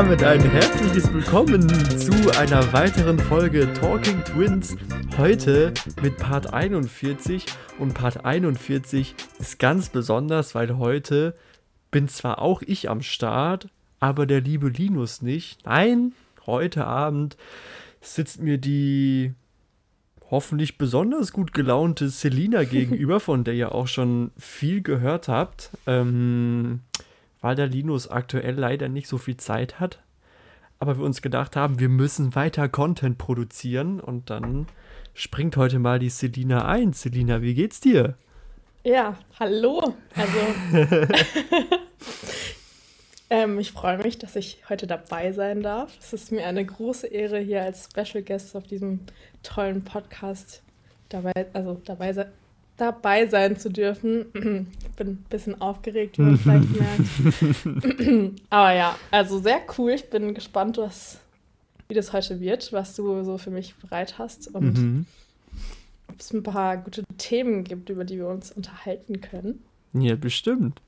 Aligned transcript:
Damit 0.00 0.22
ein 0.22 0.40
herzliches 0.40 1.12
Willkommen 1.12 1.68
zu 1.98 2.30
einer 2.38 2.72
weiteren 2.72 3.18
Folge 3.18 3.70
Talking 3.74 4.24
Twins. 4.24 4.74
Heute 5.18 5.74
mit 6.00 6.16
Part 6.16 6.54
41. 6.54 7.44
Und 7.78 7.92
Part 7.92 8.24
41 8.24 9.14
ist 9.38 9.58
ganz 9.58 9.90
besonders, 9.90 10.54
weil 10.54 10.78
heute 10.78 11.36
bin 11.90 12.08
zwar 12.08 12.40
auch 12.40 12.62
ich 12.62 12.88
am 12.88 13.02
Start, 13.02 13.68
aber 13.98 14.24
der 14.24 14.40
liebe 14.40 14.70
Linus 14.70 15.20
nicht. 15.20 15.66
Nein, 15.66 16.14
heute 16.46 16.86
Abend 16.86 17.36
sitzt 18.00 18.40
mir 18.40 18.56
die 18.56 19.34
hoffentlich 20.30 20.78
besonders 20.78 21.30
gut 21.30 21.52
gelaunte 21.52 22.08
Selina 22.08 22.64
gegenüber, 22.64 23.20
von 23.20 23.44
der 23.44 23.52
ihr 23.52 23.74
auch 23.74 23.86
schon 23.86 24.30
viel 24.38 24.80
gehört 24.80 25.28
habt. 25.28 25.72
Ähm, 25.86 26.80
weil 27.40 27.56
der 27.56 27.66
Linus 27.66 28.08
aktuell 28.08 28.54
leider 28.54 28.88
nicht 28.88 29.08
so 29.08 29.18
viel 29.18 29.36
Zeit 29.36 29.80
hat. 29.80 30.02
Aber 30.78 30.96
wir 30.96 31.04
uns 31.04 31.20
gedacht 31.22 31.56
haben, 31.56 31.78
wir 31.78 31.88
müssen 31.88 32.34
weiter 32.34 32.68
Content 32.68 33.18
produzieren 33.18 34.00
und 34.00 34.30
dann 34.30 34.66
springt 35.12 35.56
heute 35.56 35.78
mal 35.78 35.98
die 35.98 36.08
Selina 36.08 36.66
ein. 36.66 36.92
Selina, 36.92 37.42
wie 37.42 37.54
geht's 37.54 37.80
dir? 37.80 38.16
Ja, 38.82 39.18
hallo. 39.38 39.94
Also, 40.14 40.38
ähm, 43.30 43.58
ich 43.58 43.72
freue 43.72 43.98
mich, 43.98 44.18
dass 44.18 44.36
ich 44.36 44.62
heute 44.70 44.86
dabei 44.86 45.32
sein 45.32 45.62
darf. 45.62 45.98
Es 46.00 46.14
ist 46.14 46.32
mir 46.32 46.46
eine 46.46 46.64
große 46.64 47.06
Ehre, 47.08 47.38
hier 47.40 47.62
als 47.62 47.88
Special 47.90 48.22
Guest 48.22 48.56
auf 48.56 48.66
diesem 48.66 49.00
tollen 49.42 49.84
Podcast 49.84 50.62
dabei, 51.10 51.46
also 51.52 51.80
dabei 51.84 52.14
sein, 52.14 52.32
dabei 52.80 53.26
sein 53.26 53.56
zu 53.56 53.70
dürfen. 53.70 54.26
Ich 54.82 54.96
bin 54.96 55.08
ein 55.08 55.24
bisschen 55.28 55.60
aufgeregt, 55.60 56.18
wie 56.18 56.22
man 56.22 56.38
vielleicht 56.38 56.68
merkt. 56.70 58.40
Aber 58.50 58.72
ja, 58.74 58.96
also 59.10 59.38
sehr 59.38 59.60
cool. 59.78 59.92
Ich 59.92 60.08
bin 60.10 60.34
gespannt, 60.34 60.78
was, 60.78 61.18
wie 61.88 61.94
das 61.94 62.12
heute 62.12 62.40
wird, 62.40 62.72
was 62.72 62.94
du 62.96 63.22
so 63.24 63.38
für 63.38 63.50
mich 63.50 63.74
bereit 63.76 64.18
hast 64.18 64.54
und 64.54 64.78
Mhm. 64.78 65.06
ob 66.08 66.20
es 66.20 66.32
ein 66.32 66.42
paar 66.42 66.76
gute 66.78 67.02
Themen 67.18 67.64
gibt, 67.64 67.88
über 67.90 68.04
die 68.04 68.16
wir 68.16 68.28
uns 68.28 68.50
unterhalten 68.52 69.20
können. 69.20 69.62
Ja, 69.92 70.16
bestimmt. 70.16 70.80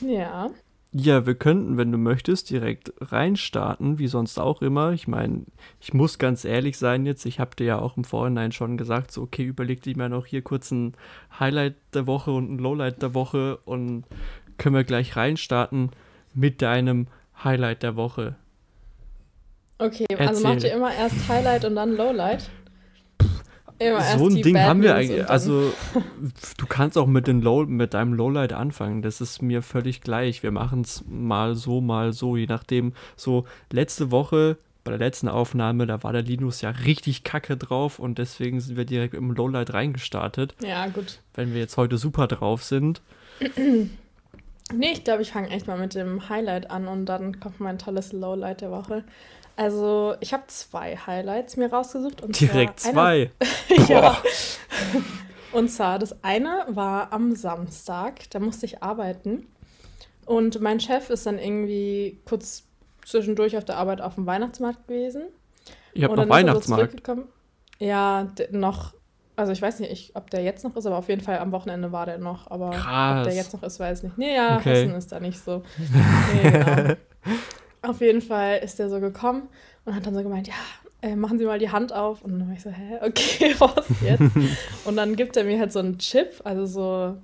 Ja. 0.00 0.50
Ja, 0.96 1.26
wir 1.26 1.34
könnten, 1.34 1.76
wenn 1.76 1.90
du 1.90 1.98
möchtest, 1.98 2.50
direkt 2.50 2.92
reinstarten, 3.00 3.98
wie 3.98 4.06
sonst 4.06 4.38
auch 4.38 4.62
immer. 4.62 4.92
Ich 4.92 5.08
meine, 5.08 5.42
ich 5.80 5.92
muss 5.92 6.18
ganz 6.18 6.44
ehrlich 6.44 6.78
sein 6.78 7.04
jetzt, 7.04 7.26
ich 7.26 7.40
habe 7.40 7.56
dir 7.56 7.66
ja 7.66 7.78
auch 7.80 7.96
im 7.96 8.04
Vorhinein 8.04 8.52
schon 8.52 8.76
gesagt, 8.76 9.10
so, 9.10 9.22
okay, 9.22 9.42
überleg 9.42 9.82
dir 9.82 9.96
mal 9.96 10.08
noch 10.08 10.24
hier 10.24 10.42
kurz 10.42 10.70
ein 10.70 10.94
Highlight 11.40 11.74
der 11.94 12.06
Woche 12.06 12.30
und 12.30 12.48
ein 12.48 12.58
Lowlight 12.58 13.02
der 13.02 13.12
Woche 13.12 13.56
und 13.64 14.04
können 14.56 14.76
wir 14.76 14.84
gleich 14.84 15.16
reinstarten 15.16 15.90
mit 16.32 16.62
deinem 16.62 17.08
Highlight 17.42 17.82
der 17.82 17.96
Woche. 17.96 18.36
Okay, 19.78 20.06
Erzähl. 20.08 20.28
also 20.28 20.42
macht 20.46 20.62
ihr 20.62 20.74
immer 20.74 20.94
erst 20.94 21.28
Highlight 21.28 21.64
und 21.64 21.74
dann 21.74 21.96
Lowlight? 21.96 22.48
Immer 23.78 24.18
so 24.18 24.28
ein 24.28 24.42
Ding 24.42 24.54
Bad 24.54 24.68
haben 24.68 24.82
wir 24.82 24.94
eigentlich. 24.94 25.28
Also, 25.28 25.72
du 26.56 26.66
kannst 26.66 26.96
auch 26.96 27.06
mit, 27.06 27.26
den 27.26 27.42
Low, 27.42 27.64
mit 27.64 27.94
deinem 27.94 28.14
Lowlight 28.14 28.52
anfangen. 28.52 29.02
Das 29.02 29.20
ist 29.20 29.42
mir 29.42 29.62
völlig 29.62 30.00
gleich. 30.00 30.42
Wir 30.42 30.52
machen 30.52 30.82
es 30.82 31.04
mal 31.08 31.54
so, 31.54 31.80
mal 31.80 32.12
so, 32.12 32.36
je 32.36 32.46
nachdem. 32.46 32.92
So, 33.16 33.44
letzte 33.72 34.10
Woche, 34.10 34.58
bei 34.84 34.90
der 34.90 34.98
letzten 34.98 35.28
Aufnahme, 35.28 35.86
da 35.86 36.02
war 36.02 36.12
der 36.12 36.22
Linus 36.22 36.60
ja 36.60 36.70
richtig 36.70 37.24
kacke 37.24 37.56
drauf 37.56 37.98
und 37.98 38.18
deswegen 38.18 38.60
sind 38.60 38.76
wir 38.76 38.84
direkt 38.84 39.14
im 39.14 39.32
Lowlight 39.32 39.72
reingestartet. 39.72 40.54
Ja, 40.62 40.86
gut. 40.86 41.20
Wenn 41.34 41.52
wir 41.52 41.60
jetzt 41.60 41.76
heute 41.76 41.96
super 41.96 42.26
drauf 42.28 42.62
sind. 42.62 43.00
Nee, 44.72 44.92
ich 44.92 45.04
glaube, 45.04 45.22
ich 45.22 45.32
fange 45.32 45.50
echt 45.50 45.66
mal 45.66 45.78
mit 45.78 45.94
dem 45.94 46.28
Highlight 46.28 46.70
an 46.70 46.88
und 46.88 47.06
dann 47.06 47.40
kommt 47.40 47.60
mein 47.60 47.78
tolles 47.78 48.12
Lowlight 48.12 48.60
der 48.60 48.70
Woche. 48.70 49.04
Also, 49.56 50.14
ich 50.20 50.32
habe 50.32 50.44
zwei 50.48 50.96
Highlights 50.96 51.56
mir 51.56 51.72
rausgesucht. 51.72 52.22
Und 52.22 52.38
Direkt 52.40 52.80
zwar 52.80 52.92
zwei. 52.92 53.30
Ja. 53.88 54.16
Und 55.52 55.68
zwar, 55.68 56.00
das 56.00 56.24
eine 56.24 56.64
war 56.68 57.12
am 57.12 57.36
Samstag, 57.36 58.28
da 58.30 58.40
musste 58.40 58.66
ich 58.66 58.82
arbeiten. 58.82 59.46
Und 60.26 60.60
mein 60.60 60.80
Chef 60.80 61.10
ist 61.10 61.26
dann 61.26 61.38
irgendwie 61.38 62.20
kurz 62.24 62.64
zwischendurch 63.04 63.56
auf 63.56 63.64
der 63.64 63.76
Arbeit 63.76 64.00
auf 64.00 64.16
dem 64.16 64.26
Weihnachtsmarkt 64.26 64.88
gewesen. 64.88 65.26
Ihr 65.92 66.08
habt 66.08 66.16
noch 66.16 66.24
so 66.24 66.30
Weihnachtsmarkt. 66.30 66.84
zurückgekommen. 66.90 67.28
Ja, 67.78 68.32
noch, 68.50 68.94
also 69.36 69.52
ich 69.52 69.62
weiß 69.62 69.78
nicht, 69.80 69.92
ich, 69.92 70.16
ob 70.16 70.30
der 70.30 70.42
jetzt 70.42 70.64
noch 70.64 70.74
ist, 70.74 70.86
aber 70.86 70.96
auf 70.96 71.08
jeden 71.08 71.20
Fall 71.20 71.38
am 71.38 71.52
Wochenende 71.52 71.92
war 71.92 72.06
der 72.06 72.18
noch. 72.18 72.50
Aber 72.50 72.68
ob 72.68 72.74
Krass. 72.74 73.26
der 73.26 73.36
jetzt 73.36 73.52
noch 73.52 73.62
ist, 73.62 73.78
weiß 73.78 73.98
ich 73.98 74.04
nicht. 74.04 74.18
Nee, 74.18 74.34
ja, 74.34 74.56
Okay. 74.56 74.82
Hessen 74.82 74.94
ist 74.94 75.12
da 75.12 75.20
nicht 75.20 75.38
so. 75.38 75.62
Nee, 76.34 76.50
genau. 76.50 76.94
auf 77.84 78.00
jeden 78.00 78.20
Fall 78.20 78.58
ist 78.58 78.78
der 78.78 78.88
so 78.88 79.00
gekommen 79.00 79.48
und 79.84 79.94
hat 79.94 80.06
dann 80.06 80.14
so 80.14 80.22
gemeint, 80.22 80.48
ja, 80.48 80.54
äh, 81.02 81.16
machen 81.16 81.38
Sie 81.38 81.44
mal 81.44 81.58
die 81.58 81.70
Hand 81.70 81.92
auf. 81.92 82.22
Und 82.22 82.38
dann 82.38 82.48
war 82.48 82.54
ich 82.54 82.62
so, 82.62 82.70
hä, 82.70 82.98
okay, 83.02 83.54
was 83.58 83.86
jetzt? 84.02 84.34
und 84.84 84.96
dann 84.96 85.16
gibt 85.16 85.36
er 85.36 85.44
mir 85.44 85.58
halt 85.58 85.72
so 85.72 85.78
einen 85.78 85.98
Chip, 85.98 86.40
also 86.44 86.66
so, 86.66 87.16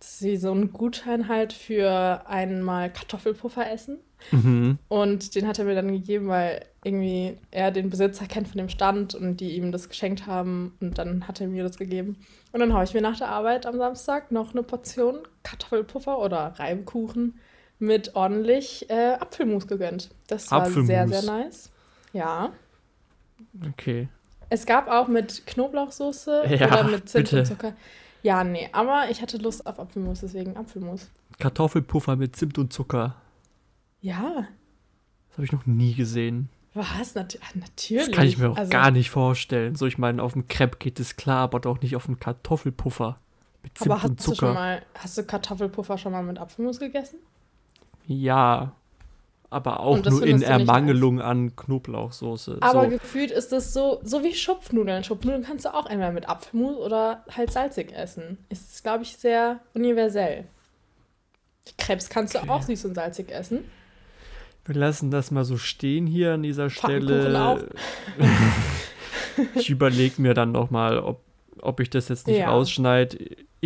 das 0.00 0.14
ist 0.14 0.22
wie 0.22 0.36
so 0.36 0.52
ein 0.52 0.72
Gutschein 0.72 1.28
halt 1.28 1.52
für 1.52 2.22
einmal 2.26 2.90
Kartoffelpuffer 2.90 3.70
essen. 3.70 3.98
Mhm. 4.30 4.78
Und 4.88 5.34
den 5.34 5.46
hat 5.46 5.58
er 5.58 5.66
mir 5.66 5.74
dann 5.74 5.92
gegeben, 5.92 6.28
weil 6.28 6.64
irgendwie 6.82 7.36
er 7.50 7.70
den 7.70 7.90
Besitzer 7.90 8.26
kennt 8.26 8.48
von 8.48 8.58
dem 8.58 8.68
Stand 8.68 9.14
und 9.14 9.38
die 9.38 9.56
ihm 9.56 9.72
das 9.72 9.88
geschenkt 9.88 10.26
haben. 10.26 10.74
Und 10.80 10.98
dann 10.98 11.28
hat 11.28 11.40
er 11.40 11.48
mir 11.48 11.62
das 11.62 11.76
gegeben. 11.76 12.16
Und 12.52 12.60
dann 12.60 12.72
habe 12.72 12.84
ich 12.84 12.94
mir 12.94 13.02
nach 13.02 13.18
der 13.18 13.28
Arbeit 13.28 13.66
am 13.66 13.76
Samstag 13.76 14.32
noch 14.32 14.52
eine 14.52 14.62
Portion 14.62 15.18
Kartoffelpuffer 15.42 16.18
oder 16.18 16.54
Reibkuchen 16.56 17.38
mit 17.78 18.14
ordentlich 18.16 18.88
äh, 18.90 19.14
Apfelmus 19.20 19.66
gegönnt. 19.66 20.10
Das 20.28 20.50
war 20.50 20.62
Apfelmus. 20.62 20.86
sehr, 20.86 21.08
sehr 21.08 21.22
nice. 21.22 21.70
Ja. 22.12 22.52
Okay. 23.68 24.08
Es 24.48 24.64
gab 24.64 24.88
auch 24.88 25.08
mit 25.08 25.46
Knoblauchsoße 25.46 26.44
Ja, 26.56 26.66
oder 26.68 26.84
mit 26.84 27.08
Zimt 27.08 27.24
bitte. 27.24 27.38
und 27.40 27.46
Zucker. 27.46 27.72
Ja, 28.22 28.42
nee, 28.44 28.68
aber 28.72 29.06
ich 29.10 29.20
hatte 29.22 29.36
Lust 29.38 29.66
auf 29.66 29.78
Apfelmus, 29.78 30.20
deswegen 30.20 30.56
Apfelmus. 30.56 31.08
Kartoffelpuffer 31.38 32.16
mit 32.16 32.34
Zimt 32.36 32.58
und 32.58 32.72
Zucker. 32.72 33.16
Ja, 34.00 34.46
Das 35.28 35.34
habe 35.38 35.44
ich 35.44 35.52
noch 35.52 35.66
nie 35.66 35.94
gesehen. 35.94 36.48
was? 36.74 37.14
Nat 37.14 37.38
natürlich. 37.54 38.06
Das 38.06 38.14
kann 38.14 38.26
ich 38.26 38.38
mir 38.38 38.50
auch 38.50 38.56
Also- 38.56 38.70
gar 38.70 38.90
nicht 38.90 39.10
vorstellen. 39.10 39.74
So, 39.74 39.86
ich 39.86 39.98
meine, 39.98 40.22
auf 40.22 40.32
dem 40.32 40.48
Crepe 40.48 40.78
geht 40.78 40.98
es 41.00 41.16
klar, 41.16 41.38
aber 41.40 41.60
doch 41.60 41.80
nicht 41.80 41.94
auf 41.96 42.06
dem 42.06 42.18
Kartoffelpuffer 42.18 43.16
mit 43.62 43.76
Zimt 43.78 43.90
Aber 43.90 43.94
und 44.04 44.10
hast 44.18 44.26
du 44.26 44.32
Zucker. 44.32 44.46
schon 44.46 44.54
mal, 44.54 44.82
hast 44.94 45.18
du 45.18 45.24
Kartoffelpuffer 45.24 45.98
schon 45.98 46.12
mal 46.12 46.22
mit 46.22 46.38
Apfelmus 46.38 46.78
gegessen? 46.78 47.18
Ja, 48.06 48.72
aber 49.50 49.80
auch 49.80 50.02
nur 50.04 50.22
in 50.24 50.42
Ermangelung 50.42 51.20
an 51.20 51.54
Knoblauchsoße. 51.56 52.58
Aber 52.60 52.84
so. 52.84 52.90
gefühlt 52.90 53.30
ist 53.30 53.52
das 53.52 53.72
so, 53.72 54.00
so 54.02 54.22
wie 54.24 54.34
Schupfnudeln. 54.34 55.04
Schupfnudeln 55.04 55.44
kannst 55.44 55.64
du 55.64 55.74
auch 55.74 55.86
einmal 55.86 56.12
mit 56.12 56.28
Apfelmus 56.28 56.76
oder 56.76 57.24
halt 57.34 57.52
salzig 57.52 57.92
essen. 57.92 58.38
Ist, 58.48 58.82
glaube 58.82 59.04
ich, 59.04 59.16
sehr 59.16 59.60
universell. 59.74 60.44
Krebs 61.78 62.08
kannst 62.08 62.36
Okay. 62.36 62.46
du 62.46 62.52
auch 62.52 62.62
süß 62.62 62.84
und 62.86 62.94
salzig 62.94 63.30
essen. 63.30 63.64
Wir 64.64 64.74
lassen 64.74 65.10
das 65.12 65.30
mal 65.30 65.44
so 65.44 65.56
stehen 65.56 66.06
hier 66.06 66.34
an 66.34 66.42
dieser 66.42 66.70
Stelle. 66.70 67.68
ich 69.54 69.70
überlege 69.70 70.20
mir 70.20 70.34
dann 70.34 70.50
noch 70.52 70.70
mal, 70.70 70.98
ob, 70.98 71.20
ob 71.60 71.80
ich 71.80 71.88
das 71.90 72.08
jetzt 72.08 72.26
nicht 72.26 72.38
Ja. 72.38 72.50
rausschneide. 72.50 73.16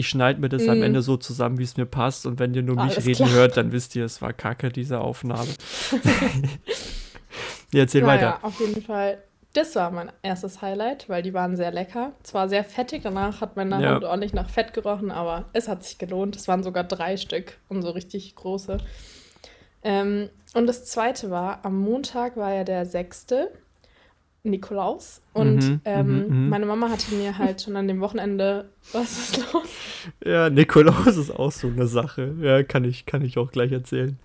Ich 0.01 0.09
schneide 0.09 0.41
mir 0.41 0.49
das 0.49 0.67
am 0.67 0.79
Mm. 0.79 0.83
Ende 0.85 1.03
so 1.03 1.19
zusammen, 1.19 1.59
wie 1.59 1.63
es 1.63 1.77
mir 1.77 1.85
passt. 1.85 2.25
Und 2.25 2.39
wenn 2.39 2.55
ihr 2.55 2.63
nur 2.63 2.77
mich 2.77 2.95
Alles 2.95 3.07
reden 3.07 3.27
klar. 3.27 3.31
hört, 3.33 3.57
dann 3.59 3.71
wisst 3.71 3.95
ihr, 3.97 4.05
es 4.07 4.23
war 4.23 4.33
kacke, 4.33 4.71
diese 4.71 4.99
Aufnahme. 5.01 5.47
ja, 7.73 7.81
erzähl 7.81 8.03
Naja, 8.03 8.15
weiter. 8.35 8.39
auf 8.45 8.59
jeden 8.61 8.83
Fall. 8.83 9.23
Das 9.53 9.75
war 9.75 9.91
mein 9.91 10.11
erstes 10.23 10.63
Highlight, 10.63 11.09
weil 11.09 11.23
die 11.23 11.35
waren 11.35 11.57
sehr 11.57 11.73
lecker. 11.73 12.13
Zwar 12.23 12.49
sehr 12.49 12.63
fettig, 12.65 13.03
danach 13.03 13.41
hat 13.41 13.57
meine 13.57 13.83
Ja. 13.83 13.91
Hand 13.95 14.05
ordentlich 14.05 14.33
nach 14.33 14.49
Fett 14.49 14.73
gerochen, 14.75 15.11
aber 15.11 15.47
es 15.53 15.69
hat 15.69 15.83
sich 15.85 15.99
gelohnt. 15.99 16.37
Es 16.37 16.47
waren 16.49 16.63
sogar 16.63 16.85
drei 16.85 17.17
Stück 17.17 17.59
und 17.69 17.83
so 17.83 17.91
richtig 17.91 18.35
große. 18.37 18.79
Ähm, 19.83 20.31
und 20.55 20.67
das 20.67 20.85
zweite 20.87 21.31
war, 21.31 21.65
am 21.65 21.79
Montag 21.81 22.37
war 22.37 22.55
ja 22.55 22.65
der 22.65 22.87
sechste. 22.87 23.51
Nikolaus. 24.43 25.21
Und 25.33 25.57
Mhm, 25.57 25.81
ähm, 25.85 26.07
mhm, 26.29 26.43
mhm. 26.45 26.49
meine 26.49 26.67
Mama 26.67 26.89
hatte 26.89 27.15
mir 27.15 27.37
halt 27.37 27.63
schon 27.63 27.77
an 27.77 27.87
dem 27.89 28.01
Wochenende. 28.01 28.71
Was 28.93 29.19
ist 29.19 29.53
los? 29.53 29.69
Ja, 30.25 30.49
Nikolaus 30.49 31.17
ist 31.17 31.31
auch 31.31 31.53
so 31.53 31.67
eine 31.69 31.87
Sache. 31.87 32.35
Ja, 32.41 32.63
kann 32.63 32.85
ich, 32.85 33.05
kann 33.05 33.23
ich 33.23 33.37
auch 33.39 33.53
gleich 33.53 33.71
erzählen. 33.73 34.19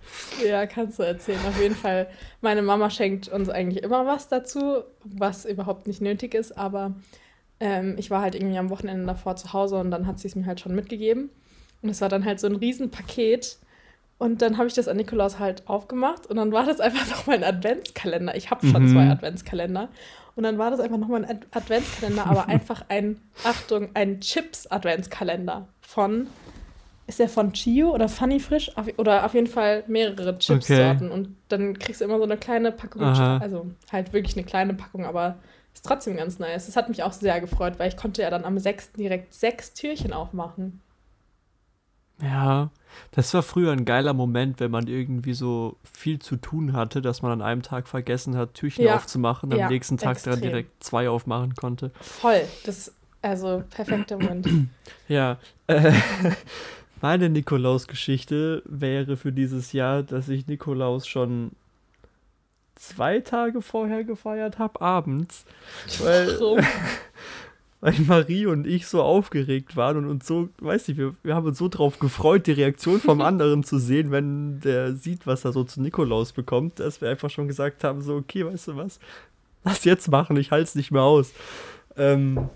Ja, 0.46 0.66
kannst 0.66 0.98
du 0.98 1.02
erzählen. 1.02 1.40
Auf 1.46 1.60
jeden 1.60 1.74
Fall, 1.74 2.08
meine 2.40 2.62
Mama 2.62 2.88
schenkt 2.90 3.28
uns 3.28 3.48
eigentlich 3.50 3.82
immer 3.84 4.06
was 4.06 4.28
dazu, 4.28 4.82
was 5.04 5.44
überhaupt 5.44 5.86
nicht 5.86 6.00
nötig 6.00 6.34
ist, 6.34 6.56
aber 6.56 6.94
ähm, 7.60 7.96
ich 7.98 8.10
war 8.10 8.22
halt 8.22 8.34
irgendwie 8.34 8.58
am 8.58 8.70
Wochenende 8.70 9.06
davor 9.06 9.36
zu 9.36 9.52
Hause 9.52 9.76
und 9.76 9.90
dann 9.90 10.06
hat 10.06 10.18
sie 10.18 10.28
es 10.28 10.34
mir 10.34 10.46
halt 10.46 10.60
schon 10.60 10.74
mitgegeben. 10.74 11.30
Und 11.82 11.90
es 11.90 12.00
war 12.00 12.08
dann 12.08 12.24
halt 12.24 12.40
so 12.40 12.46
ein 12.46 12.56
Riesenpaket. 12.56 13.58
Und 14.18 14.40
dann 14.40 14.56
habe 14.56 14.66
ich 14.66 14.74
das 14.74 14.88
an 14.88 14.96
Nikolaus 14.96 15.38
halt 15.38 15.68
aufgemacht 15.68 16.26
und 16.26 16.36
dann 16.36 16.50
war 16.52 16.64
das 16.64 16.80
einfach 16.80 17.06
nochmal 17.10 17.36
ein 17.36 17.44
Adventskalender. 17.44 18.34
Ich 18.36 18.50
habe 18.50 18.66
schon 18.66 18.84
Mhm. 18.84 18.92
zwei 18.92 19.10
Adventskalender. 19.10 19.88
Und 20.36 20.42
dann 20.42 20.58
war 20.58 20.70
das 20.70 20.80
einfach 20.80 20.98
nochmal 20.98 21.24
ein 21.24 21.30
Ad 21.30 21.46
Adventskalender, 21.52 22.26
aber 22.26 22.48
einfach 22.48 22.84
ein, 22.88 23.20
Achtung, 23.44 23.88
ein 23.94 24.20
Chips-Adventskalender 24.20 25.68
von, 25.80 26.26
ist 27.06 27.18
der 27.18 27.28
von 27.28 27.52
Chio 27.52 27.90
oder 27.92 28.08
Funny 28.08 28.40
Frisch? 28.40 28.76
Auf, 28.76 28.86
oder 28.98 29.24
auf 29.24 29.34
jeden 29.34 29.46
Fall 29.46 29.84
mehrere 29.86 30.38
Chips-Sorten. 30.38 31.10
Und 31.10 31.36
dann 31.48 31.78
kriegst 31.78 32.00
du 32.00 32.04
immer 32.04 32.18
so 32.18 32.24
eine 32.24 32.36
kleine 32.36 32.72
Packung, 32.72 33.02
Aha. 33.02 33.38
also 33.38 33.66
halt 33.92 34.12
wirklich 34.12 34.36
eine 34.36 34.44
kleine 34.44 34.74
Packung, 34.74 35.04
aber 35.06 35.36
ist 35.74 35.84
trotzdem 35.84 36.16
ganz 36.16 36.38
nice. 36.38 36.66
Das 36.66 36.76
hat 36.76 36.88
mich 36.88 37.02
auch 37.02 37.12
sehr 37.12 37.40
gefreut, 37.40 37.74
weil 37.78 37.88
ich 37.88 37.96
konnte 37.96 38.22
ja 38.22 38.30
dann 38.30 38.44
am 38.44 38.58
6. 38.58 38.92
direkt 38.92 39.34
sechs 39.34 39.74
Türchen 39.74 40.12
aufmachen. 40.12 40.80
Ja, 42.22 42.70
das 43.10 43.32
war 43.34 43.42
früher 43.42 43.72
ein 43.72 43.84
geiler 43.84 44.14
Moment, 44.14 44.58
wenn 44.60 44.70
man 44.70 44.86
irgendwie 44.86 45.34
so 45.34 45.76
viel 45.84 46.18
zu 46.18 46.36
tun 46.36 46.72
hatte, 46.72 47.02
dass 47.02 47.20
man 47.22 47.32
an 47.32 47.42
einem 47.42 47.62
Tag 47.62 47.88
vergessen 47.88 48.36
hat, 48.36 48.54
Türchen 48.54 48.84
Ja, 48.84 48.96
aufzumachen, 48.96 49.52
am 49.52 49.58
ja, 49.58 49.68
nächsten 49.68 49.98
Tag 49.98 50.22
dann 50.22 50.40
direkt 50.40 50.82
zwei 50.82 51.08
aufmachen 51.10 51.54
konnte. 51.56 51.90
Voll. 52.00 52.42
Das, 52.64 52.92
also 53.22 53.62
perfekter 53.70 54.16
Moment. 54.16 54.48
Ja, 55.08 55.38
äh, 55.68 55.92
meine 57.00 57.28
Nikolaus-Geschichte 57.28 58.62
wäre 58.64 59.16
für 59.16 59.32
dieses 59.32 59.72
Jahr, 59.72 60.02
dass 60.02 60.28
ich 60.28 60.48
Nikolaus 60.48 61.06
schon 61.06 61.52
zwei 62.74 63.20
Tage 63.20 63.62
vorher 63.62 64.04
gefeiert 64.04 64.58
habe, 64.58 64.80
abends. 64.80 65.44
Weil, 65.98 66.40
Warum? 66.40 66.58
weil 67.80 67.94
Marie 68.06 68.46
und 68.46 68.66
ich 68.66 68.86
so 68.86 69.02
aufgeregt 69.02 69.76
waren 69.76 69.98
und 69.98 70.06
uns 70.06 70.26
so, 70.26 70.48
weiß 70.58 70.88
nicht, 70.88 70.96
wir, 70.96 71.14
wir 71.22 71.34
haben 71.34 71.46
uns 71.46 71.58
so 71.58 71.68
drauf 71.68 71.98
gefreut, 71.98 72.46
die 72.46 72.52
Reaktion 72.52 73.00
vom 73.00 73.20
anderen 73.22 73.64
zu 73.64 73.78
sehen, 73.78 74.10
wenn 74.10 74.60
der 74.60 74.94
sieht, 74.94 75.26
was 75.26 75.44
er 75.44 75.52
so 75.52 75.64
zu 75.64 75.82
Nikolaus 75.82 76.32
bekommt, 76.32 76.80
dass 76.80 77.00
wir 77.00 77.10
einfach 77.10 77.30
schon 77.30 77.48
gesagt 77.48 77.84
haben, 77.84 78.00
so, 78.00 78.16
okay, 78.16 78.46
weißt 78.46 78.68
du 78.68 78.76
was, 78.76 78.98
lass 79.64 79.84
jetzt 79.84 80.10
machen, 80.10 80.36
ich 80.36 80.50
halte 80.50 80.64
es 80.64 80.74
nicht 80.74 80.90
mehr 80.90 81.02
aus. 81.02 81.32
Ähm, 81.96 82.48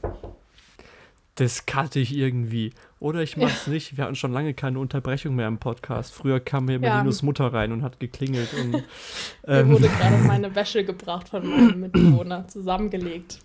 das 1.36 1.64
cutte 1.64 2.00
ich 2.00 2.14
irgendwie. 2.14 2.72
Oder 2.98 3.22
ich 3.22 3.38
mach's 3.38 3.66
nicht. 3.66 3.96
Wir 3.96 4.04
hatten 4.04 4.14
schon 4.14 4.32
lange 4.32 4.52
keine 4.52 4.78
Unterbrechung 4.78 5.34
mehr 5.34 5.48
im 5.48 5.56
Podcast. 5.56 6.12
Früher 6.12 6.38
kam 6.38 6.68
hier 6.68 6.78
Ja. 6.80 6.96
Melinos 6.96 7.22
Mutter 7.22 7.50
rein 7.50 7.72
und 7.72 7.82
hat 7.82 7.98
geklingelt. 7.98 8.52
Und, 8.52 8.72
Mir 8.72 8.84
ähm, 9.46 9.70
wurde 9.70 9.88
gerade 9.88 10.18
meine 10.18 10.54
Wäsche 10.54 10.84
gebracht 10.84 11.30
von 11.30 11.48
meinem 11.48 11.80
Mitbewohner, 11.80 12.46
zusammengelegt. 12.46 13.38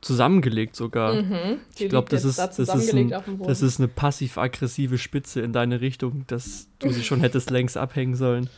Zusammengelegt 0.00 0.76
sogar. 0.76 1.14
Mhm. 1.22 1.58
Ich 1.76 1.88
glaube, 1.88 2.08
das 2.08 2.24
ist, 2.24 2.38
da 2.38 2.46
das, 2.46 2.58
ist 2.58 2.94
ein, 2.94 3.12
das 3.40 3.62
ist 3.62 3.80
eine 3.80 3.88
passiv-aggressive 3.88 4.98
Spitze 4.98 5.40
in 5.40 5.52
deine 5.52 5.80
Richtung, 5.80 6.24
dass 6.28 6.68
du 6.78 6.90
sie 6.90 7.02
schon 7.02 7.20
hättest 7.20 7.50
längst 7.50 7.76
abhängen 7.76 8.14
sollen. 8.14 8.48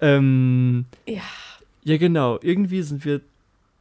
Ähm, 0.00 0.84
ja, 1.06 1.22
ja, 1.84 1.96
genau. 1.96 2.38
Irgendwie 2.42 2.82
sind 2.82 3.04
wir 3.04 3.20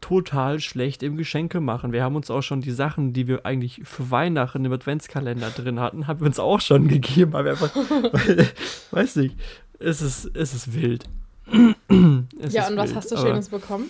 total 0.01 0.59
schlecht 0.59 1.03
im 1.03 1.17
Geschenke 1.17 1.59
machen. 1.59 1.91
Wir 1.91 2.03
haben 2.03 2.15
uns 2.15 2.29
auch 2.31 2.41
schon 2.41 2.61
die 2.61 2.71
Sachen, 2.71 3.13
die 3.13 3.27
wir 3.27 3.45
eigentlich 3.45 3.81
für 3.83 4.09
Weihnachten 4.11 4.63
im 4.63 4.71
Adventskalender 4.71 5.49
drin 5.49 5.79
hatten, 5.79 6.07
haben 6.07 6.21
wir 6.21 6.27
uns 6.27 6.39
auch 6.39 6.61
schon 6.61 6.87
gegeben. 6.87 7.35
Aber 7.35 7.49
einfach, 7.49 7.75
weil, 7.75 8.47
weiß 8.91 9.17
nicht, 9.17 9.35
es 9.79 10.01
ist, 10.01 10.31
es 10.33 10.53
ist 10.53 10.73
wild. 10.73 11.05
Es 12.39 12.53
ja 12.53 12.63
ist 12.63 12.71
und 12.71 12.77
was 12.77 12.89
wild, 12.89 12.97
hast 12.97 13.11
du 13.11 13.17
Schönes 13.17 13.49
bekommen? 13.49 13.89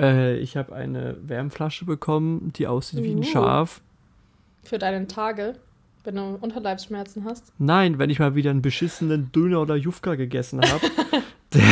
Äh, 0.00 0.38
ich 0.38 0.56
habe 0.56 0.74
eine 0.74 1.16
Wärmflasche 1.22 1.84
bekommen, 1.84 2.52
die 2.56 2.66
aussieht 2.66 3.02
wie 3.04 3.12
ein 3.12 3.18
Uh. 3.18 3.22
Schaf. 3.24 3.80
Für 4.62 4.78
deine 4.78 5.06
Tage, 5.06 5.56
wenn 6.04 6.16
du 6.16 6.38
Unterleibsschmerzen 6.40 7.24
hast? 7.24 7.52
Nein, 7.58 7.98
wenn 7.98 8.10
ich 8.10 8.18
mal 8.18 8.34
wieder 8.34 8.50
einen 8.50 8.62
beschissenen 8.62 9.30
Döner 9.32 9.60
oder 9.60 9.76
Jufka 9.76 10.14
gegessen 10.14 10.60
habe, 10.62 10.80
der, 11.54 11.62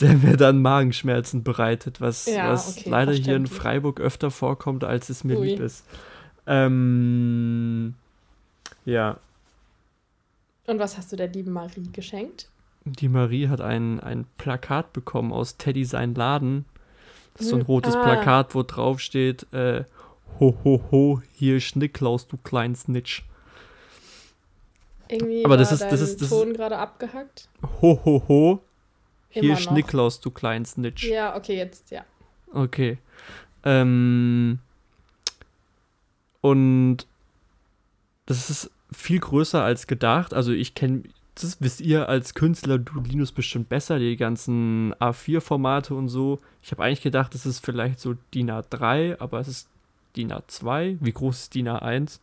der 0.00 0.14
mir 0.14 0.36
dann 0.36 0.60
Magenschmerzen 0.62 1.42
bereitet, 1.44 2.00
was, 2.00 2.26
Ja, 2.26 2.50
was 2.50 2.78
okay, 2.78 2.90
leider 2.90 3.12
hier 3.12 3.36
in. 3.36 3.46
Freiburg 3.46 4.00
öfter 4.00 4.30
vorkommt, 4.30 4.84
als 4.84 5.08
es 5.08 5.22
mir 5.24 5.38
Ui. 5.38 5.50
lieb 5.50 5.60
ist. 5.60 5.84
Ähm, 6.46 7.94
ja, 8.84 9.18
Und 10.66 10.78
was 10.78 10.96
hast 10.96 11.12
du 11.12 11.16
der 11.16 11.28
lieben 11.28 11.52
Marie 11.52 11.88
geschenkt? 11.92 12.48
die 12.84 13.08
Marie 13.08 13.48
hat 13.48 13.60
ein, 13.60 14.00
ein 14.00 14.24
Plakat 14.38 14.92
bekommen 14.94 15.30
aus 15.32 15.58
Teddy 15.58 15.84
sein 15.84 16.14
Laden. 16.14 16.64
So 17.38 17.56
ein 17.56 17.62
rotes 17.62 17.94
ah. 17.94 18.02
Plakat, 18.02 18.54
wo 18.54 18.62
drauf 18.62 19.00
steht, 19.00 19.46
äh, 19.52 19.84
ho 20.40 20.56
ho 20.64 20.82
ho, 20.90 21.22
hier 21.34 21.60
Schnicklaus, 21.60 22.26
du 22.26 22.36
kleinen 22.36 22.74
Snitch. 22.74 23.24
Irgendwie 25.08 25.44
Aber 25.44 25.56
das 25.56 25.72
ist- 25.72 25.82
das 25.84 26.00
ist- 26.00 26.20
das 26.20 26.28
Ton 26.28 26.52
gerade 26.52 26.76
abgehackt. 26.78 27.48
Ho 27.80 28.00
ho 28.04 28.22
ho, 28.28 28.60
hier. 29.30 29.56
Schnicklaus, 29.56 30.20
du 30.20 30.30
kleinen 30.30 30.64
Snitch. 30.66 31.04
Ja, 31.04 31.36
okay, 31.36 31.56
jetzt, 31.56 31.90
ja. 31.90 32.04
Okay. 32.52 32.98
Ähm, 33.64 34.58
und 36.40 37.06
das 38.26 38.50
ist 38.50 38.70
viel 38.92 39.18
größer 39.20 39.62
als 39.62 39.86
gedacht. 39.86 40.34
Also 40.34 40.52
ich 40.52 40.74
kenne, 40.74 41.02
das 41.42 41.60
wisst 41.60 41.80
ihr 41.80 42.08
als 42.08 42.34
Künstler, 42.34 42.78
du 42.78 43.00
Linus 43.00 43.32
bestimmt 43.32 43.68
besser, 43.68 43.98
die 43.98 44.16
ganzen 44.16 44.94
A4-Formate 44.94 45.94
und 45.94 46.08
so. 46.08 46.38
Ich 46.62 46.70
habe 46.70 46.84
eigentlich 46.84 47.02
gedacht, 47.02 47.34
das 47.34 47.46
ist 47.46 47.64
vielleicht 47.64 48.00
so 48.00 48.14
DIN 48.34 48.50
A3, 48.50 49.18
aber 49.20 49.40
es 49.40 49.48
ist 49.48 49.68
DIN 50.16 50.32
A2. 50.32 50.98
Wie 51.00 51.12
groß 51.12 51.38
ist 51.42 51.54
DIN 51.54 51.68
A1? 51.68 52.18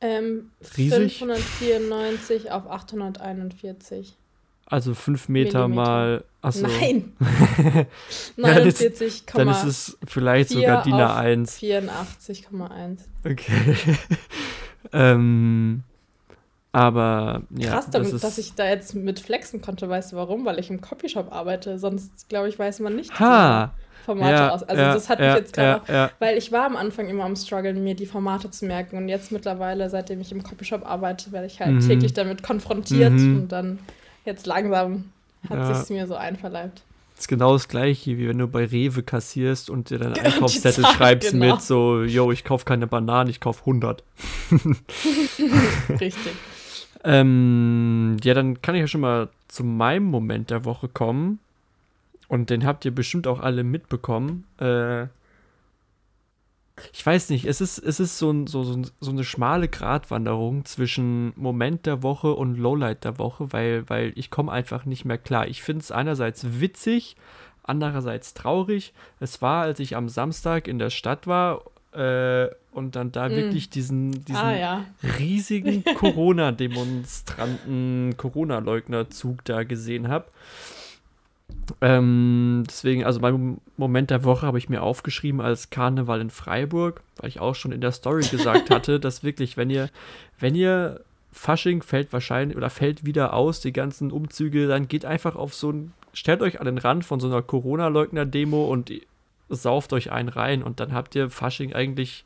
Ähm, 0.00 0.50
Riesig. 0.76 1.18
594 1.18 2.50
auf 2.50 2.66
841. 2.70 4.14
Also 4.66 4.94
5 4.94 5.28
Meter 5.28 5.68
Millimeter. 5.68 5.90
mal. 5.90 6.24
Achso. 6.42 6.66
Nein! 6.66 7.12
Ja, 8.36 8.60
das- 8.60 8.80
49,84. 8.80 9.36
Dann 9.36 9.48
ist 9.48 9.64
es 9.64 9.98
vielleicht 10.06 10.50
sogar 10.50 10.82
DIN 10.82 10.94
auf 10.94 11.00
A1. 11.18 11.58
84,1. 11.58 12.98
Okay. 13.24 13.76
ähm, 14.92 15.82
aber 16.74 17.42
ja, 17.56 17.70
Krass, 17.70 17.84
das 17.86 17.92
damit, 17.92 18.12
ist, 18.12 18.24
dass 18.24 18.38
ich 18.38 18.54
da 18.54 18.66
jetzt 18.66 18.94
mit 18.94 19.20
flexen 19.20 19.62
konnte. 19.62 19.88
Weißt 19.88 20.12
du 20.12 20.16
warum? 20.16 20.44
Weil 20.44 20.58
ich 20.58 20.70
im 20.70 20.80
Copyshop 20.80 21.32
arbeite. 21.32 21.78
Sonst, 21.78 22.28
glaube 22.28 22.48
ich, 22.48 22.58
weiß 22.58 22.80
man 22.80 22.96
nicht 22.96 23.10
wie 23.12 23.24
Ha! 23.24 23.70
die 24.00 24.04
Formate 24.04 24.32
ja, 24.34 24.50
aus. 24.50 24.62
Also 24.64 24.82
ja, 24.82 24.92
das 24.94 25.08
hat 25.08 25.18
ja, 25.20 25.26
mich 25.28 25.36
jetzt 25.36 25.52
gerade. 25.54 26.10
Weil 26.18 26.36
ich 26.36 26.52
war 26.52 26.66
am 26.66 26.76
Anfang 26.76 27.08
immer 27.08 27.24
am 27.24 27.36
struggeln, 27.36 27.82
mir 27.82 27.94
die 27.94 28.06
Formate 28.06 28.50
zu 28.50 28.66
merken. 28.66 28.96
Und 28.98 29.08
jetzt 29.08 29.32
mittlerweile, 29.32 29.88
seitdem 29.88 30.20
ich 30.20 30.30
im 30.32 30.42
Copyshop 30.42 30.84
arbeite, 30.84 31.32
werde 31.32 31.46
ich 31.46 31.60
halt 31.60 31.72
Mhm. 31.76 31.80
täglich 31.88 32.12
damit 32.12 32.42
konfrontiert. 32.42 33.12
Mhm. 33.12 33.36
Und 33.36 33.48
dann 33.52 33.78
jetzt 34.26 34.46
langsam 34.46 35.10
hat 35.48 35.58
Ja. 35.58 35.74
sich's 35.74 35.90
mir 35.90 36.06
so 36.06 36.16
einverleibt. 36.16 36.82
Das 37.14 37.20
ist 37.26 37.28
genau 37.28 37.52
das 37.52 37.68
gleiche, 37.68 38.18
wie 38.18 38.28
wenn 38.28 38.38
du 38.38 38.48
bei 38.48 38.64
Rewe 38.64 39.04
kassierst 39.04 39.70
und 39.70 39.88
dir 39.90 39.98
deinen 40.00 40.14
Einkaufszettel 40.18 40.82
Zahl, 40.82 40.94
schreibst 40.94 41.30
genau. 41.30 41.54
mit 41.54 41.62
so, 41.62 42.02
yo, 42.02 42.32
ich 42.32 42.42
kauf 42.42 42.64
keine 42.64 42.88
Bananen, 42.88 43.30
ich 43.30 43.38
kauf 43.40 43.60
100. 43.60 44.02
Richtig. 46.00 46.32
Ähm, 47.04 48.16
ja, 48.22 48.34
dann 48.34 48.62
kann 48.62 48.74
ich 48.74 48.80
ja 48.80 48.86
schon 48.86 49.02
mal 49.02 49.28
zu 49.48 49.62
meinem 49.62 50.06
Moment 50.06 50.50
der 50.50 50.64
Woche 50.64 50.88
kommen. 50.88 51.38
Und 52.28 52.50
den 52.50 52.64
habt 52.64 52.84
ihr 52.84 52.94
bestimmt 52.94 53.26
auch 53.26 53.40
alle 53.40 53.62
mitbekommen. 53.62 54.44
Äh, 54.58 55.06
ich 56.92 57.04
weiß 57.06 57.30
nicht, 57.30 57.44
es 57.44 57.60
ist, 57.60 57.78
es 57.78 58.00
ist 58.00 58.18
so, 58.18 58.30
ein, 58.30 58.46
so, 58.46 58.64
so, 58.64 58.82
so 59.00 59.10
eine 59.10 59.22
schmale 59.22 59.68
Gratwanderung 59.68 60.64
zwischen 60.64 61.32
Moment 61.36 61.86
der 61.86 62.02
Woche 62.02 62.32
und 62.34 62.56
Lowlight 62.56 63.04
der 63.04 63.18
Woche, 63.18 63.52
weil, 63.52 63.88
weil 63.88 64.12
ich 64.16 64.30
komme 64.30 64.50
einfach 64.50 64.84
nicht 64.84 65.04
mehr 65.04 65.18
klar. 65.18 65.46
Ich 65.46 65.62
finde 65.62 65.82
es 65.82 65.92
einerseits 65.92 66.60
witzig, 66.60 67.16
andererseits 67.62 68.34
traurig. 68.34 68.92
Es 69.20 69.40
war, 69.40 69.62
als 69.62 69.78
ich 69.78 69.94
am 69.94 70.08
Samstag 70.08 70.66
in 70.66 70.78
der 70.78 70.90
Stadt 70.90 71.26
war 71.26 71.62
äh, 71.94 72.48
und 72.72 72.96
dann 72.96 73.12
da 73.12 73.28
Mm. 73.28 73.32
wirklich 73.32 73.70
diesen, 73.70 74.24
diesen 74.24 74.40
ah 74.40 74.56
ja. 74.56 74.84
riesigen 75.18 75.84
Corona-Demonstranten, 75.96 78.16
Corona-Leugner-Zug 78.16 79.44
da 79.44 79.62
gesehen 79.62 80.08
habe. 80.08 80.24
Ähm, 81.80 82.64
deswegen, 82.68 83.04
also 83.04 83.20
mein 83.20 83.58
Moment 83.76 84.10
der 84.10 84.24
Woche 84.24 84.46
habe 84.46 84.58
ich 84.58 84.68
mir 84.68 84.82
aufgeschrieben 84.82 85.40
als 85.40 85.70
Karneval 85.70 86.20
in 86.20 86.30
Freiburg, 86.30 87.02
weil 87.16 87.28
ich 87.28 87.40
auch 87.40 87.54
schon 87.54 87.72
in 87.72 87.80
der 87.80 87.92
Story 87.92 88.26
gesagt 88.26 88.70
hatte, 88.70 89.00
dass 89.00 89.22
wirklich, 89.22 89.56
wenn 89.56 89.70
ihr, 89.70 89.88
wenn 90.38 90.54
ihr 90.54 91.00
Fasching 91.32 91.82
fällt 91.82 92.12
wahrscheinlich 92.12 92.56
oder 92.56 92.70
fällt 92.70 93.06
wieder 93.06 93.34
aus, 93.34 93.60
die 93.60 93.72
ganzen 93.72 94.10
Umzüge, 94.10 94.66
dann 94.66 94.88
geht 94.88 95.04
einfach 95.04 95.36
auf 95.36 95.54
so 95.54 95.70
einen 95.70 95.92
stellt 96.14 96.42
euch 96.42 96.60
an 96.60 96.66
den 96.66 96.78
Rand 96.78 97.04
von 97.04 97.20
so 97.20 97.26
einer 97.26 97.42
Corona-Leugner-Demo 97.42 98.66
und 98.66 98.90
sauft 99.48 99.92
euch 99.92 100.12
einen 100.12 100.28
rein 100.28 100.62
und 100.62 100.80
dann 100.80 100.92
habt 100.92 101.14
ihr 101.14 101.30
Fasching 101.30 101.72
eigentlich. 101.72 102.24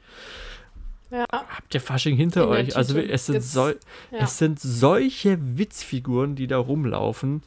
Ja. 1.11 1.25
Habt 1.31 1.75
ihr 1.75 1.81
Fasching 1.81 2.17
hinter 2.17 2.45
In 2.45 2.49
euch? 2.49 2.77
Also 2.77 2.99
es 2.99 3.27
sind, 3.27 3.43
so, 3.43 3.69
ja. 3.69 3.75
es 4.13 4.39
sind 4.39 4.61
solche 4.61 5.39
Witzfiguren, 5.59 6.37
die 6.37 6.47
da 6.47 6.59
rumlaufen. 6.59 7.43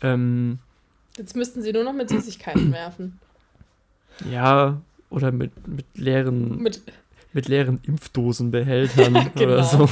Ähm, 0.00 0.58
Jetzt 1.18 1.36
müssten 1.36 1.60
sie 1.62 1.72
nur 1.72 1.84
noch 1.84 1.92
mit 1.92 2.08
Süßigkeiten 2.08 2.72
werfen. 2.72 3.18
Ja, 4.30 4.80
oder 5.10 5.30
mit, 5.30 5.68
mit 5.68 5.86
leeren 5.94 6.62
mit, 6.62 6.82
mit 7.32 7.48
leeren 7.48 7.80
Impfdosenbehältern 7.82 9.30
genau. 9.34 9.52
oder 9.52 9.64
so. 9.64 9.88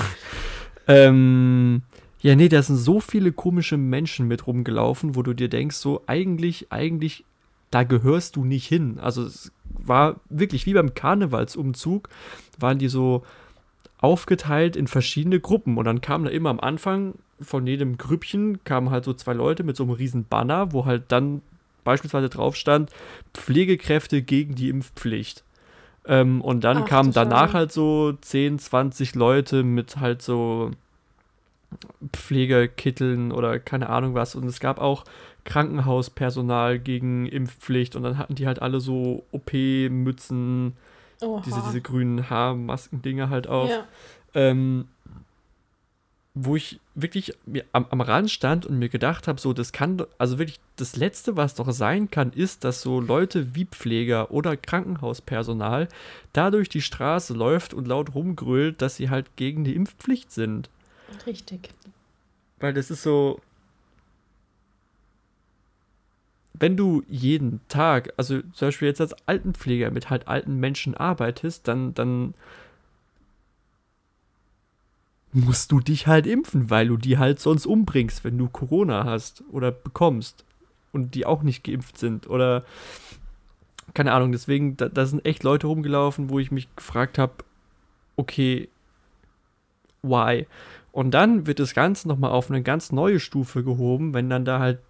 Ähm, 0.89 1.83
ja, 2.21 2.35
nee, 2.37 2.49
da 2.49 2.63
sind 2.63 2.77
so 2.77 3.01
viele 3.01 3.33
komische 3.33 3.77
Menschen 3.77 4.29
mit 4.29 4.47
rumgelaufen, 4.47 5.15
wo 5.15 5.23
du 5.23 5.35
dir 5.35 5.49
denkst, 5.49 5.77
so 5.77 6.03
eigentlich, 6.07 6.71
eigentlich, 6.71 7.25
da 7.71 7.85
gehörst 7.85 8.37
du 8.37 8.45
nicht 8.45 8.67
hin. 8.67 8.99
Also 9.01 9.25
es 9.25 9.53
war 9.65 10.17
wirklich 10.29 10.67
wie 10.67 10.75
beim 10.75 10.95
Karnevalsumzug, 10.95 12.09
waren 12.59 12.79
die 12.79 12.89
so 12.89 13.25
aufgeteilt 13.99 14.77
in 14.77 14.87
verschiedene 14.87 15.41
Gruppen 15.41 15.77
und 15.77 15.85
dann 15.85 16.01
kamen 16.01 16.25
da 16.25 16.31
immer 16.31 16.51
am 16.51 16.61
Anfang 16.61 17.15
von 17.41 17.67
jedem 17.67 17.97
Grüppchen 17.99 18.63
kamen 18.65 18.91
halt 18.91 19.05
so 19.05 19.13
zwei 19.15 19.33
Leute 19.33 19.63
mit 19.63 19.77
so 19.77 19.85
einem 19.85 19.93
riesen 19.93 20.25
Banner, 20.25 20.73
wo 20.73 20.85
halt 20.85 21.05
dann 21.09 21.43
beispielsweise 21.85 22.29
drauf 22.29 22.57
stand, 22.57 22.91
Pflegekräfte 23.35 24.23
gegen 24.23 24.55
die 24.55 24.69
Impfpflicht. 24.69 25.45
Ähm, 26.07 26.41
und 26.41 26.65
dann 26.65 26.79
Ach, 26.79 26.87
kamen 26.87 27.13
danach 27.13 27.55
halt 27.55 27.73
so 27.73 28.13
10, 28.13 28.59
20 28.59 29.15
Leute 29.15 29.63
mit 29.63 29.99
halt 29.99 30.23
so 30.23 30.71
Pflegekitteln 32.15 33.33
oder 33.33 33.59
keine 33.59 33.89
Ahnung 33.89 34.15
was. 34.15 34.35
Und 34.35 34.45
es 34.47 34.61
gab 34.61 34.79
auch 34.79 35.05
Krankenhauspersonal 35.45 36.79
gegen 36.79 37.27
Impfpflicht 37.27 37.97
und 37.97 38.03
dann 38.03 38.19
hatten 38.19 38.35
die 38.35 38.47
halt 38.47 38.63
alle 38.63 38.81
so 38.81 39.25
OP-Mützen, 39.33 40.75
diese, 41.21 41.63
diese 41.67 41.81
grünen 41.81 42.31
Haarmasken-Dinger 42.31 43.31
halt 43.31 43.47
auf. 43.47 43.71
Ja. 43.71 43.85
Ähm, 44.35 44.87
wo 46.35 46.55
ich 46.55 46.79
wirklich 46.95 47.35
am, 47.73 47.87
am 47.91 48.01
Rand 48.01 48.31
stand 48.31 48.65
und 48.65 48.79
mir 48.79 48.89
gedacht 48.89 49.27
habe, 49.27 49.41
so, 49.41 49.53
das 49.53 49.73
kann, 49.73 50.03
also 50.17 50.39
wirklich, 50.39 50.61
das 50.77 50.97
Letzte, 50.97 51.37
was 51.37 51.55
doch 51.57 51.71
sein 51.73 52.11
kann, 52.11 52.33
ist, 52.33 52.63
dass 52.65 52.83
so 52.83 53.01
Leute 53.01 53.55
wie 53.55 53.65
Pfleger 53.65 54.31
oder 54.31 54.57
Krankenhauspersonal 54.57 55.89
da 56.33 56.51
durch 56.51 56.69
die 56.69 56.83
Straße 56.83 57.35
läuft 57.35 57.75
und 57.75 57.89
laut 57.89 58.15
rumgrölt, 58.15 58.81
dass 58.81 58.97
sie 58.97 59.11
halt 59.11 59.37
gegen 59.37 59.65
die 59.65 59.75
Impfpflicht 59.75 60.31
sind. 60.31 60.71
Richtig. 61.27 61.71
Weil 62.61 62.75
das 62.75 62.91
ist 62.91 63.03
so, 63.03 63.41
wenn 66.55 66.77
du 66.77 67.03
jeden 67.09 67.61
Tag, 67.69 68.13
also 68.17 68.41
zum 68.53 68.69
Beispiel 68.69 68.89
jetzt 68.89 69.01
als 69.01 69.15
Altenpfleger 69.27 69.91
mit 69.91 70.11
halt 70.11 70.29
alten 70.29 70.57
Menschen 70.57 70.95
arbeitest, 70.95 71.67
dann, 71.69 71.95
dann 71.95 72.35
musst 75.33 75.73
du 75.73 75.81
dich 75.81 76.07
halt 76.07 76.27
impfen, 76.27 76.71
weil 76.71 76.89
du 76.89 76.97
die 76.97 77.19
halt 77.19 77.41
sonst 77.41 77.67
umbringst, 77.67 78.25
wenn 78.25 78.37
du 78.37 78.49
Corona 78.49 79.05
hast 79.05 79.45
oder 79.53 79.71
bekommst 79.71 80.45
und 80.93 81.15
die 81.15 81.25
auch 81.25 81.43
nicht 81.43 81.65
geimpft 81.65 81.99
sind 81.99 82.29
oder 82.29 82.65
keine 83.95 84.13
Ahnung. 84.13 84.33
Deswegen, 84.33 84.77
da, 84.77 84.89
da 84.89 85.07
sind 85.07 85.25
echt 85.25 85.43
Leute 85.43 85.67
rumgelaufen, 85.67 86.31
wo 86.31 86.39
ich 86.39 86.51
mich 86.51 86.75
gefragt 86.77 87.19
habe, 87.19 87.33
okay, 88.17 88.69
why? 90.03 90.47
Und 90.93 91.13
dann 91.13 91.47
wird 91.47 91.61
das 91.61 91.75
Ganze 91.75 92.09
nochmal 92.09 92.33
auf 92.33 92.51
eine 92.51 92.63
ganz 92.63 92.93
neue 92.93 93.21
Stufe 93.21 93.63
gehoben, 93.63 94.15
wenn 94.15 94.29
dann 94.29 94.45
da 94.45 94.59
halt 94.59 94.81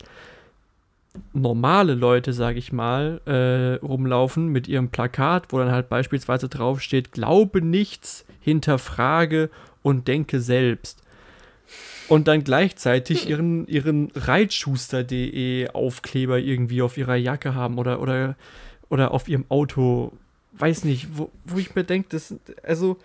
normale 1.32 1.94
Leute, 1.94 2.32
sag 2.32 2.56
ich 2.56 2.72
mal, 2.72 3.20
äh, 3.26 3.84
rumlaufen 3.84 4.48
mit 4.48 4.68
ihrem 4.68 4.90
Plakat, 4.90 5.52
wo 5.52 5.58
dann 5.58 5.72
halt 5.72 5.88
beispielsweise 5.88 6.48
draufsteht, 6.48 7.12
glaube 7.12 7.62
nichts, 7.62 8.24
hinterfrage 8.40 9.50
und 9.82 10.08
denke 10.08 10.40
selbst. 10.40 11.02
Und 12.08 12.26
dann 12.26 12.42
gleichzeitig 12.42 13.28
ihren, 13.28 13.68
ihren 13.68 14.10
Reitschuster.de 14.14 15.68
Aufkleber 15.68 16.38
irgendwie 16.38 16.82
auf 16.82 16.96
ihrer 16.96 17.14
Jacke 17.14 17.54
haben 17.54 17.78
oder, 17.78 18.00
oder, 18.00 18.36
oder 18.88 19.12
auf 19.12 19.28
ihrem 19.28 19.44
Auto. 19.48 20.12
Weiß 20.52 20.84
nicht, 20.84 21.06
wo, 21.12 21.30
wo 21.44 21.58
ich 21.58 21.74
mir 21.74 21.84
denke, 21.84 22.08
das, 22.10 22.34
also, 22.64 22.98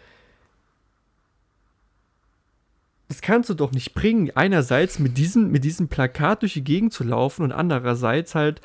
das 3.08 3.22
kannst 3.22 3.50
du 3.50 3.54
doch 3.54 3.72
nicht 3.72 3.94
bringen, 3.94 4.32
einerseits 4.36 5.00
mit 5.00 5.18
diesem, 5.18 5.52
mit 5.52 5.64
diesem 5.64 5.88
Plakat 5.88 6.42
durch 6.42 6.54
die 6.54 6.64
Gegend 6.64 6.92
zu 6.92 7.04
laufen 7.04 7.44
und 7.44 7.52
andererseits 7.52 8.34
halt 8.34 8.62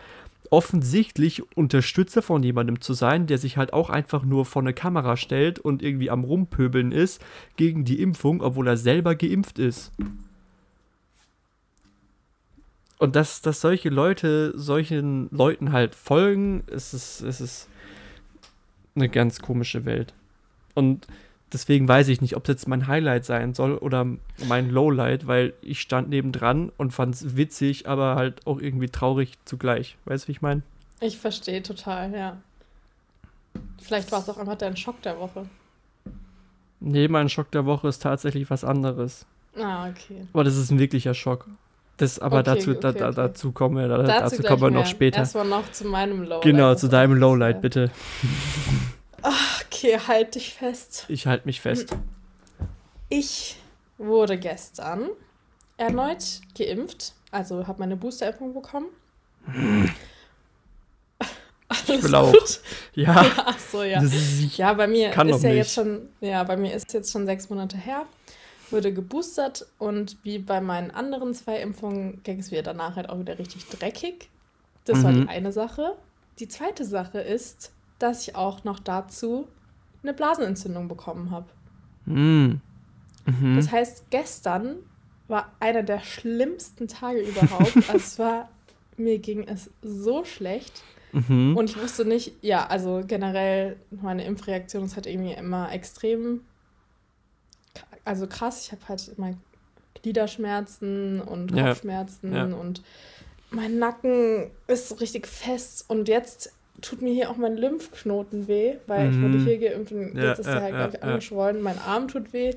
offensichtlich 0.50 1.56
Unterstützer 1.56 2.22
von 2.22 2.42
jemandem 2.42 2.80
zu 2.80 2.92
sein, 2.92 3.26
der 3.26 3.38
sich 3.38 3.56
halt 3.56 3.72
auch 3.72 3.88
einfach 3.88 4.24
nur 4.24 4.44
vor 4.44 4.62
eine 4.62 4.74
Kamera 4.74 5.16
stellt 5.16 5.58
und 5.58 5.82
irgendwie 5.82 6.10
am 6.10 6.24
Rumpöbeln 6.24 6.90
ist 6.90 7.22
gegen 7.56 7.84
die 7.84 8.00
Impfung, 8.00 8.42
obwohl 8.42 8.66
er 8.66 8.76
selber 8.76 9.14
geimpft 9.14 9.58
ist. 9.58 9.92
Und 12.98 13.16
dass, 13.16 13.40
dass 13.42 13.60
solche 13.60 13.88
Leute 13.88 14.52
solchen 14.58 15.28
Leuten 15.30 15.72
halt 15.72 15.94
folgen, 15.94 16.64
es 16.66 16.92
ist, 16.92 17.22
es 17.22 17.40
ist 17.40 17.68
eine 18.94 19.08
ganz 19.08 19.40
komische 19.40 19.84
Welt. 19.84 20.12
Und 20.74 21.06
deswegen 21.52 21.88
weiß 21.88 22.08
ich 22.08 22.20
nicht, 22.20 22.36
ob 22.36 22.44
es 22.44 22.48
jetzt 22.48 22.68
mein 22.68 22.86
Highlight 22.86 23.24
sein 23.24 23.54
soll 23.54 23.76
oder 23.76 24.06
mein 24.46 24.70
Lowlight, 24.70 25.26
weil 25.26 25.52
ich 25.62 25.80
stand 25.80 26.08
nebendran 26.08 26.70
und 26.76 26.92
fand 26.92 27.14
es 27.14 27.36
witzig, 27.36 27.88
aber 27.88 28.16
halt 28.16 28.46
auch 28.46 28.60
irgendwie 28.60 28.88
traurig 28.88 29.32
zugleich. 29.44 29.96
Weißt 30.04 30.24
du, 30.24 30.28
wie 30.28 30.32
ich 30.32 30.42
meine? 30.42 30.62
Ich 31.00 31.18
verstehe 31.18 31.62
total, 31.62 32.12
ja. 32.14 32.36
Vielleicht 33.80 34.12
war 34.12 34.20
es 34.20 34.28
auch 34.28 34.38
einfach 34.38 34.56
dein 34.56 34.76
Schock 34.76 35.02
der 35.02 35.18
Woche. 35.18 35.46
Nee, 36.80 37.08
mein 37.08 37.28
Schock 37.28 37.50
der 37.50 37.66
Woche 37.66 37.88
ist 37.88 38.02
tatsächlich 38.02 38.48
was 38.50 38.64
anderes. 38.64 39.26
Ah, 39.56 39.88
okay. 39.88 40.26
Aber 40.32 40.44
das 40.44 40.56
ist 40.56 40.70
ein 40.70 40.78
wirklicher 40.78 41.14
Schock. 41.14 41.46
Das, 41.96 42.18
aber 42.18 42.38
okay, 42.38 42.54
dazu, 42.54 42.70
okay, 42.70 42.80
da, 42.80 42.92
da, 42.92 43.10
dazu 43.10 43.52
kommen 43.52 43.76
wir, 43.76 43.88
da, 43.88 43.98
dazu, 43.98 44.36
dazu 44.36 44.42
kommen 44.44 44.62
wir 44.62 44.70
noch 44.70 44.86
später. 44.86 45.18
Erstmal 45.18 45.46
noch 45.46 45.70
zu 45.70 45.86
meinem 45.86 46.22
Lowlight. 46.22 46.42
Genau, 46.42 46.74
zu 46.74 46.88
deinem 46.88 47.18
Lowlight, 47.18 47.60
bitte. 47.60 47.90
Okay, 49.22 49.98
halt 50.06 50.34
dich 50.34 50.54
fest. 50.54 51.06
Ich 51.08 51.26
halte 51.26 51.46
mich 51.46 51.60
fest. 51.60 51.96
Ich 53.08 53.56
wurde 53.98 54.38
gestern 54.38 55.08
erneut 55.76 56.40
geimpft, 56.56 57.14
also 57.30 57.66
habe 57.66 57.80
meine 57.80 57.96
Boosterimpfung 57.96 58.54
bekommen. 58.54 58.86
Alles 61.68 61.88
ich 61.88 62.02
will 62.02 62.14
auch. 62.14 62.34
Ja. 62.94 63.22
ja. 63.22 63.32
Ach 63.46 63.58
so, 63.58 63.82
ja. 63.82 64.02
ja, 64.56 64.72
bei 64.74 64.86
mir 64.86 65.10
ist 65.10 65.16
ja 65.16 65.24
nicht. 65.24 65.44
jetzt 65.44 65.74
schon, 65.74 66.08
ja, 66.20 66.42
bei 66.44 66.56
mir 66.56 66.74
ist 66.74 66.92
jetzt 66.92 67.12
schon 67.12 67.26
sechs 67.26 67.48
Monate 67.48 67.76
her. 67.76 68.06
Wurde 68.70 68.92
geboostert 68.92 69.66
und 69.78 70.16
wie 70.22 70.38
bei 70.38 70.60
meinen 70.60 70.90
anderen 70.90 71.34
zwei 71.34 71.60
Impfungen 71.60 72.22
ging 72.22 72.38
es 72.38 72.50
mir 72.50 72.62
danach 72.62 72.96
halt 72.96 73.08
auch 73.08 73.18
wieder 73.18 73.38
richtig 73.38 73.66
dreckig. 73.66 74.28
Das 74.84 74.98
mhm. 74.98 75.04
war 75.04 75.12
die 75.12 75.28
eine 75.28 75.52
Sache. 75.52 75.96
Die 76.38 76.48
zweite 76.48 76.84
Sache 76.84 77.20
ist, 77.20 77.72
dass 78.02 78.26
ich 78.26 78.34
auch 78.34 78.64
noch 78.64 78.80
dazu 78.80 79.48
eine 80.02 80.14
Blasenentzündung 80.14 80.88
bekommen 80.88 81.30
habe. 81.30 81.46
Mm. 82.06 82.60
Mhm. 83.26 83.56
Das 83.56 83.70
heißt, 83.70 84.10
gestern 84.10 84.76
war 85.28 85.52
einer 85.60 85.82
der 85.82 86.00
schlimmsten 86.00 86.88
Tage 86.88 87.20
überhaupt. 87.20 87.76
also 87.88 87.96
es 87.96 88.18
war, 88.18 88.48
mir 88.96 89.18
ging 89.18 89.46
es 89.46 89.70
so 89.82 90.24
schlecht. 90.24 90.82
Mhm. 91.12 91.56
Und 91.56 91.70
ich 91.70 91.80
wusste 91.80 92.04
nicht, 92.04 92.34
ja, 92.42 92.66
also 92.66 93.02
generell 93.06 93.76
meine 93.90 94.24
Impfreaktion 94.24 94.84
ist 94.84 94.96
halt 94.96 95.06
irgendwie 95.06 95.32
immer 95.32 95.72
extrem, 95.72 96.42
also 98.04 98.26
krass. 98.26 98.64
Ich 98.64 98.72
habe 98.72 98.88
halt 98.88 99.12
immer 99.16 99.34
Gliederschmerzen 100.02 101.20
und 101.20 101.52
Kopfschmerzen 101.52 102.32
ja. 102.32 102.46
Ja. 102.46 102.56
und 102.56 102.82
mein 103.50 103.78
Nacken 103.78 104.50
ist 104.68 104.88
so 104.88 104.94
richtig 104.96 105.26
fest. 105.26 105.84
Und 105.88 106.08
jetzt 106.08 106.52
tut 106.80 107.02
mir 107.02 107.12
hier 107.12 107.30
auch 107.30 107.36
mein 107.36 107.56
Lymphknoten 107.56 108.48
weh, 108.48 108.76
weil 108.86 109.08
mhm. 109.08 109.10
ich 109.10 109.22
wurde 109.22 109.38
mhm. 109.38 109.46
hier 109.46 109.58
geimpft 109.58 109.92
und 109.92 110.16
ja, 110.16 110.30
jetzt 110.30 110.40
ist 110.40 110.46
der 110.46 110.62
halt, 110.62 110.74
glaube 110.74 110.96
ich, 110.96 111.02
angeschwollen. 111.02 111.62
Mein 111.62 111.78
Arm 111.78 112.08
tut 112.08 112.32
weh. 112.32 112.54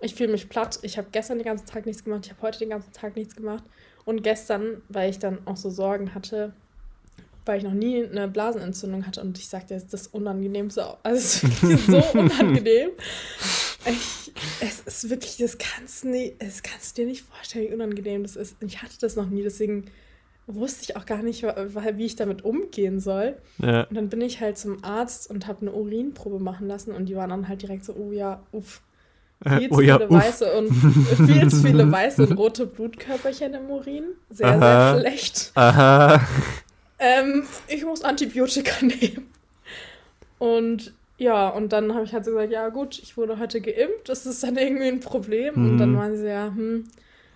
Ich 0.00 0.14
fühle 0.14 0.32
mich 0.32 0.48
platt. 0.48 0.78
Ich 0.82 0.98
habe 0.98 1.08
gestern 1.12 1.38
den 1.38 1.44
ganzen 1.44 1.66
Tag 1.66 1.86
nichts 1.86 2.04
gemacht. 2.04 2.26
Ich 2.26 2.32
habe 2.32 2.42
heute 2.42 2.58
den 2.58 2.70
ganzen 2.70 2.92
Tag 2.92 3.16
nichts 3.16 3.34
gemacht. 3.34 3.64
Und 4.04 4.22
gestern, 4.22 4.82
weil 4.88 5.10
ich 5.10 5.18
dann 5.18 5.38
auch 5.46 5.56
so 5.56 5.70
Sorgen 5.70 6.14
hatte, 6.14 6.52
weil 7.46 7.58
ich 7.58 7.64
noch 7.64 7.72
nie 7.72 8.04
eine 8.04 8.28
Blasenentzündung 8.28 9.06
hatte 9.06 9.20
und 9.20 9.38
ich 9.38 9.48
sagte, 9.48 9.74
es 9.74 9.84
ist 9.84 9.92
das 9.92 10.06
Unangenehmste. 10.08 10.96
Also 11.02 11.18
es 11.18 11.42
ist 11.42 11.62
wirklich 11.62 11.86
so 11.86 12.18
unangenehm. 12.18 12.90
Ich, 13.86 14.32
es 14.60 14.80
ist 14.80 15.10
wirklich, 15.10 15.36
das 15.36 15.58
kannst, 15.58 16.04
nie, 16.04 16.34
das 16.38 16.62
kannst 16.62 16.96
du 16.96 17.02
dir 17.02 17.08
nicht 17.08 17.22
vorstellen, 17.22 17.68
wie 17.68 17.74
unangenehm 17.74 18.22
das 18.22 18.36
ist. 18.36 18.56
Ich 18.60 18.82
hatte 18.82 18.94
das 19.00 19.16
noch 19.16 19.28
nie, 19.28 19.42
deswegen 19.42 19.84
wusste 20.46 20.82
ich 20.82 20.96
auch 20.96 21.06
gar 21.06 21.22
nicht, 21.22 21.42
wie 21.42 22.04
ich 22.04 22.16
damit 22.16 22.44
umgehen 22.44 23.00
soll. 23.00 23.36
Ja. 23.58 23.84
Und 23.84 23.94
dann 23.94 24.08
bin 24.08 24.20
ich 24.20 24.40
halt 24.40 24.58
zum 24.58 24.84
Arzt 24.84 25.30
und 25.30 25.46
habe 25.46 25.62
eine 25.62 25.72
Urinprobe 25.72 26.38
machen 26.38 26.68
lassen 26.68 26.92
und 26.92 27.06
die 27.06 27.16
waren 27.16 27.30
dann 27.30 27.48
halt 27.48 27.62
direkt 27.62 27.84
so, 27.84 27.94
oh 27.94 28.12
ja, 28.12 28.42
uff. 28.52 28.82
viel 29.58 29.68
zu 29.68 29.74
oh 29.76 29.80
ja, 29.80 29.98
viele 29.98 30.08
uff. 30.08 30.24
weiße 30.24 30.52
und 30.52 30.72
viel 31.26 31.50
zu 31.50 31.56
viele 31.56 31.90
weiße 31.90 32.26
und 32.26 32.32
rote 32.38 32.66
Blutkörperchen 32.66 33.54
im 33.54 33.70
Urin. 33.70 34.04
Sehr, 34.30 34.48
Aha. 34.48 34.92
sehr 34.92 35.00
schlecht. 35.00 35.52
Aha. 35.54 36.20
Ähm, 36.98 37.44
ich 37.66 37.84
muss 37.84 38.02
Antibiotika 38.02 38.72
nehmen. 38.84 39.28
Und 40.38 40.92
ja, 41.16 41.48
und 41.48 41.72
dann 41.72 41.94
habe 41.94 42.04
ich 42.04 42.12
halt 42.12 42.24
so 42.24 42.32
gesagt, 42.32 42.52
ja 42.52 42.68
gut, 42.68 42.98
ich 42.98 43.16
wurde 43.16 43.38
heute 43.38 43.60
geimpft, 43.60 44.08
das 44.08 44.26
ist 44.26 44.42
dann 44.42 44.56
irgendwie 44.56 44.88
ein 44.88 45.00
Problem. 45.00 45.54
Mhm. 45.54 45.70
Und 45.70 45.78
dann 45.78 45.96
waren 45.96 46.16
sie 46.16 46.28
ja, 46.28 46.46
hm, 46.46 46.84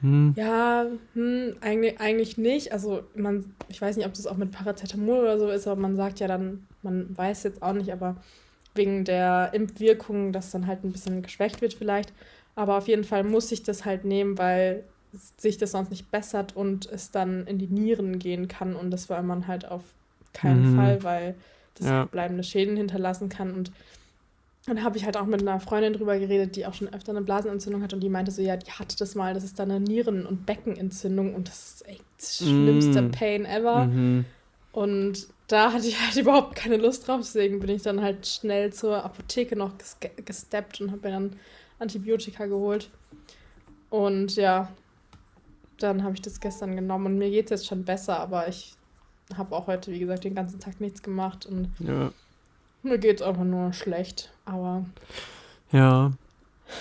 hm. 0.00 0.34
Ja, 0.36 0.86
hm, 1.14 1.56
eigentlich, 1.60 2.00
eigentlich 2.00 2.38
nicht. 2.38 2.72
Also 2.72 3.02
man, 3.14 3.52
ich 3.68 3.80
weiß 3.80 3.96
nicht, 3.96 4.06
ob 4.06 4.14
das 4.14 4.26
auch 4.26 4.36
mit 4.36 4.52
Paracetamol 4.52 5.20
oder 5.20 5.38
so 5.38 5.50
ist, 5.50 5.66
aber 5.66 5.80
man 5.80 5.96
sagt 5.96 6.20
ja 6.20 6.28
dann, 6.28 6.66
man 6.82 7.16
weiß 7.16 7.42
jetzt 7.42 7.62
auch 7.62 7.72
nicht, 7.72 7.92
aber 7.92 8.16
wegen 8.74 9.04
der 9.04 9.50
Impfwirkung, 9.52 10.32
dass 10.32 10.50
dann 10.50 10.66
halt 10.66 10.84
ein 10.84 10.92
bisschen 10.92 11.22
geschwächt 11.22 11.60
wird 11.60 11.74
vielleicht. 11.74 12.12
Aber 12.54 12.76
auf 12.78 12.88
jeden 12.88 13.04
Fall 13.04 13.24
muss 13.24 13.52
ich 13.52 13.62
das 13.62 13.84
halt 13.84 14.04
nehmen, 14.04 14.38
weil 14.38 14.84
sich 15.36 15.58
das 15.58 15.72
sonst 15.72 15.90
nicht 15.90 16.10
bessert 16.10 16.54
und 16.54 16.86
es 16.86 17.10
dann 17.10 17.46
in 17.46 17.58
die 17.58 17.66
Nieren 17.66 18.18
gehen 18.18 18.46
kann. 18.46 18.76
Und 18.76 18.90
das 18.90 19.08
will 19.08 19.22
man 19.22 19.46
halt 19.46 19.66
auf 19.68 19.82
keinen 20.32 20.72
mhm. 20.72 20.76
Fall, 20.76 21.02
weil 21.02 21.34
das 21.74 21.86
ja. 21.86 22.04
bleibende 22.04 22.44
Schäden 22.44 22.76
hinterlassen 22.76 23.28
kann. 23.28 23.52
Und 23.52 23.72
dann 24.68 24.84
habe 24.84 24.96
ich 24.96 25.04
halt 25.04 25.16
auch 25.16 25.26
mit 25.26 25.40
einer 25.40 25.60
Freundin 25.60 25.94
drüber 25.94 26.18
geredet, 26.18 26.56
die 26.56 26.66
auch 26.66 26.74
schon 26.74 26.92
öfter 26.92 27.12
eine 27.12 27.22
Blasenentzündung 27.22 27.82
hat 27.82 27.92
und 27.92 28.00
die 28.00 28.08
meinte 28.08 28.30
so, 28.30 28.42
ja, 28.42 28.56
die 28.56 28.70
hatte 28.70 28.96
das 28.96 29.14
mal, 29.14 29.34
das 29.34 29.44
ist 29.44 29.58
dann 29.58 29.70
eine 29.70 29.80
Nieren- 29.80 30.26
und 30.26 30.46
Beckenentzündung 30.46 31.34
und 31.34 31.48
das 31.48 31.74
ist 31.74 31.88
echt 31.88 32.04
das 32.18 32.38
schlimmste 32.38 33.02
mm. 33.02 33.10
Pain 33.10 33.44
ever. 33.44 33.86
Mhm. 33.86 34.24
Und 34.72 35.28
da 35.48 35.72
hatte 35.72 35.86
ich 35.86 36.00
halt 36.00 36.16
überhaupt 36.22 36.54
keine 36.54 36.76
Lust 36.76 37.08
drauf, 37.08 37.20
deswegen 37.20 37.60
bin 37.60 37.70
ich 37.70 37.82
dann 37.82 38.00
halt 38.00 38.26
schnell 38.26 38.72
zur 38.72 39.04
Apotheke 39.04 39.56
noch 39.56 39.72
gesteppt 40.24 40.80
und 40.80 40.90
habe 40.90 41.08
mir 41.08 41.14
dann 41.14 41.36
Antibiotika 41.78 42.46
geholt. 42.46 42.90
Und 43.90 44.36
ja, 44.36 44.70
dann 45.78 46.02
habe 46.02 46.14
ich 46.14 46.22
das 46.22 46.40
gestern 46.40 46.76
genommen 46.76 47.06
und 47.06 47.18
mir 47.18 47.30
geht 47.30 47.46
es 47.46 47.50
jetzt 47.50 47.66
schon 47.66 47.84
besser, 47.84 48.18
aber 48.20 48.48
ich 48.48 48.74
habe 49.36 49.54
auch 49.54 49.66
heute, 49.66 49.92
wie 49.92 49.98
gesagt, 49.98 50.24
den 50.24 50.34
ganzen 50.34 50.60
Tag 50.60 50.80
nichts 50.80 51.02
gemacht 51.02 51.46
und 51.46 51.70
ja. 51.78 52.10
mir 52.82 52.98
geht 52.98 53.20
es 53.20 53.26
einfach 53.26 53.44
nur 53.44 53.72
schlecht, 53.72 54.32
aber. 54.48 54.84
Ja. 55.72 56.12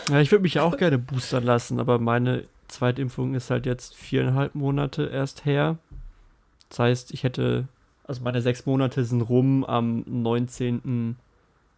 Ja, 0.10 0.20
ich 0.20 0.32
würde 0.32 0.44
mich 0.44 0.60
auch 0.60 0.78
gerne 0.78 0.98
boostern 0.98 1.44
lassen, 1.44 1.80
aber 1.80 2.00
meine 2.00 2.44
Zweitimpfung 2.68 3.36
ist 3.36 3.50
halt 3.50 3.66
jetzt 3.66 3.96
viereinhalb 3.96 4.56
Monate 4.56 5.06
erst 5.06 5.46
her. 5.46 5.78
Das 6.70 6.80
heißt, 6.80 7.14
ich 7.14 7.24
hätte, 7.24 7.68
also 8.04 8.22
meine 8.24 8.42
sechs 8.42 8.66
Monate 8.66 9.06
sind 9.06 9.22
rum 9.22 9.64
am 9.64 10.04
19. 10.06 11.16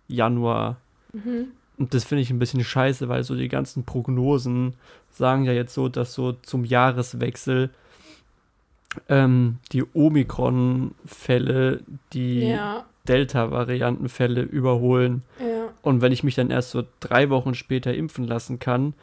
Januar. 0.07 0.77
Mhm. 1.13 1.49
Und 1.77 1.93
das 1.93 2.03
finde 2.03 2.23
ich 2.23 2.29
ein 2.29 2.39
bisschen 2.39 2.63
scheiße, 2.63 3.07
weil 3.07 3.23
so 3.23 3.35
die 3.35 3.47
ganzen 3.47 3.85
Prognosen 3.85 4.73
sagen 5.11 5.45
ja 5.45 5.53
jetzt 5.53 5.73
so, 5.73 5.87
dass 5.87 6.13
so 6.13 6.33
zum 6.33 6.65
Jahreswechsel 6.65 7.69
ähm, 9.07 9.59
die 9.71 9.83
Omikron-Fälle 9.93 11.81
die 12.11 12.49
ja. 12.49 12.85
Delta-Variantenfälle 13.07 14.41
überholen. 14.41 15.23
Ja. 15.39 15.58
Und 15.81 16.01
wenn 16.01 16.11
ich 16.11 16.23
mich 16.23 16.35
dann 16.35 16.51
erst 16.51 16.71
so 16.71 16.83
drei 16.99 17.29
Wochen 17.29 17.55
später 17.55 17.93
impfen 17.93 18.25
lassen 18.25 18.59
kann 18.59 18.93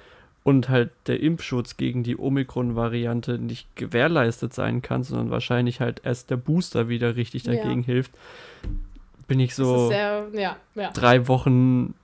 und 0.45 0.69
halt 0.69 0.91
der 1.07 1.21
Impfschutz 1.21 1.77
gegen 1.77 2.03
die 2.03 2.17
Omikron-Variante 2.17 3.39
nicht 3.39 3.75
gewährleistet 3.77 4.55
sein 4.55 4.83
kann, 4.83 5.03
sondern 5.03 5.31
wahrscheinlich 5.31 5.81
halt 5.81 6.03
erst 6.05 6.31
der 6.31 6.37
Booster 6.37 6.89
wieder 6.89 7.17
richtig 7.17 7.45
dagegen 7.45 7.81
ja. 7.81 7.87
hilft, 7.87 8.13
bin 9.27 9.41
ich 9.41 9.55
so 9.55 9.89
sehr, 9.89 10.27
drei 10.93 11.27
Wochen 11.29 11.95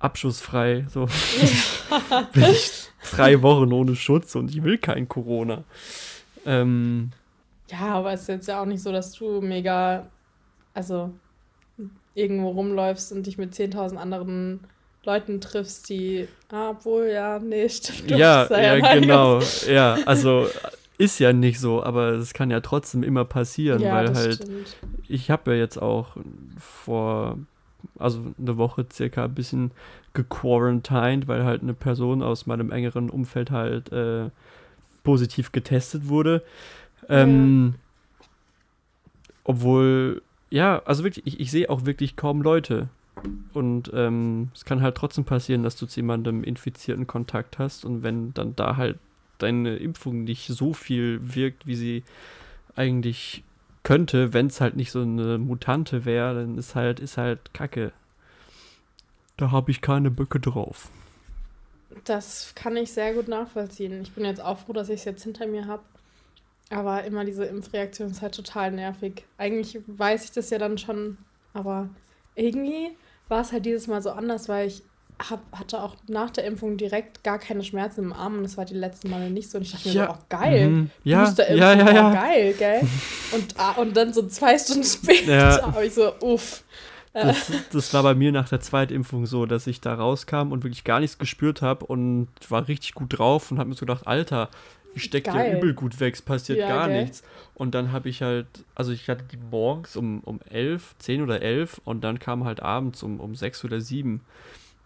abschussfrei. 0.00 0.84
So 0.88 1.06
bin 2.32 2.42
ich 2.44 2.88
drei 3.10 3.40
Wochen 3.42 3.72
ohne 3.72 3.96
Schutz 3.96 4.34
und 4.34 4.50
ich 4.50 4.62
will 4.62 4.78
kein 4.78 5.08
Corona. 5.08 5.64
Ähm, 6.44 7.12
ja, 7.70 7.94
aber 7.94 8.12
es 8.12 8.22
ist 8.22 8.28
jetzt 8.28 8.48
ja 8.48 8.60
auch 8.60 8.66
nicht 8.66 8.82
so, 8.82 8.92
dass 8.92 9.12
du 9.12 9.40
mega, 9.40 10.06
also 10.74 11.10
irgendwo 12.14 12.50
rumläufst 12.50 13.12
und 13.12 13.26
dich 13.26 13.38
mit 13.38 13.54
10.000 13.54 13.96
anderen 13.96 14.60
Leuten 15.04 15.40
triffst, 15.40 15.88
die, 15.88 16.28
ah, 16.50 16.70
obwohl, 16.70 17.06
ja, 17.06 17.38
nee, 17.38 17.68
stimmt. 17.68 18.10
Ja, 18.10 18.46
ja, 18.48 18.76
ja 18.76 18.94
genau. 18.94 19.40
Ja, 19.68 19.98
also 20.06 20.46
ist 20.98 21.18
ja 21.18 21.32
nicht 21.32 21.58
so, 21.58 21.82
aber 21.82 22.12
es 22.12 22.34
kann 22.34 22.50
ja 22.50 22.60
trotzdem 22.60 23.02
immer 23.02 23.24
passieren, 23.24 23.82
ja, 23.82 23.94
weil 23.94 24.14
halt, 24.14 24.34
stimmt. 24.34 24.76
ich 25.08 25.30
habe 25.30 25.52
ja 25.52 25.56
jetzt 25.58 25.78
auch 25.80 26.16
vor, 26.58 27.38
also 27.98 28.20
eine 28.38 28.56
Woche 28.56 28.86
circa 28.92 29.24
ein 29.24 29.34
bisschen 29.34 29.72
gequarantined, 30.14 31.26
weil 31.26 31.44
halt 31.44 31.62
eine 31.62 31.74
Person 31.74 32.22
aus 32.22 32.46
meinem 32.46 32.70
engeren 32.70 33.10
Umfeld 33.10 33.50
halt 33.50 33.90
äh, 33.90 34.30
positiv 35.02 35.50
getestet 35.50 36.08
wurde. 36.08 36.42
Ähm, 37.08 37.74
ja. 37.74 38.26
Obwohl, 39.44 40.22
ja, 40.52 40.82
also 40.84 41.02
wirklich, 41.02 41.26
ich, 41.26 41.40
ich 41.40 41.50
sehe 41.50 41.70
auch 41.70 41.86
wirklich 41.86 42.14
kaum 42.14 42.42
Leute. 42.42 42.88
Und 43.54 43.90
ähm, 43.94 44.50
es 44.54 44.64
kann 44.64 44.82
halt 44.82 44.96
trotzdem 44.96 45.24
passieren, 45.24 45.62
dass 45.62 45.76
du 45.76 45.86
zu 45.86 46.00
jemandem 46.00 46.44
infizierten 46.44 47.06
Kontakt 47.06 47.58
hast 47.58 47.84
und 47.84 48.02
wenn 48.02 48.34
dann 48.34 48.54
da 48.54 48.76
halt 48.76 48.98
deine 49.38 49.76
Impfung 49.76 50.24
nicht 50.24 50.48
so 50.48 50.74
viel 50.74 51.20
wirkt, 51.22 51.66
wie 51.66 51.74
sie 51.74 52.04
eigentlich 52.76 53.44
könnte, 53.82 54.32
wenn 54.32 54.46
es 54.46 54.60
halt 54.60 54.76
nicht 54.76 54.92
so 54.92 55.00
eine 55.02 55.38
Mutante 55.38 56.04
wäre, 56.04 56.34
dann 56.34 56.58
ist 56.58 56.74
halt, 56.74 57.00
ist 57.00 57.16
halt 57.16 57.54
Kacke. 57.54 57.92
Da 59.36 59.50
habe 59.50 59.70
ich 59.70 59.80
keine 59.80 60.10
Böcke 60.10 60.38
drauf. 60.38 60.90
Das 62.04 62.54
kann 62.54 62.76
ich 62.76 62.92
sehr 62.92 63.14
gut 63.14 63.28
nachvollziehen. 63.28 64.02
Ich 64.02 64.12
bin 64.12 64.24
jetzt 64.24 64.40
auch 64.40 64.58
froh, 64.58 64.72
dass 64.72 64.88
ich 64.88 65.00
es 65.00 65.04
jetzt 65.04 65.24
hinter 65.24 65.46
mir 65.46 65.66
habe. 65.66 65.82
Aber 66.72 67.04
immer 67.04 67.24
diese 67.24 67.44
Impfreaktion 67.44 68.10
ist 68.10 68.22
halt 68.22 68.34
total 68.34 68.72
nervig. 68.72 69.24
Eigentlich 69.38 69.78
weiß 69.86 70.24
ich 70.24 70.32
das 70.32 70.50
ja 70.50 70.58
dann 70.58 70.78
schon, 70.78 71.18
aber 71.54 71.88
irgendwie 72.34 72.90
war 73.28 73.42
es 73.42 73.52
halt 73.52 73.66
dieses 73.66 73.86
Mal 73.86 74.02
so 74.02 74.10
anders, 74.10 74.48
weil 74.48 74.68
ich 74.68 74.82
hab, 75.30 75.40
hatte 75.52 75.82
auch 75.82 75.96
nach 76.08 76.30
der 76.30 76.44
Impfung 76.44 76.76
direkt 76.76 77.22
gar 77.22 77.38
keine 77.38 77.62
Schmerzen 77.62 78.04
im 78.04 78.12
Arm 78.12 78.38
und 78.38 78.42
das 78.42 78.56
war 78.56 78.64
die 78.64 78.74
letzten 78.74 79.10
Male 79.10 79.30
nicht 79.30 79.50
so. 79.50 79.58
Und 79.58 79.64
ich 79.64 79.72
dachte 79.72 79.88
ja. 79.90 80.02
mir 80.02 80.08
so, 80.08 80.14
oh 80.14 80.24
geil, 80.28 80.68
mhm. 80.68 80.90
ja, 81.04 81.24
Boosterimpfung, 81.24 81.60
ja, 81.60 81.74
ja, 81.74 81.94
ja. 81.94 82.10
Oh, 82.10 82.14
geil, 82.14 82.54
gell? 82.58 82.80
Und, 83.32 83.54
ah, 83.56 83.72
und 83.72 83.96
dann 83.96 84.12
so 84.12 84.26
zwei 84.26 84.58
Stunden 84.58 84.84
später 84.84 85.34
ja. 85.34 85.62
habe 85.62 85.86
ich 85.86 85.94
so, 85.94 86.12
uff. 86.20 86.64
Das, 87.14 87.50
das, 87.72 87.94
war 87.94 88.02
bei 88.02 88.14
mir 88.14 88.30
nach 88.30 88.48
der 88.48 88.60
Zweitimpfung 88.60 89.24
so, 89.24 89.46
dass 89.46 89.66
ich 89.66 89.80
da 89.80 89.94
rauskam 89.94 90.52
und 90.52 90.64
wirklich 90.64 90.84
gar 90.84 91.00
nichts 91.00 91.16
gespürt 91.16 91.62
habe 91.62 91.86
und 91.86 92.28
war 92.48 92.68
richtig 92.68 92.94
gut 92.94 93.18
drauf 93.18 93.50
und 93.50 93.58
habe 93.58 93.70
mir 93.70 93.74
so 93.74 93.86
gedacht, 93.86 94.06
Alter, 94.06 94.50
ich 94.94 95.04
stecke 95.04 95.30
ja 95.30 95.56
übel 95.56 95.74
gut 95.74 96.00
weg, 96.00 96.14
es 96.14 96.22
passiert 96.22 96.58
ja, 96.58 96.68
gar 96.68 96.88
gell? 96.88 97.02
nichts. 97.02 97.22
Und 97.54 97.74
dann 97.74 97.92
habe 97.92 98.08
ich 98.08 98.22
halt, 98.22 98.46
also 98.74 98.92
ich 98.92 99.08
hatte 99.08 99.24
die 99.24 99.38
morgens 99.50 99.96
um, 99.96 100.20
um 100.20 100.40
11, 100.50 100.96
10 100.98 101.22
oder 101.22 101.42
11 101.42 101.80
und 101.84 102.02
dann 102.02 102.18
kam 102.18 102.44
halt 102.44 102.60
abends 102.60 103.02
um, 103.02 103.20
um 103.20 103.34
6 103.34 103.64
oder 103.64 103.80
7. 103.80 104.20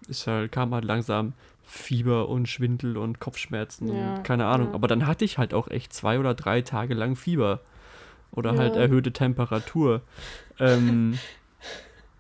Ist 0.09 0.27
halt, 0.27 0.53
kam 0.53 0.75
halt 0.75 0.85
langsam 0.85 1.33
Fieber 1.65 2.29
und 2.29 2.49
Schwindel 2.49 2.97
und 2.97 3.19
Kopfschmerzen 3.19 3.89
ja, 3.89 4.15
und 4.15 4.25
keine 4.25 4.47
Ahnung. 4.47 4.75
Aber 4.75 4.87
dann 4.89 5.07
hatte 5.07 5.25
ich 5.25 5.39
halt 5.39 5.53
auch 5.53 5.69
echt 5.69 5.93
zwei 5.93 6.19
oder 6.19 6.35
drei 6.35 6.63
Tage 6.63 6.95
lang 6.95 7.17
Fieber. 7.17 7.61
Oder 8.33 8.57
halt 8.57 8.77
erhöhte 8.77 9.13
Temperatur. 9.13 10.03
Ähm, 10.59 11.19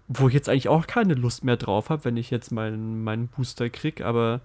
wo 0.08 0.28
ich 0.28 0.34
jetzt 0.34 0.48
eigentlich 0.48 0.68
auch 0.68 0.86
keine 0.86 1.14
Lust 1.14 1.44
mehr 1.44 1.56
drauf 1.56 1.90
habe, 1.90 2.04
wenn 2.04 2.16
ich 2.16 2.30
jetzt 2.30 2.52
meinen, 2.52 3.02
meinen 3.02 3.28
Booster 3.28 3.70
krieg, 3.70 4.00
aber 4.00 4.40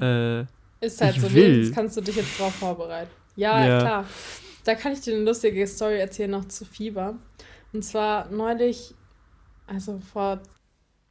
äh, 0.00 0.46
ist 0.82 1.00
halt 1.00 1.20
so, 1.20 1.32
will. 1.32 1.64
nee, 1.64 1.70
kannst 1.70 1.96
du 1.96 2.00
dich 2.00 2.16
jetzt 2.16 2.38
drauf 2.38 2.54
vorbereiten. 2.54 3.10
Ja, 3.36 3.64
ja, 3.64 3.80
klar. 3.80 4.06
Da 4.64 4.74
kann 4.74 4.92
ich 4.92 5.00
dir 5.00 5.14
eine 5.14 5.24
lustige 5.24 5.66
Story 5.66 5.98
erzählen 5.98 6.30
noch 6.30 6.46
zu 6.46 6.64
Fieber. 6.64 7.16
Und 7.72 7.84
zwar 7.84 8.28
neulich, 8.30 8.94
also 9.66 10.00
vor 10.12 10.40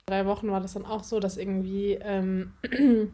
drei 0.05 0.25
Wochen 0.25 0.51
war 0.51 0.61
das 0.61 0.73
dann 0.73 0.85
auch 0.85 1.03
so, 1.03 1.19
dass 1.19 1.37
irgendwie 1.37 1.93
ähm, 2.01 2.53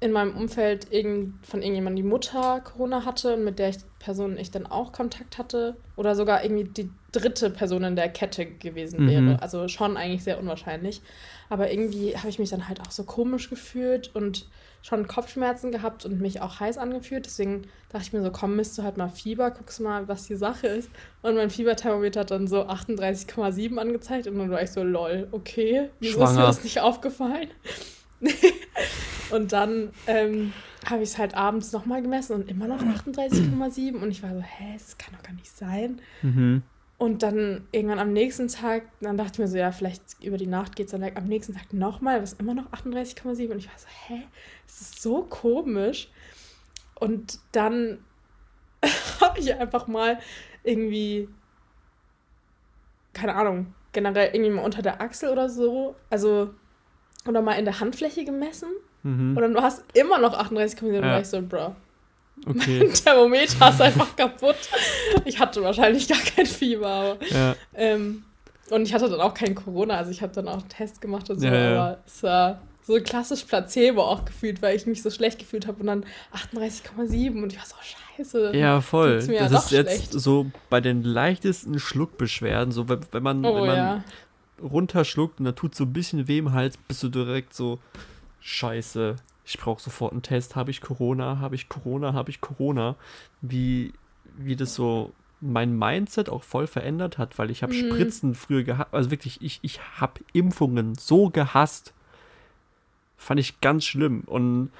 in 0.00 0.12
meinem 0.12 0.36
Umfeld 0.36 0.92
irgend, 0.92 1.46
von 1.46 1.62
irgendjemandem 1.62 2.04
die 2.04 2.08
Mutter 2.08 2.60
Corona 2.60 3.04
hatte 3.04 3.34
und 3.34 3.44
mit 3.44 3.58
der 3.58 3.70
ich, 3.70 3.78
Person 3.98 4.36
ich 4.38 4.50
dann 4.50 4.66
auch 4.66 4.92
Kontakt 4.92 5.38
hatte. 5.38 5.76
Oder 5.96 6.14
sogar 6.14 6.44
irgendwie 6.44 6.64
die 6.64 6.90
dritte 7.12 7.50
Person 7.50 7.84
in 7.84 7.96
der 7.96 8.08
Kette 8.08 8.46
gewesen 8.46 9.04
mhm. 9.04 9.08
wäre. 9.08 9.42
Also 9.42 9.68
schon 9.68 9.96
eigentlich 9.96 10.24
sehr 10.24 10.38
unwahrscheinlich. 10.38 11.00
Aber 11.48 11.70
irgendwie 11.70 12.16
habe 12.16 12.28
ich 12.28 12.38
mich 12.38 12.50
dann 12.50 12.68
halt 12.68 12.80
auch 12.80 12.90
so 12.90 13.04
komisch 13.04 13.48
gefühlt 13.48 14.14
und 14.14 14.46
schon 14.82 15.06
Kopfschmerzen 15.06 15.72
gehabt 15.72 16.04
und 16.04 16.20
mich 16.20 16.40
auch 16.40 16.60
heiß 16.60 16.78
angefühlt. 16.78 17.26
Deswegen 17.26 17.62
dachte 17.88 18.04
ich 18.04 18.12
mir 18.12 18.22
so, 18.22 18.30
komm, 18.30 18.56
misst 18.56 18.78
du 18.78 18.82
halt 18.82 18.96
mal 18.96 19.08
Fieber, 19.08 19.50
guckst 19.50 19.80
mal, 19.80 20.06
was 20.08 20.24
die 20.24 20.36
Sache 20.36 20.68
ist. 20.68 20.90
Und 21.22 21.34
mein 21.34 21.50
Fieberthermometer 21.50 22.20
hat 22.20 22.30
dann 22.30 22.46
so 22.46 22.62
38,7 22.62 23.76
angezeigt 23.78 24.26
und 24.26 24.38
dann 24.38 24.50
war 24.50 24.62
ich 24.62 24.70
so, 24.70 24.82
lol, 24.82 25.28
okay, 25.32 25.90
wieso 26.00 26.18
Schwanger. 26.18 26.30
ist 26.30 26.36
mir 26.36 26.42
das 26.42 26.64
nicht 26.64 26.80
aufgefallen? 26.80 27.50
und 29.30 29.52
dann 29.52 29.90
ähm, 30.06 30.52
habe 30.88 31.02
ich 31.02 31.10
es 31.10 31.18
halt 31.18 31.34
abends 31.34 31.72
nochmal 31.72 32.02
gemessen 32.02 32.34
und 32.34 32.48
immer 32.48 32.68
noch 32.68 32.80
38,7 33.06 33.94
und 33.96 34.10
ich 34.10 34.22
war 34.22 34.34
so, 34.34 34.40
hä, 34.40 34.74
das 34.74 34.96
kann 34.98 35.14
doch 35.14 35.22
gar 35.22 35.34
nicht 35.34 35.50
sein. 35.50 36.00
Mhm. 36.22 36.62
Und 36.98 37.22
dann 37.22 37.68
irgendwann 37.72 37.98
am 37.98 38.12
nächsten 38.14 38.48
Tag, 38.48 38.84
dann 39.00 39.18
dachte 39.18 39.32
ich 39.34 39.38
mir 39.40 39.48
so, 39.48 39.58
ja, 39.58 39.70
vielleicht 39.70 40.02
über 40.22 40.38
die 40.38 40.46
Nacht 40.46 40.76
geht 40.76 40.86
es 40.86 40.92
dann 40.92 41.02
weg. 41.02 41.14
Am 41.16 41.26
nächsten 41.26 41.54
Tag 41.54 41.72
nochmal, 41.74 42.22
was 42.22 42.32
immer 42.34 42.54
noch 42.54 42.70
38,7. 42.72 43.50
Und 43.50 43.58
ich 43.58 43.68
war 43.68 43.78
so, 43.78 43.86
hä? 44.06 44.22
Das 44.66 44.80
ist 44.80 45.02
so 45.02 45.22
komisch. 45.24 46.08
Und 46.94 47.38
dann 47.52 47.98
habe 49.20 49.38
ich 49.38 49.54
einfach 49.54 49.86
mal 49.88 50.18
irgendwie, 50.64 51.28
keine 53.12 53.34
Ahnung, 53.34 53.74
generell 53.92 54.34
irgendwie 54.34 54.52
mal 54.52 54.64
unter 54.64 54.80
der 54.80 55.00
Achsel 55.02 55.30
oder 55.30 55.50
so, 55.50 55.96
also, 56.08 56.54
oder 57.28 57.42
mal 57.42 57.54
in 57.54 57.66
der 57.66 57.78
Handfläche 57.80 58.24
gemessen. 58.24 58.70
Mhm. 59.02 59.36
Und 59.36 59.42
dann 59.42 59.54
war 59.54 59.68
es 59.68 59.84
immer 59.92 60.18
noch 60.18 60.38
38,7. 60.38 60.86
Und 60.86 60.94
Ja. 60.94 61.02
war 61.02 61.20
ich 61.20 61.28
so, 61.28 61.42
bro, 61.42 61.76
Okay. 62.44 62.78
mein 62.80 62.92
Thermometer 62.94 63.70
ist 63.70 63.80
einfach 63.80 64.14
kaputt. 64.16 64.56
Ich 65.24 65.38
hatte 65.38 65.62
wahrscheinlich 65.62 66.08
gar 66.08 66.18
kein 66.18 66.46
Fieber, 66.46 66.86
aber. 66.86 67.16
ja. 67.30 67.54
Ähm, 67.74 68.24
und 68.70 68.82
ich 68.82 68.92
hatte 68.94 69.08
dann 69.08 69.20
auch 69.20 69.34
kein 69.34 69.54
Corona, 69.54 69.94
also 69.96 70.10
ich 70.10 70.22
habe 70.22 70.32
dann 70.32 70.48
auch 70.48 70.58
einen 70.60 70.68
Test 70.68 71.00
gemacht 71.00 71.30
und 71.30 71.38
so, 71.38 71.46
Ja, 71.46 71.54
ja. 71.54 71.70
aber 71.70 71.98
es 72.06 72.22
war 72.22 72.60
so 72.84 72.94
klassisch 73.00 73.44
Placebo 73.44 74.02
auch 74.02 74.24
gefühlt, 74.24 74.62
weil 74.62 74.76
ich 74.76 74.86
mich 74.86 75.02
so 75.02 75.10
schlecht 75.10 75.38
gefühlt 75.38 75.66
habe 75.66 75.80
und 75.80 75.86
dann 75.86 76.04
38,7 76.34 77.42
und 77.42 77.52
ich 77.52 77.58
war 77.58 77.66
so 77.66 77.74
scheiße. 78.16 78.56
Ja, 78.56 78.80
voll. 78.80 79.20
Ja 79.28 79.48
das 79.48 79.52
doch 79.52 79.64
ist 79.66 79.70
jetzt 79.72 79.90
schlecht. 79.90 80.12
so 80.12 80.46
bei 80.70 80.80
den 80.80 81.02
leichtesten 81.02 81.78
Schluckbeschwerden, 81.78 82.72
so 82.72 82.88
wenn, 82.88 83.00
wenn 83.12 83.22
man, 83.22 83.44
oh 83.44 83.54
wenn 83.56 83.66
man 83.66 83.76
ja. 83.76 84.04
runterschluckt 84.62 85.38
und 85.40 85.46
da 85.46 85.52
tut 85.52 85.74
so 85.74 85.84
ein 85.84 85.92
bisschen 85.92 86.28
weh 86.28 86.38
im 86.38 86.52
Hals, 86.52 86.76
bist 86.76 87.02
du 87.02 87.08
direkt 87.08 87.54
so, 87.54 87.78
scheiße, 88.40 89.16
ich 89.46 89.58
brauche 89.58 89.80
sofort 89.80 90.12
einen 90.12 90.22
Test, 90.22 90.56
habe 90.56 90.70
ich 90.72 90.80
Corona, 90.80 91.38
habe 91.38 91.54
ich 91.54 91.68
Corona, 91.68 92.12
habe 92.12 92.30
ich 92.30 92.40
Corona. 92.40 92.96
Wie, 93.40 93.92
wie 94.36 94.56
das 94.56 94.74
so 94.74 95.12
mein 95.40 95.78
Mindset 95.78 96.28
auch 96.28 96.42
voll 96.42 96.66
verändert 96.66 97.16
hat, 97.16 97.38
weil 97.38 97.50
ich 97.50 97.62
habe 97.62 97.72
Mhm. 97.72 97.90
Spritzen 97.92 98.34
früher 98.34 98.64
gehabt, 98.64 98.92
also 98.92 99.10
wirklich, 99.10 99.40
ich, 99.42 99.60
ich 99.62 99.80
habe 100.00 100.20
Impfungen 100.32 100.96
so 100.96 101.30
gehasst. 101.30 101.92
Fand 103.16 103.38
ich 103.38 103.60
ganz 103.60 103.84
schlimm 103.84 104.22
und 104.26 104.70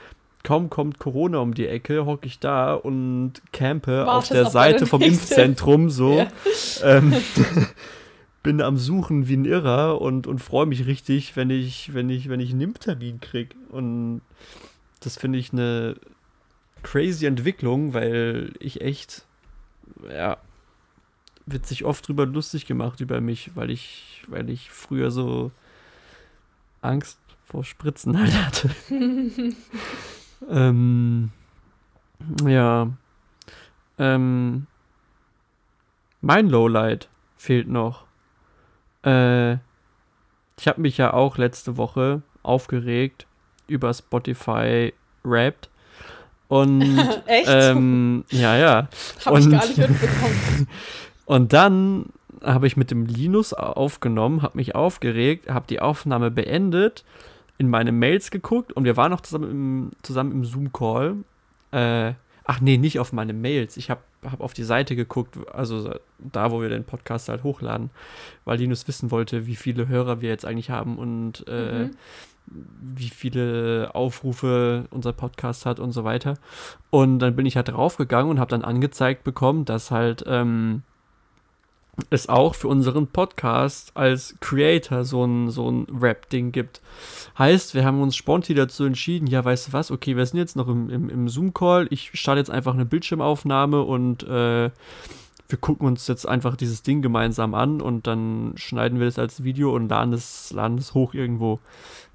kaum 0.43 0.69
kommt 0.69 0.99
Corona 0.99 1.39
um 1.39 1.55
die 1.55 1.67
Ecke, 1.67 2.05
hocke 2.05 2.27
ich 2.27 2.39
da 2.41 2.75
und 2.75 3.35
campe 3.53 4.03
auf 4.03 4.07
Wartest 4.09 4.33
der 4.33 4.47
auf 4.47 4.53
deine 4.53 4.73
Seite 4.73 4.87
vom 4.87 5.03
Impfzentrum 5.03 5.91
so. 5.91 6.19
Ja. 6.19 6.29
Ähm, 6.83 7.13
bin 8.47 8.63
am 8.63 8.77
Suchen 8.77 9.27
wie 9.27 9.37
ein 9.37 9.45
Irrer 9.45 10.01
und, 10.01 10.29
und 10.29 10.39
freue 10.39 10.67
mich 10.67 10.87
richtig, 10.87 11.35
wenn 11.35 11.51
ich, 11.51 11.95
wenn 11.95 12.09
ich, 12.09 12.29
wenn 12.29 12.39
ich 12.39 12.53
einen 12.53 12.61
Impftermin 12.61 13.19
krieg. 13.19 13.57
Und 13.71 14.21
das 15.01 15.17
finde 15.17 15.41
ich 15.41 15.53
eine 15.53 15.97
crazy 16.85 17.27
Entwicklung, 17.27 17.93
weil 17.93 18.53
ich 18.61 18.83
echt, 18.83 19.27
ja, 20.09 20.37
wird 21.45 21.67
sich 21.67 21.85
oft 21.85 22.07
drüber 22.07 22.25
lustig 22.25 22.67
gemacht 22.67 23.01
über 23.01 23.21
mich, 23.21 23.51
weil 23.57 23.69
ich, 23.69 24.23
weil 24.29 24.49
ich 24.49 24.71
früher 24.71 25.11
so 25.11 25.51
Angst 26.83 27.19
vor 27.43 27.65
Spritzen 27.65 28.17
halt 28.17 28.33
hatte. 28.47 28.71
ähm, 30.49 31.33
ja. 32.45 32.93
Ähm, 33.99 34.69
mein 36.21 36.49
Lowlight 36.49 37.09
fehlt 37.37 37.67
noch. 37.67 38.06
Äh, 39.07 39.55
ich 40.59 40.67
habe 40.67 40.81
mich 40.81 40.97
ja 40.99 41.13
auch 41.13 41.39
letzte 41.39 41.77
Woche 41.77 42.23
aufgeregt 42.43 43.27
über 43.69 43.93
Spotify 43.95 44.93
Wrapped. 45.23 45.69
Und 46.49 46.83
Echt? 47.27 47.49
ähm, 47.49 48.25
ja, 48.31 48.57
ja. 48.57 48.89
Ich 49.21 49.27
und- 49.27 49.51
gar 49.51 49.67
nicht 49.67 49.79
mitbekommen. 49.79 50.69
Und 51.27 51.53
dann 51.53 52.07
habe 52.45 52.69
ich 52.69 52.77
mit 52.77 52.93
dem 52.93 53.05
Linus 53.05 53.53
aufgenommen, 53.53 54.43
habe 54.43 54.57
mich 54.59 54.77
aufgeregt, 54.77 55.51
habe 55.51 55.67
die 55.69 55.81
Aufnahme 55.81 56.31
beendet, 56.31 57.05
in 57.59 57.69
meine 57.69 57.91
Mails 57.91 58.31
geguckt 58.31 58.73
und 58.73 58.85
wir 58.85 58.97
waren 58.97 59.11
noch 59.11 59.23
zusammen 59.23 59.51
im, 59.51 59.91
zusammen 60.03 60.31
im 60.31 60.45
Zoom-Call. 60.45 61.17
Äh, 61.73 62.13
ach 62.45 62.61
nee, 62.61 62.77
nicht 62.77 63.01
auf 63.01 63.13
meine 63.13 63.33
Mails. 63.33 63.77
Ich 63.77 63.91
habe 63.91 64.03
hab 64.31 64.41
auf 64.41 64.53
die 64.55 64.65
Seite 64.65 64.97
geguckt, 64.97 65.37
also 65.53 65.95
da, 66.19 66.51
wo 66.51 66.61
wir 66.61 66.69
den 66.69 66.85
Podcast 66.85 67.29
halt 67.29 67.43
hochladen, 67.43 67.91
weil 68.45 68.59
Linus 68.59 68.87
wissen 68.89 69.11
wollte, 69.11 69.47
wie 69.47 69.57
viele 69.57 69.89
Hörer 69.89 70.21
wir 70.21 70.29
jetzt 70.29 70.45
eigentlich 70.45 70.71
haben 70.71 70.99
und 70.99 71.47
äh, 71.49 71.85
Mhm. 71.85 71.91
wie 72.95 73.09
viele 73.09 73.91
Aufrufe 73.95 74.85
unser 74.91 75.13
Podcast 75.13 75.67
hat 75.67 75.81
und 75.81 75.91
so 75.93 76.05
weiter. 76.05 76.35
Und 76.91 77.19
dann 77.19 77.35
bin 77.35 77.45
ich 77.47 77.57
halt 77.57 77.69
draufgegangen 77.69 78.31
und 78.31 78.39
habe 78.39 78.51
dann 78.51 78.63
angezeigt 78.63 79.25
bekommen, 79.25 79.65
dass 79.65 79.91
halt 79.91 80.23
ähm, 80.29 80.83
es 82.11 82.29
auch 82.29 82.55
für 82.55 82.69
unseren 82.69 83.07
Podcast 83.07 83.93
als 83.95 84.37
Creator 84.41 85.05
so 85.05 85.25
ein, 85.25 85.51
so 85.51 85.71
ein 85.71 85.87
Rap-Ding 86.01 86.53
gibt. 86.53 86.81
Heißt, 87.39 87.75
wir 87.75 87.85
haben 87.85 88.01
uns 88.01 88.17
spontan 88.17 88.57
dazu 88.57 88.85
entschieden, 88.85 89.27
ja, 89.27 89.45
weißt 89.45 89.69
du 89.69 89.73
was, 89.73 89.91
okay, 89.91 90.17
wir 90.17 90.27
sind 90.27 90.39
jetzt 90.39 90.57
noch 90.57 90.69
im, 90.69 90.89
im, 90.91 91.09
im 91.09 91.29
Zoom-Call, 91.29 91.89
ich 91.91 92.11
starte 92.15 92.39
jetzt 92.39 92.51
einfach 92.51 92.75
eine 92.75 92.85
Bildschirmaufnahme 92.85 93.83
und 93.83 94.23
äh, 94.23 94.71
wir 95.49 95.59
gucken 95.59 95.87
uns 95.87 96.09
jetzt 96.09 96.27
einfach 96.27 96.57
dieses 96.57 96.83
Ding 96.83 97.03
gemeinsam 97.03 97.55
an 97.55 97.81
und 97.81 98.07
dann 98.07 98.55
schneiden 98.57 98.99
wir 98.99 99.07
das 99.07 99.19
als 99.19 99.45
Video 99.45 99.75
und 99.75 99.89
laden 99.89 100.13
es, 100.13 100.51
laden 100.53 100.79
es 100.79 100.95
hoch 100.95 101.15
irgendwo. 101.15 101.61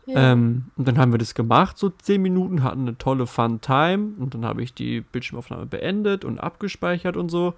Ja. 0.05 0.33
Ähm, 0.33 0.65
und 0.75 0.87
dann 0.87 0.97
haben 0.97 1.11
wir 1.11 1.19
das 1.19 1.35
gemacht, 1.35 1.77
so 1.77 1.89
10 1.89 2.21
Minuten, 2.21 2.63
hatten 2.63 2.81
eine 2.81 2.97
tolle 2.97 3.27
Fun 3.27 3.61
Time 3.61 4.13
und 4.19 4.33
dann 4.33 4.45
habe 4.45 4.63
ich 4.63 4.73
die 4.73 5.01
Bildschirmaufnahme 5.01 5.67
beendet 5.67 6.25
und 6.25 6.39
abgespeichert 6.39 7.17
und 7.17 7.29
so. 7.29 7.53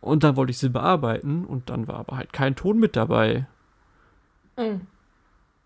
Und 0.00 0.24
dann 0.24 0.36
wollte 0.36 0.50
ich 0.50 0.58
sie 0.58 0.68
bearbeiten 0.68 1.44
und 1.44 1.70
dann 1.70 1.86
war 1.86 1.96
aber 1.96 2.16
halt 2.16 2.32
kein 2.32 2.56
Ton 2.56 2.78
mit 2.78 2.96
dabei. 2.96 3.46
Mhm. 4.56 4.82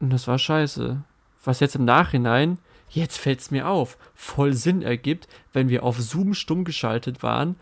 Und 0.01 0.13
das 0.13 0.29
war 0.29 0.39
scheiße. 0.39 1.03
Was 1.43 1.61
jetzt 1.61 1.77
im 1.77 1.85
Nachhinein, 1.85 2.59
jetzt 2.91 3.19
fällt 3.19 3.41
es 3.41 3.51
mir 3.51 3.69
auf, 3.69 3.97
voll 4.15 4.53
Sinn 4.53 4.83
ergibt, 4.83 5.29
wenn 5.53 5.69
wir 5.69 5.83
auf 5.85 6.01
Zoom 6.01 6.35
stumm 6.35 6.65
geschaltet 6.65 7.23
waren, 7.23 7.57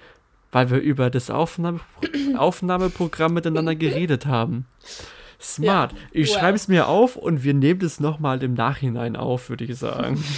weil 0.51 0.71
wir 0.71 0.79
über 0.79 1.11
das 1.11 1.31
Aufnahme 1.31 1.81
Aufnahmeprogramm 2.37 3.35
miteinander 3.35 3.77
geredet 3.77 4.27
haben. 4.27 4.67
Smart. 5.41 5.95
Ich 6.13 6.29
wow. 6.31 6.39
schreibe 6.39 6.57
es 6.57 6.69
mir 6.69 6.89
auf 6.89 7.17
und 7.17 7.45
wir 7.45 7.55
nehmen 7.55 7.81
das 7.81 8.01
nochmal 8.01 8.43
im 8.43 8.55
Nachhinein 8.55 9.17
auf, 9.17 9.49
würde 9.49 9.65
ich 9.65 9.77
sagen. 9.77 10.23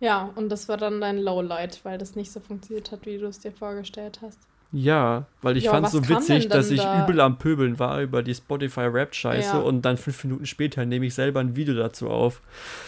Ja, 0.00 0.30
und 0.34 0.48
das 0.48 0.68
war 0.68 0.76
dann 0.76 1.00
dein 1.00 1.18
Lowlight, 1.18 1.80
weil 1.84 1.96
das 1.96 2.16
nicht 2.16 2.32
so 2.32 2.40
funktioniert 2.40 2.90
hat, 2.90 3.06
wie 3.06 3.18
du 3.18 3.26
es 3.26 3.38
dir 3.38 3.52
vorgestellt 3.52 4.18
hast. 4.20 4.38
Ja, 4.72 5.26
weil 5.42 5.56
ich 5.56 5.64
Ja, 5.64 5.70
fand 5.70 5.84
was 5.84 5.92
so 5.92 6.08
witzig, 6.08 6.48
dass 6.48 6.70
ich 6.72 6.80
da? 6.80 7.04
übel 7.04 7.20
am 7.20 7.38
Pöbeln 7.38 7.78
war 7.78 8.00
über 8.00 8.22
die 8.24 8.34
Spotify-Rap-Scheiße 8.34 9.58
Ja. 9.58 9.62
und 9.62 9.82
dann 9.82 9.96
fünf 9.98 10.24
Minuten 10.24 10.46
später 10.46 10.84
nehme 10.86 11.06
ich 11.06 11.14
selber 11.14 11.38
ein 11.40 11.54
Video 11.54 11.74
dazu 11.74 12.08
auf. 12.10 12.40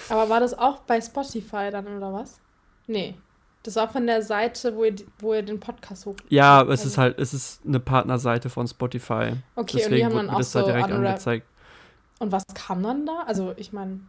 Aber 0.08 0.28
war 0.28 0.40
das 0.40 0.58
auch 0.58 0.78
bei 0.80 1.00
Spotify 1.00 1.68
dann 1.70 1.86
oder 1.86 2.12
was? 2.12 2.40
Nee. 2.88 3.14
Das 3.64 3.74
war 3.76 3.88
von 3.88 4.06
der 4.06 4.22
Seite, 4.22 4.76
wo 4.76 4.84
ihr, 4.84 4.94
wo 5.18 5.34
ihr 5.34 5.42
den 5.42 5.58
Podcast 5.58 6.06
hoch. 6.06 6.14
Ja, 6.28 6.62
es 6.62 6.68
Also- 6.68 6.86
ist 6.86 6.98
halt, 6.98 7.18
es 7.18 7.34
ist 7.34 7.62
eine 7.66 7.80
Partnerseite 7.80 8.48
von 8.50 8.68
Spotify. 8.68 9.32
Okay, 9.56 9.56
und 9.56 9.72
die 9.72 9.76
Deswegen 9.78 10.04
haben 10.06 10.14
dann 10.16 10.30
auch 10.30 10.38
das 10.38 10.52
so 10.52 10.60
da 10.60 10.66
direkt 10.66 10.90
unwrap- 10.90 11.06
angezeigt. 11.08 11.46
Und 12.20 12.30
was 12.30 12.44
kam 12.54 12.82
dann 12.82 13.04
da? 13.06 13.24
Also, 13.26 13.52
ich 13.56 13.72
meine, 13.72 14.00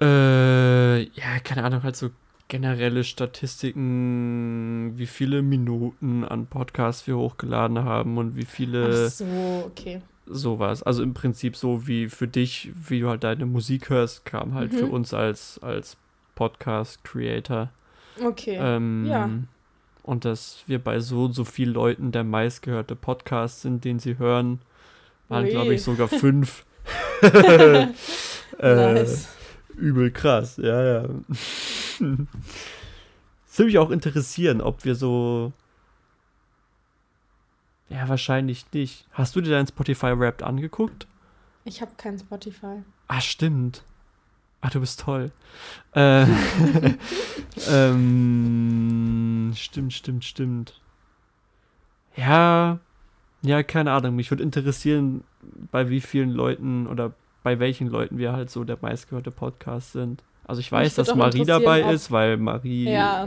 Äh, 0.00 1.02
ja, 1.02 1.38
keine 1.44 1.64
Ahnung, 1.64 1.82
halt 1.82 1.96
so 1.96 2.10
generelle 2.48 3.04
Statistiken, 3.04 4.92
wie 4.96 5.06
viele 5.06 5.42
Minuten 5.42 6.24
an 6.24 6.46
Podcasts 6.46 7.06
wir 7.06 7.16
hochgeladen 7.18 7.84
haben 7.84 8.16
und 8.18 8.34
wie 8.36 8.44
viele 8.46 9.06
ach 9.06 9.10
so, 9.10 9.24
okay. 9.66 10.00
sowas. 10.26 10.82
Also 10.82 11.02
im 11.02 11.12
Prinzip 11.14 11.54
so 11.56 11.86
wie 11.86 12.08
für 12.08 12.26
dich, 12.28 12.70
wie 12.88 13.00
du 13.00 13.08
halt 13.08 13.24
deine 13.24 13.44
Musik 13.46 13.90
hörst, 13.90 14.24
kam 14.24 14.54
halt 14.54 14.72
für 14.74 14.86
Mhm. 14.86 14.92
uns 14.92 15.12
als, 15.14 15.58
als 15.62 15.96
Podcast-Creator. 16.34 17.68
Okay. 18.22 18.58
Ähm, 18.60 19.06
ja. 19.06 19.30
Und 20.02 20.24
dass 20.24 20.64
wir 20.66 20.78
bei 20.78 21.00
so 21.00 21.26
und 21.26 21.32
so 21.34 21.44
vielen 21.44 21.74
Leuten 21.74 22.12
der 22.12 22.24
meistgehörte 22.24 22.96
Podcast 22.96 23.60
sind, 23.62 23.84
den 23.84 23.98
sie 23.98 24.18
hören, 24.18 24.60
waren, 25.28 25.46
glaube 25.46 25.74
ich, 25.74 25.82
sogar 25.82 26.08
fünf. 26.08 26.64
äh, 27.22 27.86
nice. 28.60 29.28
Übel 29.76 30.10
krass, 30.10 30.56
ja, 30.56 30.82
ja. 30.82 31.08
Es 33.50 33.58
würde 33.58 33.66
mich 33.66 33.78
auch 33.78 33.90
interessieren, 33.90 34.60
ob 34.60 34.84
wir 34.84 34.94
so. 34.94 35.52
Ja, 37.88 38.08
wahrscheinlich 38.08 38.66
nicht. 38.72 39.06
Hast 39.12 39.34
du 39.34 39.40
dir 39.40 39.50
dein 39.50 39.66
Spotify 39.66 40.18
Wrapped 40.18 40.42
angeguckt? 40.42 41.06
Ich 41.64 41.80
habe 41.80 41.92
kein 41.96 42.18
Spotify. 42.18 42.82
Ah, 43.08 43.20
stimmt. 43.20 43.84
Ah, 44.62 44.68
du 44.68 44.80
bist 44.80 45.00
toll. 45.00 45.30
Äh, 45.94 46.26
ähm, 47.70 49.52
stimmt, 49.56 49.92
stimmt, 49.92 50.24
stimmt. 50.24 50.80
Ja, 52.16 52.78
ja, 53.42 53.62
keine 53.62 53.92
Ahnung. 53.92 54.16
Mich 54.16 54.30
würde 54.30 54.42
interessieren, 54.42 55.24
bei 55.70 55.88
wie 55.88 56.00
vielen 56.00 56.30
Leuten 56.30 56.86
oder 56.86 57.12
bei 57.42 57.58
welchen 57.58 57.88
Leuten 57.88 58.18
wir 58.18 58.32
halt 58.32 58.50
so 58.50 58.64
der 58.64 58.78
meistgehörte 58.82 59.30
Podcast 59.30 59.92
sind. 59.92 60.22
Also 60.46 60.60
ich 60.60 60.70
weiß, 60.70 60.94
dass 60.94 61.14
Marie 61.14 61.44
dabei 61.44 61.84
ob- 61.86 61.92
ist, 61.92 62.10
weil 62.10 62.36
Marie 62.36 62.90
Ja, 62.90 63.26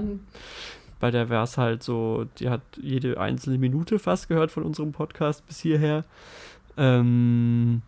bei 0.99 1.09
der 1.09 1.29
wäre 1.29 1.43
es 1.43 1.57
halt 1.57 1.81
so, 1.83 2.25
die 2.37 2.49
hat 2.49 2.61
jede 2.81 3.19
einzelne 3.19 3.57
Minute 3.57 3.97
fast 3.97 4.27
gehört 4.27 4.51
von 4.51 4.63
unserem 4.63 4.91
Podcast 4.91 5.45
bis 5.47 5.59
hierher. 5.59 6.05
Ähm, 6.77 7.81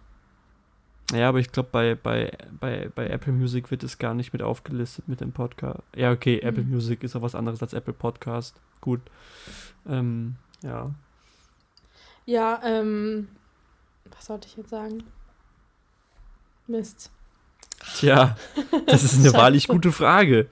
ja, 1.14 1.30
aber 1.30 1.40
ich 1.40 1.52
glaube, 1.52 1.70
bei, 1.72 1.96
bei, 1.96 2.32
bei, 2.60 2.90
bei 2.94 3.08
Apple 3.08 3.34
Music 3.34 3.70
wird 3.70 3.84
es 3.84 4.00
gar 4.00 4.14
nicht 4.14 4.34
mit 4.34 4.42
aufgelistet 4.42 5.08
mit 5.08 5.22
dem 5.22 5.32
Podcast. 5.32 5.82
Ja, 5.96 6.12
okay, 6.12 6.40
mhm. 6.42 6.48
Apple 6.48 6.64
Music 6.64 7.04
ist 7.04 7.16
auch 7.16 7.22
was 7.22 7.36
anderes 7.36 7.62
als 7.62 7.74
Apple 7.74 7.94
Podcast. 7.94 8.56
Gut. 8.82 9.02
Ähm, 9.88 10.36
ja. 10.64 10.92
Ja, 12.26 12.60
ähm, 12.64 13.28
was 14.12 14.26
sollte 14.26 14.48
ich 14.48 14.58
jetzt 14.58 14.72
sagen? 14.72 15.04
Mist. 16.66 17.12
Tja, 17.98 18.36
das 18.88 19.04
ist 19.04 19.20
eine 19.20 19.34
wahrlich 19.38 19.68
gute 19.68 19.92
Frage. 19.92 20.50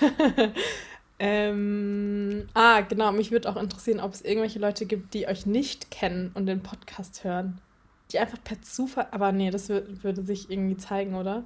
ähm, 1.20 2.48
ah, 2.54 2.80
genau, 2.80 3.12
mich 3.12 3.30
würde 3.30 3.48
auch 3.48 3.56
interessieren, 3.56 4.00
ob 4.00 4.14
es 4.14 4.22
irgendwelche 4.22 4.58
Leute 4.58 4.86
gibt, 4.86 5.14
die 5.14 5.28
euch 5.28 5.46
nicht 5.46 5.92
kennen 5.92 6.32
und 6.34 6.46
den 6.46 6.62
Podcast 6.62 7.22
hören. 7.22 7.60
Die 8.12 8.18
einfach 8.18 8.38
per 8.42 8.60
Zufall, 8.60 9.06
aber 9.10 9.32
nee, 9.32 9.50
das 9.50 9.68
würde 9.68 10.22
sich 10.22 10.50
irgendwie 10.50 10.76
zeigen, 10.76 11.14
oder? 11.14 11.44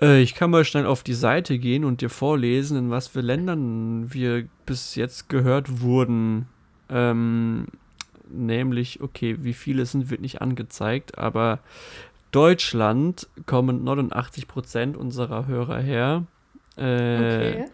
Äh, 0.00 0.20
ich 0.20 0.34
kann 0.34 0.50
mal 0.50 0.64
schnell 0.64 0.86
auf 0.86 1.02
die 1.02 1.14
Seite 1.14 1.58
gehen 1.58 1.84
und 1.84 2.00
dir 2.00 2.10
vorlesen, 2.10 2.76
in 2.76 2.90
was 2.90 3.08
für 3.08 3.20
Ländern 3.20 4.12
wir 4.12 4.46
bis 4.66 4.94
jetzt 4.94 5.28
gehört 5.28 5.80
wurden. 5.80 6.48
Ähm, 6.88 7.66
nämlich, 8.28 9.00
okay, 9.00 9.36
wie 9.40 9.52
viele 9.52 9.86
sind, 9.86 10.10
wird 10.10 10.20
nicht 10.20 10.42
angezeigt, 10.42 11.18
aber 11.18 11.60
Deutschland 12.32 13.28
kommen 13.46 13.86
89% 13.86 14.96
unserer 14.96 15.46
Hörer 15.46 15.78
her. 15.78 16.24
Äh, 16.76 17.16
okay. 17.16 17.64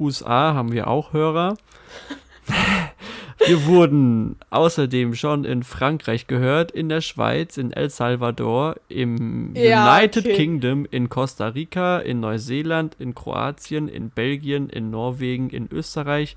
USA 0.00 0.54
haben 0.54 0.72
wir 0.72 0.88
auch 0.88 1.12
Hörer. 1.12 1.56
wir 3.46 3.66
wurden 3.66 4.36
außerdem 4.50 5.14
schon 5.14 5.44
in 5.44 5.62
Frankreich 5.62 6.26
gehört, 6.26 6.70
in 6.70 6.88
der 6.88 7.00
Schweiz, 7.00 7.56
in 7.56 7.72
El 7.72 7.90
Salvador, 7.90 8.76
im 8.88 9.54
ja, 9.54 9.96
United 9.96 10.24
okay. 10.24 10.36
Kingdom, 10.36 10.86
in 10.90 11.08
Costa 11.08 11.48
Rica, 11.48 11.98
in 11.98 12.20
Neuseeland, 12.20 12.96
in 12.98 13.14
Kroatien, 13.14 13.88
in 13.88 14.10
Belgien, 14.10 14.68
in 14.68 14.90
Norwegen, 14.90 15.50
in 15.50 15.68
Österreich, 15.70 16.36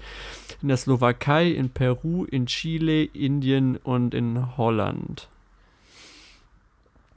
in 0.62 0.70
der 0.70 0.78
Slowakei, 0.78 1.52
in 1.52 1.70
Peru, 1.70 2.26
in 2.26 2.48
Chile, 2.48 3.04
Indien 3.04 3.78
und 3.78 4.14
in 4.14 4.58
Holland. 4.58 5.28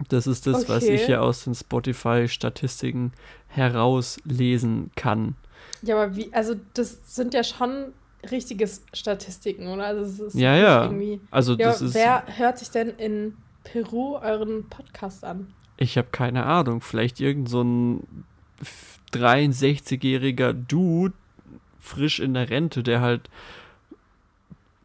Das 0.08 0.26
ist 0.26 0.46
das, 0.46 0.62
okay. 0.62 0.68
was 0.68 0.84
ich 0.84 1.06
hier 1.06 1.22
aus 1.22 1.44
den 1.44 1.54
Spotify-Statistiken 1.54 3.12
herauslesen 3.48 4.90
kann. 4.94 5.34
Ja, 5.82 5.96
aber 5.96 6.16
wie, 6.16 6.32
also 6.32 6.54
das 6.74 7.14
sind 7.14 7.34
ja 7.34 7.42
schon 7.42 7.92
richtige 8.30 8.68
Statistiken, 8.92 9.68
oder? 9.68 9.86
Also 9.86 10.26
ist 10.26 10.34
ja, 10.34 10.56
ja. 10.56 10.84
Irgendwie, 10.84 11.20
also 11.30 11.52
ja, 11.52 11.68
das 11.68 11.82
ist. 11.82 11.94
Wer 11.94 12.24
hört 12.36 12.58
sich 12.58 12.70
denn 12.70 12.90
in 12.90 13.36
Peru 13.64 14.16
euren 14.16 14.68
Podcast 14.68 15.24
an? 15.24 15.52
Ich 15.76 15.96
habe 15.96 16.08
keine 16.10 16.44
Ahnung. 16.44 16.80
Vielleicht 16.80 17.20
irgend 17.20 17.48
so 17.48 17.62
ein 17.62 18.24
63-jähriger 19.12 20.52
Dude, 20.52 21.14
frisch 21.78 22.18
in 22.20 22.34
der 22.34 22.50
Rente, 22.50 22.82
der 22.82 23.00
halt 23.00 23.30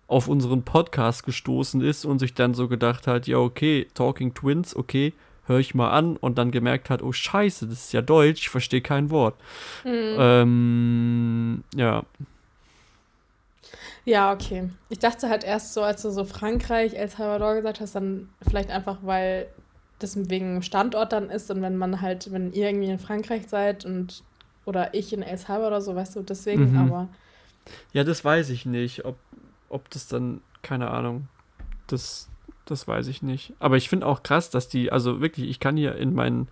auf 0.08 0.28
unseren 0.28 0.63
Podcast 0.63 1.26
gestoßen 1.26 1.82
ist 1.82 2.06
und 2.06 2.19
sich 2.19 2.34
dann 2.36 2.54
so 2.54 2.67
gedacht 2.67 3.08
hat, 3.08 3.26
ja, 3.26 3.38
okay, 3.38 3.88
Talking 3.96 4.34
Twins, 4.34 4.76
okay, 4.76 5.13
höre 5.46 5.60
ich 5.60 5.74
mal 5.74 5.89
an 5.89 6.17
und 6.17 6.38
dann 6.38 6.52
gemerkt 6.52 6.89
hat, 6.89 7.02
oh 7.02 7.12
scheiße, 7.12 7.67
das 7.67 7.86
ist 7.86 7.93
ja 7.93 8.02
Deutsch, 8.02 8.41
ich 8.41 8.50
verstehe 8.50 8.82
kein 8.82 9.10
Wort. 9.10 9.36
Mhm. 9.84 10.15
Ähm, 10.19 11.63
ja. 11.76 12.04
Ja, 14.06 14.34
okay. 14.34 14.70
Ich 14.89 15.00
dachte 15.00 15.30
halt 15.30 15.44
erst 15.44 15.74
so, 15.74 15.82
als 15.82 16.02
du 16.02 16.10
so 16.12 16.26
Frankreich, 16.26 16.94
El 16.94 17.10
Salvador 17.10 17.56
gesagt 17.56 17.80
hast, 17.80 17.96
dann 17.96 18.30
vielleicht 18.42 18.70
einfach, 18.70 18.98
weil 19.02 19.48
das 20.00 20.30
wegen 20.30 20.62
Standort 20.62 21.13
dann 21.13 21.30
ist 21.30 21.50
und 21.50 21.62
wenn 21.62 21.78
man 21.78 22.02
halt, 22.02 22.32
wenn 22.32 22.52
ihr 22.52 22.68
irgendwie 22.68 22.89
in 22.89 23.00
Frankreich 23.00 23.48
seid 23.48 23.86
und 23.86 24.24
oder 24.66 24.94
ich 24.94 25.13
in 25.13 25.22
El 25.22 25.38
Salvador, 25.38 25.82
so 25.82 25.96
weißt 25.96 26.18
du, 26.18 26.22
deswegen, 26.22 26.72
mhm. 26.72 26.78
aber. 26.78 27.10
Ja, 27.94 28.04
das 28.04 28.26
weiß 28.26 28.50
ich 28.50 28.66
nicht, 28.66 29.06
ob 29.06 29.16
ob 29.74 29.89
das 29.89 30.08
dann, 30.08 30.42
keine 30.62 30.92
Ahnung, 30.92 31.28
das, 31.88 32.30
das 32.65 32.88
weiß 32.88 33.08
ich 33.08 33.21
nicht. 33.21 33.54
Aber 33.60 33.78
ich 33.78 33.89
finde 33.89 34.06
auch 34.06 34.23
krass, 34.23 34.49
dass 34.49 34.69
die, 34.69 34.91
also 34.91 35.21
wirklich, 35.21 35.49
ich 35.49 35.60
kann 35.60 35.78
hier 35.78 35.95
in 35.95 36.13
meinen, 36.13 36.47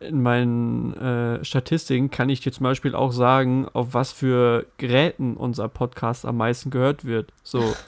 in 0.00 0.22
meinen 0.22 0.94
äh, 0.94 1.44
Statistiken, 1.44 2.10
kann 2.10 2.28
ich 2.28 2.40
dir 2.40 2.52
zum 2.52 2.64
Beispiel 2.64 2.94
auch 2.94 3.12
sagen, 3.12 3.68
auf 3.72 3.94
was 3.94 4.12
für 4.12 4.66
Geräten 4.78 5.36
unser 5.36 5.68
Podcast 5.68 6.24
am 6.24 6.36
meisten 6.36 6.70
gehört 6.70 7.04
wird. 7.04 7.32
So. 7.42 7.74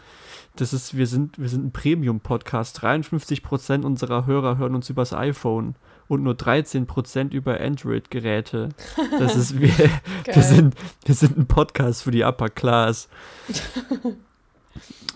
Das 0.56 0.72
ist, 0.72 0.96
wir 0.96 1.06
sind, 1.06 1.38
wir 1.38 1.48
sind 1.48 1.66
ein 1.66 1.70
Premium-Podcast. 1.70 2.82
53% 2.82 3.84
unserer 3.84 4.26
Hörer 4.26 4.58
hören 4.58 4.74
uns 4.74 4.90
übers 4.90 5.12
iPhone 5.12 5.76
und 6.08 6.24
nur 6.24 6.34
13% 6.34 7.30
über 7.30 7.60
Android-Geräte. 7.60 8.70
Das 9.20 9.36
ist, 9.36 9.60
wir, 9.60 9.70
wir, 10.24 10.42
sind, 10.42 10.74
wir 11.04 11.14
sind 11.14 11.38
ein 11.38 11.46
Podcast 11.46 12.02
für 12.02 12.10
die 12.10 12.24
Upper 12.24 12.48
Class. 12.48 13.08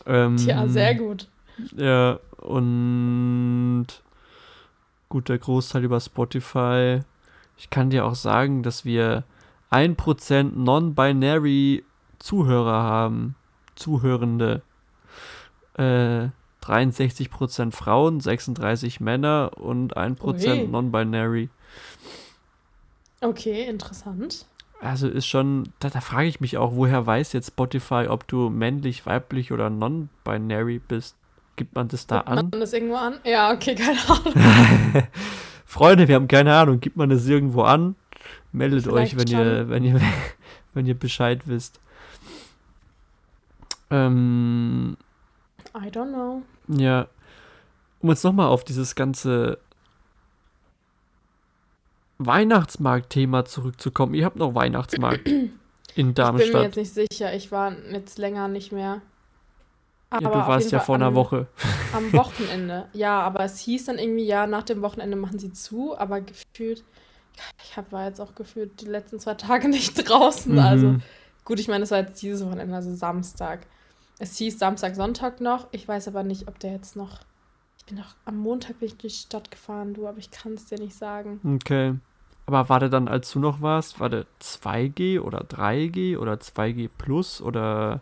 Ähm, 0.07 0.37
Tja, 0.37 0.69
sehr 0.69 0.95
gut. 0.95 1.29
Ja, 1.77 2.19
und 2.39 3.87
gut, 5.09 5.29
der 5.29 5.39
Großteil 5.39 5.85
über 5.85 6.01
Spotify. 6.01 7.01
Ich 7.57 7.71
kann 7.71 7.91
dir 7.91 8.05
auch 8.05 8.15
sagen, 8.15 8.63
dass 8.63 8.85
wir 8.85 9.25
1% 9.71 10.53
Non-Binary 10.55 11.85
Zuhörer 12.19 12.83
haben. 12.83 13.37
Zuhörende. 13.75 14.63
Äh, 15.75 16.29
63% 16.63 17.73
Frauen, 17.73 18.21
36 18.21 19.01
Männer 19.01 19.53
und 19.57 19.97
1% 19.97 20.69
Non-Binary. 20.69 21.51
Okay, 23.21 23.65
interessant. 23.69 24.47
Also 24.81 25.09
ist 25.09 25.27
schon, 25.27 25.73
da, 25.81 25.89
da 25.89 26.01
frage 26.01 26.29
ich 26.29 26.41
mich 26.41 26.59
auch, 26.59 26.75
woher 26.75 27.07
weiß 27.07 27.33
jetzt 27.33 27.49
Spotify, 27.49 28.07
ob 28.09 28.29
du 28.29 28.51
männlich, 28.51 29.07
weiblich 29.07 29.53
oder 29.53 29.71
non-binary 29.71 30.79
bist? 30.79 31.17
Gibt 31.57 31.75
man 31.75 31.89
das 31.89 32.07
da 32.07 32.19
Gibt 32.19 32.29
an? 32.29 32.37
Gibt 32.37 32.53
man 32.53 32.61
das 32.61 32.73
irgendwo 32.73 32.97
an? 32.97 33.21
Ja, 33.25 33.53
okay, 33.53 33.75
keine 33.77 33.99
Ahnung. 34.09 34.35
Freunde, 35.65 36.09
wir 36.09 36.15
haben 36.17 36.29
keine 36.29 36.55
Ahnung. 36.55 36.81
Gibt 36.81 36.97
man 36.97 37.09
das 37.09 37.27
irgendwo 37.27 37.63
an? 37.63 37.97
Meldet 38.53 38.85
Vielleicht 38.85 39.17
euch, 39.17 39.19
wenn 39.19 39.29
ihr, 39.29 39.69
wenn 39.69 39.85
ihr, 39.85 40.01
wenn 40.75 40.87
ihr 40.87 40.99
Bescheid 40.99 41.43
wisst. 41.47 41.81
Ähm, 43.91 44.97
I 45.77 45.89
don't 45.89 46.11
know. 46.11 46.43
Ja. 46.69 47.09
Um 48.01 48.11
jetzt 48.11 48.25
nochmal 48.25 48.49
auf 48.49 48.65
dieses 48.65 48.95
ganze 48.95 49.59
Weihnachtsmarkt-Thema 52.19 53.45
zurückzukommen. 53.45 54.15
Ihr 54.15 54.25
habt 54.25 54.37
noch 54.37 54.55
Weihnachtsmarkt 54.55 55.29
in 55.95 56.15
Darmstadt. 56.15 56.47
Ich 56.47 56.53
bin 56.53 56.61
mir 56.61 56.67
jetzt 56.67 56.77
nicht 56.77 56.95
sicher. 56.95 57.35
Ich 57.35 57.51
war 57.51 57.73
jetzt 57.91 58.19
länger 58.19 58.49
nicht 58.49 58.73
mehr. 58.73 59.01
Aber 60.15 60.31
ja, 60.31 60.43
du 60.43 60.49
warst 60.49 60.71
ja 60.73 60.81
vor 60.81 60.95
einer 60.95 61.15
Woche. 61.15 61.49
Am 61.93 62.13
Wochenende. 62.13 62.87
Ja, 62.93 63.21
aber 63.21 63.45
es 63.45 63.59
hieß 63.59 63.87
dann 63.87 63.99
irgendwie, 63.99 64.25
ja, 64.25 64.47
nach 64.47 64.63
dem 64.63 64.83
Wochenende 64.83 65.17
machen 65.17 65.39
sie 65.39 65.53
zu, 65.53 65.99
aber 65.99 66.21
gefühlt, 66.21 66.85
ich 67.63 67.77
hab, 67.77 67.91
war 67.91 68.07
jetzt 68.07 68.21
auch 68.21 68.35
gefühlt 68.35 68.81
die 68.81 68.87
letzten 68.87 69.19
zwei 69.19 69.35
Tage 69.35 69.69
nicht 69.71 69.95
draußen. 70.09 70.53
Mhm. 70.53 70.59
Also 70.59 70.97
gut, 71.45 71.59
ich 71.59 71.69
meine, 71.69 71.85
es 71.85 71.91
war 71.91 71.99
jetzt 71.99 72.23
dieses 72.23 72.45
Wochenende, 72.47 72.75
also 72.75 72.95
Samstag. 72.95 73.67
Es 74.19 74.37
hieß 74.37 74.59
Samstag, 74.59 74.95
Sonntag 74.95 75.41
noch. 75.41 75.67
Ich 75.73 75.89
weiß 75.89 76.07
aber 76.09 76.23
nicht, 76.23 76.47
ob 76.47 76.59
der 76.61 76.73
jetzt 76.73 76.95
noch 76.95 77.21
ich 77.87 77.95
bin 77.95 78.03
auch 78.03 78.15
am 78.25 78.39
Montag 78.39 78.79
bin 78.79 78.87
ich 78.87 78.97
durch 78.97 79.13
die 79.13 79.27
Stadt 79.27 79.51
gefahren, 79.51 79.93
du, 79.93 80.07
aber 80.07 80.17
ich 80.17 80.31
kann 80.31 80.55
es 80.55 80.65
dir 80.65 80.79
nicht 80.79 80.97
sagen. 80.97 81.41
Okay. 81.57 81.95
Aber 82.47 82.69
war 82.69 82.81
der 82.81 82.89
dann, 82.89 83.09
als 83.09 83.31
du 83.31 83.41
noch 83.41 83.61
warst, 83.61 84.01
war 84.01 84.09
der 84.09 84.25
2G 84.41 85.21
oder 85.21 85.41
3G 85.41 86.17
oder 86.17 86.35
2G 86.35 86.89
Plus 86.97 87.43
oder. 87.43 88.01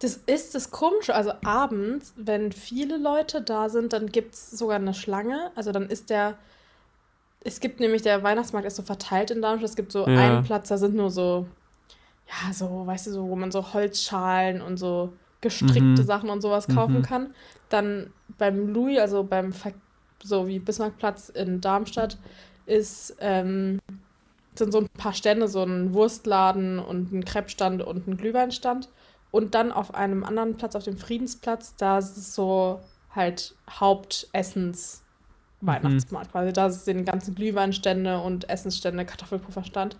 Das 0.00 0.16
ist 0.16 0.54
das 0.54 0.70
Komische. 0.70 1.14
Also 1.14 1.32
abends, 1.44 2.14
wenn 2.16 2.52
viele 2.52 2.96
Leute 2.96 3.42
da 3.42 3.68
sind, 3.68 3.92
dann 3.92 4.06
gibt 4.06 4.34
es 4.34 4.50
sogar 4.50 4.76
eine 4.76 4.94
Schlange. 4.94 5.52
Also 5.54 5.72
dann 5.72 5.88
ist 5.88 6.10
der. 6.10 6.36
Es 7.42 7.60
gibt 7.60 7.80
nämlich, 7.80 8.02
der 8.02 8.22
Weihnachtsmarkt 8.22 8.66
ist 8.66 8.76
so 8.76 8.82
verteilt 8.82 9.30
in 9.30 9.40
Darmstadt. 9.40 9.70
Es 9.70 9.76
gibt 9.76 9.92
so 9.92 10.06
ja. 10.06 10.18
einen 10.18 10.44
Platz, 10.44 10.68
da 10.68 10.76
sind 10.76 10.94
nur 10.94 11.10
so, 11.10 11.46
ja, 12.28 12.52
so, 12.52 12.86
weißt 12.86 13.06
du, 13.06 13.12
so, 13.12 13.28
wo 13.28 13.36
man 13.36 13.50
so 13.50 13.72
Holzschalen 13.72 14.60
und 14.60 14.76
so 14.76 15.12
gestrickte 15.40 15.80
mhm. 15.80 16.04
Sachen 16.04 16.28
und 16.28 16.42
sowas 16.42 16.68
kaufen 16.68 16.98
mhm. 16.98 17.02
kann. 17.02 17.34
Dann 17.70 18.12
beim 18.36 18.68
Louis, 18.68 18.98
also 18.98 19.24
beim 19.24 19.52
Ver 19.52 19.72
so 20.22 20.46
wie 20.46 20.58
Bismarckplatz 20.58 21.30
in 21.30 21.62
Darmstadt, 21.62 22.18
ist, 22.66 23.16
ähm, 23.20 23.80
sind 24.54 24.70
so 24.70 24.80
ein 24.80 24.88
paar 24.90 25.14
Stände, 25.14 25.48
so 25.48 25.62
ein 25.62 25.94
Wurstladen 25.94 26.78
und 26.78 27.10
ein 27.12 27.24
Kreppstand 27.24 27.82
und 27.82 28.06
ein 28.06 28.18
Glühweinstand. 28.18 28.90
Und 29.30 29.54
dann 29.54 29.72
auf 29.72 29.94
einem 29.94 30.24
anderen 30.24 30.56
Platz, 30.56 30.74
auf 30.74 30.84
dem 30.84 30.98
Friedensplatz, 30.98 31.76
da 31.76 31.98
ist 31.98 32.16
es 32.16 32.34
so 32.34 32.80
halt 33.14 33.54
Hauptessens 33.68 35.02
Weihnachtsmarkt 35.60 36.28
mhm. 36.28 36.32
quasi. 36.32 36.52
Da 36.52 36.70
sind 36.70 36.98
die 36.98 37.04
ganzen 37.04 37.34
Glühweinstände 37.34 38.20
und 38.20 38.48
Essensstände, 38.48 39.04
Kartoffelpufferstand. 39.04 39.96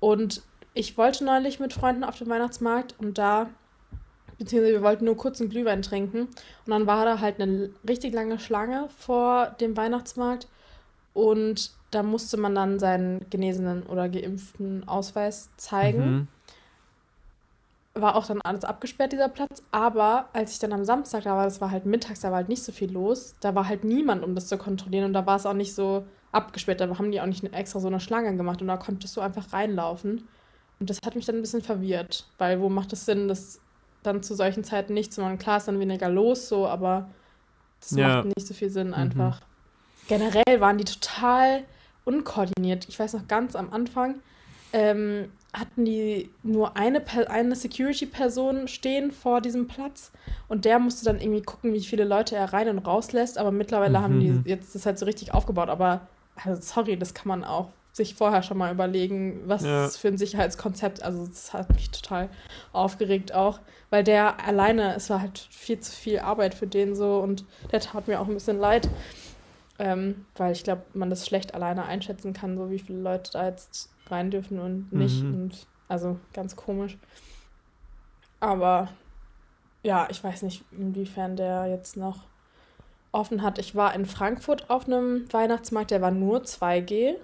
Und 0.00 0.42
ich 0.74 0.96
wollte 0.96 1.24
neulich 1.24 1.60
mit 1.60 1.72
Freunden 1.72 2.04
auf 2.04 2.18
den 2.18 2.28
Weihnachtsmarkt 2.28 2.94
und 2.98 3.18
da, 3.18 3.48
beziehungsweise 4.38 4.74
wir 4.74 4.82
wollten 4.82 5.04
nur 5.04 5.16
kurz 5.16 5.40
einen 5.40 5.50
Glühwein 5.50 5.82
trinken 5.82 6.20
und 6.20 6.30
dann 6.66 6.86
war 6.86 7.04
da 7.04 7.20
halt 7.20 7.40
eine 7.40 7.70
richtig 7.88 8.14
lange 8.14 8.38
Schlange 8.38 8.88
vor 8.96 9.54
dem 9.60 9.76
Weihnachtsmarkt 9.76 10.48
und 11.12 11.72
da 11.90 12.02
musste 12.02 12.36
man 12.36 12.54
dann 12.54 12.78
seinen 12.78 13.28
genesenen 13.30 13.82
oder 13.82 14.08
geimpften 14.08 14.86
Ausweis 14.86 15.50
zeigen. 15.56 16.10
Mhm. 16.10 16.28
War 17.94 18.14
auch 18.14 18.26
dann 18.26 18.40
alles 18.42 18.64
abgesperrt, 18.64 19.12
dieser 19.12 19.28
Platz. 19.28 19.62
Aber 19.72 20.28
als 20.32 20.52
ich 20.52 20.58
dann 20.60 20.72
am 20.72 20.84
Samstag 20.84 21.24
da 21.24 21.36
war, 21.36 21.44
das 21.44 21.60
war 21.60 21.70
halt 21.70 21.86
mittags, 21.86 22.20
da 22.20 22.28
war 22.30 22.36
halt 22.36 22.48
nicht 22.48 22.62
so 22.62 22.70
viel 22.72 22.90
los. 22.92 23.34
Da 23.40 23.54
war 23.54 23.68
halt 23.68 23.82
niemand, 23.84 24.22
um 24.22 24.34
das 24.34 24.46
zu 24.46 24.58
kontrollieren. 24.58 25.06
Und 25.06 25.12
da 25.12 25.26
war 25.26 25.36
es 25.36 25.46
auch 25.46 25.54
nicht 25.54 25.74
so 25.74 26.06
abgesperrt. 26.32 26.80
Da 26.80 26.88
haben 26.98 27.10
die 27.10 27.20
auch 27.20 27.26
nicht 27.26 27.42
extra 27.52 27.80
so 27.80 27.88
eine 27.88 27.98
Schlange 28.00 28.36
gemacht. 28.36 28.62
Und 28.62 28.68
da 28.68 28.76
konntest 28.76 29.16
du 29.16 29.20
einfach 29.20 29.52
reinlaufen. 29.52 30.28
Und 30.78 30.88
das 30.88 30.98
hat 31.04 31.16
mich 31.16 31.26
dann 31.26 31.36
ein 31.36 31.40
bisschen 31.42 31.62
verwirrt. 31.62 32.26
Weil 32.38 32.60
wo 32.60 32.68
macht 32.68 32.92
es 32.92 33.04
Sinn, 33.06 33.26
das 33.26 33.60
dann 34.04 34.22
zu 34.22 34.34
solchen 34.34 34.62
Zeiten 34.62 34.94
nicht 34.94 35.12
zu 35.12 35.20
machen? 35.20 35.38
Klar 35.38 35.56
ist 35.56 35.66
dann 35.66 35.80
weniger 35.80 36.08
los 36.08 36.48
so, 36.48 36.68
aber 36.68 37.10
das 37.80 37.90
Ja. 37.90 38.08
macht 38.08 38.26
nicht 38.36 38.46
so 38.46 38.54
viel 38.54 38.70
Sinn 38.70 38.94
einfach. 38.94 39.40
Generell 40.08 40.60
waren 40.60 40.78
die 40.78 40.84
total 40.84 41.64
unkoordiniert. 42.04 42.88
Ich 42.88 42.98
weiß 42.98 43.14
noch 43.14 43.28
ganz 43.28 43.54
am 43.56 43.72
Anfang, 43.72 44.16
ähm, 44.72 45.30
hatten 45.52 45.84
die 45.84 46.30
nur 46.42 46.76
eine, 46.76 47.02
eine 47.28 47.56
Security-Person 47.56 48.68
stehen 48.68 49.10
vor 49.10 49.40
diesem 49.40 49.66
Platz 49.66 50.12
und 50.48 50.64
der 50.64 50.78
musste 50.78 51.04
dann 51.04 51.20
irgendwie 51.20 51.42
gucken, 51.42 51.72
wie 51.72 51.80
viele 51.80 52.04
Leute 52.04 52.36
er 52.36 52.52
rein 52.52 52.68
und 52.68 52.78
rauslässt. 52.78 53.36
Aber 53.38 53.50
mittlerweile 53.50 54.00
haben 54.00 54.18
Mhm. 54.18 54.44
die 54.44 54.50
jetzt 54.50 54.74
das 54.74 54.86
halt 54.86 54.98
so 54.98 55.06
richtig 55.06 55.34
aufgebaut. 55.34 55.68
Aber 55.68 56.02
also 56.44 56.60
sorry, 56.62 56.96
das 56.96 57.14
kann 57.14 57.28
man 57.28 57.42
auch 57.44 57.70
sich 57.92 58.14
vorher 58.14 58.44
schon 58.44 58.56
mal 58.58 58.72
überlegen, 58.72 59.40
was 59.46 59.62
Ja. 59.64 59.88
für 59.88 60.06
ein 60.08 60.18
Sicherheitskonzept. 60.18 61.02
Also 61.02 61.26
das 61.26 61.52
hat 61.52 61.72
mich 61.74 61.90
total 61.90 62.28
aufgeregt 62.72 63.34
auch, 63.34 63.58
weil 63.90 64.04
der 64.04 64.46
alleine, 64.46 64.94
es 64.94 65.10
war 65.10 65.20
halt 65.20 65.48
viel 65.50 65.80
zu 65.80 65.90
viel 65.90 66.20
Arbeit 66.20 66.54
für 66.54 66.68
den 66.68 66.94
so 66.94 67.18
und 67.18 67.44
der 67.72 67.80
tat 67.80 68.06
mir 68.06 68.20
auch 68.20 68.28
ein 68.28 68.34
bisschen 68.34 68.60
leid. 68.60 68.88
Ähm, 69.80 70.26
weil 70.36 70.52
ich 70.52 70.62
glaube, 70.62 70.82
man 70.92 71.10
das 71.10 71.26
schlecht 71.26 71.54
alleine 71.54 71.86
einschätzen 71.86 72.32
kann, 72.34 72.56
so 72.56 72.70
wie 72.70 72.78
viele 72.78 73.00
Leute 73.00 73.32
da 73.32 73.46
jetzt 73.48 73.88
rein 74.10 74.30
dürfen 74.30 74.58
und 74.58 74.92
nicht. 74.92 75.22
Mhm. 75.22 75.34
Und 75.34 75.66
also 75.88 76.18
ganz 76.32 76.56
komisch. 76.56 76.96
Aber 78.40 78.88
ja, 79.82 80.08
ich 80.10 80.22
weiß 80.22 80.42
nicht, 80.42 80.64
inwiefern 80.72 81.36
der 81.36 81.66
jetzt 81.66 81.96
noch 81.96 82.24
offen 83.12 83.42
hat. 83.42 83.58
Ich 83.58 83.74
war 83.74 83.94
in 83.94 84.06
Frankfurt 84.06 84.70
auf 84.70 84.86
einem 84.86 85.30
Weihnachtsmarkt, 85.32 85.90
der 85.90 86.00
war 86.00 86.10
nur 86.10 86.42
2G. 86.44 87.14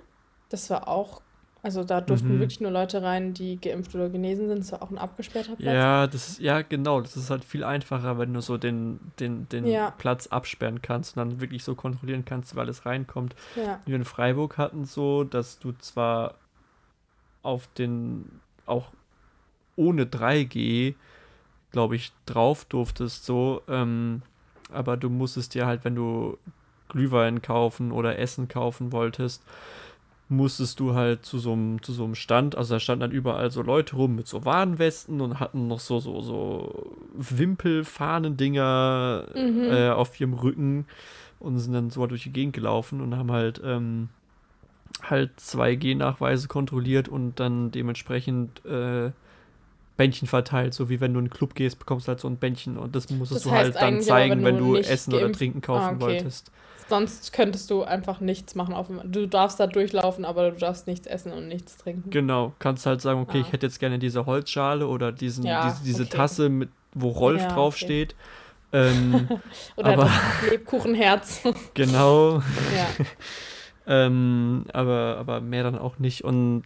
Das 0.49 0.69
war 0.71 0.89
auch, 0.89 1.23
also 1.63 1.85
da 1.85 2.01
durften 2.01 2.35
Mhm. 2.37 2.41
wirklich 2.41 2.61
nur 2.61 2.71
Leute 2.73 3.03
rein, 3.03 3.35
die 3.35 3.61
geimpft 3.61 3.95
oder 3.95 4.09
genesen 4.09 4.49
sind. 4.49 4.59
Das 4.61 4.73
war 4.73 4.83
auch 4.83 4.91
ein 4.91 4.99
abgesperrter 4.99 5.55
Platz. 5.57 5.61
Ja, 5.75 6.07
das 6.07 6.29
ist, 6.31 6.41
ja, 6.41 6.63
genau. 6.63 7.01
Das 7.01 7.17
ist 7.17 7.31
halt 7.31 7.45
viel 7.45 7.63
einfacher, 7.63 8.19
wenn 8.19 8.35
du 8.35 8.41
so 8.41 8.57
den, 8.59 8.99
den, 9.21 9.49
den 9.49 9.67
Ja. 9.67 9.91
Platz 9.93 10.27
absperren 10.27 10.83
kannst 10.83 11.17
und 11.17 11.21
dann 11.29 11.41
wirklich 11.41 11.63
so 11.63 11.75
kontrollieren 11.75 12.25
kannst, 12.25 12.57
weil 12.57 12.69
es 12.69 12.85
reinkommt. 12.85 13.37
Ja. 13.55 13.81
Wir 13.87 13.97
in 13.97 14.05
Freiburg 14.05 14.59
hatten 14.59 14.85
so, 14.87 15.23
dass 15.25 15.59
du 15.61 15.73
zwar 15.73 16.35
auf 17.47 17.69
den, 17.79 18.27
auch 18.67 18.89
ohne 19.77 20.05
3G, 20.05 20.95
glaube 21.73 21.97
ich, 21.97 22.13
drauf 22.27 22.65
durftest, 22.65 23.25
so, 23.25 23.63
ähm, 23.69 24.23
aber 24.73 24.97
du 24.97 25.11
musstest 25.11 25.55
dir 25.55 25.67
halt, 25.67 25.85
wenn 25.85 25.95
du 25.95 26.39
Glühwein 26.89 27.43
kaufen 27.43 27.93
oder 27.93 28.19
Essen 28.19 28.49
kaufen 28.49 28.93
wolltest, 28.93 29.43
musstest 30.29 30.81
du 30.81 30.95
halt 30.95 31.25
zu 31.25 31.39
so 31.39 31.53
einem 31.53 31.83
zu 31.83 31.93
so 31.93 32.05
einem 32.05 32.17
Stand, 32.17 32.57
also 32.57 32.75
da 32.75 32.81
standen 32.81 33.03
dann 33.03 33.13
überall 33.13 33.53
so 33.53 33.63
Leute 33.63 33.95
rum 33.95 34.17
mit 34.17 34.27
so 34.27 34.45
Warnwesten 34.45 35.21
und 35.21 35.39
hatten 35.39 35.69
noch 35.69 35.79
so 35.79 36.01
so 36.01 36.21
so 36.21 36.97
Wimpelfahnendinger 37.15 39.27
Mhm. 39.35 39.71
äh, 39.71 39.91
auf 39.91 40.19
ihrem 40.21 40.35
Rücken 40.35 40.87
und 41.39 41.59
sind 41.59 41.75
dann 41.75 41.91
so 41.91 42.07
durch 42.07 42.25
die 42.25 42.33
Gegend 42.33 42.55
gelaufen 42.55 43.01
und 43.01 43.17
haben 43.17 43.31
halt 43.31 43.61
ähm, 43.65 44.09
halt 45.03 45.31
2G-Nachweise 45.41 46.49
kontrolliert 46.49 47.09
und 47.09 47.39
dann 47.41 47.71
dementsprechend 47.71 48.65
äh, 48.65 49.11
Bändchen 49.97 50.29
verteilt, 50.29 50.75
so 50.75 50.89
wie 50.91 51.01
wenn 51.01 51.15
du 51.15 51.21
in 51.21 51.27
einen 51.27 51.31
Club 51.31 51.55
gehst, 51.55 51.79
bekommst 51.79 52.07
du 52.07 52.11
halt 52.11 52.21
so 52.21 52.29
ein 52.29 52.37
Bändchen 52.37 52.77
und 52.77 52.95
das 52.95 53.09
musstest 53.11 53.47
Das 53.47 53.51
du 53.51 53.57
halt 53.57 53.75
dann 53.77 53.95
aber, 53.95 54.03
zeigen, 54.03 54.31
wenn 54.39 54.45
wenn 54.45 54.59
du 54.59 54.73
du 54.73 54.73
nicht 54.79 54.91
Essen 54.91 55.15
oder 55.15 55.33
Trinken 55.33 55.61
kaufen 55.63 55.83
Ah, 55.85 55.93
okay. 55.93 56.01
wolltest. 56.01 56.51
Sonst 56.89 57.33
könntest 57.33 57.71
du 57.71 57.83
einfach 57.83 58.21
nichts 58.21 58.55
machen. 58.55 58.73
Auf 58.75 58.87
dem, 58.89 59.01
du 59.11 59.27
darfst 59.27 59.59
da 59.59 59.67
durchlaufen, 59.67 60.25
aber 60.25 60.51
du 60.53 60.59
darfst 60.59 60.87
nichts 60.87 61.07
essen 61.07 61.33
und 61.33 61.49
nichts 61.49 61.77
trinken. 61.79 62.11
Genau, 62.11 62.53
kannst 62.61 62.87
halt 62.87 63.01
sagen, 63.01 63.21
okay, 63.21 63.39
Ah. 63.39 63.45
ich 63.47 63.53
hätte 63.53 63.67
jetzt 63.67 63.81
gerne 63.81 63.99
diese 63.99 64.27
Holzschale 64.27 64.87
oder 64.87 65.11
diesen, 65.13 65.45
Ja, 65.45 65.69
diese, 65.69 65.83
diese 65.83 66.03
okay. 66.05 66.17
Tasse, 66.17 66.49
mit, 66.49 66.69
wo 66.95 67.09
Rolf 67.09 67.43
Ja, 67.43 67.53
draufsteht. 67.55 68.15
Ähm, 68.73 69.29
Oder 69.77 69.93
aber- 69.95 70.05
das 70.05 70.51
Lebkuchenherz. 70.51 71.41
genau, 71.75 72.35
ja. 72.75 72.87
ähm, 73.87 74.65
aber, 74.73 75.17
aber 75.19 75.41
mehr 75.41 75.63
dann 75.63 75.79
auch 75.79 75.99
nicht. 75.99 76.25
Und 76.25 76.65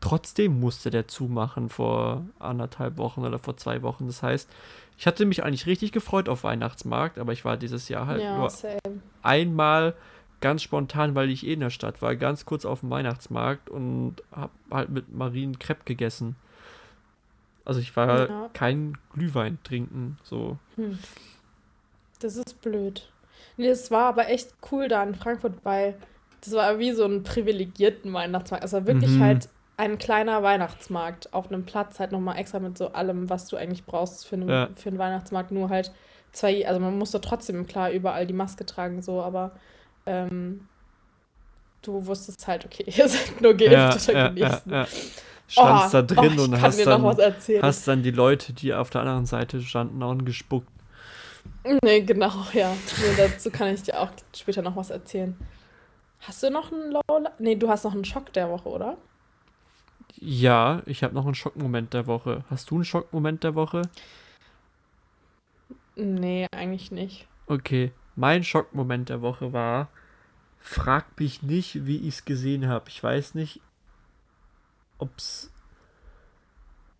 trotzdem 0.00 0.60
musste 0.60 0.90
der 0.90 1.08
zumachen 1.08 1.68
vor 1.68 2.24
anderthalb 2.38 2.96
Wochen 2.96 3.24
oder 3.24 3.38
vor 3.38 3.56
zwei 3.56 3.82
Wochen. 3.82 4.06
Das 4.06 4.22
heißt, 4.22 4.48
ich 4.96 5.06
hatte 5.06 5.26
mich 5.26 5.44
eigentlich 5.44 5.66
richtig 5.66 5.92
gefreut 5.92 6.28
auf 6.28 6.44
Weihnachtsmarkt, 6.44 7.18
aber 7.18 7.32
ich 7.32 7.44
war 7.44 7.56
dieses 7.56 7.88
Jahr 7.88 8.06
halt 8.06 8.22
ja, 8.22 8.36
nur 8.36 8.50
same. 8.50 8.78
einmal 9.22 9.94
ganz 10.40 10.62
spontan, 10.62 11.14
weil 11.14 11.30
ich 11.30 11.46
eh 11.46 11.52
in 11.52 11.60
der 11.60 11.70
Stadt 11.70 12.00
war, 12.00 12.14
ganz 12.16 12.44
kurz 12.44 12.64
auf 12.64 12.80
dem 12.80 12.90
Weihnachtsmarkt 12.90 13.68
und 13.70 14.16
hab 14.32 14.50
halt 14.70 14.88
mit 14.88 15.12
Marien 15.12 15.58
Crepe 15.58 15.82
gegessen. 15.84 16.36
Also 17.64 17.80
ich 17.80 17.94
war 17.96 18.28
Ja. 18.28 18.50
kein 18.54 18.96
Glühwein 19.12 19.58
trinken, 19.62 20.16
so. 20.22 20.58
Hm. 20.76 20.98
Das 22.20 22.36
ist 22.36 22.60
blöd. 22.62 23.10
Nee, 23.56 23.68
es 23.68 23.90
war 23.90 24.06
aber 24.06 24.28
echt 24.28 24.54
cool 24.72 24.88
da 24.88 25.02
in 25.02 25.14
Frankfurt, 25.14 25.64
weil 25.64 25.96
das 26.42 26.52
war 26.54 26.78
wie 26.78 26.92
so 26.92 27.04
ein 27.04 27.22
privilegierten 27.22 28.12
Weihnachtsmarkt. 28.12 28.64
Es 28.64 28.72
war 28.72 28.86
wirklich 28.86 29.10
Mhm. 29.12 29.20
halt 29.22 29.48
ein 29.76 29.98
kleiner 29.98 30.42
Weihnachtsmarkt 30.42 31.32
auf 31.32 31.50
einem 31.50 31.64
Platz, 31.64 32.00
halt 32.00 32.10
nochmal 32.12 32.36
extra 32.38 32.58
mit 32.58 32.76
so 32.76 32.92
allem, 32.92 33.30
was 33.30 33.46
du 33.48 33.56
eigentlich 33.56 33.84
brauchst 33.84 34.26
für 34.26 34.36
einen, 34.36 34.48
Ja. 34.48 34.68
für 34.74 34.88
einen 34.88 34.98
Weihnachtsmarkt. 34.98 35.52
Nur 35.52 35.68
halt 35.68 35.92
zwei, 36.32 36.66
also 36.66 36.80
man 36.80 36.98
musste 36.98 37.20
trotzdem 37.20 37.66
klar 37.66 37.90
überall 37.90 38.26
die 38.26 38.32
Maske 38.34 38.66
tragen, 38.66 39.02
so, 39.02 39.22
aber 39.22 39.52
ähm, 40.06 40.66
du 41.82 42.06
wusstest 42.06 42.46
halt, 42.46 42.64
okay, 42.64 42.84
ihr 42.96 43.08
seid 43.08 43.40
nur 43.40 43.54
geimpft 43.54 44.08
oder 44.08 44.18
ja, 44.18 44.28
genesen. 44.28 44.72
ja. 44.72 44.86
Standst 45.50 45.94
Oh, 45.94 45.98
da 45.98 46.02
drin 46.02 46.38
oh, 46.38 46.42
und 46.42 46.60
hast 46.60 46.84
dann, 46.86 47.02
hast 47.62 47.88
dann 47.88 48.02
die 48.02 48.10
Leute, 48.10 48.52
die 48.52 48.74
auf 48.74 48.90
der 48.90 49.00
anderen 49.00 49.24
Seite 49.24 49.62
standen, 49.62 50.02
auch 50.02 50.14
gespuckt. 50.18 50.68
Nee, 51.82 52.02
genau, 52.02 52.32
ja. 52.52 52.70
Nee, 52.98 53.16
dazu 53.16 53.50
kann 53.50 53.72
ich 53.72 53.82
dir 53.82 53.98
auch 53.98 54.10
später 54.36 54.60
noch 54.60 54.76
was 54.76 54.90
erzählen. 54.90 55.34
Hast 56.20 56.42
du 56.42 56.50
noch 56.50 56.72
einen 56.72 56.92
Low? 56.92 57.02
Nee, 57.38 57.56
du 57.56 57.68
hast 57.68 57.84
noch 57.84 57.94
einen 57.94 58.04
Schock 58.04 58.32
der 58.32 58.50
Woche, 58.50 58.68
oder? 58.68 58.96
Ja, 60.16 60.82
ich 60.86 61.04
habe 61.04 61.14
noch 61.14 61.24
einen 61.24 61.34
Schockmoment 61.34 61.94
der 61.94 62.06
Woche. 62.06 62.44
Hast 62.50 62.70
du 62.70 62.76
einen 62.76 62.84
Schockmoment 62.84 63.44
der 63.44 63.54
Woche? 63.54 63.82
Nee, 65.94 66.46
eigentlich 66.52 66.90
nicht. 66.90 67.26
Okay, 67.46 67.92
mein 68.16 68.44
Schockmoment 68.44 69.08
der 69.08 69.22
Woche 69.22 69.52
war, 69.52 69.88
frag 70.58 71.18
mich 71.18 71.42
nicht, 71.42 71.86
wie 71.86 71.98
ich 71.98 72.14
es 72.14 72.24
gesehen 72.24 72.68
habe. 72.68 72.88
Ich 72.88 73.02
weiß 73.02 73.34
nicht, 73.34 73.60
ob's, 74.98 75.52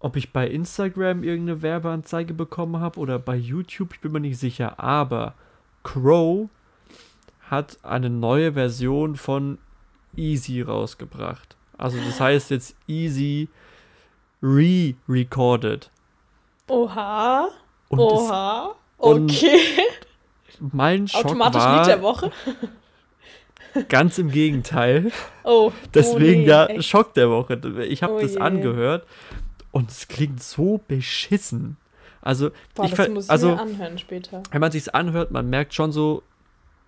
ob 0.00 0.16
ich 0.16 0.32
bei 0.32 0.48
Instagram 0.48 1.24
irgendeine 1.24 1.62
Werbeanzeige 1.62 2.34
bekommen 2.34 2.80
habe 2.80 3.00
oder 3.00 3.18
bei 3.18 3.36
YouTube, 3.36 3.94
ich 3.94 4.00
bin 4.00 4.12
mir 4.12 4.20
nicht 4.20 4.38
sicher. 4.38 4.78
Aber 4.78 5.34
Crow 5.82 6.48
hat 7.50 7.78
eine 7.82 8.10
neue 8.10 8.52
Version 8.54 9.16
von 9.16 9.58
Easy 10.16 10.62
rausgebracht. 10.62 11.56
Also 11.76 11.98
das 12.04 12.20
heißt 12.20 12.50
jetzt 12.50 12.74
Easy 12.86 13.48
re-recorded. 14.42 15.90
Oha. 16.68 17.48
Und 17.88 17.98
Oha. 18.00 18.74
Okay. 18.98 19.60
mein 20.72 21.06
Schock 21.08 21.26
Automatisch 21.26 21.60
war 21.62 21.78
Lied 21.78 21.86
der 21.86 22.02
Woche. 22.02 22.32
ganz 23.88 24.18
im 24.18 24.30
Gegenteil. 24.30 25.10
Oh. 25.44 25.72
Deswegen 25.94 26.16
oh 26.16 26.38
nee, 26.40 26.44
der 26.46 26.70
echt. 26.70 26.84
Schock 26.84 27.14
der 27.14 27.30
Woche. 27.30 27.54
Ich 27.88 28.02
habe 28.02 28.14
Oh 28.14 28.20
das 28.20 28.34
je. 28.34 28.40
angehört 28.40 29.06
und 29.70 29.90
es 29.90 30.08
klingt 30.08 30.42
so 30.42 30.80
beschissen. 30.88 31.76
Also, 32.20 32.50
Boah, 32.74 32.84
ich 32.84 32.94
das 32.94 33.08
muss 33.08 33.24
ich 33.26 33.30
also 33.30 33.50
mir 33.50 33.60
anhören 33.60 33.98
später. 33.98 34.42
wenn 34.50 34.60
man 34.60 34.72
sich's 34.72 34.88
anhört, 34.88 35.30
man 35.30 35.48
merkt 35.48 35.72
schon 35.72 35.92
so, 35.92 36.22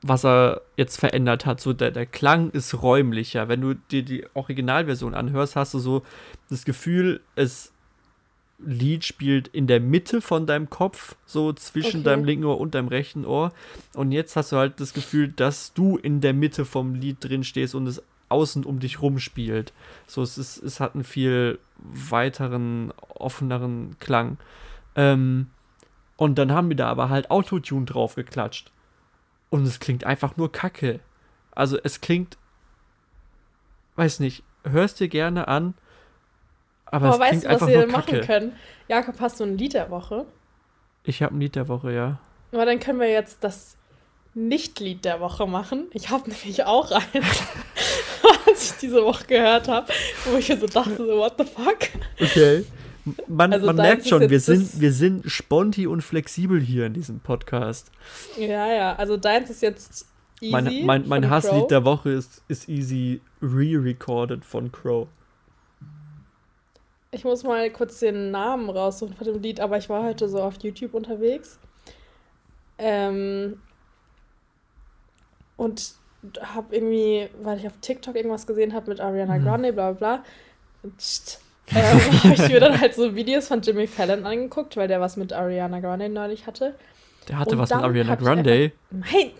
was 0.02 0.24
er 0.24 0.62
jetzt 0.76 0.98
verändert 0.98 1.46
hat. 1.46 1.60
So 1.60 1.72
der, 1.72 1.90
der 1.90 2.06
Klang 2.06 2.50
ist 2.50 2.82
räumlicher. 2.82 3.48
Wenn 3.48 3.60
du 3.60 3.74
dir 3.74 4.02
die 4.02 4.24
Originalversion 4.34 5.14
anhörst, 5.14 5.56
hast 5.56 5.74
du 5.74 5.78
so 5.78 6.02
das 6.48 6.64
Gefühl, 6.64 7.20
es 7.36 7.72
Lied 8.58 9.04
spielt 9.04 9.48
in 9.48 9.66
der 9.66 9.80
Mitte 9.80 10.20
von 10.20 10.46
deinem 10.46 10.68
Kopf, 10.68 11.16
so 11.24 11.52
zwischen 11.52 12.00
Okay. 12.00 12.04
deinem 12.04 12.24
linken 12.24 12.44
Ohr 12.44 12.60
und 12.60 12.74
deinem 12.74 12.88
rechten 12.88 13.24
Ohr. 13.24 13.52
Und 13.94 14.12
jetzt 14.12 14.36
hast 14.36 14.52
du 14.52 14.56
halt 14.56 14.80
das 14.80 14.92
Gefühl, 14.92 15.28
dass 15.28 15.72
du 15.72 15.96
in 15.96 16.20
der 16.20 16.34
Mitte 16.34 16.64
vom 16.66 16.94
Lied 16.94 17.18
drin 17.20 17.42
stehst 17.42 17.74
und 17.74 17.86
es 17.86 18.02
außen 18.28 18.64
um 18.64 18.78
dich 18.78 19.00
rum 19.02 19.18
spielt. 19.18 19.72
So, 20.06 20.22
es, 20.22 20.38
ist, 20.38 20.62
es 20.62 20.78
hat 20.78 20.94
einen 20.94 21.04
viel 21.04 21.58
weiteren, 21.78 22.92
offeneren 23.08 23.96
Klang. 23.98 24.36
Ähm, 24.94 25.46
und 26.16 26.38
dann 26.38 26.52
haben 26.52 26.68
wir 26.68 26.76
da 26.76 26.88
aber 26.88 27.08
halt 27.08 27.30
Autotune 27.30 27.86
drauf 27.86 28.14
geklatscht. 28.14 28.70
Und 29.50 29.66
es 29.66 29.80
klingt 29.80 30.04
einfach 30.04 30.36
nur 30.36 30.50
kacke. 30.52 31.00
Also 31.52 31.78
es 31.82 32.00
klingt, 32.00 32.38
weiß 33.96 34.20
nicht, 34.20 34.42
hörst 34.64 35.00
dir 35.00 35.08
gerne 35.08 35.48
an, 35.48 35.74
aber 36.86 37.06
Aber 37.06 37.14
es 37.14 37.20
weißt 37.20 37.30
klingt 37.30 37.44
du, 37.44 37.48
was 37.48 37.54
einfach 37.54 37.66
wir 37.68 37.78
nur 37.78 37.86
machen 37.88 38.14
kacke. 38.14 38.26
können? 38.26 38.52
Jakob, 38.88 39.20
hast 39.20 39.40
du 39.40 39.44
ein 39.44 39.58
Lied 39.58 39.74
der 39.74 39.90
Woche? 39.90 40.26
Ich 41.04 41.22
habe 41.22 41.34
ein 41.36 41.40
Lied 41.40 41.56
der 41.56 41.68
Woche, 41.68 41.92
ja. 41.92 42.20
Aber 42.52 42.66
dann 42.66 42.80
können 42.80 42.98
wir 43.00 43.10
jetzt 43.10 43.42
das 43.44 43.76
Nicht-Lied 44.34 45.04
der 45.04 45.20
Woche 45.20 45.46
machen. 45.46 45.86
Ich 45.92 46.10
habe 46.10 46.30
nämlich 46.30 46.64
auch 46.64 46.90
eins, 46.92 47.04
was 48.46 48.72
ich 48.72 48.78
diese 48.78 49.04
Woche 49.04 49.24
gehört 49.26 49.68
habe, 49.68 49.92
wo 50.26 50.36
ich 50.36 50.48
mir 50.48 50.58
so 50.58 50.66
dachte, 50.66 50.96
so, 50.96 51.18
what 51.18 51.34
the 51.38 51.44
fuck? 51.44 51.78
Okay. 52.20 52.64
Man, 53.28 53.52
Also 53.52 53.66
man 53.66 53.76
merkt 53.76 54.06
schon, 54.06 54.28
wir 54.28 54.40
sind, 54.40 54.80
wir 54.80 54.92
sind 54.92 55.30
sponti 55.30 55.86
und 55.86 56.02
flexibel 56.02 56.60
hier 56.60 56.86
in 56.86 56.92
diesem 56.94 57.20
Podcast. 57.20 57.90
Ja, 58.36 58.72
ja, 58.72 58.96
also 58.96 59.16
deins 59.16 59.50
ist 59.50 59.62
jetzt 59.62 60.06
easy. 60.40 60.52
Mein, 60.52 60.86
mein, 60.86 61.08
mein 61.08 61.30
Hasslied 61.30 61.60
Crow. 61.60 61.68
der 61.68 61.84
Woche 61.84 62.10
ist, 62.10 62.42
ist 62.48 62.68
easy 62.68 63.20
re-recorded 63.42 64.44
von 64.44 64.70
Crow. 64.70 65.08
Ich 67.12 67.24
muss 67.24 67.42
mal 67.42 67.68
kurz 67.70 67.98
den 68.00 68.30
Namen 68.30 68.70
raussuchen 68.70 69.16
von 69.16 69.26
dem 69.26 69.42
Lied, 69.42 69.60
aber 69.60 69.78
ich 69.78 69.88
war 69.88 70.04
heute 70.04 70.28
so 70.28 70.40
auf 70.40 70.62
YouTube 70.62 70.94
unterwegs. 70.94 71.58
Ähm, 72.78 73.60
und 75.56 75.94
habe 76.40 76.74
irgendwie, 76.74 77.28
weil 77.42 77.58
ich 77.58 77.66
auf 77.66 77.76
TikTok 77.80 78.14
irgendwas 78.14 78.46
gesehen 78.46 78.74
habe 78.74 78.90
mit 78.90 79.00
Ariana 79.00 79.38
Mhm. 79.38 79.44
Grande, 79.44 79.72
bla 79.72 79.92
bla 79.92 80.22
bla. 80.82 80.90
Psst. 80.96 81.40
Ähm, 81.74 82.00
habe 82.24 82.34
ich 82.34 82.48
mir 82.48 82.60
dann 82.60 82.80
halt 82.80 82.94
so 82.94 83.14
Videos 83.14 83.48
von 83.48 83.60
Jimmy 83.62 83.86
Fallon 83.86 84.24
angeguckt, 84.26 84.76
weil 84.76 84.88
der 84.88 85.00
was 85.00 85.16
mit 85.16 85.32
Ariana 85.32 85.80
Grande 85.80 86.08
neulich 86.08 86.46
hatte. 86.46 86.74
Der 87.28 87.38
hatte 87.38 87.50
Und 87.52 87.58
was 87.58 87.70
mit 87.70 87.82
Ariana 87.82 88.14
Grande. 88.16 88.72
Nein, 88.90 89.32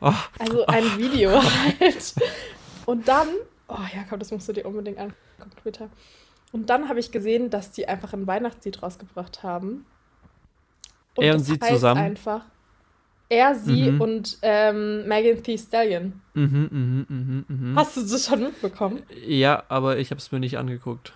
Oh, 0.00 0.12
also 0.38 0.66
ein 0.66 0.98
Video 0.98 1.30
halt. 1.32 2.14
Und 2.84 3.08
dann, 3.08 3.28
oh 3.68 3.78
ja, 3.94 4.04
komm, 4.08 4.18
das 4.18 4.30
musst 4.30 4.48
du 4.48 4.52
dir 4.52 4.66
unbedingt 4.66 4.98
angucken 4.98 5.16
später. 5.58 5.88
Und 6.52 6.68
dann 6.70 6.88
habe 6.88 7.00
ich 7.00 7.10
gesehen, 7.10 7.50
dass 7.50 7.72
die 7.72 7.88
einfach 7.88 8.12
ein 8.12 8.26
Weihnachtslied 8.26 8.82
rausgebracht 8.82 9.42
haben. 9.42 9.86
Er 11.16 11.34
und 11.34 11.40
sie 11.40 11.58
zusammen? 11.58 12.00
Einfach 12.00 12.42
er, 13.28 13.54
sie 13.54 13.90
Mhm. 13.90 14.00
und 14.00 14.38
ähm, 14.42 15.06
Megan 15.08 15.42
Thee 15.42 15.58
Stallion. 15.58 16.20
mhm, 16.34 16.68
mhm, 16.70 17.06
mhm, 17.08 17.44
mhm. 17.48 17.76
Hast 17.76 17.96
du 17.96 18.02
das 18.02 18.26
schon 18.26 18.40
mitbekommen? 18.40 19.02
Ja, 19.26 19.64
aber 19.68 19.98
ich 19.98 20.10
habe 20.10 20.20
es 20.20 20.30
mir 20.30 20.38
nicht 20.38 20.58
angeguckt. 20.58 21.12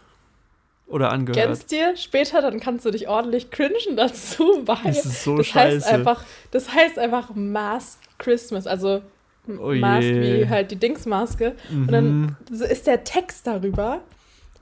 Oder 0.91 1.11
angehört. 1.13 1.47
Kennst 1.47 1.71
dir 1.71 1.97
später, 1.97 2.43
dann 2.43 2.59
kannst 2.61 2.85
du 2.85 2.91
dich 2.91 3.09
ordentlich 3.09 3.51
cringen 3.51 3.97
dazu, 3.97 4.63
weil 4.67 4.77
Das 4.85 5.05
ist 5.07 5.25
so 5.25 5.37
das 5.39 5.47
scheiße. 5.47 5.77
heißt 5.87 5.87
einfach, 5.89 6.25
das 6.51 6.73
heißt 6.75 6.99
einfach 6.99 7.31
Masked 7.35 8.19
Christmas, 8.19 8.67
also 8.67 9.01
Oh 9.49 9.73
Masked 9.73 10.05
je. 10.05 10.21
wie 10.45 10.49
halt 10.49 10.71
die 10.71 10.77
Dingsmaske. 10.77 11.55
Mhm. 11.71 11.81
Und 11.83 11.93
dann 11.93 12.37
so 12.51 12.65
ist 12.65 12.87
der 12.87 13.05
Text 13.05 13.47
darüber, 13.47 14.01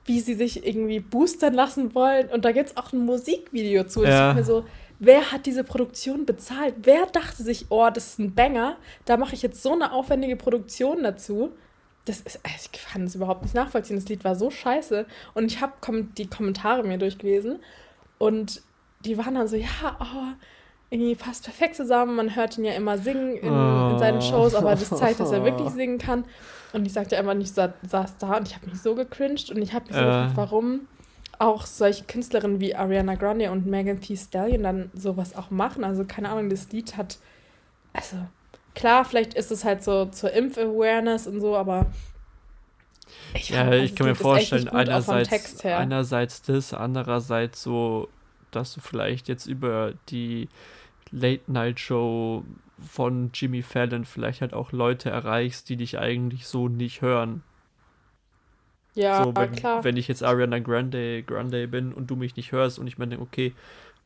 wie 0.05 0.19
sie 0.19 0.33
sich 0.35 0.65
irgendwie 0.65 0.99
boostern 0.99 1.53
lassen 1.53 1.93
wollen. 1.93 2.27
Und 2.29 2.45
da 2.45 2.51
gibt 2.51 2.69
es 2.69 2.77
auch 2.77 2.93
ein 2.93 2.99
Musikvideo 3.05 3.83
zu. 3.83 4.03
Ich 4.03 4.09
Ja. 4.09 4.27
dachte 4.27 4.37
mir 4.39 4.45
so, 4.45 4.65
wer 4.99 5.31
hat 5.31 5.45
diese 5.45 5.63
Produktion 5.63 6.25
bezahlt? 6.25 6.75
Wer 6.83 7.05
dachte 7.07 7.43
sich, 7.43 7.65
oh, 7.69 7.89
das 7.93 8.07
ist 8.07 8.19
ein 8.19 8.33
Banger, 8.35 8.77
da 9.05 9.17
mache 9.17 9.35
ich 9.35 9.41
jetzt 9.41 9.61
so 9.61 9.73
eine 9.73 9.91
aufwendige 9.93 10.35
Produktion 10.35 11.03
dazu. 11.03 11.51
Das 12.09 12.21
ist, 12.21 12.39
also 12.43 12.69
ich 12.73 12.85
kann 12.85 13.03
es 13.03 13.13
überhaupt 13.13 13.43
nicht 13.43 13.53
nachvollziehen. 13.53 13.95
Das 13.97 14.09
Lied 14.09 14.23
war 14.23 14.35
so 14.35 14.49
scheiße. 14.49 15.05
Und 15.35 15.45
ich 15.45 15.61
habe 15.61 15.73
kom 15.79 16.13
die 16.15 16.27
Kommentare 16.27 16.83
mir 16.83 16.97
durchgelesen. 16.97 17.59
Und 18.17 18.63
die 19.05 19.17
waren 19.17 19.35
dann 19.35 19.47
so, 19.47 19.55
ja, 19.55 19.67
oh, 19.99 20.33
irgendwie 20.89 21.13
passt 21.13 21.43
perfekt 21.43 21.75
zusammen. 21.75 22.15
Man 22.15 22.35
hört 22.35 22.57
ihn 22.57 22.65
ja 22.65 22.73
immer 22.73 22.97
singen 22.97 23.37
in, 23.37 23.47
in 23.47 23.99
seinen 23.99 24.17
Oh. 24.17 24.21
Shows, 24.21 24.55
aber 24.55 24.71
das 24.71 24.89
zeigt, 24.89 25.19
dass 25.19 25.31
er 25.31 25.45
wirklich 25.45 25.69
singen 25.73 25.99
kann. 25.99 26.25
Und 26.73 26.85
ich 26.87 26.93
sagte 26.93 27.15
einfach 27.17 27.35
nicht, 27.35 27.53
sa 27.53 27.73
saß 27.87 28.17
da 28.17 28.37
und 28.37 28.47
ich 28.47 28.55
habe 28.55 28.65
mich 28.65 28.81
so 28.81 28.95
gecringed 28.95 29.51
und 29.51 29.61
ich 29.61 29.73
habe 29.73 29.85
mich 29.85 29.95
so 29.95 30.01
Äh. 30.01 30.05
gefragt, 30.05 30.31
warum 30.35 30.87
auch 31.37 31.65
solche 31.67 32.03
Künstlerinnen 32.05 32.59
wie 32.59 32.75
Ariana 32.75 33.15
Grande 33.15 33.51
und 33.51 33.65
Megan 33.67 34.01
Thee 34.01 34.17
Stallion 34.17 34.63
dann 34.63 34.91
sowas 34.95 35.35
auch 35.35 35.51
machen. 35.51 35.83
Also 35.83 36.05
keine 36.05 36.29
Ahnung, 36.29 36.49
das 36.49 36.71
Lied 36.71 36.97
hat, 36.97 37.17
also 37.93 38.17
klar, 38.79 39.05
vielleicht 39.05 39.33
ist 39.33 39.51
es 39.51 39.65
halt 39.65 39.83
so 39.83 40.05
zur 40.05 40.31
Impf-Awareness 40.31 41.27
und 41.27 41.41
so, 41.41 41.55
aber 41.55 41.87
ich 43.33 43.49
Ja, 43.49 43.63
also 43.63 43.83
ich 43.83 43.91
das 43.91 43.95
kann 43.95 44.07
mir 44.07 44.15
vorstellen, 44.15 44.65
gut, 44.65 44.73
einerseits, 44.73 45.63
einerseits 45.65 46.41
das, 46.43 46.73
andererseits 46.73 47.61
so, 47.61 48.09
dass 48.51 48.73
du 48.73 48.81
vielleicht 48.81 49.27
jetzt 49.27 49.45
über 49.47 49.93
die 50.09 50.47
Late-Night-Show 51.11 52.45
von 52.87 53.31
Jimmy 53.33 53.61
Fallon 53.61 54.05
vielleicht 54.05 54.41
halt 54.41 54.53
auch 54.53 54.71
Leute 54.71 55.09
erreichst, 55.09 55.69
die 55.69 55.75
dich 55.75 55.99
eigentlich 55.99 56.47
so 56.47 56.69
nicht 56.69 57.01
hören. 57.01 57.43
ja, 58.93 59.23
so, 59.23 59.35
wenn, 59.35 59.51
klar. 59.51 59.83
wenn 59.83 59.97
ich 59.97 60.07
jetzt 60.07 60.23
Ariana 60.23 60.59
Grande, 60.59 61.23
Grande 61.23 61.67
bin 61.67 61.93
und 61.93 62.07
du 62.09 62.15
mich 62.15 62.35
nicht 62.35 62.51
hörst 62.51 62.79
und 62.79 62.87
ich 62.87 62.97
mir 62.97 63.07
denke, 63.07 63.23
okay, 63.23 63.53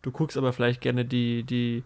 du 0.02 0.12
guckst 0.12 0.38
aber 0.38 0.54
vielleicht 0.54 0.82
gerne 0.82 1.06
die, 1.06 1.44
die 1.44 1.84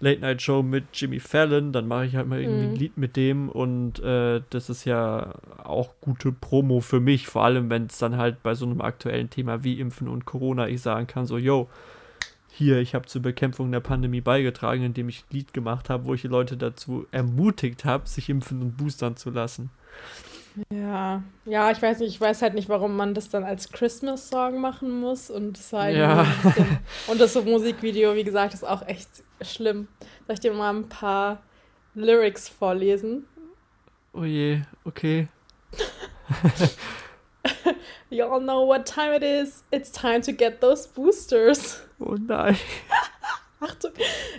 Late-Night-Show 0.00 0.62
mit 0.62 0.84
Jimmy 0.92 1.20
Fallon, 1.20 1.72
dann 1.72 1.88
mache 1.88 2.06
ich 2.06 2.16
halt 2.16 2.26
mal 2.26 2.40
irgendwie 2.40 2.64
ein 2.64 2.70
Mhm. 2.72 2.76
Lied 2.76 2.98
mit 2.98 3.16
dem 3.16 3.48
und 3.48 4.00
äh, 4.00 4.42
das 4.50 4.68
ist 4.68 4.84
ja 4.84 5.34
auch 5.62 5.94
gute 6.00 6.32
Promo 6.32 6.80
für 6.80 7.00
mich, 7.00 7.26
vor 7.26 7.44
allem 7.44 7.70
wenn 7.70 7.86
es 7.86 7.98
dann 7.98 8.16
halt 8.16 8.42
bei 8.42 8.54
so 8.54 8.66
einem 8.66 8.80
aktuellen 8.80 9.30
Thema 9.30 9.64
wie 9.64 9.80
Impfen 9.80 10.08
und 10.08 10.24
Corona 10.24 10.68
ich 10.68 10.82
sagen 10.82 11.06
kann, 11.06 11.26
so, 11.26 11.38
yo, 11.38 11.68
hier, 12.56 12.78
ich 12.78 12.94
habe 12.94 13.06
zur 13.06 13.22
Bekämpfung 13.22 13.72
der 13.72 13.80
Pandemie 13.80 14.20
beigetragen, 14.20 14.84
indem 14.84 15.08
ich 15.08 15.22
ein 15.22 15.34
Lied 15.36 15.52
gemacht 15.52 15.90
habe, 15.90 16.04
wo 16.04 16.14
ich 16.14 16.22
die 16.22 16.28
Leute 16.28 16.56
dazu 16.56 17.06
ermutigt 17.10 17.84
habe, 17.84 18.08
sich 18.08 18.28
impfen 18.28 18.62
und 18.62 18.76
boostern 18.76 19.16
zu 19.16 19.30
lassen. 19.30 19.70
Ja, 20.72 21.22
ja, 21.46 21.70
ich 21.72 21.82
weiß 21.82 21.98
nicht, 21.98 22.10
ich 22.10 22.20
weiß 22.20 22.42
halt 22.42 22.54
nicht, 22.54 22.68
warum 22.68 22.96
man 22.96 23.12
das 23.14 23.28
dann 23.28 23.42
als 23.44 23.70
Christmas-Song 23.72 24.60
machen 24.60 24.90
muss 25.00 25.28
und 25.30 25.58
das 25.58 25.72
war 25.72 25.88
Ja. 25.90 26.24
bisschen, 26.44 26.78
und 27.08 27.20
das 27.20 27.32
so 27.32 27.42
Musikvideo, 27.42 28.14
wie 28.14 28.22
gesagt, 28.24 28.54
ist 28.54 28.64
auch 28.64 28.86
echt 28.86 29.08
schlimm. 29.40 29.88
Soll 30.26 30.34
ich 30.34 30.40
dir 30.40 30.52
mal 30.52 30.72
ein 30.74 30.88
paar 30.88 31.42
Lyrics 31.94 32.48
vorlesen? 32.48 33.26
Oh 34.12 34.22
je, 34.24 34.60
okay. 34.84 35.26
You 38.10 38.24
all 38.24 38.40
know 38.40 38.64
what 38.66 38.86
time 38.86 39.12
it 39.14 39.22
is. 39.24 39.64
It's 39.72 39.90
time 39.90 40.20
to 40.22 40.32
get 40.32 40.60
those 40.60 40.86
boosters. 40.86 41.82
Oh 41.98 42.14
nein. 42.16 42.56
Achtung. 43.60 43.92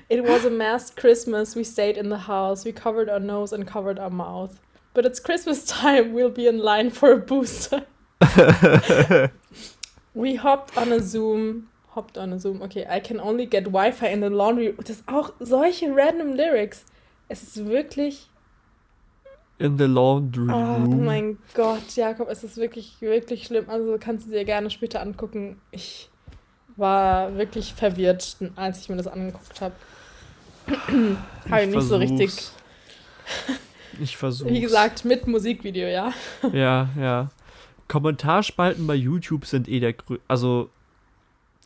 It 0.08 0.24
was 0.24 0.46
a 0.46 0.50
masked 0.50 0.96
Christmas. 0.98 1.56
We 1.56 1.64
stayed 1.66 1.98
in 1.98 2.10
the 2.10 2.28
house. 2.28 2.64
We 2.64 2.72
covered 2.72 3.10
our 3.10 3.20
nose 3.20 3.52
and 3.54 3.66
covered 3.68 4.00
our 4.00 4.10
mouth. 4.10 4.60
But 4.96 5.06
it's 5.06 5.20
Christmas 5.20 5.64
time. 5.66 6.14
We'll 6.14 6.30
be 6.32 6.48
in 6.48 6.58
line 6.58 6.90
for 6.90 7.12
a 7.12 7.18
booster. 7.18 7.86
We 10.16 10.36
hopped 10.36 10.78
on 10.78 10.92
a 10.94 11.02
Zoom. 11.02 11.68
Hopped 11.90 12.18
on 12.18 12.32
a 12.34 12.40
Zoom. 12.40 12.62
Okay, 12.62 12.86
I 12.90 13.02
can 13.02 13.20
only 13.20 13.46
get 13.46 13.66
Wi-Fi 13.66 14.08
in 14.08 14.22
the 14.22 14.30
laundry. 14.30 14.74
Das 14.78 14.90
ist 14.92 15.04
auch 15.08 15.34
solche 15.40 15.94
random 15.94 16.32
Lyrics. 16.34 16.86
Es 17.28 17.44
ist 17.44 17.66
wirklich. 17.66 18.30
In 19.58 19.78
the 19.78 19.86
laundry 19.88 20.50
Oh 20.54 20.76
room. 20.76 21.06
mein 21.06 21.38
Gott, 21.54 21.96
Jakob, 21.96 22.30
es 22.30 22.44
ist 22.44 22.58
wirklich, 22.58 22.98
wirklich 23.02 23.46
schlimm. 23.46 23.70
Also 23.70 23.98
kannst 24.00 24.28
du 24.28 24.32
dir 24.32 24.46
gerne 24.46 24.70
später 24.70 25.02
angucken. 25.02 25.60
Ich 25.72 26.10
war 26.78 27.38
wirklich 27.38 27.74
verwirrt, 27.74 28.38
als 28.56 28.80
ich 28.82 28.90
mir 28.90 28.98
das 28.98 29.08
angeguckt 29.08 29.60
habe. 29.62 29.76
habe 31.50 31.64
ich 31.64 31.70
nicht 31.76 31.88
so 31.88 31.98
richtig. 31.98 32.50
Ich 34.02 34.18
versuche. 34.18 34.50
Wie 34.50 34.62
gesagt, 34.62 35.06
mit 35.06 35.28
Musikvideo, 35.28 35.88
ja. 35.88 36.12
Ja, 36.54 36.90
ja. 37.00 37.30
Kommentarspalten 37.88 38.88
bei 38.88 38.96
YouTube 38.96 39.46
sind 39.46 39.68
eh 39.68 39.80
der 39.80 39.94
grö 39.94 40.18
Also, 40.28 40.70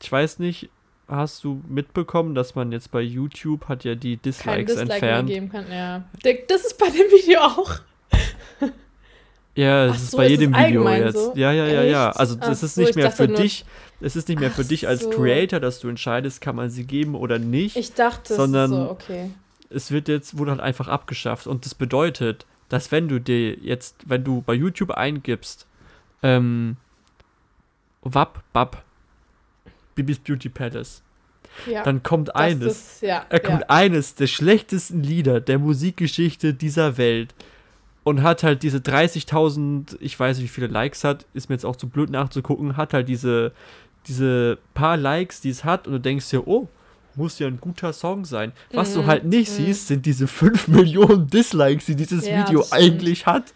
ich 0.01 0.11
weiß 0.11 0.39
nicht, 0.39 0.69
hast 1.07 1.43
du 1.43 1.61
mitbekommen, 1.67 2.35
dass 2.35 2.55
man 2.55 2.71
jetzt 2.71 2.91
bei 2.91 3.01
YouTube 3.01 3.67
hat 3.67 3.83
ja 3.83 3.95
die 3.95 4.17
Kein 4.17 4.21
Dislikes 4.23 4.65
Dislike 4.75 4.85
mehr 4.87 4.93
entfernt? 4.95 5.29
geben 5.29 5.49
kann, 5.49 5.65
ja. 5.71 6.03
Das 6.47 6.65
ist 6.65 6.77
bei 6.77 6.87
dem 6.89 7.09
Video 7.09 7.39
auch. 7.39 7.79
Ja, 9.55 9.87
es 9.87 10.03
ist 10.03 10.11
so, 10.11 10.17
bei 10.17 10.25
ist 10.25 10.31
jedem 10.31 10.53
es 10.53 10.67
Video 10.67 10.89
jetzt. 10.89 11.13
so? 11.15 11.33
Ja, 11.35 11.51
ja, 11.51 11.65
ja, 11.67 11.83
ja. 11.83 12.11
Also, 12.11 12.37
es 12.39 12.63
ist 12.63 12.75
so, 12.75 12.81
nicht 12.81 12.91
ich 12.91 12.95
mehr 12.95 13.11
für 13.11 13.27
dich. 13.27 13.65
Es 13.99 14.15
ist 14.15 14.29
nicht 14.29 14.39
mehr 14.39 14.51
für 14.51 14.63
dich 14.63 14.87
als. 14.87 15.09
Creator, 15.09 15.59
dass 15.59 15.79
du 15.79 15.89
entscheidest, 15.89 16.39
kann 16.39 16.55
man 16.55 16.69
sie 16.69 16.85
geben 16.85 17.15
oder 17.15 17.39
nicht. 17.39 17.75
Ich 17.75 17.93
dachte, 17.93 18.35
Sondern- 18.35 18.71
ist 18.71 18.77
so, 18.77 18.89
okay. 18.91 19.31
Es 19.69 19.91
wird 19.91 20.07
jetzt, 20.07 20.37
wurde 20.37 20.51
halt 20.51 20.61
einfach 20.61 20.87
abgeschafft. 20.87 21.47
Und 21.47 21.65
das 21.65 21.75
bedeutet, 21.75 22.45
dass 22.69 22.91
wenn 22.91 23.07
du 23.07 23.19
dir 23.19 23.55
jetzt, 23.55 23.95
wenn 24.05 24.23
du 24.23 24.41
bei 24.41 24.53
YouTube 24.53 24.91
eingibst, 24.91 25.67
ähm, 26.23 26.77
Wap, 28.01 28.43
Bab, 28.53 28.83
Bibis 29.95 30.19
Beauty 30.19 30.49
Palace, 30.49 31.01
Ja, 31.65 31.83
dann 31.83 32.03
kommt 32.03 32.35
eines, 32.35 32.93
Ist, 32.95 33.01
ja, 33.01 33.25
er 33.29 33.39
kommt 33.39 33.61
ja. 33.61 33.69
eines 33.69 34.15
der 34.15 34.27
schlechtesten 34.27 35.03
Lieder 35.03 35.41
der 35.41 35.59
Musikgeschichte 35.59 36.53
dieser 36.53 36.97
Welt. 36.97 37.33
und 38.05 38.23
hat 38.23 38.43
halt 38.43 38.63
diese 38.63 38.77
30.000, 38.79 39.97
ich 39.99 40.19
weiß 40.19 40.37
nicht, 40.37 40.45
wie 40.45 40.53
viele 40.53 40.67
Likes 40.67 41.03
hat, 41.03 41.25
ist 41.33 41.49
mir 41.49 41.55
jetzt 41.55 41.65
auch 41.65 41.75
zu 41.75 41.89
blöd 41.89 42.09
nachzugucken, 42.09 42.77
hat 42.77 42.93
halt 42.93 43.07
diese, 43.07 43.51
diese 44.07 44.57
paar 44.73 44.97
Likes, 44.97 45.41
die 45.41 45.49
es 45.49 45.63
hat 45.63 45.85
und 45.85 45.93
du 45.93 45.99
denkst 45.99 46.29
dir, 46.29 46.47
oh, 46.47 46.67
muss 47.19 47.37
ja 47.37 47.47
ein 47.47 47.59
guter 47.59 47.93
Song 47.93 48.25
sein. 48.25 48.53
Was 48.73 48.91
mhm. 48.91 49.01
du 49.01 49.05
halt 49.05 49.25
nicht 49.25 49.51
mhm. 49.51 49.65
siehst, 49.65 49.87
sind 49.87 50.05
diese 50.05 50.27
5 50.27 50.67
Millionen 50.69 51.27
Dislikes, 51.27 51.85
die 51.85 51.95
dieses 51.95 52.25
ja, 52.25 52.39
Video 52.39 52.65
eigentlich 52.71 53.27
hat. 53.27 53.53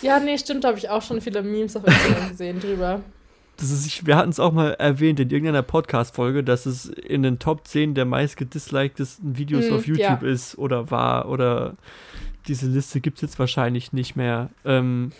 Ja, 0.00 0.18
nee, 0.18 0.38
stimmt, 0.38 0.64
habe 0.64 0.78
ich 0.78 0.88
auch 0.88 1.02
schon 1.02 1.20
viele 1.20 1.42
Memes 1.42 1.76
auf 1.76 1.86
Instagram 1.86 2.30
gesehen 2.30 2.60
drüber. 2.60 3.00
Das 3.58 3.70
ist, 3.70 4.06
wir 4.06 4.16
hatten 4.16 4.30
es 4.30 4.40
auch 4.40 4.52
mal 4.52 4.72
erwähnt 4.74 5.20
in 5.20 5.30
irgendeiner 5.30 5.62
Podcast-Folge, 5.62 6.42
dass 6.42 6.66
es 6.66 6.86
in 6.86 7.22
den 7.22 7.38
Top 7.38 7.66
10 7.68 7.94
der 7.94 8.04
meist 8.04 8.36
gedisliktesten 8.36 9.36
Videos 9.36 9.70
mm, 9.70 9.74
auf 9.74 9.86
YouTube 9.86 10.22
ja. 10.22 10.28
ist 10.28 10.58
oder 10.58 10.90
war 10.90 11.28
oder 11.28 11.76
diese 12.48 12.66
Liste 12.66 13.00
gibt 13.00 13.18
es 13.18 13.22
jetzt 13.22 13.38
wahrscheinlich 13.38 13.92
nicht 13.92 14.16
mehr. 14.16 14.50
Ähm, 14.64 15.12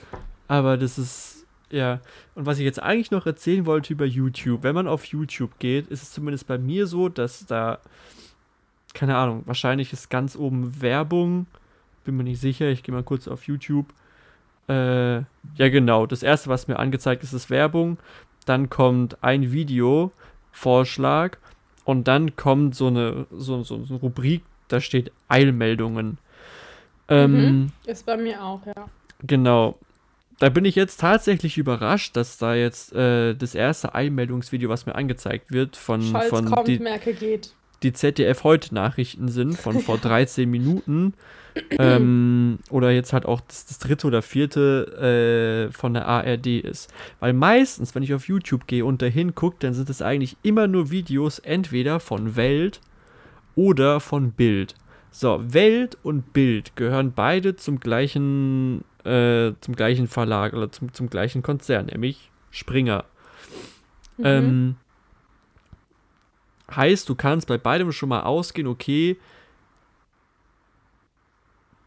aber 0.48 0.76
das 0.76 0.98
ist, 0.98 1.31
ja. 1.72 2.00
Und 2.34 2.46
was 2.46 2.58
ich 2.58 2.64
jetzt 2.64 2.80
eigentlich 2.80 3.10
noch 3.10 3.26
erzählen 3.26 3.66
wollte 3.66 3.92
über 3.92 4.04
YouTube, 4.04 4.62
wenn 4.62 4.74
man 4.74 4.86
auf 4.86 5.06
YouTube 5.06 5.58
geht, 5.58 5.88
ist 5.88 6.02
es 6.02 6.12
zumindest 6.12 6.46
bei 6.46 6.58
mir 6.58 6.86
so, 6.86 7.08
dass 7.08 7.46
da, 7.46 7.78
keine 8.94 9.16
Ahnung, 9.16 9.42
wahrscheinlich 9.46 9.92
ist 9.92 10.10
ganz 10.10 10.36
oben 10.36 10.80
Werbung, 10.80 11.46
bin 12.04 12.16
mir 12.16 12.24
nicht 12.24 12.40
sicher, 12.40 12.68
ich 12.68 12.82
gehe 12.82 12.94
mal 12.94 13.02
kurz 13.02 13.26
auf 13.26 13.46
YouTube. 13.46 13.86
Äh, 14.68 15.16
ja, 15.16 15.24
genau. 15.56 16.06
Das 16.06 16.22
erste, 16.22 16.48
was 16.48 16.68
mir 16.68 16.78
angezeigt 16.78 17.22
ist, 17.22 17.32
ist 17.32 17.50
Werbung. 17.50 17.98
Dann 18.44 18.70
kommt 18.70 19.22
ein 19.22 19.52
Video, 19.52 20.12
Vorschlag. 20.52 21.38
Und 21.84 22.06
dann 22.06 22.36
kommt 22.36 22.74
so 22.74 22.88
eine, 22.88 23.26
so, 23.30 23.62
so 23.62 23.74
eine 23.74 23.98
Rubrik, 23.98 24.42
da 24.68 24.80
steht 24.80 25.10
Eilmeldungen. 25.28 26.18
Ähm, 27.08 27.32
mhm. 27.32 27.72
Ist 27.86 28.06
bei 28.06 28.16
mir 28.16 28.42
auch, 28.42 28.64
ja. 28.66 28.88
Genau. 29.24 29.78
Da 30.38 30.48
bin 30.48 30.64
ich 30.64 30.74
jetzt 30.74 31.00
tatsächlich 31.00 31.58
überrascht, 31.58 32.16
dass 32.16 32.38
da 32.38 32.54
jetzt 32.54 32.92
äh, 32.94 33.34
das 33.34 33.54
erste 33.54 33.94
Eilmeldungsvideo, 33.94 34.68
was 34.68 34.86
mir 34.86 34.94
angezeigt 34.94 35.52
wird, 35.52 35.76
von, 35.76 36.02
Scholz 36.02 36.28
von 36.28 36.46
kommt, 36.46 36.68
die, 36.68 36.78
Merkel 36.78 37.14
geht. 37.14 37.52
die 37.82 37.92
ZDF 37.92 38.44
heute 38.44 38.74
Nachrichten 38.74 39.28
sind, 39.28 39.54
von 39.58 39.80
vor 39.80 39.98
13 39.98 40.50
Minuten. 40.50 41.14
ähm, 41.70 42.60
oder 42.70 42.90
jetzt 42.90 43.12
halt 43.12 43.26
auch 43.26 43.40
das, 43.42 43.66
das 43.66 43.78
dritte 43.78 44.06
oder 44.06 44.22
vierte 44.22 45.68
äh, 45.68 45.72
von 45.72 45.92
der 45.92 46.06
ARD 46.06 46.46
ist. 46.46 46.90
Weil 47.20 47.34
meistens, 47.34 47.94
wenn 47.94 48.02
ich 48.02 48.14
auf 48.14 48.26
YouTube 48.26 48.66
gehe 48.66 48.86
und 48.86 49.02
dahin 49.02 49.34
gucke, 49.34 49.56
dann 49.60 49.74
sind 49.74 49.90
es 49.90 50.00
eigentlich 50.00 50.38
immer 50.42 50.66
nur 50.66 50.90
Videos 50.90 51.38
entweder 51.40 52.00
von 52.00 52.36
Welt 52.36 52.80
oder 53.54 54.00
von 54.00 54.32
Bild. 54.32 54.74
So, 55.10 55.42
Welt 55.46 55.98
und 56.02 56.32
Bild 56.32 56.74
gehören 56.74 57.12
beide 57.14 57.54
zum 57.54 57.80
gleichen, 57.80 58.82
äh, 59.04 59.52
zum 59.60 59.76
gleichen 59.76 60.08
Verlag 60.08 60.52
oder 60.52 60.70
zum, 60.70 60.92
zum 60.92 61.08
gleichen 61.08 61.42
Konzern, 61.42 61.86
nämlich 61.86 62.30
Springer. 62.50 63.04
Mhm. 64.18 64.24
Ähm, 64.24 64.76
heißt, 66.74 67.08
du 67.08 67.14
kannst 67.14 67.48
bei 67.48 67.58
beidem 67.58 67.92
schon 67.92 68.08
mal 68.08 68.22
ausgehen, 68.22 68.66
okay, 68.66 69.16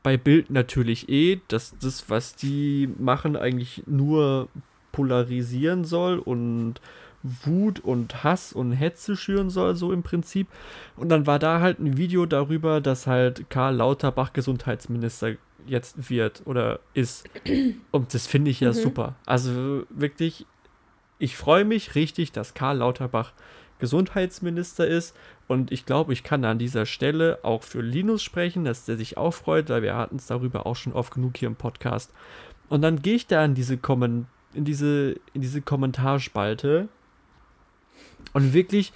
bei 0.03 0.17
Bild 0.17 0.51
natürlich 0.51 1.09
eh, 1.09 1.41
dass 1.47 1.75
das, 1.79 2.09
was 2.09 2.35
die 2.35 2.87
machen, 2.99 3.35
eigentlich 3.35 3.83
nur 3.87 4.49
polarisieren 4.91 5.83
soll 5.83 6.19
und 6.19 6.79
Wut 7.23 7.79
und 7.79 8.23
Hass 8.23 8.53
und 8.53 8.71
Hetze 8.71 9.17
schüren 9.17 9.49
soll, 9.49 9.75
so 9.75 9.91
im 9.91 10.03
Prinzip. 10.03 10.47
Und 10.95 11.09
dann 11.09 11.25
war 11.25 11.39
da 11.39 11.59
halt 11.59 11.79
ein 11.79 11.97
Video 11.97 12.27
darüber, 12.27 12.81
dass 12.81 13.07
halt 13.07 13.49
Karl 13.49 13.77
Lauterbach 13.77 14.31
Gesundheitsminister 14.31 15.33
jetzt 15.65 16.09
wird 16.09 16.43
oder 16.45 16.79
ist. 16.93 17.29
Und 17.91 18.13
das 18.13 18.27
finde 18.27 18.51
ich 18.51 18.59
ja 18.59 18.69
mhm. 18.69 18.73
super. 18.73 19.15
Also 19.25 19.83
wirklich, 19.89 20.45
ich 21.19 21.37
freue 21.37 21.65
mich 21.65 21.95
richtig, 21.95 22.31
dass 22.31 22.53
Karl 22.53 22.77
Lauterbach 22.77 23.33
Gesundheitsminister 23.79 24.87
ist. 24.87 25.15
Und 25.47 25.71
ich 25.71 25.85
glaube, 25.85 26.13
ich 26.13 26.23
kann 26.23 26.43
an 26.45 26.59
dieser 26.59 26.85
Stelle 26.85 27.39
auch 27.43 27.63
für 27.63 27.81
Linus 27.81 28.23
sprechen, 28.23 28.65
dass 28.65 28.85
der 28.85 28.97
sich 28.97 29.17
auch 29.17 29.33
freut, 29.33 29.69
weil 29.69 29.81
wir 29.81 29.95
hatten 29.95 30.15
es 30.15 30.27
darüber 30.27 30.65
auch 30.65 30.75
schon 30.75 30.93
oft 30.93 31.13
genug 31.13 31.37
hier 31.37 31.47
im 31.47 31.55
Podcast. 31.55 32.11
Und 32.69 32.81
dann 32.81 33.01
gehe 33.01 33.15
ich 33.15 33.27
da 33.27 33.43
in 33.43 33.53
diese, 33.53 33.77
Kommen 33.77 34.27
in 34.53 34.65
diese, 34.65 35.19
in 35.33 35.41
diese 35.41 35.61
Kommentarspalte 35.61 36.87
und 38.33 38.53
wirklich 38.53 38.91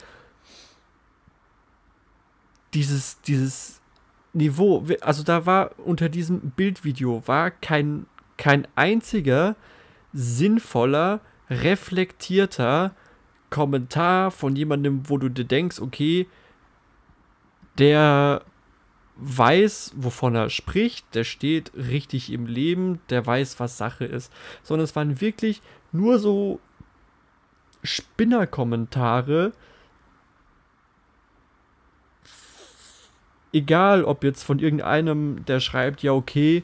dieses, 2.74 3.22
dieses 3.22 3.78
Niveau, 4.34 4.86
also 5.01 5.23
da 5.23 5.45
war 5.45 5.71
unter 5.80 6.09
diesem 6.09 6.51
Bildvideo 6.51 7.23
war 7.25 7.51
kein, 7.51 8.05
kein 8.38 8.67
einziger 8.75 9.55
sinnvoller, 10.13 11.21
reflektierter 11.49 12.93
Kommentar 13.49 14.30
von 14.30 14.55
jemandem, 14.55 15.09
wo 15.09 15.17
du 15.17 15.30
dir 15.30 15.45
denkst, 15.45 15.80
okay, 15.80 16.27
der 17.80 18.43
weiß, 19.15 19.93
wovon 19.95 20.36
er 20.36 20.49
spricht, 20.49 21.13
der 21.15 21.23
steht 21.23 21.71
richtig 21.75 22.32
im 22.32 22.45
Leben, 22.45 23.01
der 23.09 23.25
weiß, 23.25 23.59
was 23.59 23.77
Sache 23.77 24.05
ist. 24.05 24.32
Sondern 24.63 24.86
es 24.86 24.95
waren 24.95 25.19
wirklich 25.21 25.61
nur 25.91 26.19
so 26.19 26.59
Spinnerkommentare, 27.84 29.53
egal 33.54 34.04
ob 34.04 34.24
jetzt 34.24 34.43
von 34.43 34.60
irgendeinem, 34.60 35.45
der 35.45 35.60
schreibt, 35.60 36.04
ja 36.04 36.12
okay, 36.12 36.64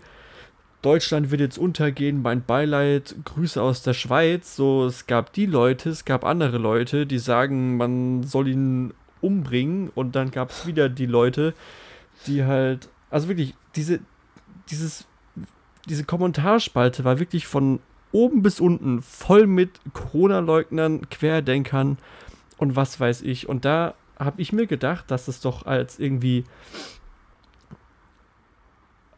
Deutschland 0.86 1.32
wird 1.32 1.42
jetzt 1.42 1.58
untergehen, 1.58 2.22
mein 2.22 2.46
Beileid, 2.46 3.16
Grüße 3.26 3.60
aus 3.60 3.82
der 3.82 3.94
Schweiz. 3.94 4.56
So, 4.56 4.86
es 4.86 5.08
gab 5.08 5.34
die 5.34 5.48
Leute, 5.48 5.90
es 5.90 6.06
gab 6.06 6.24
andere 6.24 6.60
Leute, 6.60 7.08
die 7.08 7.18
sagen, 7.18 7.78
man 7.78 8.22
soll 8.22 8.48
ihn 8.48 8.94
umbringen. 9.20 9.90
Und 9.96 10.16
dann 10.16 10.30
gab 10.30 10.52
es 10.52 10.68
wieder 10.68 10.88
die 10.88 11.08
Leute, 11.08 11.56
die 12.28 12.44
halt, 12.44 12.88
also 13.10 13.28
wirklich, 13.28 13.56
diese, 13.76 14.00
dieses, 14.70 15.08
diese 15.90 16.04
Kommentarspalte 16.04 17.04
war 17.04 17.18
wirklich 17.18 17.48
von 17.48 17.80
oben 18.12 18.44
bis 18.44 18.60
unten 18.60 19.02
voll 19.02 19.48
mit 19.48 19.72
Corona-Leugnern, 19.94 21.10
Querdenkern 21.10 21.98
und 22.58 22.76
was 22.76 23.00
weiß 23.00 23.24
ich. 23.24 23.50
Und 23.50 23.66
da 23.66 23.96
habe 24.18 24.42
ich 24.42 24.54
mir 24.54 24.68
gedacht, 24.68 25.10
dass 25.12 25.28
es 25.28 25.42
doch 25.42 25.66
als 25.66 26.00
irgendwie 26.00 26.46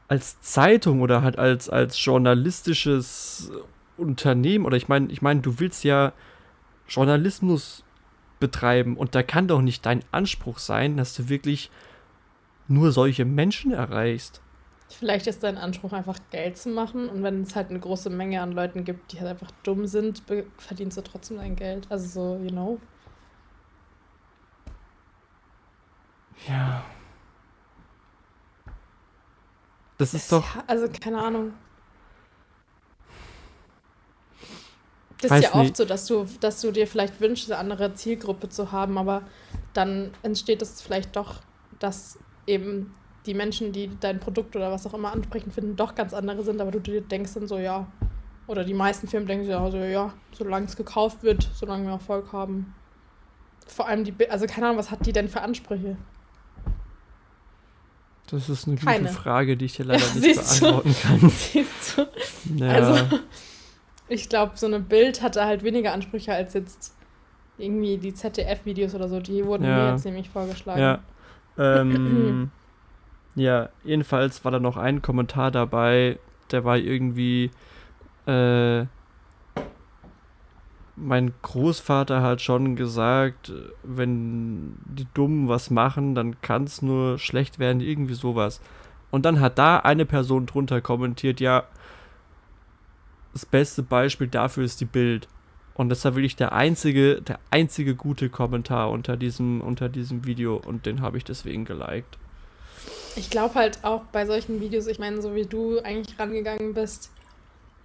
als 0.08 0.40
Zeitung 0.42 1.02
oder 1.02 1.22
halt 1.22 1.38
als, 1.38 1.70
als 1.70 2.04
journalistisches 2.04 3.52
Unternehmen 3.98 4.66
oder 4.66 4.78
ich 4.78 4.88
meine, 4.88 5.12
ich 5.12 5.22
meine, 5.22 5.42
du 5.42 5.60
willst 5.60 5.84
ja 5.84 6.14
Journalismus 6.88 7.84
betreiben 8.40 8.96
und 8.96 9.16
da 9.16 9.24
kann 9.24 9.48
doch 9.48 9.62
nicht 9.62 9.86
dein 9.86 10.04
Anspruch 10.12 10.60
sein, 10.60 10.98
dass 10.98 11.16
du 11.16 11.28
wirklich 11.30 11.70
nur 12.68 12.92
solche 12.92 13.26
Menschen 13.26 13.72
erreichst. 13.72 14.42
Vielleicht 14.90 15.28
ist 15.28 15.44
dein 15.44 15.58
Anspruch 15.58 15.92
einfach 15.92 16.18
Geld 16.32 16.58
zu 16.58 16.70
machen 16.70 17.10
und 17.10 17.24
wenn 17.24 17.42
es 17.42 17.56
halt 17.56 17.70
eine 17.70 17.80
große 17.80 18.10
Menge 18.10 18.42
an 18.42 18.54
Leuten 18.54 18.86
gibt, 18.86 19.12
die 19.12 19.20
halt 19.20 19.30
einfach 19.30 19.52
dumm 19.64 19.86
sind, 19.86 20.24
verdienst 20.58 20.98
du 20.98 21.02
trotzdem 21.02 21.38
dein 21.38 21.56
Geld. 21.58 21.88
Also 21.90 22.08
so, 22.38 22.44
you 22.44 22.52
know. 22.52 22.80
Ja. 26.48 26.84
Das 29.98 30.14
ist 30.14 30.32
doch. 30.32 30.56
Ja, 30.56 30.64
also 30.68 30.88
keine 31.02 31.20
Ahnung. 31.20 31.54
Das 35.22 35.32
ist 35.32 35.44
ja 35.44 35.58
nicht. 35.58 35.70
oft 35.70 35.78
so, 35.78 35.86
dass 35.86 36.06
du, 36.06 36.28
dass 36.40 36.62
du 36.62 36.72
dir 36.72 36.86
vielleicht 36.86 37.20
wünschst, 37.20 37.52
eine 37.52 37.60
andere 37.60 37.94
Zielgruppe 37.96 38.50
zu 38.50 38.72
haben, 38.72 38.98
aber 39.00 39.24
dann 39.74 40.12
entsteht 40.22 40.62
es 40.62 40.82
vielleicht 40.82 41.16
doch, 41.16 41.42
dass 41.80 42.20
eben 42.46 42.94
die 43.26 43.34
Menschen, 43.34 43.72
die 43.72 43.90
dein 44.00 44.20
Produkt 44.20 44.56
oder 44.56 44.72
was 44.72 44.86
auch 44.86 44.94
immer 44.94 45.12
ansprechen 45.12 45.52
finden, 45.52 45.76
doch 45.76 45.96
ganz 45.96 46.14
andere 46.14 46.44
sind, 46.44 46.62
aber 46.62 46.72
du 46.72 46.80
dir 46.80 47.02
denkst 47.02 47.34
dann 47.34 47.48
so, 47.48 47.58
ja, 47.58 47.88
oder 48.46 48.64
die 48.64 48.76
meisten 48.76 49.08
Firmen 49.08 49.28
denken 49.28 49.46
so, 49.46 49.52
ja, 49.52 49.72
so, 49.72 49.78
ja 49.78 50.14
solange 50.32 50.68
es 50.68 50.76
gekauft 50.76 51.24
wird, 51.24 51.50
solange 51.54 51.86
wir 51.86 51.94
Erfolg 51.94 52.32
haben. 52.32 52.74
Vor 53.66 53.88
allem 53.88 54.04
die, 54.04 54.30
also 54.30 54.46
keine 54.46 54.68
Ahnung, 54.68 54.78
was 54.78 54.92
hat 54.92 55.06
die 55.06 55.12
denn 55.12 55.28
für 55.28 55.42
Ansprüche? 55.42 55.98
Das 58.30 58.50
ist 58.50 58.68
eine 58.68 58.78
Keine. 58.78 59.06
gute 59.08 59.14
Frage, 59.14 59.58
die 59.58 59.66
ich 59.66 59.76
dir 59.78 59.86
leider 59.86 60.06
ja, 60.06 60.16
nicht 60.20 60.60
beantworten 60.60 60.96
du? 61.02 61.08
kann. 61.08 61.30
Siehst 61.30 61.98
du? 61.98 62.08
Ja. 62.64 62.72
Also, 62.72 63.20
ich 64.10 64.30
glaube, 64.30 64.54
so 64.56 64.66
eine 64.68 64.80
Bild 64.80 65.22
hatte 65.22 65.46
halt 65.46 65.64
weniger 65.64 65.94
Ansprüche 65.94 66.34
als 66.34 66.54
jetzt 66.54 66.94
irgendwie 67.58 67.98
die 67.98 68.14
ZDF-Videos 68.14 68.94
oder 68.96 69.10
so. 69.10 69.20
Die 69.20 69.46
wurden 69.46 69.64
ja. 69.64 69.78
mir 69.78 69.92
jetzt 69.92 70.06
nämlich 70.06 70.30
vorgeschlagen. 70.30 70.80
Ja. 70.80 71.00
Ähm, 71.58 72.52
Ja, 73.38 73.70
jedenfalls 73.84 74.44
war 74.44 74.52
da 74.52 74.60
noch 74.60 74.78
ein 74.78 75.04
Kommentar 75.04 75.52
dabei, 75.52 76.18
der 76.50 76.66
war 76.66 76.76
irgendwie, 76.76 77.52
äh, 78.26 78.86
mein 80.98 81.32
Großvater 81.44 82.22
hat 82.22 82.42
schon 82.42 82.76
gesagt, 82.76 83.54
wenn 83.84 84.76
die 84.86 85.08
Dummen 85.14 85.48
was 85.48 85.70
machen, 85.70 86.16
dann 86.16 86.42
kann 86.42 86.64
es 86.64 86.82
nur 86.82 87.20
schlecht 87.20 87.60
werden, 87.60 87.82
irgendwie 87.82 88.16
sowas. 88.16 88.60
Und 89.12 89.24
dann 89.24 89.40
hat 89.40 89.60
da 89.60 89.78
eine 89.78 90.06
Person 90.06 90.48
drunter 90.48 90.82
kommentiert, 90.82 91.40
ja, 91.40 91.64
das 93.32 93.46
beste 93.46 93.84
Beispiel 93.84 94.28
dafür 94.28 94.64
ist 94.64 94.82
die 94.82 94.86
Bild. 94.86 95.28
Und 95.76 95.90
das 95.90 96.04
war 96.04 96.16
wirklich 96.16 96.36
der 96.36 96.54
einzige, 96.54 97.22
der 97.22 97.38
einzige 97.52 97.94
gute 97.94 98.30
Kommentar 98.30 98.90
unter 98.90 99.16
diesem, 99.16 99.62
unter 99.62 99.90
diesem 99.90 100.26
Video 100.26 100.58
und 100.58 100.88
den 100.88 101.02
habe 101.02 101.18
ich 101.18 101.24
deswegen 101.24 101.66
geliked. 101.66 102.18
Ich 103.16 103.30
glaube 103.30 103.54
halt 103.54 103.84
auch 103.84 104.02
bei 104.12 104.26
solchen 104.26 104.60
Videos, 104.60 104.88
ich 104.88 104.98
meine, 104.98 105.22
so 105.22 105.36
wie 105.36 105.46
du 105.46 105.80
eigentlich 105.80 106.18
rangegangen 106.18 106.74
bist, 106.74 107.12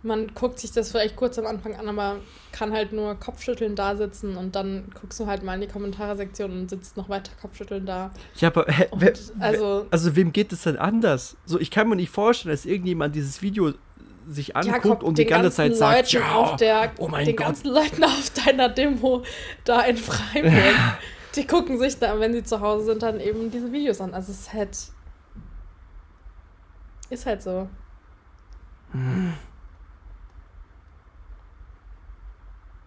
man 0.03 0.35
guckt 0.35 0.59
sich 0.59 0.73
das 0.73 0.91
vielleicht 0.91 1.17
kurz 1.17 1.39
am 1.39 1.47
Anfang 1.47 1.77
an, 1.77 1.89
aber 1.89 2.17
kann 2.51 2.73
halt 2.73 2.93
nur 2.93 3.15
Kopfschütteln 3.15 3.77
da 3.77 3.97
sitzen 3.97 4.37
und 4.37 4.57
dann 4.57 4.93
guckst 5.01 5.21
du 5.21 5.27
halt 5.27 5.43
mal 5.43 5.55
in 5.55 5.61
die 5.61 5.69
Kommentare-Sektion 5.69 6.51
und 6.51 6.71
sitzt 6.71 6.97
noch 6.97 7.09
weiter 7.09 7.33
Kopfschütteln 7.41 7.87
da. 7.87 8.11
Ja, 8.37 8.49
aber 8.49 8.67
hä, 8.67 8.89
wer, 8.97 9.13
also, 9.39 9.87
also 9.91 10.17
wem 10.17 10.33
geht 10.33 10.53
es 10.53 10.63
denn 10.63 10.77
anders? 10.77 11.37
So, 11.47 11.61
ich 11.61 11.71
kann 11.71 11.89
mir 11.89 11.97
nicht 11.97 12.11
vorstellen, 12.11 12.53
dass 12.53 12.67
irgendjemand 12.67 13.15
dieses 13.15 13.43
Video 13.43 13.73
sich 14.29 14.57
anguckt 14.57 14.85
Jakob, 14.85 15.03
und 15.03 15.19
die 15.19 15.25
ganze 15.25 15.51
Zeit 15.51 15.77
sagt, 15.77 16.13
Leuten 16.13 16.27
ja, 16.27 16.35
auf 16.35 16.57
der, 16.57 16.93
oh 16.99 17.09
mein 17.09 17.27
den 17.27 17.37
Gott. 17.37 17.47
ganzen 17.47 17.69
Leuten 17.69 18.05
auf 18.05 18.31
deiner 18.45 18.69
Demo 18.69 19.23
da 19.65 19.83
in 19.83 19.97
Freiburg, 19.97 20.75
die 21.35 21.47
gucken 21.47 21.79
sich 21.79 21.99
da, 21.99 22.19
wenn 22.21 22.33
sie 22.33 22.43
zu 22.43 22.61
Hause 22.61 22.87
sind, 22.87 23.03
dann 23.03 23.21
eben 23.21 23.51
diese 23.51 23.73
Videos 23.73 24.01
an. 24.01 24.15
Also 24.15 24.33
es 24.33 24.41
ist 24.41 24.53
halt, 24.53 24.79
ist 27.11 27.27
halt 27.27 27.43
so. 27.43 27.69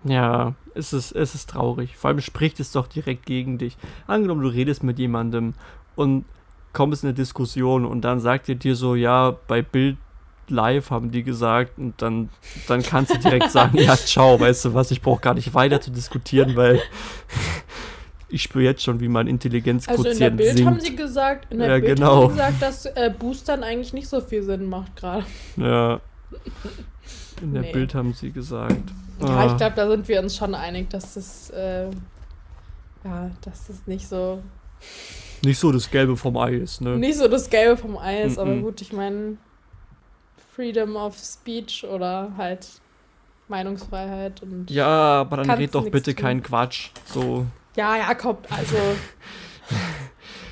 Ja, 0.07 0.53
es 0.75 0.93
ist, 0.93 1.11
es 1.13 1.33
ist 1.35 1.49
traurig. 1.49 1.97
Vor 1.97 2.09
allem 2.09 2.21
spricht 2.21 2.59
es 2.59 2.71
doch 2.71 2.87
direkt 2.87 3.25
gegen 3.25 3.57
dich. 3.57 3.75
Angenommen, 4.07 4.41
du 4.43 4.49
redest 4.49 4.83
mit 4.83 4.99
jemandem 4.99 5.53
und 5.95 6.25
kommst 6.73 7.03
in 7.03 7.09
eine 7.09 7.15
Diskussion 7.15 7.85
und 7.85 8.01
dann 8.01 8.19
sagt 8.19 8.47
er 8.49 8.55
dir 8.55 8.75
so, 8.75 8.95
ja, 8.95 9.35
bei 9.47 9.61
Bild 9.61 9.97
live 10.47 10.91
haben 10.91 11.09
die 11.09 11.23
gesagt 11.23 11.79
und 11.79 11.99
dann, 12.01 12.29
dann 12.67 12.83
kannst 12.83 13.15
du 13.15 13.17
direkt 13.17 13.49
sagen, 13.51 13.77
ja, 13.79 13.95
ciao, 13.95 14.39
weißt 14.39 14.65
du 14.65 14.73
was, 14.75 14.91
ich 14.91 15.01
brauche 15.01 15.21
gar 15.21 15.33
nicht 15.33 15.53
weiter 15.55 15.81
zu 15.81 15.89
diskutieren, 15.89 16.55
weil 16.55 16.79
ich 18.29 18.43
spüre 18.43 18.63
jetzt 18.65 18.83
schon, 18.83 18.99
wie 18.99 19.07
mein 19.07 19.27
Also 19.27 19.31
in 19.33 19.39
der 19.39 19.45
Intelligenzquotient 19.51 20.37
Bild 20.37 20.65
haben 20.65 20.79
sinkt. 20.79 20.81
sie 20.83 20.95
gesagt, 20.95 21.51
in 21.51 21.59
der 21.59 21.69
Ja, 21.69 21.79
Bild 21.79 21.95
genau. 21.97 22.15
haben 22.15 22.29
sie 22.29 22.35
gesagt, 22.35 22.61
dass 22.61 22.85
äh, 22.85 23.11
Boostern 23.17 23.63
eigentlich 23.63 23.93
nicht 23.93 24.07
so 24.07 24.21
viel 24.21 24.43
Sinn 24.43 24.67
macht 24.69 24.95
gerade. 24.97 25.25
Ja. 25.57 25.99
In 27.41 27.53
der 27.53 27.63
Nee. 27.63 27.71
Bild 27.73 27.93
haben 27.95 28.13
sie 28.13 28.31
gesagt. 28.31 28.77
Ja, 29.19 29.27
Ah. 29.27 29.45
ich 29.47 29.57
glaube, 29.57 29.75
da 29.75 29.89
sind 29.89 30.07
wir 30.07 30.19
uns 30.21 30.35
schon 30.35 30.55
einig, 30.55 30.89
dass 30.89 31.13
das, 31.15 31.49
äh, 31.51 31.85
ja, 33.03 33.31
dass 33.41 33.67
das 33.67 33.85
nicht 33.87 34.07
so, 34.07 34.41
Nicht 35.43 35.59
so 35.59 35.71
das 35.71 35.89
Gelbe 35.89 36.15
vom 36.17 36.37
Ei 36.37 36.55
ist, 36.55 36.81
ne? 36.81 36.97
nicht 36.97 37.17
so 37.17 37.27
das 37.27 37.49
Gelbe 37.49 37.77
vom 37.77 37.97
Ei 37.97 38.23
ist, 38.23 38.37
aber 38.39 38.55
Mhm. 38.55 38.61
gut, 38.63 38.81
ich 38.81 38.91
meine, 38.93 39.37
Freedom 40.55 40.95
of 40.95 41.17
Speech 41.17 41.85
oder 41.85 42.31
halt 42.37 42.67
Meinungsfreiheit 43.47 44.41
und. 44.41 44.71
Ja, 44.71 44.87
aber 45.21 45.37
dann 45.37 45.49
red 45.51 45.73
doch 45.75 45.87
bitte 45.89 46.13
tun. 46.15 46.21
keinen 46.21 46.43
Quatsch. 46.43 46.89
So, 47.05 47.45
Ja, 47.75 47.95
Jakob, 47.97 48.47
also. 48.49 48.75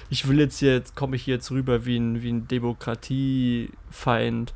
ich 0.10 0.28
will 0.28 0.40
jetzt 0.40 0.60
hier, 0.60 0.74
jetzt 0.74 0.96
komme 0.96 1.16
ich 1.16 1.24
hier 1.24 1.36
jetzt 1.36 1.52
rüber 1.52 1.86
wie 1.86 1.98
ein, 1.98 2.22
wie 2.22 2.32
ein 2.32 2.48
Demokratiefeind. 2.48 4.54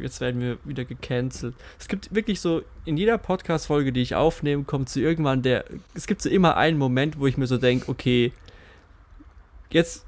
Jetzt 0.00 0.20
werden 0.20 0.40
wir 0.40 0.58
wieder 0.64 0.84
gecancelt. 0.84 1.54
Es 1.78 1.88
gibt 1.88 2.14
wirklich 2.14 2.40
so, 2.40 2.62
in 2.84 2.96
jeder 2.96 3.18
Podcast-Folge, 3.18 3.92
die 3.92 4.02
ich 4.02 4.14
aufnehme, 4.14 4.64
kommt 4.64 4.88
so 4.88 5.00
irgendwann 5.00 5.42
der, 5.42 5.64
es 5.94 6.06
gibt 6.06 6.22
so 6.22 6.28
immer 6.28 6.56
einen 6.56 6.78
Moment, 6.78 7.18
wo 7.18 7.26
ich 7.26 7.36
mir 7.36 7.46
so 7.46 7.58
denke, 7.58 7.88
okay, 7.88 8.32
jetzt, 9.70 10.04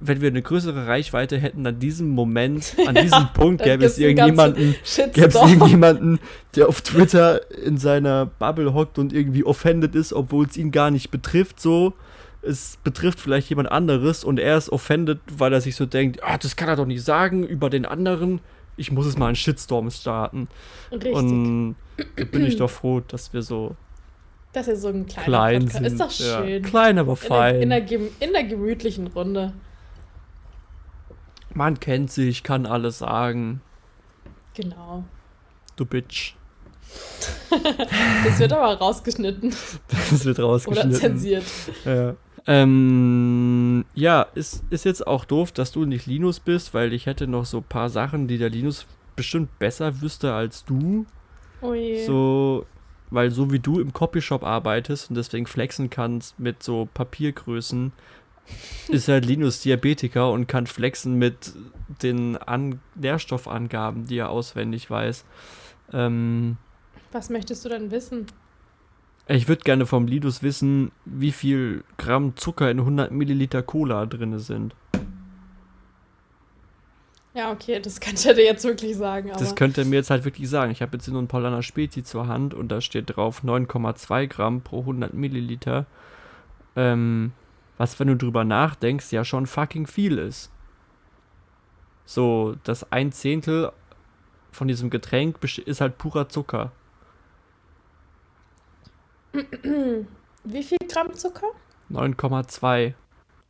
wenn 0.00 0.20
wir 0.20 0.28
eine 0.28 0.42
größere 0.42 0.86
Reichweite 0.86 1.38
hätten, 1.38 1.66
an 1.66 1.78
diesem 1.78 2.08
Moment, 2.08 2.74
an 2.86 2.94
diesem 3.02 3.28
Punkt 3.34 3.60
dann 3.60 3.68
gäbe 3.68 3.84
es 3.84 3.98
irgendjemanden, 3.98 4.74
gäbe 5.12 5.28
es 5.28 5.34
irgendjemanden, 5.34 6.18
der 6.56 6.68
auf 6.68 6.80
Twitter 6.80 7.50
in 7.52 7.76
seiner 7.76 8.26
Bubble 8.26 8.72
hockt 8.72 8.98
und 8.98 9.12
irgendwie 9.12 9.44
offended 9.44 9.94
ist, 9.94 10.12
obwohl 10.12 10.46
es 10.46 10.56
ihn 10.56 10.70
gar 10.70 10.90
nicht 10.90 11.10
betrifft, 11.10 11.60
so. 11.60 11.94
Es 12.42 12.78
betrifft 12.82 13.20
vielleicht 13.20 13.50
jemand 13.50 13.70
anderes 13.70 14.24
und 14.24 14.38
er 14.38 14.56
ist 14.56 14.70
offended, 14.70 15.18
weil 15.30 15.52
er 15.52 15.60
sich 15.60 15.76
so 15.76 15.84
denkt, 15.84 16.22
ah, 16.22 16.38
das 16.38 16.56
kann 16.56 16.70
er 16.70 16.76
doch 16.76 16.86
nicht 16.86 17.04
sagen 17.04 17.46
über 17.46 17.68
den 17.68 17.84
anderen. 17.84 18.40
Ich 18.80 18.90
muss 18.90 19.06
es 19.06 19.18
mal 19.18 19.26
einen 19.26 19.36
Shitstorm 19.36 19.90
starten. 19.90 20.48
Richtig. 20.90 21.12
Und 21.14 21.76
da 22.16 22.24
bin 22.24 22.46
ich 22.46 22.56
doch 22.56 22.70
froh, 22.70 23.00
dass 23.00 23.32
wir 23.32 23.42
so 23.42 23.76
das 24.52 24.66
ist 24.66 24.82
so 24.82 24.88
ein 24.88 25.06
kleiner 25.06 25.24
klein 25.26 25.60
Podcast. 25.66 25.74
sind. 25.84 25.86
Ist 25.86 26.00
doch 26.00 26.26
Ja, 26.26 26.42
schön. 26.44 26.62
klein, 26.62 26.98
aber 26.98 27.12
in, 27.12 27.18
der, 27.20 27.28
fein. 27.28 27.60
in, 27.62 27.68
der, 27.70 27.90
in 28.20 28.32
der 28.32 28.44
gemütlichen 28.44 29.06
Runde. 29.08 29.52
Man 31.54 31.78
kennt 31.78 32.10
sich, 32.10 32.42
kann 32.42 32.66
alles 32.66 32.98
sagen. 32.98 33.60
Genau. 34.54 35.04
Du 35.76 35.84
Bitch. 35.84 36.34
Das 38.24 38.38
wird 38.40 38.52
aber 38.52 38.74
rausgeschnitten 38.78 39.50
Das 40.10 40.24
wird 40.24 40.38
oder 40.38 40.48
rausgeschnitten. 40.48 40.92
zensiert. 40.94 41.44
Ja. 41.84 42.14
Ähm, 42.46 43.84
ja, 43.94 44.22
ist, 44.34 44.64
ist 44.70 44.84
jetzt 44.84 45.06
auch 45.06 45.24
doof, 45.24 45.52
dass 45.52 45.72
du 45.72 45.84
nicht 45.84 46.06
Linus 46.06 46.40
bist, 46.40 46.74
weil 46.74 46.92
ich 46.92 47.06
hätte 47.06 47.26
noch 47.26 47.44
so 47.44 47.58
ein 47.58 47.64
paar 47.64 47.90
Sachen, 47.90 48.28
die 48.28 48.38
der 48.38 48.50
Linus 48.50 48.86
bestimmt 49.16 49.58
besser 49.58 50.00
wüsste 50.00 50.32
als 50.32 50.64
du. 50.64 51.06
Oh 51.60 51.74
je. 51.74 52.04
So, 52.06 52.66
weil 53.10 53.30
so 53.30 53.52
wie 53.52 53.58
du 53.58 53.80
im 53.80 53.92
Copyshop 53.92 54.42
arbeitest 54.42 55.10
und 55.10 55.16
deswegen 55.16 55.46
flexen 55.46 55.90
kannst 55.90 56.38
mit 56.38 56.62
so 56.62 56.88
Papiergrößen, 56.94 57.92
ist 58.88 59.08
halt 59.08 59.26
Linus 59.26 59.60
Diabetiker 59.60 60.30
und 60.30 60.46
kann 60.46 60.66
flexen 60.66 61.16
mit 61.16 61.52
den 62.02 62.36
An 62.36 62.80
Nährstoffangaben, 62.94 64.06
die 64.06 64.18
er 64.18 64.30
auswendig 64.30 64.90
weiß. 64.90 65.24
Ähm, 65.92 66.56
Was 67.12 67.30
möchtest 67.30 67.64
du 67.64 67.68
denn 67.68 67.90
wissen? 67.90 68.26
Ich 69.26 69.48
würde 69.48 69.62
gerne 69.62 69.86
vom 69.86 70.06
Linus 70.06 70.42
wissen, 70.42 70.90
wie 71.04 71.32
viel 71.32 71.84
Gramm 71.98 72.36
Zucker 72.36 72.70
in 72.70 72.80
100 72.80 73.12
Milliliter 73.12 73.62
Cola 73.62 74.06
drin 74.06 74.38
sind. 74.38 74.74
Ja, 77.32 77.52
okay, 77.52 77.80
das 77.80 78.00
kann 78.00 78.14
ich 78.14 78.22
dir 78.22 78.44
jetzt 78.44 78.64
wirklich 78.64 78.96
sagen. 78.96 79.30
Aber 79.30 79.38
Das 79.38 79.54
könnte 79.54 79.82
er 79.82 79.86
mir 79.86 79.96
jetzt 79.96 80.10
halt 80.10 80.24
wirklich 80.24 80.50
sagen. 80.50 80.72
Ich 80.72 80.82
habe 80.82 80.96
jetzt 80.96 81.04
hier 81.04 81.12
nur 81.12 81.22
ein 81.22 81.28
Paulaner 81.28 81.62
Spezi 81.62 82.02
zur 82.02 82.26
Hand 82.26 82.54
und 82.54 82.68
da 82.68 82.80
steht 82.80 83.16
drauf 83.16 83.44
9,2 83.44 84.26
Gramm 84.26 84.62
pro 84.62 84.80
100 84.80 85.14
Milliliter. 85.14 85.86
Ähm, 86.74 87.32
was, 87.78 87.98
wenn 88.00 88.08
du 88.08 88.16
drüber 88.16 88.44
nachdenkst, 88.44 89.12
ja 89.12 89.24
schon 89.24 89.46
fucking 89.46 89.86
viel 89.86 90.18
ist. 90.18 90.50
So, 92.04 92.56
das 92.64 92.90
ein 92.92 93.12
Zehntel 93.12 93.70
von 94.50 94.66
diesem 94.66 94.90
Getränk 94.90 95.38
ist 95.64 95.80
halt 95.80 95.98
purer 95.98 96.28
Zucker. 96.28 96.72
Wie 100.44 100.62
viel 100.62 100.78
Gramm 100.88 101.14
Zucker? 101.14 101.48
9,2 101.90 102.94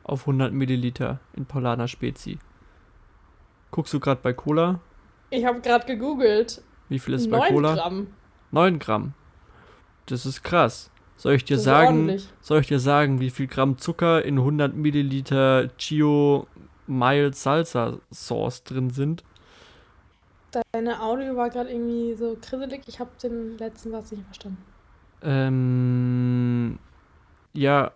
auf 0.03 0.21
100 0.21 0.53
Milliliter 0.53 1.19
in 1.35 1.45
Paulaner 1.45 1.87
Spezi. 1.87 2.39
Guckst 3.71 3.93
du 3.93 3.99
gerade 3.99 4.21
bei 4.21 4.33
Cola? 4.33 4.79
Ich 5.29 5.45
habe 5.45 5.61
gerade 5.61 5.85
gegoogelt. 5.85 6.61
Wie 6.89 6.99
viel 6.99 7.13
ist 7.13 7.29
bei 7.29 7.37
9 7.37 7.53
Cola? 7.53 7.73
Gramm. 7.75 8.07
9 8.51 8.79
Gramm. 8.79 9.13
Das 10.07 10.25
ist 10.25 10.43
krass. 10.43 10.91
Soll 11.15 11.35
ich 11.35 11.45
dir 11.45 11.57
sagen, 11.57 11.97
ordentlich. 11.97 12.27
soll 12.41 12.61
ich 12.61 12.67
dir 12.67 12.79
sagen, 12.79 13.19
wie 13.19 13.29
viel 13.29 13.47
Gramm 13.47 13.77
Zucker 13.77 14.25
in 14.25 14.39
100 14.39 14.75
Milliliter 14.75 15.69
Chio 15.77 16.47
Mild 16.87 17.35
Salsa 17.35 17.99
Sauce 18.11 18.63
drin 18.63 18.89
sind? 18.89 19.23
Deine 20.73 21.01
Audio 21.01 21.37
war 21.37 21.49
gerade 21.49 21.71
irgendwie 21.71 22.13
so 22.15 22.35
krisselig. 22.41 22.81
Ich 22.87 22.99
habe 22.99 23.11
den 23.21 23.57
letzten 23.57 23.91
Satz 23.91 24.11
nicht 24.11 24.25
verstanden. 24.25 24.70
Ähm, 25.23 26.79
ja, 27.53 27.91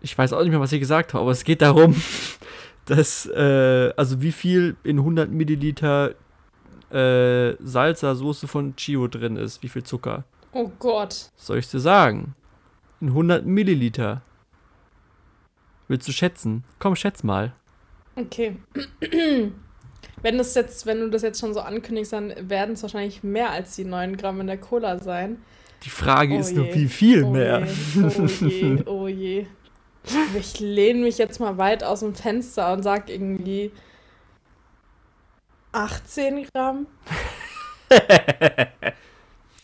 ich 0.00 0.16
weiß 0.16 0.32
auch 0.32 0.42
nicht 0.42 0.50
mehr, 0.50 0.60
was 0.60 0.72
ich 0.72 0.80
gesagt 0.80 1.14
habe, 1.14 1.22
aber 1.22 1.30
es 1.30 1.44
geht 1.44 1.62
darum, 1.62 1.94
dass, 2.84 3.26
äh, 3.26 3.92
also 3.96 4.20
wie 4.20 4.32
viel 4.32 4.76
in 4.84 4.98
100 4.98 5.30
Milliliter 5.30 6.14
äh, 6.90 7.56
Salsa-Soße 7.62 8.46
von 8.46 8.76
Chio 8.76 9.08
drin 9.08 9.36
ist, 9.36 9.62
wie 9.62 9.68
viel 9.68 9.82
Zucker. 9.82 10.24
Oh 10.52 10.70
Gott. 10.78 11.30
Soll 11.36 11.58
ich 11.58 11.68
dir 11.68 11.80
sagen? 11.80 12.34
In 13.00 13.08
100 13.08 13.44
Milliliter. 13.44 14.22
Willst 15.88 16.06
du 16.06 16.12
schätzen? 16.12 16.64
Komm, 16.78 16.96
schätz 16.96 17.22
mal. 17.22 17.52
Okay. 18.16 18.56
Wenn, 20.22 20.38
das 20.38 20.54
jetzt, 20.54 20.86
wenn 20.86 21.00
du 21.00 21.10
das 21.10 21.22
jetzt 21.22 21.40
schon 21.40 21.52
so 21.52 21.60
ankündigst, 21.60 22.12
dann 22.12 22.32
werden 22.48 22.74
es 22.74 22.82
wahrscheinlich 22.82 23.22
mehr 23.22 23.50
als 23.50 23.76
die 23.76 23.84
9 23.84 24.16
Gramm 24.16 24.40
in 24.40 24.46
der 24.46 24.56
Cola 24.56 24.98
sein. 24.98 25.42
Die 25.84 25.90
Frage 25.90 26.34
Oh 26.34 26.38
ist 26.38 26.54
nur, 26.54 26.66
je. 26.66 26.74
wie 26.74 26.88
viel 26.88 27.24
oh 27.24 27.30
mehr. 27.30 27.66
Je, 27.66 28.04
oh 28.04 28.26
je, 28.26 28.84
oh 28.86 29.08
je. 29.08 29.46
Ich 30.38 30.60
lehne 30.60 31.00
mich 31.00 31.18
jetzt 31.18 31.40
mal 31.40 31.56
weit 31.58 31.82
aus 31.84 32.00
dem 32.00 32.14
Fenster 32.14 32.72
und 32.72 32.82
sag 32.82 33.08
irgendwie 33.08 33.70
18 35.72 36.46
Gramm? 36.52 36.86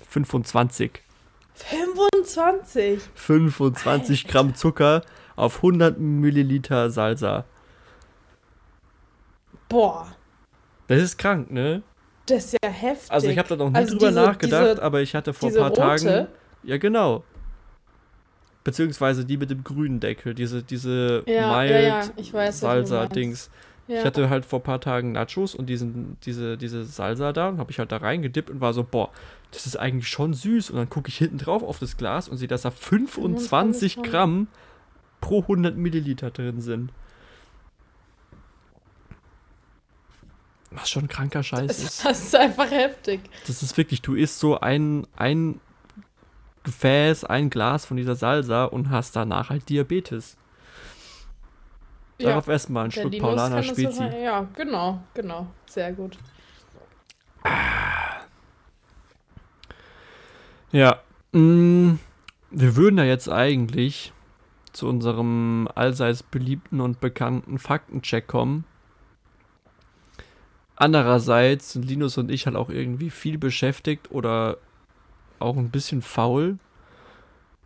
25. 0.08 1.02
25? 1.54 3.00
25 3.14 4.26
Gramm 4.26 4.54
Zucker 4.54 5.02
auf 5.36 5.56
100 5.56 5.98
Milliliter 5.98 6.90
Salsa. 6.90 7.44
Boah, 9.68 10.08
Das 10.88 11.00
ist 11.00 11.16
krank, 11.18 11.50
ne? 11.50 11.82
Das 12.30 12.44
ist 12.46 12.56
ja 12.64 12.70
heftig. 12.70 13.10
Also 13.10 13.28
ich 13.28 13.38
habe 13.38 13.48
da 13.48 13.56
noch 13.56 13.70
nie 13.70 13.76
Also 13.76 13.92
drüber 13.94 14.08
diese- 14.08 14.20
nachgedacht, 14.20 14.70
diese- 14.72 14.82
aber 14.82 15.00
ich 15.02 15.14
hatte 15.14 15.32
vor 15.32 15.48
ein 15.50 15.54
paar 15.56 15.72
Tagen. 15.74 16.06
rote? 16.06 16.28
Ja, 16.62 16.76
genau. 16.78 17.24
Beziehungsweise 18.62 19.24
die 19.24 19.36
mit 19.38 19.50
dem 19.50 19.64
grünen 19.64 20.00
Deckel, 20.00 20.34
diese, 20.34 20.62
diese 20.62 21.22
Ja, 21.26 21.56
mild 21.58 21.70
ja, 21.70 21.80
ja, 21.80 22.00
ich 22.16 22.32
weiß, 22.34 22.62
welche 22.62 22.82
du 22.82 22.86
Salsa-Dings. 22.86 23.50
Ja. 23.88 23.98
Ich 24.00 24.04
hatte 24.04 24.28
halt 24.28 24.44
vor 24.44 24.60
ein 24.60 24.62
paar 24.62 24.80
Tagen 24.80 25.12
Nachos 25.12 25.54
und 25.54 25.66
diesen, 25.66 26.16
diese, 26.24 26.56
diese 26.58 26.84
Salsa 26.84 27.32
da 27.32 27.48
und 27.48 27.58
habe 27.58 27.70
ich 27.72 27.78
halt 27.78 27.90
da 27.90 27.96
reingedippt 27.96 28.50
und 28.50 28.60
war 28.60 28.72
so, 28.74 28.84
boah, 28.84 29.10
das 29.50 29.66
ist 29.66 29.76
eigentlich 29.76 30.08
schon 30.08 30.34
süß. 30.34 30.70
Und 30.70 30.76
dann 30.76 30.90
gucke 30.90 31.08
ich 31.08 31.16
hinten 31.16 31.38
drauf 31.38 31.62
auf 31.62 31.78
das 31.80 31.96
Glas 31.96 32.28
und 32.28 32.36
sehe, 32.36 32.46
dass 32.48 32.62
da 32.62 32.70
25 32.70 33.48
25 33.94 34.02
Gramm 34.02 34.46
pro 35.20 35.40
100 35.42 35.76
Milliliter 35.76 36.30
drin 36.30 36.60
sind. 36.60 36.90
Was 40.72 40.88
schon 40.90 41.08
kranker 41.08 41.42
Scheiß 41.42 41.66
das, 41.66 41.78
ist. 41.82 42.04
das 42.04 42.22
ist 42.24 42.34
einfach 42.36 42.70
heftig. 42.70 43.20
Das 43.46 43.62
ist 43.62 43.76
wirklich, 43.76 44.02
du 44.02 44.14
isst 44.14 44.38
so 44.38 44.60
ein, 44.60 45.06
ein 45.16 45.60
Gefäß, 46.62 47.24
ein 47.24 47.50
Glas 47.50 47.84
von 47.86 47.96
dieser 47.96 48.14
Salsa 48.14 48.64
und 48.66 48.90
hast 48.90 49.16
danach 49.16 49.50
halt 49.50 49.68
Diabetes. 49.68 50.36
Darauf 52.18 52.48
erstmal 52.48 52.84
einen 52.84 52.92
Der 52.92 53.00
Schluck 53.00 53.18
Paulaner 53.18 53.56
das 53.56 53.66
Spezi. 53.66 53.92
sogar- 53.92 54.14
Ja, 54.16 54.46
genau, 54.54 55.02
genau. 55.14 55.46
Sehr 55.66 55.92
gut. 55.92 56.18
Ja, 60.72 61.00
mh, 61.32 61.96
wir 62.50 62.76
würden 62.76 62.98
ja 62.98 63.04
jetzt 63.04 63.28
eigentlich 63.28 64.12
zu 64.72 64.86
unserem 64.88 65.68
allseits 65.74 66.22
beliebten 66.22 66.80
und 66.80 67.00
bekannten 67.00 67.58
Faktencheck 67.58 68.26
kommen. 68.28 68.64
Andererseits 70.80 71.72
sind 71.74 71.84
Linus 71.84 72.16
und 72.16 72.30
ich 72.30 72.46
halt 72.46 72.56
auch 72.56 72.70
irgendwie 72.70 73.10
viel 73.10 73.36
beschäftigt 73.36 74.10
oder 74.10 74.56
auch 75.38 75.56
ein 75.58 75.70
bisschen 75.70 76.00
faul. 76.00 76.56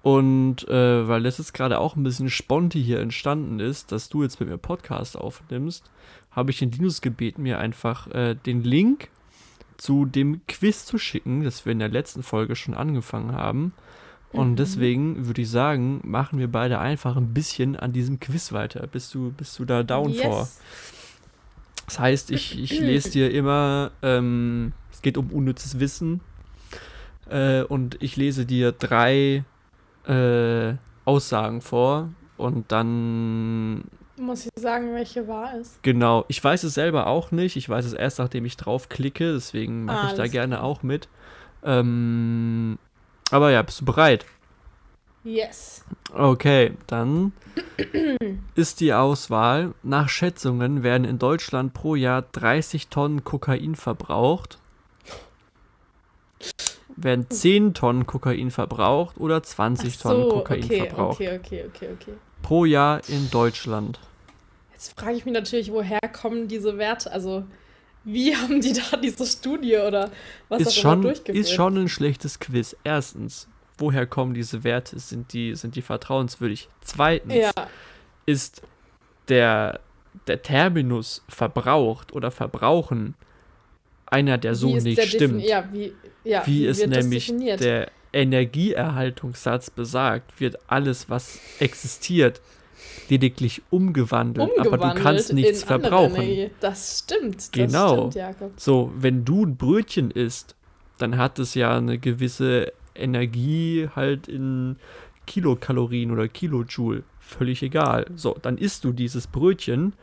Und 0.02 0.68
äh, 0.68 1.08
weil 1.08 1.22
das 1.22 1.38
jetzt 1.38 1.54
gerade 1.54 1.78
auch 1.78 1.94
ein 1.96 2.02
bisschen 2.02 2.28
Sponti 2.28 2.82
hier 2.82 2.98
entstanden 3.00 3.60
ist, 3.60 3.92
dass 3.92 4.08
du 4.08 4.22
jetzt 4.24 4.40
mit 4.40 4.48
mir 4.48 4.58
Podcast 4.58 5.16
aufnimmst, 5.16 5.90
habe 6.32 6.50
ich 6.50 6.58
den 6.58 6.72
Linus 6.72 7.00
gebeten, 7.00 7.42
mir 7.44 7.58
einfach 7.58 8.08
äh, 8.08 8.34
den 8.34 8.64
Link 8.64 9.08
zu 9.76 10.04
dem 10.06 10.40
Quiz 10.48 10.84
zu 10.84 10.98
schicken, 10.98 11.44
das 11.44 11.64
wir 11.64 11.72
in 11.72 11.78
der 11.78 11.88
letzten 11.88 12.22
Folge 12.24 12.56
schon 12.56 12.74
angefangen 12.74 13.32
haben. 13.32 13.72
Und 14.32 14.50
Mhm. 14.52 14.56
deswegen 14.56 15.26
würde 15.26 15.42
ich 15.42 15.50
sagen, 15.50 16.00
machen 16.02 16.40
wir 16.40 16.48
beide 16.48 16.80
einfach 16.80 17.16
ein 17.16 17.32
bisschen 17.32 17.76
an 17.76 17.92
diesem 17.92 18.18
Quiz 18.18 18.52
weiter. 18.52 18.86
Bist 18.88 19.14
du, 19.14 19.30
bist 19.30 19.56
du 19.60 19.64
da 19.64 19.84
down 19.84 20.12
vor? 20.14 20.48
Das 21.86 21.98
heißt, 21.98 22.30
ich, 22.30 22.58
ich 22.58 22.78
lese 22.80 23.10
dir 23.10 23.30
immer, 23.30 23.90
ähm, 24.02 24.72
es 24.90 25.02
geht 25.02 25.18
um 25.18 25.30
unnützes 25.30 25.78
Wissen. 25.80 26.20
Äh, 27.28 27.62
und 27.62 28.02
ich 28.02 28.16
lese 28.16 28.46
dir 28.46 28.72
drei 28.72 29.44
äh, 30.06 30.74
Aussagen 31.04 31.60
vor. 31.60 32.10
Und 32.36 32.70
dann 32.72 33.84
Muss 34.16 34.46
ich 34.46 34.50
sagen, 34.56 34.94
welche 34.94 35.26
wahr 35.28 35.56
ist? 35.58 35.82
Genau, 35.82 36.24
ich 36.28 36.42
weiß 36.42 36.64
es 36.64 36.74
selber 36.74 37.06
auch 37.06 37.30
nicht. 37.32 37.56
Ich 37.56 37.68
weiß 37.68 37.84
es 37.84 37.92
erst, 37.92 38.18
nachdem 38.18 38.44
ich 38.44 38.56
drauf 38.56 38.88
klicke. 38.88 39.32
Deswegen 39.34 39.84
mache 39.84 40.06
Ah, 40.06 40.10
ich 40.10 40.14
da 40.14 40.26
gerne 40.26 40.62
auch 40.62 40.82
mit. 40.82 41.08
Ähm, 41.62 42.78
aber 43.30 43.50
ja, 43.50 43.62
bist 43.62 43.80
du 43.80 43.84
bereit? 43.84 44.26
Yes. 45.24 45.82
Okay, 46.12 46.72
dann 46.86 47.32
ist 48.54 48.80
die 48.80 48.92
Auswahl. 48.92 49.72
Nach 49.82 50.08
Schätzungen 50.10 50.82
werden 50.82 51.04
in 51.04 51.18
Deutschland 51.18 51.72
pro 51.72 51.94
Jahr 51.94 52.22
30 52.32 52.88
Tonnen 52.88 53.24
Kokain 53.24 53.74
verbraucht. 53.74 54.58
Werden 56.96 57.28
10 57.28 57.72
Tonnen 57.72 58.06
Kokain 58.06 58.50
verbraucht 58.50 59.18
oder 59.18 59.42
20 59.42 59.94
Ach 59.96 60.02
Tonnen 60.02 60.22
so, 60.24 60.28
Kokain 60.28 60.62
okay, 60.62 60.78
verbraucht. 60.86 61.20
okay, 61.20 61.38
okay, 61.38 61.64
okay, 61.68 61.88
okay. 62.00 62.12
Pro 62.42 62.66
Jahr 62.66 63.00
in 63.08 63.30
Deutschland. 63.30 63.98
Jetzt 64.72 65.00
frage 65.00 65.16
ich 65.16 65.24
mich 65.24 65.32
natürlich, 65.32 65.72
woher 65.72 66.00
kommen 66.12 66.48
diese 66.48 66.76
Werte? 66.76 67.10
Also, 67.10 67.44
wie 68.04 68.36
haben 68.36 68.60
die 68.60 68.74
da 68.74 68.96
diese 69.02 69.24
Studie 69.24 69.78
oder 69.78 70.10
was 70.50 70.60
ist 70.60 70.68
auch 70.68 70.72
schon, 70.72 70.92
immer 70.92 71.02
durchgeführt? 71.04 71.38
ist 71.38 71.52
schon 71.52 71.78
ein 71.78 71.88
schlechtes 71.88 72.38
Quiz. 72.38 72.76
Erstens, 72.84 73.48
woher 73.78 74.06
kommen 74.06 74.34
diese 74.34 74.64
Werte? 74.64 74.98
Sind 74.98 75.32
die, 75.32 75.54
sind 75.54 75.76
die 75.76 75.82
vertrauenswürdig? 75.82 76.68
Zweitens, 76.80 77.34
Ja, 77.34 77.52
ist 78.26 78.62
der, 79.28 79.80
der 80.26 80.42
Terminus 80.42 81.22
verbraucht 81.28 82.12
oder 82.12 82.30
verbrauchen 82.30 83.14
einer, 84.06 84.38
der 84.38 84.54
so 84.54 84.68
wie 84.68 84.76
ist 84.76 84.84
nicht 84.84 85.02
stimmt. 85.02 85.42
Ja, 85.42 85.68
wie, 85.72 85.92
ja, 86.24 86.46
wie 86.46 86.66
es 86.66 86.78
wird 86.78 86.94
das 86.94 87.04
nämlich 87.04 87.32
der 87.58 87.90
Energieerhaltungssatz 88.12 89.70
besagt, 89.70 90.40
wird 90.40 90.58
alles, 90.68 91.10
was 91.10 91.40
existiert, 91.58 92.40
lediglich 93.08 93.62
umgewandelt, 93.70 94.50
aber 94.56 94.62
du 94.62 94.70
Umgewandelt 94.70 95.04
kannst 95.04 95.32
nichts 95.32 95.64
verbrauchen. 95.64 96.22
Energie. 96.22 96.50
Das 96.60 97.00
stimmt. 97.00 97.52
Genau. 97.52 98.10
Das 98.10 98.34
stimmt. 98.36 98.60
So, 98.60 98.92
wenn 98.96 99.24
du 99.24 99.44
ein 99.44 99.56
Brötchen 99.56 100.10
isst, 100.10 100.54
dann 100.98 101.16
hat 101.18 101.38
es 101.40 101.54
ja 101.54 101.76
eine 101.76 101.98
gewisse 101.98 102.72
Energie 102.94 103.88
halt 103.94 104.28
in 104.28 104.76
Kilokalorien 105.26 106.10
oder 106.10 106.28
Kilojoule. 106.28 107.02
Völlig 107.20 107.62
egal. 107.62 108.06
So, 108.16 108.36
dann 108.40 108.58
isst 108.58 108.84
du 108.84 108.92
dieses 108.92 109.26
Brötchen 109.26 109.94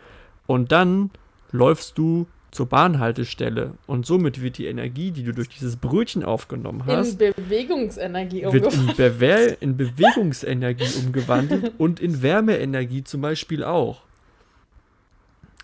und 0.48 0.72
dann 0.72 1.12
läufst 1.52 1.98
du 1.98 2.28
zur 2.52 2.66
Bahnhaltestelle 2.66 3.76
und 3.88 4.06
somit 4.06 4.42
wird 4.42 4.58
die 4.58 4.66
Energie, 4.66 5.12
die 5.12 5.24
du 5.24 5.34
durch 5.34 5.48
dieses 5.48 5.78
Brötchen 5.78 6.24
aufgenommen 6.24 6.84
In 6.86 6.98
hast, 6.98 7.18
Bewegungsenergie 7.18 8.44
wird 8.44 8.66
umgewandelt. 8.66 8.90
in, 8.90 8.96
Bewe 8.98 9.58
in 9.62 9.78
Bewegungsenergie 9.78 11.00
umgewandelt 11.06 11.72
und 11.78 12.02
in 12.02 12.22
Wärmeenergie 12.22 13.06
zum 13.06 13.22
Beispiel 13.22 13.64
auch. 13.64 14.02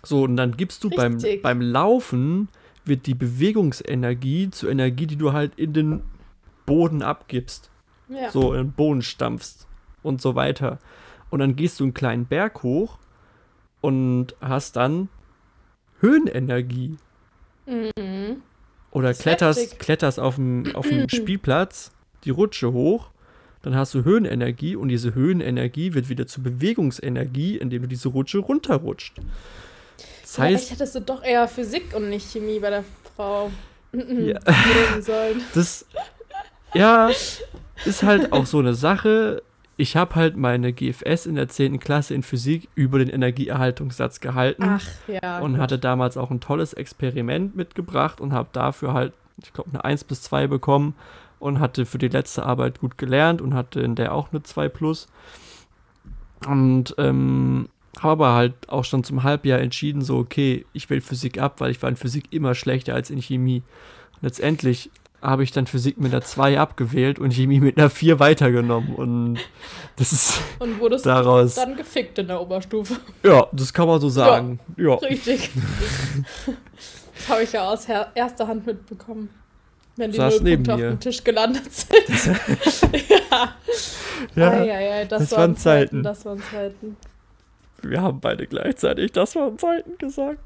So, 0.02 0.22
und 0.22 0.36
dann 0.36 0.56
gibst 0.56 0.82
du 0.82 0.90
beim, 0.90 1.18
beim 1.42 1.60
Laufen, 1.60 2.48
wird 2.86 3.06
die 3.06 3.14
Bewegungsenergie 3.14 4.50
zur 4.50 4.70
Energie, 4.70 5.06
die 5.06 5.16
du 5.16 5.34
halt 5.34 5.52
in 5.56 5.74
den 5.74 6.02
Boden 6.68 7.02
abgibst. 7.02 7.70
Ja. 8.08 8.30
So 8.30 8.52
in 8.54 8.68
den 8.68 8.72
Boden 8.72 9.02
stampfst 9.02 9.66
und 10.02 10.22
so 10.22 10.34
weiter. 10.34 10.78
Und 11.30 11.40
dann 11.40 11.56
gehst 11.56 11.78
du 11.80 11.84
einen 11.84 11.94
kleinen 11.94 12.26
Berg 12.26 12.62
hoch 12.62 12.98
und 13.80 14.34
hast 14.40 14.76
dann 14.76 15.08
Höhenenergie. 16.00 16.96
Mhm. 17.66 18.42
Oder 18.90 19.12
kletterst, 19.12 19.60
heftig. 19.60 19.78
kletterst 19.78 20.18
auf 20.18 20.36
dem, 20.36 20.74
auf 20.74 20.88
dem 20.88 21.08
Spielplatz 21.10 21.90
die 22.24 22.30
Rutsche 22.30 22.72
hoch, 22.72 23.10
dann 23.62 23.74
hast 23.76 23.92
du 23.94 24.04
Höhenenergie 24.04 24.76
und 24.76 24.88
diese 24.88 25.14
Höhenenergie 25.14 25.92
wird 25.94 26.08
wieder 26.08 26.26
zu 26.26 26.42
Bewegungsenergie, 26.42 27.56
indem 27.56 27.82
du 27.82 27.88
diese 27.88 28.08
Rutsche 28.08 28.38
runterrutscht. 28.38 29.18
Das 30.22 30.36
Vielleicht 30.36 30.54
heißt, 30.56 30.70
hättest 30.72 30.94
du 30.94 31.00
doch 31.00 31.22
eher 31.22 31.46
Physik 31.48 31.94
und 31.94 32.08
nicht 32.08 32.30
Chemie 32.30 32.60
bei 32.60 32.70
der 32.70 32.84
Frau 33.16 33.50
Ja. 33.92 34.38
sollen. 35.00 35.42
das 35.54 35.86
ja, 36.74 37.10
ist 37.84 38.02
halt 38.02 38.32
auch 38.32 38.46
so 38.46 38.58
eine 38.58 38.74
Sache. 38.74 39.42
Ich 39.76 39.96
habe 39.96 40.16
halt 40.16 40.36
meine 40.36 40.72
GFS 40.72 41.26
in 41.26 41.36
der 41.36 41.48
10. 41.48 41.78
Klasse 41.78 42.14
in 42.14 42.22
Physik 42.22 42.68
über 42.74 42.98
den 42.98 43.08
Energieerhaltungssatz 43.08 44.20
gehalten. 44.20 44.64
Ach 44.64 44.84
ja. 45.06 45.38
und 45.38 45.52
gut. 45.52 45.60
hatte 45.60 45.78
damals 45.78 46.16
auch 46.16 46.30
ein 46.30 46.40
tolles 46.40 46.72
Experiment 46.72 47.54
mitgebracht 47.54 48.20
und 48.20 48.32
habe 48.32 48.48
dafür 48.52 48.92
halt, 48.92 49.12
ich 49.42 49.52
glaube, 49.52 49.70
eine 49.70 49.84
1 49.84 50.04
bis 50.04 50.22
2 50.22 50.48
bekommen 50.48 50.94
und 51.38 51.60
hatte 51.60 51.86
für 51.86 51.98
die 51.98 52.08
letzte 52.08 52.44
Arbeit 52.44 52.80
gut 52.80 52.98
gelernt 52.98 53.40
und 53.40 53.54
hatte 53.54 53.80
in 53.80 53.94
der 53.94 54.14
auch 54.14 54.32
eine 54.32 54.42
2 54.42 54.68
plus. 54.68 55.06
Und 56.46 56.94
ähm, 56.98 57.68
habe 58.00 58.26
aber 58.26 58.34
halt 58.34 58.68
auch 58.68 58.84
schon 58.84 59.04
zum 59.04 59.22
Halbjahr 59.22 59.60
entschieden, 59.60 60.02
so, 60.02 60.18
okay, 60.18 60.66
ich 60.72 60.88
will 60.90 61.00
Physik 61.00 61.40
ab, 61.40 61.60
weil 61.60 61.70
ich 61.70 61.82
war 61.82 61.88
in 61.88 61.96
Physik 61.96 62.32
immer 62.32 62.54
schlechter 62.54 62.94
als 62.94 63.10
in 63.10 63.20
Chemie. 63.20 63.62
Und 64.14 64.22
letztendlich 64.22 64.90
habe 65.20 65.42
ich 65.42 65.50
dann 65.50 65.66
Physik 65.66 65.98
mit 65.98 66.12
einer 66.12 66.22
2 66.22 66.58
abgewählt 66.60 67.18
und 67.18 67.32
Chemie 67.32 67.60
mit 67.60 67.76
einer 67.76 67.90
4 67.90 68.20
weitergenommen. 68.20 68.94
Und 68.94 69.38
das 69.96 70.12
ist 70.12 70.40
Und 70.58 70.78
wurdest 70.78 71.06
daraus, 71.06 71.54
dann 71.56 71.76
gefickt 71.76 72.18
in 72.18 72.28
der 72.28 72.40
Oberstufe. 72.40 72.96
ja, 73.22 73.46
das 73.52 73.72
kann 73.72 73.88
man 73.88 74.00
so 74.00 74.08
sagen. 74.08 74.60
Ja. 74.76 74.94
Richtig. 74.94 75.50
das 77.16 77.28
habe 77.28 77.42
ich 77.42 77.52
ja 77.52 77.68
aus 77.68 77.86
erster 78.14 78.46
Hand 78.46 78.66
mitbekommen. 78.66 79.30
Wenn 79.96 80.12
die 80.12 80.16
Saß 80.16 80.40
Nullpunkte 80.42 80.74
auf 80.74 80.80
dem 80.80 81.00
Tisch 81.00 81.24
gelandet 81.24 81.72
sind. 81.72 82.38
ja. 83.08 83.56
Ja. 84.36 84.50
Ei, 84.50 84.72
ei, 84.72 84.92
ei, 85.00 85.04
das, 85.04 85.22
das 85.22 85.32
waren 85.32 85.40
waren 85.40 85.56
Zeiten. 85.56 86.02
Das 86.04 86.24
waren 86.24 86.40
Zeiten. 86.40 86.96
Wir 87.82 88.00
haben 88.02 88.20
beide 88.20 88.46
gleichzeitig 88.46 89.12
das 89.12 89.34
waren 89.34 89.58
Zeiten 89.58 89.98
gesagt. 89.98 90.38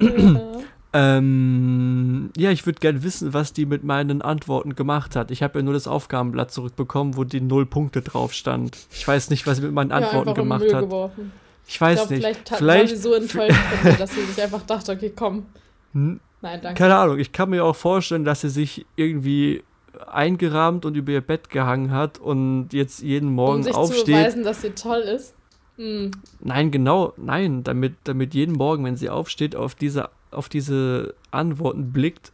ja. 0.00 0.60
Ähm, 0.96 2.30
ja, 2.36 2.50
ich 2.50 2.64
würde 2.66 2.80
gerne 2.80 3.02
wissen, 3.02 3.34
was 3.34 3.52
die 3.52 3.66
mit 3.66 3.84
meinen 3.84 4.22
Antworten 4.22 4.74
gemacht 4.74 5.16
hat. 5.16 5.30
Ich 5.30 5.42
habe 5.42 5.58
ja 5.58 5.62
nur 5.64 5.74
das 5.74 5.86
Aufgabenblatt 5.86 6.50
zurückbekommen, 6.50 7.16
wo 7.16 7.24
die 7.24 7.40
null 7.40 7.66
Punkte 7.66 8.02
drauf 8.02 8.32
stand. 8.32 8.76
Ich 8.92 9.06
weiß 9.06 9.30
nicht, 9.30 9.46
was 9.46 9.56
sie 9.58 9.62
mit 9.62 9.72
meinen 9.72 9.90
Ja, 9.90 9.96
Antworten 9.96 10.34
gemacht 10.34 10.72
hat. 10.72 10.80
geworfen. 10.84 11.32
Ich 11.68 11.80
weiß 11.80 11.94
ich 11.94 11.98
glaub, 12.00 12.10
nicht. 12.10 12.20
Vielleicht, 12.20 12.50
hat- 12.50 12.58
Vielleicht, 12.58 12.90
war 12.90 12.96
sie 12.96 13.02
so 13.02 13.12
enttäuscht 13.14 13.56
von 13.82 13.90
dir, 13.90 13.98
dass 13.98 14.14
sie 14.14 14.22
sich 14.22 14.42
einfach 14.42 14.62
dachte, 14.62 14.92
okay, 14.92 15.12
komm. 15.14 15.46
Hm, 15.92 16.20
Nein, 16.42 16.60
danke. 16.62 16.78
keine 16.78 16.96
Ahnung, 16.96 17.18
ich 17.18 17.32
kann 17.32 17.50
mir 17.50 17.64
auch 17.64 17.76
vorstellen, 17.76 18.24
dass 18.24 18.42
sie 18.42 18.50
sich 18.50 18.86
irgendwie 18.96 19.62
eingerahmt 20.06 20.84
und 20.84 20.94
über 20.96 21.12
ihr 21.12 21.20
Bett 21.22 21.48
gehangen 21.50 21.90
hat 21.90 22.18
und 22.18 22.68
jetzt 22.72 23.02
jeden 23.02 23.28
um 23.30 23.34
Morgen 23.34 23.62
sich 23.62 23.72
zu 23.72 23.78
aufsteht. 23.78 24.06
beweisen, 24.06 24.44
dass 24.44 24.60
sie 24.62 24.70
toll 24.70 24.98
ist. 25.00 25.34
Hm. 25.76 26.10
Nein, 26.40 26.70
genau, 26.70 27.12
nein, 27.16 27.64
damit, 27.64 27.94
damit 28.04 28.34
jeden 28.34 28.54
Morgen, 28.54 28.84
wenn 28.84 28.96
sie 28.96 29.08
aufsteht, 29.10 29.56
auf 29.56 29.74
diese, 29.74 30.08
auf 30.30 30.48
diese 30.48 31.14
Antworten 31.30 31.92
blickt 31.92 32.32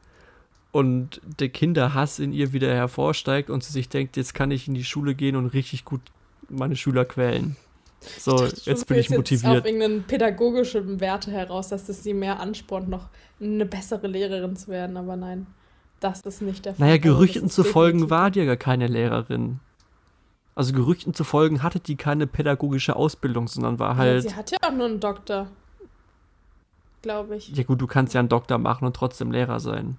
und 0.72 1.20
der 1.38 1.48
Kinderhass 1.50 2.18
in 2.18 2.32
ihr 2.32 2.52
wieder 2.52 2.72
hervorsteigt 2.72 3.50
und 3.50 3.62
sie 3.62 3.72
sich 3.72 3.88
denkt, 3.88 4.16
jetzt 4.16 4.34
kann 4.34 4.50
ich 4.50 4.68
in 4.68 4.74
die 4.74 4.84
Schule 4.84 5.14
gehen 5.14 5.36
und 5.36 5.46
richtig 5.46 5.84
gut 5.84 6.00
meine 6.48 6.76
Schüler 6.76 7.04
quälen. 7.04 7.56
So, 8.18 8.36
schon, 8.38 8.48
jetzt 8.64 8.86
bin 8.86 8.98
ich 8.98 9.10
willst 9.10 9.10
Jetzt 9.10 9.12
auf 9.12 9.16
motiviert. 9.18 9.66
irgendeinen 9.66 10.02
pädagogischen 10.04 11.00
Werte 11.00 11.30
heraus, 11.30 11.68
dass 11.68 11.88
es 11.88 12.02
sie 12.02 12.14
mehr 12.14 12.40
anspornt, 12.40 12.88
noch 12.88 13.08
eine 13.40 13.64
bessere 13.66 14.08
Lehrerin 14.08 14.56
zu 14.56 14.68
werden, 14.68 14.96
aber 14.96 15.14
nein, 15.16 15.46
das 16.00 16.20
ist 16.22 16.42
nicht 16.42 16.64
der 16.64 16.74
Fall. 16.74 16.86
Naja, 16.86 16.94
Also, 16.94 17.08
das 17.08 17.16
Gerüchten 17.16 17.50
zu 17.50 17.64
folgen 17.64 18.10
war 18.10 18.30
die 18.30 18.40
ja 18.40 18.44
gar 18.44 18.56
keine 18.56 18.88
Lehrerin. 18.88 19.60
Also 20.54 20.72
Gerüchten 20.72 21.14
zu 21.14 21.24
folgen 21.24 21.62
hatte 21.62 21.80
die 21.80 21.96
keine 21.96 22.26
pädagogische 22.26 22.96
Ausbildung, 22.96 23.48
sondern 23.48 23.78
war 23.78 23.92
Ja, 23.92 23.96
halt. 23.96 24.22
Sie 24.22 24.34
hat 24.34 24.50
ja 24.50 24.58
auch 24.62 24.72
nur 24.72 24.86
einen 24.86 25.00
Doktor. 25.00 25.46
Glaube 27.02 27.36
ich. 27.36 27.48
Ja 27.48 27.64
gut, 27.64 27.80
du 27.80 27.86
kannst 27.86 28.14
ja 28.14 28.20
einen 28.20 28.28
Doktor 28.28 28.58
machen 28.58 28.84
und 28.86 28.94
trotzdem 28.96 29.32
Lehrer 29.32 29.58
sein. 29.60 29.96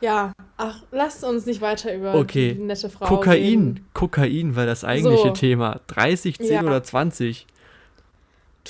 Ja, 0.00 0.32
ach, 0.56 0.82
lasst 0.92 1.24
uns 1.24 1.44
nicht 1.44 1.60
weiter 1.60 1.94
über 1.94 2.14
Okay. 2.14 2.54
die 2.54 2.60
nette 2.62 2.88
Frau 2.88 3.04
Kokain. 3.06 3.32
reden. 3.42 3.86
Kokain 3.94 4.56
war 4.56 4.64
das 4.64 4.84
eigentliche 4.84 5.28
So. 5.28 5.32
Thema. 5.34 5.80
30, 5.88 6.38
10 6.38 6.46
Ja. 6.52 6.62
oder 6.62 6.82
20? 6.82 7.46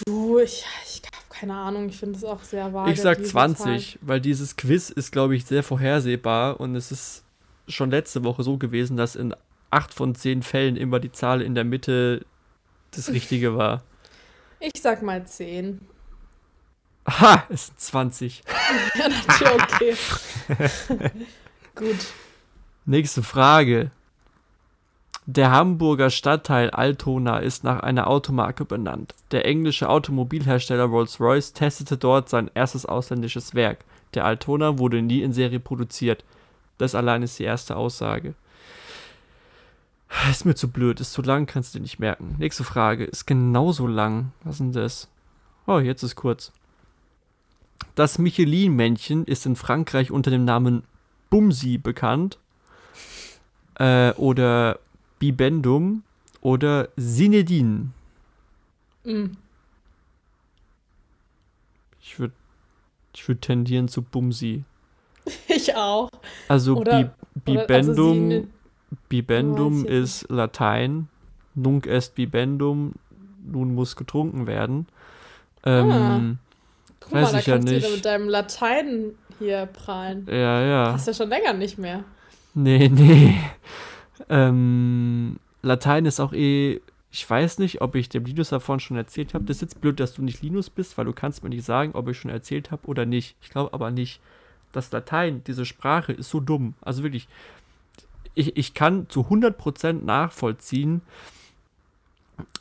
Du, 0.06 0.38
ich, 0.38 0.64
ich 0.86 1.02
habe 1.06 1.16
keine 1.28 1.54
Ahnung, 1.54 1.88
ich 1.88 1.96
finde 1.98 2.16
es 2.16 2.24
auch 2.24 2.42
sehr 2.42 2.72
vage. 2.72 2.92
Ich 2.92 3.00
sag 3.00 3.18
diese 3.18 3.30
20, 3.30 3.98
weil 4.02 4.20
dieses 4.20 4.56
Quiz 4.56 4.90
ist, 4.90 5.12
glaube 5.12 5.36
ich, 5.36 5.44
sehr 5.44 5.62
vorhersehbar 5.62 6.58
und 6.60 6.74
es 6.74 6.90
ist 6.90 7.24
schon 7.68 7.90
letzte 7.90 8.24
Woche 8.24 8.42
so 8.42 8.56
gewesen, 8.56 8.96
dass 8.96 9.14
in 9.14 9.34
8 9.70 9.92
von 9.92 10.14
10 10.14 10.42
Fällen 10.42 10.76
immer 10.76 10.98
die 10.98 11.12
Zahl 11.12 11.42
in 11.42 11.54
der 11.54 11.64
Mitte 11.64 12.24
das 12.92 13.10
Richtige 13.10 13.56
war. 13.56 13.82
Ich 14.60 14.80
sag 14.80 15.02
mal 15.02 15.24
10. 15.26 15.80
Aha, 17.08 17.44
es 17.48 17.66
sind 17.68 17.80
20. 17.80 18.42
Ja, 18.94 19.08
natürlich, 19.08 20.12
okay. 20.58 21.10
Gut. 21.74 21.96
Nächste 22.84 23.22
Frage. 23.22 23.90
Der 25.24 25.50
Hamburger 25.50 26.10
Stadtteil 26.10 26.70
Altona 26.70 27.38
ist 27.38 27.64
nach 27.64 27.80
einer 27.80 28.08
Automarke 28.08 28.64
benannt. 28.64 29.14
Der 29.30 29.46
englische 29.46 29.88
Automobilhersteller 29.88 30.84
Rolls-Royce 30.84 31.54
testete 31.54 31.96
dort 31.96 32.28
sein 32.28 32.50
erstes 32.54 32.84
ausländisches 32.84 33.54
Werk. 33.54 33.84
Der 34.12 34.26
Altona 34.26 34.78
wurde 34.78 35.00
nie 35.00 35.22
in 35.22 35.32
Serie 35.32 35.60
produziert. 35.60 36.24
Das 36.76 36.94
allein 36.94 37.22
ist 37.22 37.38
die 37.38 37.44
erste 37.44 37.76
Aussage. 37.76 38.34
Ist 40.30 40.44
mir 40.44 40.54
zu 40.54 40.68
blöd, 40.68 41.00
ist 41.00 41.12
zu 41.12 41.22
lang, 41.22 41.46
kannst 41.46 41.74
du 41.74 41.78
dir 41.78 41.82
nicht 41.82 41.98
merken. 41.98 42.36
Nächste 42.38 42.64
Frage 42.64 43.04
ist 43.04 43.26
genauso 43.26 43.86
lang. 43.86 44.32
Was 44.44 44.54
ist 44.54 44.60
denn 44.60 44.72
das? 44.72 45.08
Oh, 45.66 45.78
jetzt 45.78 46.02
ist 46.02 46.16
kurz. 46.16 46.52
Das 47.94 48.18
Michelin-Männchen 48.18 49.24
ist 49.24 49.46
in 49.46 49.56
Frankreich 49.56 50.10
unter 50.10 50.30
dem 50.30 50.44
Namen 50.44 50.82
Bumsi 51.30 51.78
bekannt. 51.78 52.38
Äh, 53.74 54.12
oder 54.12 54.78
Bibendum 55.18 56.02
oder 56.40 56.88
Sinedin. 56.96 57.92
Mm. 59.04 59.26
Ich 62.00 62.18
würde 62.18 62.34
ich 63.14 63.26
würd 63.28 63.42
tendieren 63.42 63.88
zu 63.88 64.02
Bumsi. 64.02 64.64
Ich 65.48 65.74
auch. 65.76 66.10
Also 66.48 66.76
Oder- 66.78 67.14
Bi 67.44 67.52
Oder- 67.58 67.74
also 67.74 67.92
Bibendum, 67.92 68.48
Bibendum 69.08 69.84
ich 69.84 69.90
ist 69.90 70.30
Latein. 70.30 71.08
Nunc 71.54 71.86
est 71.86 72.14
bibendum, 72.14 72.94
nun 73.44 73.74
muss 73.74 73.96
getrunken 73.96 74.46
werden. 74.46 74.86
Ähm, 75.64 76.38
Guck 77.08 77.14
mal, 77.14 77.22
Weiß 77.22 77.32
da 77.32 77.38
ich 77.38 77.46
ja 77.46 77.54
kannst 77.54 77.68
du 77.68 77.76
wieder 77.76 77.86
nicht. 77.86 77.96
mit 77.96 78.04
deinem 78.04 78.28
Latein 78.28 79.12
hier 79.38 79.66
prahlen. 79.66 80.26
ja, 80.28 80.62
ja. 80.62 80.92
Hast 80.92 81.06
ja 81.06 81.14
schon 81.14 81.28
länger 81.28 81.52
nicht 81.54 81.78
mehr. 81.78 82.04
Nee, 82.54 82.88
nee. 82.88 83.34
Ähm, 84.28 85.38
Latein 85.62 86.06
ist 86.06 86.20
auch 86.20 86.32
eh. 86.32 86.80
Ich 87.10 87.28
weiß 87.28 87.58
nicht, 87.60 87.80
ob 87.80 87.94
ich 87.94 88.10
dem 88.10 88.24
Linus 88.26 88.50
davon 88.50 88.80
schon 88.80 88.96
erzählt 88.98 89.32
habe. 89.32 89.44
Das 89.44 89.56
ist 89.56 89.60
jetzt 89.62 89.80
blöd, 89.80 89.98
dass 89.98 90.12
du 90.12 90.22
nicht 90.22 90.42
Linus 90.42 90.68
bist, 90.68 90.98
weil 90.98 91.06
du 91.06 91.14
kannst 91.14 91.42
mir 91.42 91.48
nicht 91.48 91.64
sagen, 91.64 91.92
ob 91.94 92.06
ich 92.08 92.18
schon 92.18 92.30
erzählt 92.30 92.70
habe 92.70 92.86
oder 92.86 93.06
nicht. 93.06 93.34
Ich 93.40 93.48
glaube 93.48 93.72
aber 93.72 93.90
nicht. 93.90 94.20
Das 94.72 94.92
Latein, 94.92 95.42
diese 95.46 95.64
Sprache, 95.64 96.12
ist 96.12 96.28
so 96.28 96.40
dumm. 96.40 96.74
Also 96.82 97.02
wirklich, 97.02 97.26
ich, 98.34 98.56
ich 98.58 98.74
kann 98.74 99.08
zu 99.08 99.22
100% 99.22 100.04
nachvollziehen, 100.04 101.00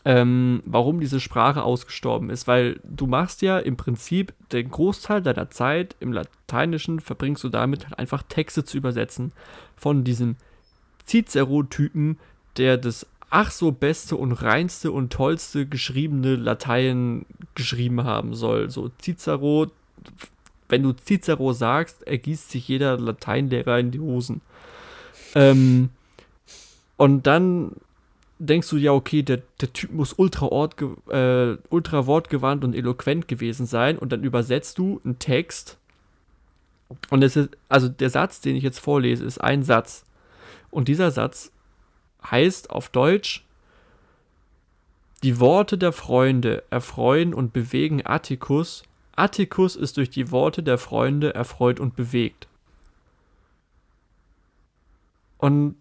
ähm, 0.05 0.61
warum 0.65 0.99
diese 0.99 1.19
Sprache 1.19 1.63
ausgestorben 1.63 2.29
ist. 2.29 2.47
Weil 2.47 2.79
du 2.83 3.07
machst 3.07 3.41
ja 3.41 3.59
im 3.59 3.77
Prinzip 3.77 4.33
den 4.51 4.69
Großteil 4.69 5.21
deiner 5.21 5.49
Zeit 5.49 5.95
im 5.99 6.13
Lateinischen 6.13 6.99
verbringst 6.99 7.43
du 7.43 7.49
damit 7.49 7.85
halt 7.85 7.99
einfach 7.99 8.23
Texte 8.23 8.63
zu 8.63 8.77
übersetzen 8.77 9.33
von 9.75 10.03
diesem 10.03 10.37
Cicero-Typen, 11.05 12.17
der 12.57 12.77
das 12.77 13.05
ach 13.29 13.51
so 13.51 13.71
beste 13.71 14.15
und 14.15 14.31
reinste 14.31 14.91
und 14.91 15.11
tollste 15.11 15.65
geschriebene 15.65 16.35
Latein 16.35 17.25
geschrieben 17.55 18.03
haben 18.03 18.33
soll. 18.33 18.69
So 18.69 18.89
Cicero, 19.01 19.67
wenn 20.69 20.83
du 20.83 20.93
Cicero 20.93 21.53
sagst, 21.53 22.07
ergießt 22.07 22.49
sich 22.49 22.67
jeder 22.67 22.97
Lateinlehrer 22.97 23.79
in 23.79 23.91
die 23.91 23.99
Hosen. 23.99 24.41
Ähm, 25.35 25.89
und 26.95 27.27
dann 27.27 27.73
denkst 28.39 28.69
du, 28.69 28.77
ja, 28.77 28.91
okay, 28.91 29.23
der, 29.23 29.41
der 29.59 29.73
Typ 29.73 29.91
muss 29.91 30.13
ultra, 30.13 30.47
ortge 30.47 30.95
äh, 31.09 31.57
ultra 31.69 32.05
wortgewandt 32.05 32.63
und 32.63 32.75
eloquent 32.75 33.27
gewesen 33.27 33.65
sein 33.65 33.97
und 33.97 34.11
dann 34.11 34.23
übersetzt 34.23 34.77
du 34.77 35.01
einen 35.03 35.19
Text 35.19 35.77
und 37.09 37.23
es 37.23 37.35
ist, 37.35 37.49
also 37.69 37.89
der 37.89 38.09
Satz, 38.09 38.41
den 38.41 38.55
ich 38.55 38.63
jetzt 38.63 38.79
vorlese, 38.79 39.25
ist 39.25 39.39
ein 39.39 39.63
Satz. 39.63 40.05
Und 40.69 40.87
dieser 40.87 41.11
Satz 41.11 41.51
heißt 42.29 42.69
auf 42.69 42.89
Deutsch, 42.89 43.45
die 45.23 45.39
Worte 45.39 45.77
der 45.77 45.91
Freunde 45.91 46.63
erfreuen 46.69 47.33
und 47.33 47.53
bewegen 47.53 48.05
Atticus. 48.05 48.83
Atticus 49.15 49.75
ist 49.75 49.97
durch 49.97 50.09
die 50.09 50.31
Worte 50.31 50.61
der 50.61 50.77
Freunde 50.77 51.33
erfreut 51.33 51.79
und 51.79 51.95
bewegt. 51.95 52.47
Und 55.39 55.75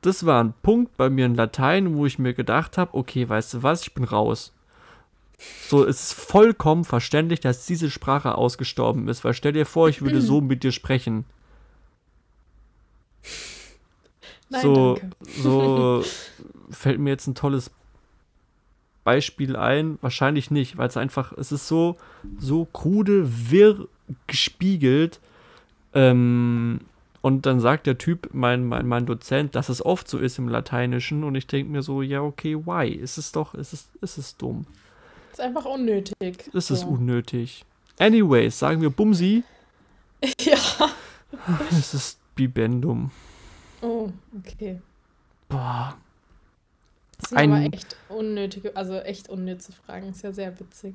das 0.00 0.24
war 0.26 0.42
ein 0.42 0.54
Punkt 0.62 0.96
bei 0.96 1.10
mir 1.10 1.26
in 1.26 1.34
Latein, 1.34 1.94
wo 1.94 2.06
ich 2.06 2.18
mir 2.18 2.34
gedacht 2.34 2.78
habe, 2.78 2.94
okay, 2.94 3.28
weißt 3.28 3.54
du 3.54 3.62
was, 3.62 3.82
ich 3.82 3.94
bin 3.94 4.04
raus. 4.04 4.52
So, 5.68 5.86
es 5.86 6.10
ist 6.10 6.12
vollkommen 6.12 6.84
verständlich, 6.84 7.40
dass 7.40 7.66
diese 7.66 7.90
Sprache 7.90 8.34
ausgestorben 8.34 9.08
ist, 9.08 9.24
weil 9.24 9.34
stell 9.34 9.52
dir 9.52 9.66
vor, 9.66 9.88
ich 9.88 10.02
würde 10.02 10.20
so 10.20 10.40
mit 10.40 10.62
dir 10.62 10.72
sprechen. 10.72 11.24
Nein, 14.50 14.62
so, 14.62 14.94
danke. 14.96 15.16
so 15.42 16.04
fällt 16.70 16.98
mir 16.98 17.10
jetzt 17.10 17.26
ein 17.26 17.34
tolles 17.34 17.70
Beispiel 19.04 19.56
ein. 19.56 19.98
Wahrscheinlich 20.02 20.50
nicht, 20.50 20.76
weil 20.76 20.88
es 20.88 20.96
einfach, 20.96 21.32
es 21.32 21.52
ist 21.52 21.68
so, 21.68 21.96
so 22.38 22.64
krude, 22.66 23.50
wirr 23.50 23.88
gespiegelt. 24.26 25.20
Ähm, 25.94 26.80
und 27.22 27.44
dann 27.46 27.60
sagt 27.60 27.86
der 27.86 27.98
Typ, 27.98 28.30
mein, 28.32 28.64
mein, 28.64 28.86
mein 28.86 29.06
Dozent, 29.06 29.54
dass 29.54 29.68
es 29.68 29.84
oft 29.84 30.08
so 30.08 30.18
ist 30.18 30.38
im 30.38 30.48
Lateinischen. 30.48 31.22
Und 31.24 31.34
ich 31.34 31.46
denke 31.46 31.70
mir 31.70 31.82
so, 31.82 32.00
ja, 32.02 32.22
okay, 32.22 32.56
why? 32.56 32.98
Es 33.02 33.18
ist 33.18 33.36
doch, 33.36 33.54
es 33.54 33.72
ist, 33.72 33.88
es 34.00 34.16
ist 34.18 34.40
dumm. 34.40 34.64
ist 35.32 35.40
einfach 35.40 35.64
unnötig. 35.66 36.14
Es 36.54 36.70
ist 36.70 36.80
So. 36.80 36.88
unnötig. 36.88 37.64
Anyways, 37.98 38.58
sagen 38.58 38.80
wir 38.80 38.90
Bumsi. 38.90 39.42
Ja. 40.40 40.56
Es 41.70 41.94
ist 41.94 42.18
Bibendum. 42.34 43.10
Oh, 43.82 44.10
okay. 44.38 44.80
Boah. 45.48 45.94
Das 47.20 47.30
sind 47.30 47.38
Ein- 47.38 47.52
aber 47.52 47.74
echt 47.74 47.96
unnötige, 48.08 48.76
also 48.76 48.94
echt 48.98 49.28
unnütze 49.28 49.72
Fragen. 49.72 50.08
Ist 50.10 50.22
ja 50.22 50.32
sehr 50.32 50.58
witzig. 50.58 50.94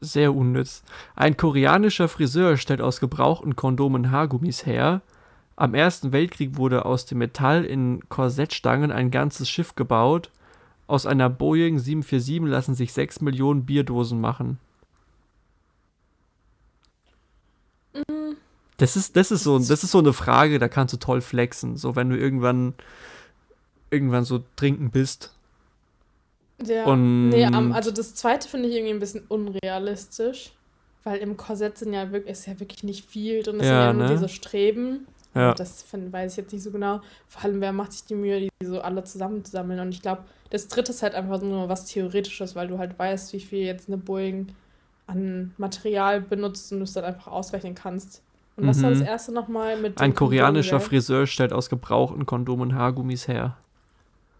Sehr 0.00 0.34
unnütz. 0.34 0.82
Ein 1.16 1.36
koreanischer 1.36 2.08
Friseur 2.08 2.56
stellt 2.58 2.80
aus 2.82 3.00
gebrauchten 3.00 3.56
Kondomen 3.56 4.10
Haargummis 4.10 4.66
her. 4.66 5.00
Am 5.56 5.74
Ersten 5.74 6.12
Weltkrieg 6.12 6.56
wurde 6.56 6.84
aus 6.84 7.06
dem 7.06 7.18
Metall 7.18 7.64
in 7.64 8.08
Korsettstangen 8.08 8.90
ein 8.90 9.10
ganzes 9.10 9.48
Schiff 9.48 9.74
gebaut. 9.76 10.30
Aus 10.86 11.06
einer 11.06 11.30
Boeing 11.30 11.78
747 11.78 12.50
lassen 12.50 12.74
sich 12.74 12.92
6 12.92 13.20
Millionen 13.20 13.64
Bierdosen 13.64 14.20
machen. 14.20 14.58
Das 18.76 18.96
ist, 18.96 19.16
das, 19.16 19.30
ist 19.30 19.44
so, 19.44 19.58
das 19.58 19.70
ist 19.84 19.92
so 19.92 19.98
eine 20.00 20.12
Frage, 20.12 20.58
da 20.58 20.68
kannst 20.68 20.92
du 20.92 20.98
toll 20.98 21.20
flexen. 21.20 21.76
So, 21.76 21.94
wenn 21.94 22.10
du 22.10 22.18
irgendwann, 22.18 22.74
irgendwann 23.90 24.24
so 24.24 24.42
trinken 24.56 24.90
bist. 24.90 25.32
Ja, 26.64 26.84
Und- 26.84 27.28
nee, 27.30 27.44
also 27.44 27.90
das 27.92 28.14
zweite 28.14 28.48
finde 28.48 28.68
ich 28.68 28.74
irgendwie 28.74 28.92
ein 28.94 29.00
bisschen 29.00 29.24
unrealistisch, 29.28 30.52
weil 31.04 31.18
im 31.18 31.36
Korsett 31.36 31.78
sind 31.78 31.92
ja 31.92 32.10
wirklich, 32.10 32.32
ist 32.32 32.46
ja 32.46 32.58
wirklich 32.58 32.82
nicht 32.82 33.08
viel 33.08 33.42
drin, 33.42 33.60
es 33.60 33.66
Ja, 33.66 33.68
sind 33.68 33.86
ja 33.86 33.92
nur 33.92 34.06
ne? 34.08 34.12
diese 34.14 34.28
Streben. 34.28 35.06
Ja. 35.34 35.54
Das 35.54 35.82
find, 35.82 36.12
weiß 36.12 36.32
ich 36.32 36.36
jetzt 36.38 36.52
nicht 36.52 36.62
so 36.62 36.70
genau. 36.70 37.00
Vor 37.28 37.44
allem, 37.44 37.60
wer 37.60 37.72
macht 37.72 37.92
sich 37.92 38.04
die 38.04 38.14
Mühe, 38.14 38.40
die 38.40 38.66
so 38.66 38.80
alle 38.80 39.02
zusammenzusammeln? 39.04 39.80
Und 39.80 39.90
ich 39.90 40.02
glaube, 40.02 40.22
das 40.50 40.68
dritte 40.68 40.92
ist 40.92 41.02
halt 41.02 41.14
einfach 41.14 41.40
nur 41.42 41.68
was 41.68 41.86
Theoretisches, 41.86 42.54
weil 42.54 42.68
du 42.68 42.78
halt 42.78 42.98
weißt, 42.98 43.32
wie 43.32 43.40
viel 43.40 43.64
jetzt 43.66 43.88
eine 43.88 43.96
Boeing 43.98 44.48
an 45.06 45.52
Material 45.58 46.20
benutzt 46.20 46.72
und 46.72 46.78
du 46.78 46.84
es 46.84 46.92
dann 46.92 47.04
einfach 47.04 47.26
ausrechnen 47.30 47.74
kannst. 47.74 48.22
Und 48.56 48.68
was 48.68 48.80
war 48.82 48.90
Mhm. 48.90 49.00
das 49.00 49.08
erste 49.08 49.32
nochmal 49.32 49.76
mit 49.80 50.00
Ein 50.00 50.14
koreanischer 50.14 50.76
Kondom? 50.76 50.88
Friseur 50.88 51.26
stellt 51.26 51.52
aus 51.52 51.68
gebrauchten 51.68 52.24
Kondomen 52.24 52.74
Haargummis 52.76 53.26
her. 53.26 53.56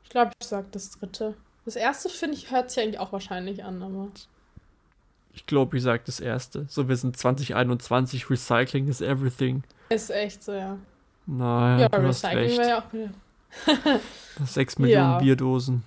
Ich 0.05 0.11
glaube, 0.11 0.30
ich 0.40 0.47
sag 0.47 0.70
das 0.70 0.90
dritte. 0.92 1.34
Das 1.64 1.74
erste, 1.76 2.09
finde 2.09 2.36
ich, 2.36 2.51
hört 2.53 2.70
sich 2.70 2.82
eigentlich 2.82 3.01
auch 3.01 3.12
wahrscheinlich 3.12 3.64
an, 3.64 3.82
aber. 3.82 4.09
Ich 5.35 5.47
glaube, 5.47 5.76
ich 5.76 5.82
sage 5.82 6.03
das 6.07 6.20
erste. 6.20 6.64
So, 6.68 6.89
wir 6.89 6.97
sind 6.97 7.16
2021, 7.16 8.30
Recycling 8.30 8.89
is 8.89 9.01
everything. 9.01 9.64
Ist 9.89 10.11
echt 10.11 10.43
so, 10.45 10.53
ja. 10.53 10.78
Nein, 11.26 11.80
ja, 11.80 11.89
du 11.89 12.03
hast 12.07 12.24
Recycling 12.24 12.47
recht. 12.47 12.59
wäre 12.59 12.68
ja 12.68 12.78
auch 12.80 12.93
wieder. 12.93 13.11
6 14.47 14.78
Millionen 14.78 15.12
Ja. 15.12 15.18
Bierdosen 15.18 15.82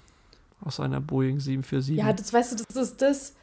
aus 0.64 0.80
einer 0.80 1.00
Boeing 1.00 1.40
747. 1.40 1.98
Ja, 1.98 2.14
das 2.14 2.32
weißt 2.34 2.60
du, 2.60 2.64
das 2.64 2.76
ist 2.76 3.02
das. 3.02 3.36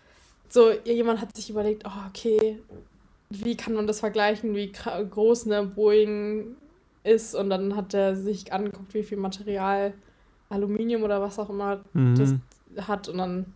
So, 0.48 0.70
jemand 0.84 1.20
hat 1.20 1.34
sich 1.34 1.50
überlegt, 1.50 1.84
oh, 1.86 2.08
okay, 2.08 2.58
wie 3.30 3.56
kann 3.56 3.74
man 3.74 3.86
das 3.86 4.00
vergleichen, 4.00 4.54
wie 4.54 4.70
groß 4.72 5.46
eine 5.46 5.64
Boeing 5.64 6.56
ist? 7.02 7.34
Und 7.34 7.50
dann 7.50 7.76
hat 7.76 7.94
er 7.94 8.14
sich 8.14 8.52
angeguckt, 8.52 8.94
wie 8.94 9.02
viel 9.02 9.18
Material, 9.18 9.94
Aluminium 10.48 11.02
oder 11.02 11.20
was 11.20 11.38
auch 11.38 11.50
immer 11.50 11.80
mhm. 11.92 12.14
das 12.14 12.86
hat. 12.86 13.08
Und 13.08 13.18
dann. 13.18 13.46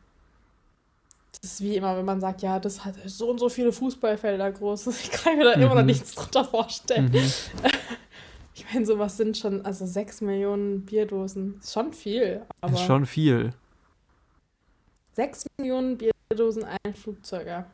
Das 1.40 1.52
ist 1.52 1.60
wie 1.60 1.76
immer, 1.76 1.96
wenn 1.96 2.04
man 2.04 2.20
sagt, 2.20 2.42
ja, 2.42 2.58
das 2.58 2.84
hat 2.84 2.94
so 3.06 3.30
und 3.30 3.38
so 3.38 3.48
viele 3.48 3.72
Fußballfelder 3.72 4.50
groß. 4.52 4.86
Ich 5.02 5.10
kann 5.10 5.38
mir 5.38 5.44
da 5.44 5.52
immer 5.52 5.74
noch 5.74 5.80
Mhm. 5.82 5.86
nichts 5.86 6.14
drunter 6.14 6.44
vorstellen. 6.44 7.10
Mhm. 7.12 7.32
Ich 8.54 8.66
meine, 8.74 8.84
sowas 8.84 9.16
sind 9.16 9.38
schon, 9.38 9.64
also 9.64 9.86
6 9.86 10.20
Millionen 10.20 10.84
Bierdosen. 10.84 11.58
Ist 11.60 11.72
schon 11.72 11.92
viel. 11.92 12.42
Aber 12.60 12.72
ist 12.72 12.80
schon 12.80 13.06
viel. 13.06 13.50
6 15.12 15.46
Millionen 15.58 15.96
Bierdosen, 15.96 16.64
ein 16.64 16.92
Flugzeuger. 16.94 17.66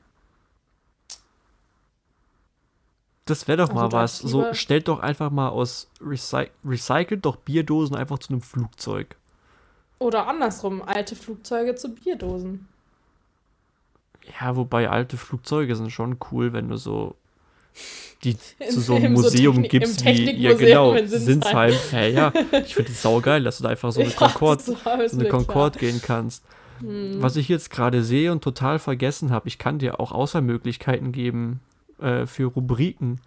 Das 3.25 3.49
wäre 3.49 3.57
doch 3.59 3.71
Also 3.71 3.81
mal 3.81 3.93
was. 3.93 4.19
So, 4.19 4.53
stellt 4.53 4.89
doch 4.89 5.01
einfach 5.01 5.31
mal 5.31 5.49
aus 5.49 5.89
Recy 6.03 6.49
recycelt 6.65 7.25
doch 7.25 7.37
Bierdosen 7.37 7.97
einfach 7.97 8.19
zu 8.19 8.35
einem 8.35 8.43
Flugzeug. 8.43 9.17
Oder 9.99 10.27
andersrum, 10.29 10.83
alte 10.83 11.17
Flugzeuge 11.17 11.75
zu 11.77 11.95
Bierdosen. 11.95 12.69
Ja, 14.41 14.57
wobei 14.57 14.89
alte 14.91 15.16
Flugzeuge 15.16 15.77
sind 15.77 15.91
schon 15.91 16.16
cool, 16.31 16.53
wenn 16.53 16.68
du 16.68 16.77
so 16.77 17.14
die 18.22 18.37
In- 18.59 18.70
zu 18.70 18.81
so 18.81 18.95
einem 18.95 19.16
so 19.16 19.22
Museum 19.22 19.57
Technik- 19.62 19.70
gibst 19.70 20.05
wie 20.05 20.31
ja 20.41 20.55
genau 20.55 20.93
in 20.95 21.09
Sinsheim. 21.09 21.75
Hey, 21.91 22.12
ja, 22.14 22.33
ich 22.64 22.75
finde 22.75 22.91
es 22.93 23.03
saugeil, 23.03 23.43
dass 23.45 23.59
du 23.59 23.64
da 23.64 23.70
einfach 23.70 23.93
so 23.93 24.01
eine 24.01 24.11
Ja, 24.11 24.16
Concorde, 24.16 24.62
so 24.62 24.72
eine 24.85 25.09
klar. 25.09 25.29
Concorde 25.31 25.79
gehen 25.79 26.01
kannst. 26.03 26.45
Hm. 26.81 27.22
Was 27.22 27.37
ich 27.37 27.49
jetzt 27.49 27.70
gerade 27.70 28.03
sehe 28.03 28.33
und 28.33 28.43
total 28.43 28.79
vergessen 28.79 29.31
habe, 29.31 29.49
ich 29.49 29.59
kann 29.59 29.79
dir 29.79 30.01
auch 30.01 30.11
Auswahlmöglichkeiten 30.12 31.12
geben 31.12 31.61
äh, 32.01 32.27
für 32.27 32.47
Rubriken. 32.47 33.20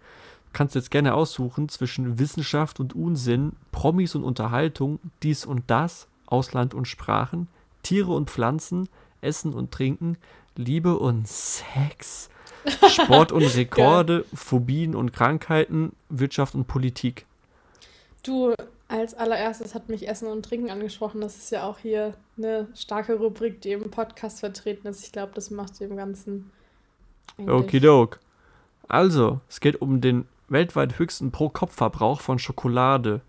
Kannst 0.52 0.74
jetzt 0.74 0.90
gerne 0.90 1.14
aussuchen 1.14 1.68
zwischen 1.68 2.18
Wissenschaft 2.18 2.80
und 2.80 2.94
Unsinn, 2.94 3.52
Promis 3.70 4.14
und 4.14 4.24
Unterhaltung, 4.24 4.98
dies 5.22 5.44
und 5.44 5.62
das, 5.68 6.08
Ausland 6.26 6.74
und 6.74 6.88
Sprachen, 6.88 7.48
Tiere 7.82 8.12
und 8.12 8.30
Pflanzen, 8.30 8.88
Essen 9.20 9.52
und 9.54 9.70
Trinken, 9.72 10.16
Liebe 10.58 10.98
und 10.98 11.26
Sex, 11.28 12.28
Sport 12.90 13.30
und 13.32 13.44
Rekorde, 13.56 14.24
Phobien 14.34 14.94
und 14.96 15.12
Krankheiten, 15.12 15.92
Wirtschaft 16.08 16.54
und 16.56 16.66
Politik. 16.66 17.24
Du, 18.24 18.52
als 18.88 19.14
allererstes 19.14 19.74
hat 19.76 19.88
mich 19.88 20.08
Essen 20.08 20.26
und 20.28 20.44
Trinken 20.44 20.70
angesprochen. 20.70 21.20
Das 21.20 21.36
ist 21.36 21.50
ja 21.52 21.62
auch 21.64 21.78
hier 21.78 22.14
eine 22.36 22.66
starke 22.74 23.14
Rubrik, 23.14 23.60
die 23.60 23.70
im 23.72 23.90
Podcast 23.90 24.40
vertreten 24.40 24.88
ist. 24.88 25.04
Ich 25.04 25.12
glaube, 25.12 25.32
das 25.34 25.50
macht 25.50 25.78
dem 25.80 25.96
Ganzen. 25.96 26.50
eigentlich- 27.38 27.48
Okidok. 27.54 28.18
Also, 28.88 29.40
es 29.48 29.60
geht 29.60 29.80
um 29.80 30.00
den 30.00 30.26
weltweit 30.48 30.98
höchsten 30.98 31.30
Pro-Kopf-Verbrauch 31.30 32.20
von 32.20 32.38
Schokolade. 32.40 33.20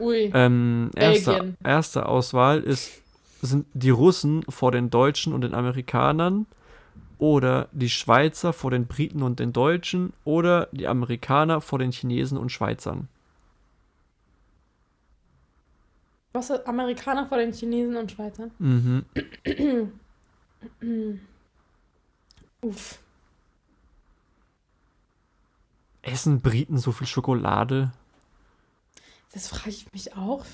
Ui. 0.00 0.30
Ähm, 0.32 0.90
erste, 0.96 1.54
erste 1.62 2.06
Auswahl 2.06 2.60
ist, 2.62 3.02
sind 3.40 3.66
die 3.74 3.90
Russen 3.90 4.42
vor 4.48 4.72
den 4.72 4.90
Deutschen 4.90 5.32
und 5.32 5.42
den 5.42 5.54
Amerikanern 5.54 6.46
oder 7.18 7.68
die 7.72 7.90
Schweizer 7.90 8.52
vor 8.52 8.70
den 8.70 8.86
Briten 8.86 9.22
und 9.22 9.40
den 9.40 9.52
Deutschen 9.52 10.12
oder 10.24 10.68
die 10.72 10.86
Amerikaner 10.86 11.60
vor 11.60 11.78
den 11.78 11.92
Chinesen 11.92 12.38
und 12.38 12.50
Schweizern. 12.50 13.08
Was 16.32 16.50
ist 16.50 16.66
Amerikaner 16.66 17.26
vor 17.26 17.38
den 17.38 17.52
Chinesen 17.52 17.96
und 17.96 18.12
Schweizern? 18.12 18.50
Mhm. 18.58 19.04
Uff. 22.62 22.98
Essen 26.02 26.40
Briten 26.40 26.78
so 26.78 26.92
viel 26.92 27.06
Schokolade? 27.06 27.92
Das 29.32 29.48
frage 29.48 29.70
ich 29.70 29.92
mich 29.92 30.16
auch. 30.16 30.44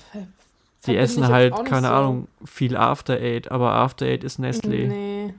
Die 0.87 0.95
essen 0.97 1.27
halt, 1.27 1.53
keine 1.65 1.87
so. 1.87 1.93
Ahnung, 1.93 2.27
viel 2.45 2.75
After 2.77 3.13
Eight, 3.15 3.51
aber 3.51 3.71
After 3.73 4.05
Eight 4.05 4.23
ist 4.23 4.39
Nestlé. 4.39 4.87
Nee. 4.87 5.33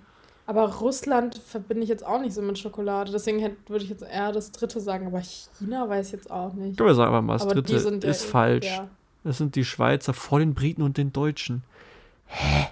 Aber 0.49 0.73
Russland 0.77 1.39
verbinde 1.39 1.83
ich 1.83 1.89
jetzt 1.89 2.07
auch 2.07 2.21
nicht 2.21 2.33
so 2.33 2.41
mit 2.41 2.57
Schokolade. 2.59 3.11
Deswegen 3.11 3.41
hätte- 3.41 3.57
würde 3.67 3.85
ich 3.85 3.91
jetzt 3.91 4.03
eher 4.05 4.31
das 4.31 4.53
dritte 4.53 4.81
sagen. 4.81 5.07
Aber 5.09 5.21
China 5.21 5.89
weiß 5.89 6.07
ich 6.07 6.13
jetzt 6.13 6.31
auch 6.31 6.53
nicht. 6.53 6.79
Sagen 6.79 7.13
wir 7.13 7.23
mal, 7.23 7.33
das 7.33 7.43
aber 7.43 7.55
dritte 7.55 7.75
ist 8.07 8.25
eh- 8.25 8.29
falsch. 8.29 8.67
Ja. 8.67 8.89
Das 9.25 9.39
sind 9.39 9.57
die 9.57 9.65
Schweizer 9.65 10.15
vor 10.15 10.39
den 10.39 10.55
Briten 10.55 10.83
und 10.83 10.99
den 10.99 11.13
Deutschen. 11.13 11.65
Hä? 12.27 12.69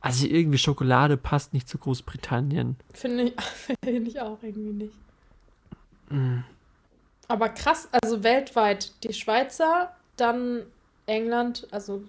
Also 0.00 0.26
irgendwie 0.26 0.58
Schokolade 0.58 1.16
passt 1.16 1.52
nicht 1.52 1.68
zu 1.68 1.78
Großbritannien. 1.78 2.74
Finde 2.92 3.22
ich, 3.24 3.34
finde 3.84 4.10
ich 4.10 4.20
auch 4.20 4.38
irgendwie 4.42 4.72
nicht. 4.72 4.94
Mm. 6.10 6.40
Aber 7.28 7.48
krass, 7.50 7.88
also 8.02 8.24
weltweit 8.24 8.92
die 9.04 9.12
Schweizer, 9.12 9.92
dann 10.16 10.62
England, 11.06 11.66
also 11.70 12.02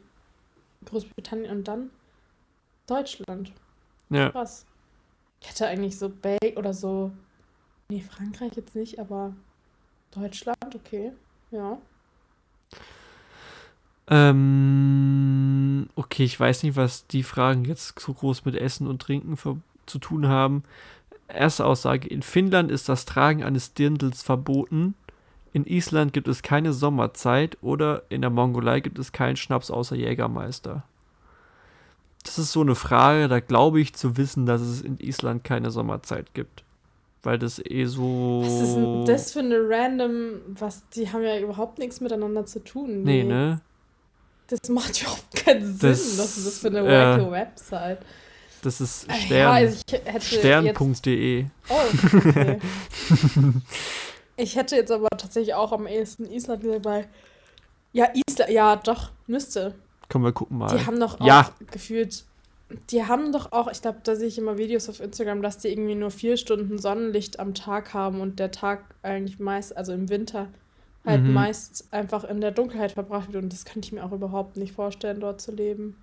Großbritannien 0.85 1.51
und 1.51 1.67
dann 1.67 1.89
Deutschland. 2.87 3.53
Ja, 4.09 4.29
Krass. 4.29 4.65
Ich 5.41 5.49
hätte 5.49 5.67
eigentlich 5.67 5.97
so 5.97 6.09
Belgien 6.09 6.57
oder 6.57 6.73
so. 6.73 7.11
Nee, 7.89 8.01
Frankreich 8.01 8.53
jetzt 8.55 8.75
nicht, 8.75 8.99
aber 8.99 9.33
Deutschland, 10.11 10.75
okay. 10.75 11.11
Ja. 11.51 11.77
ähm, 14.07 15.89
okay, 15.95 16.23
ich 16.23 16.39
weiß 16.39 16.63
nicht, 16.63 16.75
was 16.75 17.07
die 17.07 17.23
Fragen 17.23 17.65
jetzt 17.65 17.99
so 17.99 18.13
groß 18.13 18.45
mit 18.45 18.55
Essen 18.55 18.87
und 18.87 19.01
Trinken 19.01 19.37
zu 19.85 19.99
tun 19.99 20.27
haben. 20.27 20.63
Erste 21.27 21.65
Aussage: 21.65 22.07
In 22.07 22.21
Finnland 22.21 22.71
ist 22.71 22.89
das 22.89 23.05
Tragen 23.05 23.43
eines 23.43 23.73
Dirndls 23.73 24.23
verboten. 24.23 24.95
In 25.53 25.65
Island 25.67 26.13
gibt 26.13 26.27
es 26.27 26.41
keine 26.41 26.73
Sommerzeit 26.73 27.57
oder 27.61 28.01
in 28.09 28.21
der 28.21 28.31
Mongolei 28.31 28.79
gibt 28.79 28.97
es 28.97 29.11
keinen 29.11 29.35
Schnaps 29.37 29.69
außer 29.69 29.95
Jägermeister. 29.95 30.83
Das 32.23 32.39
ist 32.39 32.51
so 32.53 32.61
eine 32.61 32.73
Frage, 32.75 33.27
da 33.27 33.39
glaube 33.39 33.79
ich 33.79 33.93
zu 33.93 34.17
wissen, 34.17 34.45
dass 34.45 34.61
es 34.61 34.81
in 34.81 34.97
Island 34.99 35.43
keine 35.43 35.69
Sommerzeit 35.71 36.33
gibt. 36.33 36.63
Weil 37.21 37.37
das 37.37 37.59
eh 37.63 37.85
so. 37.85 38.41
Was 38.43 38.61
ist 38.61 38.75
denn 38.75 39.05
das 39.05 39.31
für 39.31 39.39
eine 39.39 39.57
random, 39.69 40.41
was, 40.47 40.81
die 40.89 41.09
haben 41.11 41.23
ja 41.23 41.39
überhaupt 41.39 41.79
nichts 41.79 42.01
miteinander 42.01 42.45
zu 42.45 42.59
tun. 42.63 43.03
Nee, 43.03 43.23
ne? 43.23 43.61
Das 44.47 44.67
macht 44.69 45.01
überhaupt 45.01 45.35
keinen 45.35 45.65
Sinn. 45.65 45.91
Das- 45.91 46.17
was 46.17 46.37
ist 46.37 46.47
das 46.47 46.59
für 46.59 46.67
eine 46.67 46.83
wacky 46.83 47.31
Website? 47.31 47.99
Das 48.61 48.81
ist 48.81 49.09
Äh, 49.09 49.13
Stern. 49.13 49.39
Ja, 49.39 49.51
also 49.51 49.77
jetzt, 49.91 50.25
Stern.de. 50.25 51.45
Oh, 51.69 51.75
okay. 52.17 52.59
ich 54.37 54.55
hätte 54.55 54.75
jetzt 54.75 54.91
aber 54.91 55.09
tatsächlich 55.09 55.53
auch 55.53 55.71
am 55.71 55.87
ehesten 55.87 56.25
Island 56.25 56.63
gesagt, 56.63 56.85
weil. 56.85 57.07
Ja, 57.91 58.07
Island, 58.27 58.49
ja, 58.51 58.75
doch, 58.75 59.11
müsste. 59.27 59.75
Können 60.09 60.23
wir 60.23 60.31
gucken 60.31 60.57
mal. 60.57 60.75
Die 60.75 60.85
haben 60.85 60.99
doch 60.99 61.19
auch 61.19 61.25
Ja. 61.25 61.49
gefühlt. 61.71 62.23
Die 62.89 63.05
haben 63.05 63.31
doch 63.31 63.51
auch, 63.51 63.69
ich 63.71 63.81
glaube, 63.81 63.99
da 64.03 64.15
sehe 64.15 64.27
ich 64.27 64.39
immer 64.39 64.57
Videos 64.57 64.89
auf 64.89 64.99
Instagram, 64.99 65.43
dass 65.43 65.59
die 65.59 65.67
irgendwie 65.67 65.93
nur 65.93 66.09
vier 66.09 66.37
Stunden 66.37 66.79
Sonnenlicht 66.79 67.39
am 67.39 67.53
Tag 67.53 67.93
haben 67.93 68.19
und 68.19 68.39
der 68.39 68.49
Tag 68.51 68.95
eigentlich 69.03 69.37
meist, 69.37 69.77
also 69.77 69.93
im 69.93 70.09
Winter, 70.09 70.47
halt 71.05 71.23
Mhm. 71.23 71.33
meist 71.33 71.87
einfach 71.91 72.23
in 72.23 72.41
der 72.41 72.49
Dunkelheit 72.51 72.93
verbracht 72.93 73.31
wird. 73.31 73.43
Und 73.43 73.53
das 73.53 73.65
könnte 73.65 73.85
ich 73.87 73.91
mir 73.91 74.03
auch 74.03 74.11
überhaupt 74.11 74.57
nicht 74.57 74.73
vorstellen, 74.73 75.19
dort 75.19 75.39
zu 75.39 75.51
leben. 75.51 75.97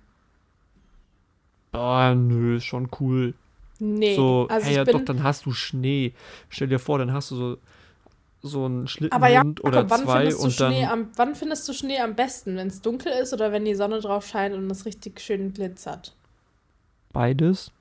Oh, 1.73 2.13
nö, 2.15 2.57
ist 2.57 2.65
schon 2.65 2.89
cool. 2.99 3.33
Nee, 3.79 4.15
so, 4.15 4.47
also 4.49 4.67
hey, 4.67 4.75
ja 4.75 4.83
bin, 4.83 4.97
doch, 4.97 5.05
dann 5.05 5.23
hast 5.23 5.45
du 5.45 5.51
Schnee. 5.51 6.13
Stell 6.49 6.67
dir 6.67 6.79
vor, 6.79 6.99
dann 6.99 7.11
hast 7.11 7.31
du 7.31 7.35
so, 7.35 7.57
so 8.41 8.65
einen 8.65 8.87
aber 9.11 9.27
ja, 9.27 9.41
Schlittenhund 9.41 9.63
oder 9.63 9.89
wann 9.89 10.03
zwei 10.03 10.19
findest, 10.19 10.39
du 10.39 10.43
und 10.43 10.59
dann. 10.59 10.73
Schnee 10.73 10.85
am, 10.85 11.09
wann 11.15 11.35
findest 11.35 11.69
du 11.69 11.73
Schnee 11.73 11.99
am 11.99 12.15
besten? 12.15 12.57
Wenn 12.57 12.67
es 12.67 12.81
dunkel 12.81 13.11
ist 13.11 13.33
oder 13.33 13.51
wenn 13.51 13.65
die 13.65 13.75
Sonne 13.75 13.99
drauf 13.99 14.27
scheint 14.27 14.55
und 14.55 14.69
es 14.71 14.85
richtig 14.85 15.19
schön 15.21 15.53
glitzert? 15.53 16.15
Beides. 17.13 17.71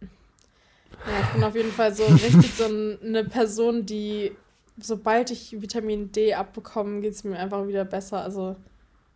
Ja, 0.00 1.20
ich 1.22 1.28
bin 1.28 1.44
auf 1.44 1.54
jeden 1.56 1.72
Fall 1.72 1.94
so 1.94 2.04
richtig 2.04 2.54
so 2.54 2.64
eine 2.64 3.24
Person, 3.24 3.86
die, 3.86 4.32
sobald 4.78 5.30
ich 5.30 5.60
Vitamin 5.60 6.12
D 6.12 6.34
abbekomme, 6.34 7.00
geht 7.00 7.14
es 7.14 7.24
mir 7.24 7.38
einfach 7.38 7.66
wieder 7.66 7.84
besser. 7.84 8.22
Also 8.22 8.56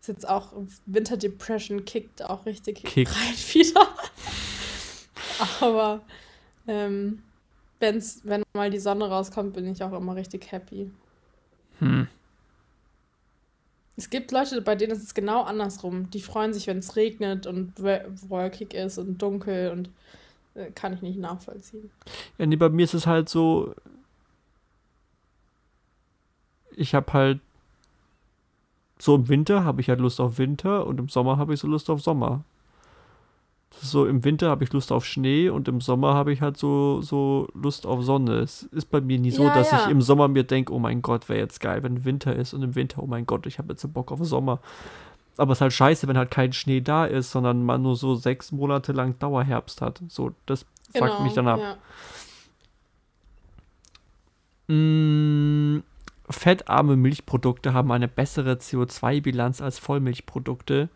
ist 0.00 0.08
jetzt 0.08 0.28
auch 0.28 0.52
Winter 0.86 1.16
Depression 1.16 1.84
kickt 1.84 2.22
auch 2.22 2.46
richtig 2.46 2.82
Kick. 2.84 3.08
rein 3.08 3.34
wieder. 3.52 3.88
Aber 5.60 6.00
ähm, 6.66 7.22
wenn's, 7.84 8.20
wenn 8.24 8.42
mal 8.54 8.70
die 8.70 8.78
Sonne 8.78 9.08
rauskommt, 9.08 9.52
bin 9.52 9.70
ich 9.70 9.82
auch 9.82 9.92
immer 9.92 10.16
richtig 10.16 10.50
happy. 10.50 10.90
Hm. 11.78 12.08
Es 13.96 14.10
gibt 14.10 14.32
Leute, 14.32 14.60
bei 14.62 14.74
denen 14.74 14.92
ist 14.92 15.04
es 15.04 15.14
genau 15.14 15.42
andersrum. 15.42 16.10
Die 16.10 16.20
freuen 16.20 16.52
sich, 16.52 16.66
wenn 16.66 16.78
es 16.78 16.96
regnet 16.96 17.46
und 17.46 17.80
wolkig 17.80 18.74
ist 18.74 18.98
und 18.98 19.22
dunkel 19.22 19.70
und 19.70 19.90
äh, 20.54 20.70
kann 20.72 20.94
ich 20.94 21.02
nicht 21.02 21.18
nachvollziehen. 21.18 21.90
Ja, 22.38 22.46
nee, 22.46 22.56
bei 22.56 22.70
mir 22.70 22.84
ist 22.84 22.94
es 22.94 23.06
halt 23.06 23.28
so. 23.28 23.74
Ich 26.74 26.94
habe 26.94 27.12
halt. 27.12 27.40
So 28.98 29.16
im 29.16 29.28
Winter 29.28 29.64
habe 29.64 29.80
ich 29.80 29.88
halt 29.88 30.00
Lust 30.00 30.20
auf 30.20 30.38
Winter 30.38 30.86
und 30.86 30.98
im 30.98 31.08
Sommer 31.08 31.36
habe 31.36 31.52
ich 31.52 31.60
so 31.60 31.66
Lust 31.66 31.90
auf 31.90 32.00
Sommer. 32.00 32.44
So 33.80 34.06
im 34.06 34.24
Winter 34.24 34.48
habe 34.48 34.64
ich 34.64 34.72
Lust 34.72 34.92
auf 34.92 35.04
Schnee 35.04 35.48
und 35.50 35.68
im 35.68 35.80
Sommer 35.80 36.14
habe 36.14 36.32
ich 36.32 36.40
halt 36.40 36.56
so, 36.56 37.02
so 37.02 37.48
Lust 37.54 37.86
auf 37.86 38.02
Sonne. 38.02 38.36
Es 38.36 38.62
ist 38.64 38.86
bei 38.90 39.00
mir 39.00 39.18
nie 39.18 39.30
so, 39.30 39.44
Ja, 39.44 39.54
dass 39.54 39.70
ja. 39.70 39.84
ich 39.84 39.90
im 39.90 40.00
Sommer 40.00 40.28
mir 40.28 40.44
denke, 40.44 40.72
oh 40.72 40.78
mein 40.78 41.02
Gott, 41.02 41.28
wäre 41.28 41.40
jetzt 41.40 41.60
geil, 41.60 41.82
wenn 41.82 42.04
Winter 42.04 42.34
ist 42.34 42.54
und 42.54 42.62
im 42.62 42.74
Winter, 42.74 43.02
oh 43.02 43.06
mein 43.06 43.26
Gott, 43.26 43.46
ich 43.46 43.58
habe 43.58 43.72
jetzt 43.72 43.82
so 43.82 43.88
Bock 43.88 44.10
auf 44.10 44.24
Sommer. 44.24 44.60
Aber 45.36 45.52
es 45.52 45.58
ist 45.58 45.62
halt 45.62 45.72
scheiße, 45.72 46.08
wenn 46.08 46.16
halt 46.16 46.30
kein 46.30 46.52
Schnee 46.52 46.80
da 46.80 47.04
ist, 47.04 47.30
sondern 47.30 47.64
man 47.64 47.82
nur 47.82 47.96
so 47.96 48.14
sechs 48.14 48.52
Monate 48.52 48.92
lang 48.92 49.18
Dauerherbst 49.18 49.82
hat. 49.82 50.00
So, 50.08 50.32
das 50.46 50.64
fuckt 50.96 51.20
mich 51.22 51.34
dann 51.34 51.48
ab. 51.48 51.60
Ja. 51.60 51.76
Mm, 54.74 55.82
fettarme 56.30 56.96
Milchprodukte 56.96 57.74
haben 57.74 57.92
eine 57.92 58.08
bessere 58.08 58.54
CO2-Bilanz 58.54 59.60
als 59.60 59.78
Vollmilchprodukte, 59.78 60.88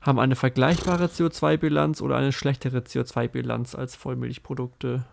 haben 0.00 0.18
eine 0.18 0.36
vergleichbare 0.36 1.06
CO2-Bilanz 1.06 2.00
oder 2.00 2.16
eine 2.16 2.32
schlechtere 2.32 2.78
CO2-Bilanz 2.78 3.74
als 3.74 3.96
Vollmilchprodukte. 3.96 5.04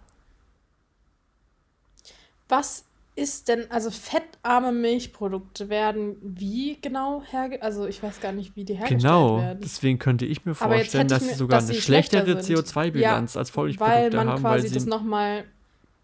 Was 2.48 2.86
ist 3.16 3.48
denn, 3.48 3.72
also 3.72 3.90
fettarme 3.92 4.72
Milchprodukte 4.74 5.70
werden 5.70 6.18
wie 6.22 6.78
genau 6.82 7.24
hergestellt? 7.24 7.64
Also 7.64 7.88
ich 7.88 8.04
weiß 8.04 8.20
gar 8.20 8.34
nicht, 8.34 8.56
wie 8.56 8.66
die 8.66 8.74
hergestellt 8.76 9.02
Genau, 9.02 9.38
werden. 9.40 9.60
deswegen 9.64 10.00
könnte 10.00 10.26
ich 10.26 10.46
mir 10.46 10.54
vorstellen, 10.54 11.08
ich 11.08 11.14
dass 11.14 11.24
sie 11.28 11.34
sogar 11.34 11.60
dass 11.62 11.70
eine 11.70 11.80
schlechtere 11.82 12.42
sind. 12.44 12.58
CO2-Bilanz 12.58 13.38
als 13.38 13.50
Vollmilchprodukte 13.50 14.18
weil 14.18 14.26
man 14.26 14.28
haben, 14.34 14.42
quasi 14.42 14.68
weil 14.68 14.72
das 14.74 14.86
nochmal 14.86 15.46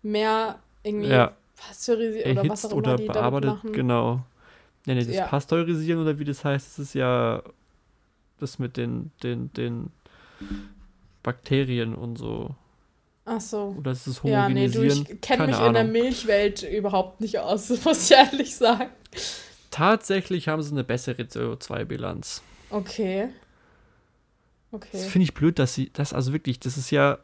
mehr 0.02 0.60
irgendwie 0.84 1.10
Ja. 1.12 1.34
pasteurisiert 1.58 2.26
oder 2.28 2.36
was 2.50 2.64
erhitzt 2.64 2.66
auch 2.66 2.72
immer 2.72 2.78
oder 2.78 2.96
die 2.96 3.08
bearbeitet, 3.08 3.50
machen. 3.50 3.74
genau. 3.74 4.26
Ja, 4.88 4.96
nee, 4.96 5.04
das 5.06 5.16
Ja. 5.16 5.28
Pasteurisieren 5.28 6.02
oder 6.02 6.18
wie 6.18 6.24
das 6.24 6.44
heißt, 6.44 6.66
das 6.70 6.80
ist 6.80 6.94
ja 6.96 7.44
das 8.42 8.60
mit 8.60 8.78
den, 8.78 9.12
den, 9.24 9.52
den 9.54 9.92
Bakterien 11.24 11.94
und 11.96 12.18
so. 12.18 12.56
Ach 13.26 13.39
so. 13.39 13.76
Oder 13.78 13.92
ist 13.92 14.08
es 14.08 14.22
Ja, 14.24 14.50
nee, 14.50 14.68
du, 14.68 14.80
Homogenisieren? 14.80 15.08
ich 15.16 15.22
kenne 15.22 15.48
mich 15.48 15.62
in 15.62 15.74
der 15.74 15.82
Ahnung. 15.82 15.92
Milchwelt 15.92 16.64
überhaupt 16.64 17.22
nicht 17.22 17.39
aus, 17.39 17.70
muss 17.86 18.10
ich 18.10 18.18
ehrlich 18.18 18.56
sagen. 18.56 18.89
Tatsächlich 19.70 20.48
haben 20.48 20.62
sie 20.62 20.72
eine 20.72 20.84
bessere 20.84 21.22
CO2-Bilanz. 21.24 22.42
Okay. 22.70 23.30
Das 24.72 24.82
Okay. 24.84 24.98
finde 25.00 25.24
ich 25.24 25.34
blöd, 25.34 25.60
dass 25.60 25.74
sie, 25.74 25.89
das 25.94 26.14
also 26.14 26.32
wirklich, 26.34 26.60
das 26.60 26.78
ist 26.78 26.92
ja, 26.92 27.20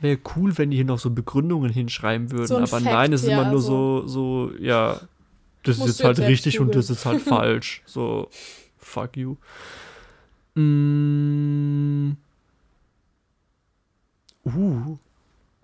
wäre 0.00 0.18
cool, 0.34 0.56
wenn 0.56 0.70
die 0.70 0.76
hier 0.78 0.84
noch 0.86 0.98
so 0.98 1.10
Begründungen 1.10 1.70
hinschreiben 1.70 2.30
würden, 2.30 2.46
So 2.48 2.56
aber 2.56 2.66
Fact, 2.66 2.84
nein, 2.84 3.12
es 3.12 3.22
ist 3.22 3.28
ja, 3.28 3.38
immer 3.40 3.50
nur 3.50 3.60
so, 3.60 4.06
so, 4.06 4.50
ja, 4.58 5.00
das 5.62 5.78
ist 5.78 5.86
jetzt 5.86 6.04
halt 6.04 6.18
richtig 6.20 6.58
und 6.58 6.74
das 6.74 6.88
ist 6.90 7.04
halt 7.04 7.20
falsch. 7.22 7.82
So, 7.86 8.28
fuck 8.78 9.16
you. 9.16 9.36
Mm. 10.56 12.16
Uh. 14.44 14.96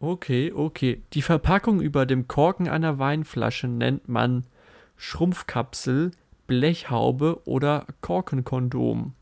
Okay, 0.01 0.53
okay. 0.53 1.03
Die 1.12 1.22
Verpackung 1.22 1.80
über 1.80 2.07
dem 2.07 2.28
Korken 2.28 2.68
einer 2.68 2.99
Weinflasche 2.99 3.68
nennt 3.68 4.09
man 4.09 4.45
Schrumpfkapsel, 4.97 6.11
Blechhaube 6.47 7.40
oder 7.45 7.86
Korkenkondom. 8.01 9.14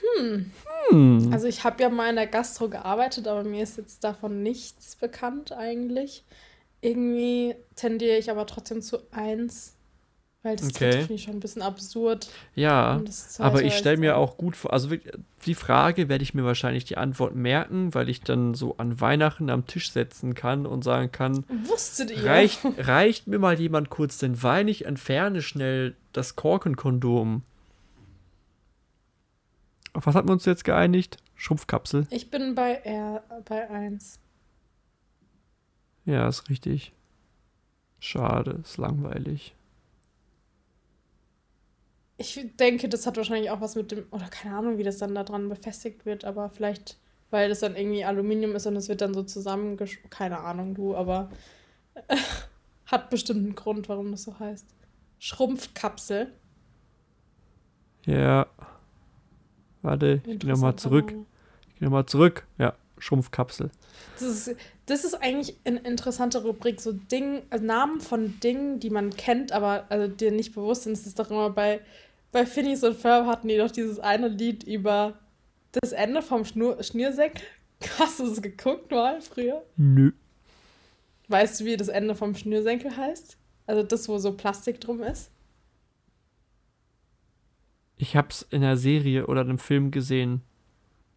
Hm. 0.00 1.30
Also 1.32 1.46
ich 1.46 1.64
habe 1.64 1.82
ja 1.82 1.88
mal 1.88 2.10
in 2.10 2.16
der 2.16 2.26
Gastro 2.26 2.68
gearbeitet, 2.68 3.28
aber 3.28 3.44
mir 3.44 3.62
ist 3.62 3.78
jetzt 3.78 4.04
davon 4.04 4.42
nichts 4.42 4.96
bekannt 4.96 5.52
eigentlich. 5.52 6.24
Irgendwie 6.80 7.54
tendiere 7.74 8.18
ich 8.18 8.30
aber 8.30 8.46
trotzdem 8.46 8.82
zu 8.82 8.98
eins, 9.10 9.77
weil 10.48 10.56
das 10.56 10.68
Okay. 10.68 10.92
finde 10.92 11.14
ich 11.14 11.22
schon 11.24 11.34
ein 11.34 11.40
bisschen 11.40 11.62
absurd. 11.62 12.28
Ja, 12.54 13.00
aber 13.38 13.62
ich 13.62 13.74
stelle 13.74 13.98
mir 13.98 14.16
auch- 14.16 14.36
gut 14.38 14.56
vor, 14.56 14.72
also 14.72 14.88
die 15.46 15.54
Frage 15.54 16.08
werde 16.08 16.22
ich 16.24 16.34
mir 16.34 16.44
wahrscheinlich 16.44 16.84
die 16.84 16.96
Antwort 16.96 17.34
merken, 17.34 17.94
weil 17.94 18.08
ich 18.08 18.22
dann 18.22 18.54
so 18.54 18.76
an 18.78 19.00
Weihnachten 19.00 19.50
am 19.50 19.66
Tisch 19.66 19.92
setzen 19.92 20.34
kann 20.34 20.66
und 20.66 20.82
sagen 20.84 21.12
kann, 21.12 21.44
Wusstet 21.64 22.10
ihr? 22.10 22.24
reicht, 22.24 22.60
reicht 22.78 23.26
mir 23.26 23.38
mal 23.38 23.58
jemand 23.60 23.90
kurz 23.90 24.18
den 24.18 24.42
Wein, 24.42 24.68
ich 24.68 24.86
entferne 24.86 25.42
schnell 25.42 25.94
das 26.12 26.34
Korkenkondom. 26.34 27.42
Auf 29.92 30.06
was 30.06 30.14
hatten 30.14 30.28
wir 30.28 30.32
uns 30.32 30.44
jetzt 30.44 30.64
geeinigt? 30.64 31.18
Schrumpfkapsel. 31.36 32.06
Ich 32.10 32.30
bin 32.30 32.54
bei 32.54 32.74
R 32.74 33.22
bei 33.44 33.68
1. 33.70 34.18
Ja, 36.04 36.28
ist 36.28 36.48
richtig. 36.48 36.92
Schade, 38.00 38.60
ist 38.62 38.76
langweilig. 38.78 39.54
Ich 42.18 42.48
denke, 42.58 42.88
das 42.88 43.06
hat 43.06 43.16
wahrscheinlich 43.16 43.50
auch 43.50 43.60
was 43.60 43.76
mit 43.76 43.92
dem, 43.92 44.06
oder 44.10 44.26
keine 44.26 44.56
Ahnung, 44.56 44.76
wie 44.76 44.82
das 44.82 44.98
dann 44.98 45.14
da 45.14 45.24
dran 45.24 45.48
befestigt 45.48 46.04
wird, 46.04 46.24
aber 46.24 46.50
vielleicht, 46.50 46.98
weil 47.30 47.48
das 47.48 47.60
dann 47.60 47.76
irgendwie 47.76 48.04
Aluminium 48.04 48.54
ist 48.56 48.66
und 48.66 48.76
es 48.76 48.88
wird 48.88 49.00
dann 49.00 49.14
so 49.14 49.22
zusammengesch... 49.22 50.00
Keine 50.10 50.40
Ahnung, 50.40 50.74
du, 50.74 50.96
aber 50.96 51.30
hat 52.86 53.10
bestimmt 53.10 53.44
einen 53.44 53.54
Grund, 53.54 53.88
warum 53.88 54.10
das 54.10 54.24
so 54.24 54.38
heißt. 54.38 54.66
Schrumpfkapsel. 55.18 56.32
Ja. 58.04 58.46
Warte, 59.82 60.22
ich 60.26 60.38
gehe 60.38 60.50
nochmal 60.50 60.76
zurück. 60.76 61.14
Ich 61.68 61.78
gehe 61.78 61.84
nochmal 61.84 62.06
zurück. 62.06 62.46
Ja, 62.58 62.74
Schrumpfkapsel. 62.98 63.70
Das 64.14 64.22
ist, 64.22 64.56
das 64.86 65.04
ist 65.04 65.14
eigentlich 65.14 65.56
eine 65.64 65.80
interessante 65.80 66.42
Rubrik, 66.42 66.80
so 66.80 66.92
Ding, 66.92 67.42
also 67.50 67.64
Namen 67.64 68.00
von 68.00 68.40
Dingen, 68.40 68.80
die 68.80 68.90
man 68.90 69.10
kennt, 69.10 69.52
aber 69.52 69.86
also 69.88 70.08
dir 70.08 70.32
nicht 70.32 70.54
bewusst 70.54 70.84
sind. 70.84 70.96
Das 70.96 71.06
ist 71.06 71.18
doch 71.18 71.30
immer 71.30 71.50
bei, 71.50 71.80
bei 72.32 72.46
Phineas 72.46 72.84
und 72.84 72.96
Ferb 72.96 73.26
hatten 73.26 73.48
die 73.48 73.56
doch 73.56 73.70
dieses 73.70 73.98
eine 73.98 74.28
Lied 74.28 74.64
über 74.64 75.18
das 75.72 75.92
Ende 75.92 76.22
vom 76.22 76.44
Schnur 76.44 76.82
Schnürsenkel. 76.82 77.42
Hast 77.98 78.20
du 78.20 78.26
es 78.26 78.42
geguckt 78.42 78.90
mal 78.90 79.20
früher? 79.20 79.64
Nö. 79.76 80.12
Weißt 81.28 81.60
du, 81.60 81.64
wie 81.64 81.76
das 81.76 81.88
Ende 81.88 82.14
vom 82.14 82.34
Schnürsenkel 82.34 82.96
heißt? 82.96 83.36
Also 83.66 83.82
das, 83.82 84.08
wo 84.08 84.18
so 84.18 84.32
Plastik 84.32 84.80
drum 84.80 85.02
ist? 85.02 85.30
Ich 87.98 88.16
hab's 88.16 88.42
in 88.50 88.62
einer 88.62 88.76
Serie 88.76 89.26
oder 89.26 89.42
einem 89.42 89.58
Film 89.58 89.90
gesehen. 89.90 90.42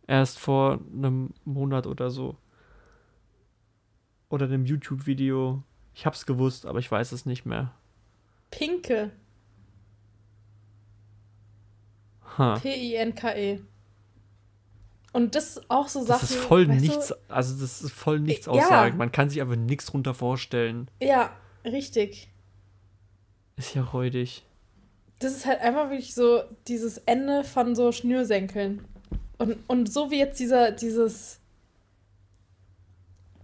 Erst 0.07 0.39
vor 0.39 0.79
einem 0.93 1.29
Monat 1.45 1.87
oder 1.87 2.09
so. 2.09 2.35
Oder 4.29 4.45
einem 4.45 4.65
YouTube-Video. 4.65 5.63
Ich 5.93 6.05
hab's 6.05 6.25
gewusst, 6.25 6.65
aber 6.65 6.79
ich 6.79 6.91
weiß 6.91 7.11
es 7.11 7.25
nicht 7.25 7.45
mehr. 7.45 7.71
Pinke. 8.49 9.11
Ha. 12.20 12.20
P-I-N-K-E. 12.37 13.59
Und 15.13 15.35
das 15.35 15.57
ist 15.57 15.69
auch 15.69 15.87
so 15.89 16.05
Das 16.05 16.21
Sachen. 16.21 16.23
ist 16.23 16.35
voll 16.45 16.67
weißt 16.69 16.79
du, 16.79 16.87
nichts, 16.87 17.13
also 17.29 17.59
das 17.61 17.81
ist 17.81 17.91
voll 17.91 18.19
nichts 18.19 18.45
Ja. 18.45 18.53
aussagen. 18.53 18.97
Man 18.97 19.11
kann 19.11 19.29
sich 19.29 19.41
einfach 19.41 19.57
nichts 19.57 19.87
drunter 19.87 20.13
vorstellen. 20.13 20.89
Ja, 21.01 21.31
richtig. 21.65 22.29
Ist 23.57 23.75
ja 23.75 23.83
räudig. 23.83 24.45
Das 25.19 25.33
ist 25.35 25.45
halt 25.45 25.59
einfach 25.61 25.89
wirklich 25.89 26.15
so 26.15 26.41
dieses 26.67 26.97
Ende 26.99 27.43
von 27.43 27.75
so 27.75 27.91
Schnürsenkeln. 27.91 28.85
Und, 29.37 29.57
und 29.67 29.91
so 29.91 30.09
wie 30.11 30.17
jetzt 30.19 30.39
dieser, 30.39 30.71
dieses 30.71 31.39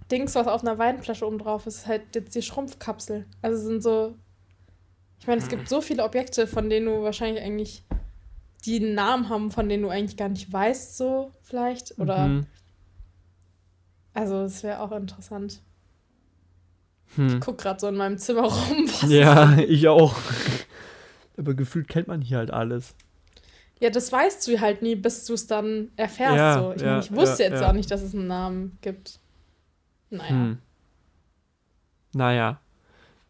Dings, 0.09 0.35
was 0.35 0.47
auf 0.47 0.61
einer 0.61 0.77
Weinflasche 0.77 1.27
oben 1.27 1.37
drauf 1.37 1.67
ist, 1.67 1.79
ist 1.79 1.87
halt 1.87 2.15
jetzt 2.15 2.33
die 2.33 2.41
Schrumpfkapsel. 2.41 3.25
Also 3.41 3.57
es 3.57 3.65
sind 3.65 3.83
so. 3.83 4.15
Ich 5.19 5.27
meine, 5.27 5.41
es 5.41 5.49
gibt 5.49 5.67
so 5.67 5.81
viele 5.81 6.03
Objekte, 6.03 6.47
von 6.47 6.69
denen 6.69 6.85
du 6.85 7.01
wahrscheinlich 7.03 7.43
eigentlich 7.43 7.83
die 8.65 8.77
einen 8.77 8.95
Namen 8.95 9.29
haben, 9.29 9.51
von 9.51 9.69
denen 9.69 9.83
du 9.83 9.89
eigentlich 9.89 10.17
gar 10.17 10.29
nicht 10.29 10.51
weißt, 10.51 10.97
so 10.97 11.31
vielleicht. 11.41 11.97
Oder. 11.99 12.27
Mhm. 12.27 12.45
Also, 14.13 14.41
es 14.41 14.63
wäre 14.63 14.81
auch 14.81 14.91
interessant. 14.91 15.61
Hm. 17.15 17.27
Ich 17.27 17.39
guck 17.39 17.57
gerade 17.57 17.79
so 17.79 17.87
in 17.87 17.95
meinem 17.95 18.17
Zimmer 18.17 18.43
rum. 18.43 18.87
Was 18.87 19.09
Ja, 19.09 19.57
ich 19.67 19.87
auch. 19.87 20.15
Aber 21.37 21.53
gefühlt 21.53 21.87
kennt 21.87 22.07
man 22.07 22.21
hier 22.21 22.39
halt 22.39 22.51
alles. 22.51 22.95
Ja, 23.79 23.91
das 23.91 24.11
weißt 24.11 24.47
du 24.47 24.59
halt 24.59 24.81
nie, 24.81 24.95
bis 24.95 25.25
du 25.25 25.33
es 25.33 25.45
dann 25.45 25.91
erfährst. 25.95 26.35
Ja, 26.35 26.59
so. 26.59 26.73
Ich, 26.73 26.81
ja, 26.81 26.87
meine, 26.87 27.01
ich 27.01 27.11
wusste 27.11 27.43
ja, 27.43 27.49
jetzt 27.49 27.61
ja. 27.61 27.69
auch 27.69 27.73
nicht, 27.73 27.91
dass 27.91 28.01
es 28.01 28.15
einen 28.15 28.25
Namen 28.27 28.79
gibt. 28.81 29.19
Naja. 30.09 30.29
Hm. 30.29 30.57
Naja. 32.13 32.59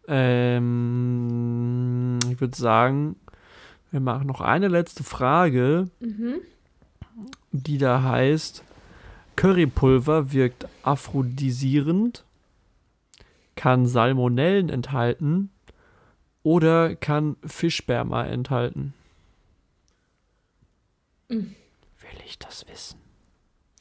Ähm, 0.08 0.68
ich 2.32 2.40
würde 2.40 2.56
sagen, 2.56 3.18
wir 3.92 4.00
machen 4.00 4.28
noch 4.28 4.42
eine 4.42 4.68
letzte 4.68 5.04
Frage, 5.04 5.90
Mhm. 6.00 6.36
die 7.52 7.78
da 7.78 8.04
heißt: 8.04 8.64
Currypulver 9.36 10.32
wirkt 10.34 10.68
aphrodisierend, 10.84 12.24
kann 13.56 13.86
Salmonellen 13.88 14.70
enthalten 14.70 15.50
oder 16.44 16.96
kann 16.96 17.36
Fischsperma 17.46 18.26
enthalten? 18.26 18.94
Mhm. 21.30 21.56
Will 22.00 22.22
ich 22.26 22.40
das 22.40 22.66
wissen? 22.68 23.00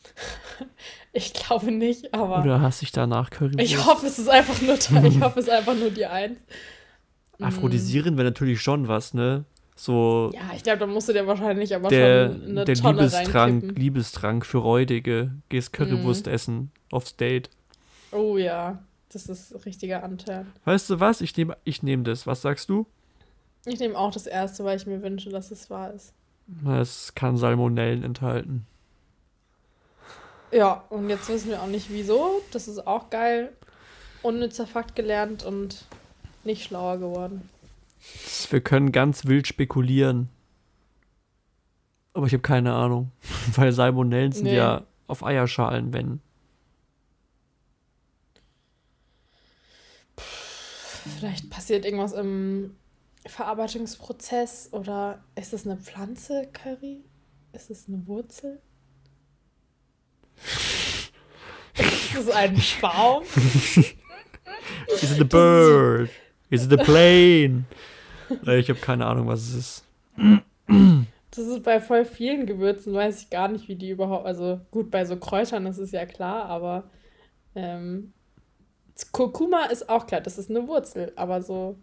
Ich 1.13 1.33
glaube 1.33 1.73
nicht, 1.73 2.13
aber 2.13 2.41
Oder 2.43 2.61
hast 2.61 2.83
dich 2.83 2.93
danach 2.93 3.31
Currywurst? 3.31 3.59
ich 3.65 3.87
hoffe, 3.87 4.07
es 4.07 4.19
ist 4.19 4.29
einfach 4.29 4.61
nur 4.61 4.75
ich 5.07 5.21
hoffe, 5.23 5.41
es 5.41 5.47
ist 5.47 5.51
einfach 5.51 5.75
nur 5.75 5.89
die 5.91 6.05
Eins. 6.05 6.39
Aphrodisierend 7.41 8.19
wäre 8.19 8.27
natürlich 8.29 8.61
schon 8.61 8.87
was, 8.87 9.15
ne? 9.15 9.47
So 9.79 10.31
Ja, 10.35 10.41
ich 10.57 10.63
glaube, 10.63 10.79
da 10.79 10.87
musst 10.87 11.09
du 11.09 11.13
dir 11.13 11.27
wahrscheinlich 11.27 11.75
aber 11.75 11.89
der, 11.91 12.33
schon 12.33 12.43
eine 12.45 12.65
der 12.65 12.75
Tonne 12.75 13.03
Liebestrank. 13.03 13.79
Liebestrank 13.79 14.47
für 14.47 14.59
Räudige. 14.59 15.33
Gehst 15.51 15.73
Currywurst 15.75 16.27
Mhm. 16.27 16.33
essen 16.33 16.71
aufs 16.91 17.17
Date. 17.17 17.51
Oh 18.11 18.39
ja, 18.39 18.83
das 19.13 19.27
ist 19.27 19.55
ein 19.55 19.61
richtiger 19.63 20.03
Anteil. 20.03 20.47
Weißt 20.65 20.89
du 20.89 20.99
was? 21.01 21.21
Ich 21.21 21.37
nehme 21.37 21.57
ich 21.65 21.83
nehm 21.83 22.05
das. 22.05 22.27
Was 22.27 22.41
sagst 22.43 22.71
du? 22.71 22.87
Ich 23.67 23.79
nehme 23.79 23.99
auch 23.99 24.13
das 24.13 24.27
erste, 24.27 24.65
weil 24.65 24.77
ich 24.79 24.87
mir 24.87 25.03
wünsche, 25.03 25.29
dass 25.29 25.51
es 25.51 25.69
wahr 25.69 25.93
ist. 25.93 26.13
Es 26.67 27.15
kann 27.15 27.37
Salmonellen 27.37 28.03
enthalten. 28.03 28.65
Ja, 30.53 30.85
und 30.91 31.11
jetzt 31.11 31.29
wissen 31.29 31.51
wir 31.51 31.61
auch 31.61 31.67
nicht 31.67 31.91
wieso. 31.91 32.41
Das 32.53 32.69
ist 32.69 32.87
auch 32.87 33.11
geil. 33.11 33.53
Unnützer 34.23 34.67
Fakt 34.67 34.95
gelernt 34.97 35.45
und 35.45 35.85
nicht 36.45 36.63
schlauer 36.65 36.99
geworden. 36.99 37.49
Wir 38.51 38.61
können 38.61 38.93
ganz 38.93 39.27
wild 39.27 39.47
spekulieren. 39.47 40.29
Aber 42.13 42.27
ich 42.27 42.33
habe 42.33 42.43
keine 42.43 42.73
Ahnung. 42.75 43.13
Weil 43.55 43.73
Salmonellen 43.73 44.33
sind 44.33 44.45
Nee. 44.45 44.57
ja 44.57 44.87
auf 45.07 45.25
Eierschalen, 45.25 45.93
wenn. 45.93 46.21
Vielleicht 50.17 51.51
passiert 51.51 51.85
irgendwas 51.85 52.13
im 52.13 52.77
Verarbeitungsprozess 53.27 54.71
oder 54.73 55.23
ist 55.35 55.53
es 55.53 55.67
eine 55.67 55.77
Pflanze, 55.77 56.49
Curry? 56.53 57.05
Ist 57.53 57.71
es 57.71 57.89
eine 57.89 58.07
Wurzel? 58.07 58.61
ist 61.79 62.15
es 62.15 62.31
ein 62.31 62.61
Baum? 62.81 63.23
Is 63.25 65.13
it 65.13 65.21
a 65.21 65.25
bird? 65.25 66.11
Is 66.51 66.65
it 66.67 66.73
a 66.73 66.83
plane? 66.83 67.65
Äh, 68.47 68.59
ich 68.59 68.69
habe 68.69 68.81
keine 68.81 69.07
Ahnung, 69.07 69.27
was 69.27 69.41
es 69.43 69.55
ist. 69.55 69.85
Das 71.31 71.47
ist 71.47 71.63
bei 71.63 71.81
voll 71.81 72.05
vielen 72.05 72.47
Gewürzen, 72.47 72.95
weiß 72.95 73.23
ich 73.23 73.31
gar 73.31 73.49
nicht, 73.49 73.69
wie 73.69 73.77
die 73.77 73.91
überhaupt. 73.91 74.27
Also 74.27 74.61
gut, 74.71 74.91
bei 74.91 75.05
so 75.05 75.17
Kräutern 75.17 75.67
ist 75.67 75.79
es 75.79 75.93
ja 75.93 76.07
klar, 76.07 76.47
aber 76.47 76.85
ähm, 77.55 78.13
Kurkuma 79.13 79.67
ist 79.67 79.89
auch 79.89 80.07
klar, 80.07 80.21
das 80.21 80.39
ist 80.39 80.49
eine 80.49 80.67
Wurzel, 80.67 81.13
aber 81.17 81.43
so 81.43 81.77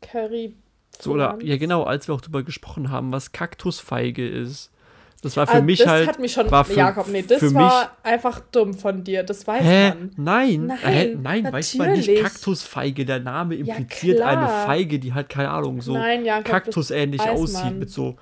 Curry. 0.00 0.56
So, 1.00 1.12
oder, 1.12 1.38
ja, 1.42 1.56
genau, 1.56 1.84
als 1.84 2.08
wir 2.08 2.14
auch 2.14 2.20
darüber 2.20 2.42
gesprochen 2.42 2.90
haben, 2.90 3.12
was 3.12 3.32
Kaktusfeige 3.32 4.26
ist. 4.26 4.72
Das 5.20 5.36
war 5.36 5.48
für 5.48 5.54
Ah, 5.58 5.60
mich 5.62 5.80
das 5.80 5.88
halt. 5.88 6.08
hat 6.08 6.18
mich 6.20 6.32
schon. 6.32 6.48
war 6.50 6.64
für- 6.64 6.74
Jakob, 6.74 7.08
nee, 7.08 7.22
das 7.22 7.52
war 7.52 7.90
einfach 8.04 8.38
dumm 8.52 8.72
von 8.74 9.02
dir. 9.02 9.24
Das 9.24 9.44
weiß 9.46 9.62
Hä? 9.64 9.88
man. 9.88 10.10
Nein, 10.16 10.66
Nein, 10.66 10.78
hä? 10.80 11.16
nein, 11.20 11.52
weiß 11.52 11.74
man 11.74 11.90
nicht. 11.90 12.06
natürlich. 12.06 12.22
Kaktusfeige, 12.22 13.04
der 13.04 13.18
Name 13.20 13.56
impliziert 13.56 14.20
eine 14.20 14.42
klar. 14.42 14.66
Feige, 14.66 14.98
die 15.00 15.12
halt, 15.14 15.28
keine 15.28 15.50
Ahnung, 15.50 15.80
so 15.80 15.94
das 15.94 16.44
kaktusähnlich 16.44 17.20
aussieht, 17.20 17.64
man. 17.64 17.78
mit 17.80 17.90
so. 17.90 18.16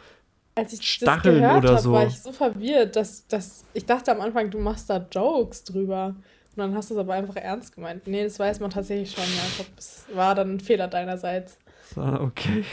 Als 0.55 0.73
ich 0.73 0.81
Stacheln 0.90 1.43
das 1.43 1.48
gehört 1.51 1.64
oder 1.64 1.74
hab, 1.74 1.81
so. 1.81 1.93
war 1.93 2.06
ich 2.06 2.18
so 2.18 2.32
verwirrt, 2.32 2.97
dass, 2.97 3.27
dass 3.27 3.64
ich 3.74 3.85
dachte 3.85 4.10
am 4.12 4.23
Anfang, 4.23 4.48
du 4.51 4.59
machst 4.59 4.89
da 4.89 5.06
Jokes 5.12 5.64
drüber. 5.64 6.06
Und 6.16 6.62
dann 6.62 6.74
hast 6.74 6.89
du 6.89 6.94
es 6.94 7.01
aber 7.01 7.12
einfach 7.12 7.36
ernst 7.36 7.74
gemeint. 7.74 8.06
Nee, 8.06 8.24
das 8.24 8.39
weiß 8.39 8.60
man 8.60 8.70
tatsächlich 8.70 9.10
schon, 9.12 9.23
Jakob. 9.24 9.66
Es 9.77 10.06
war 10.14 10.35
dann 10.35 10.55
ein 10.55 10.60
Fehler 10.60 10.89
deinerseits. 10.89 11.59
So, 11.94 12.01
okay. 12.01 12.64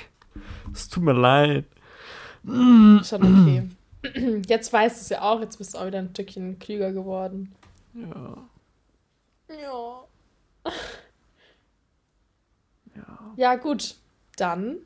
Es 0.74 0.88
tut 0.88 1.04
mir 1.04 1.12
leid. 1.12 1.66
Schon 2.46 3.02
okay. 3.22 3.64
Jetzt 4.48 4.72
weißt 4.74 4.98
du 4.98 5.02
es 5.02 5.10
ja 5.10 5.22
auch, 5.22 5.40
jetzt 5.42 5.58
bist 5.58 5.74
du 5.74 5.78
auch 5.80 5.86
wieder 5.88 6.00
ein 6.00 6.10
Stückchen 6.10 6.60
klüger 6.60 6.92
geworden. 6.92 7.56
Ja. 7.94 8.50
Ja. 9.50 10.08
ja. 12.96 13.34
Ja, 13.36 13.56
gut. 13.56 13.96
Dann 14.36 14.78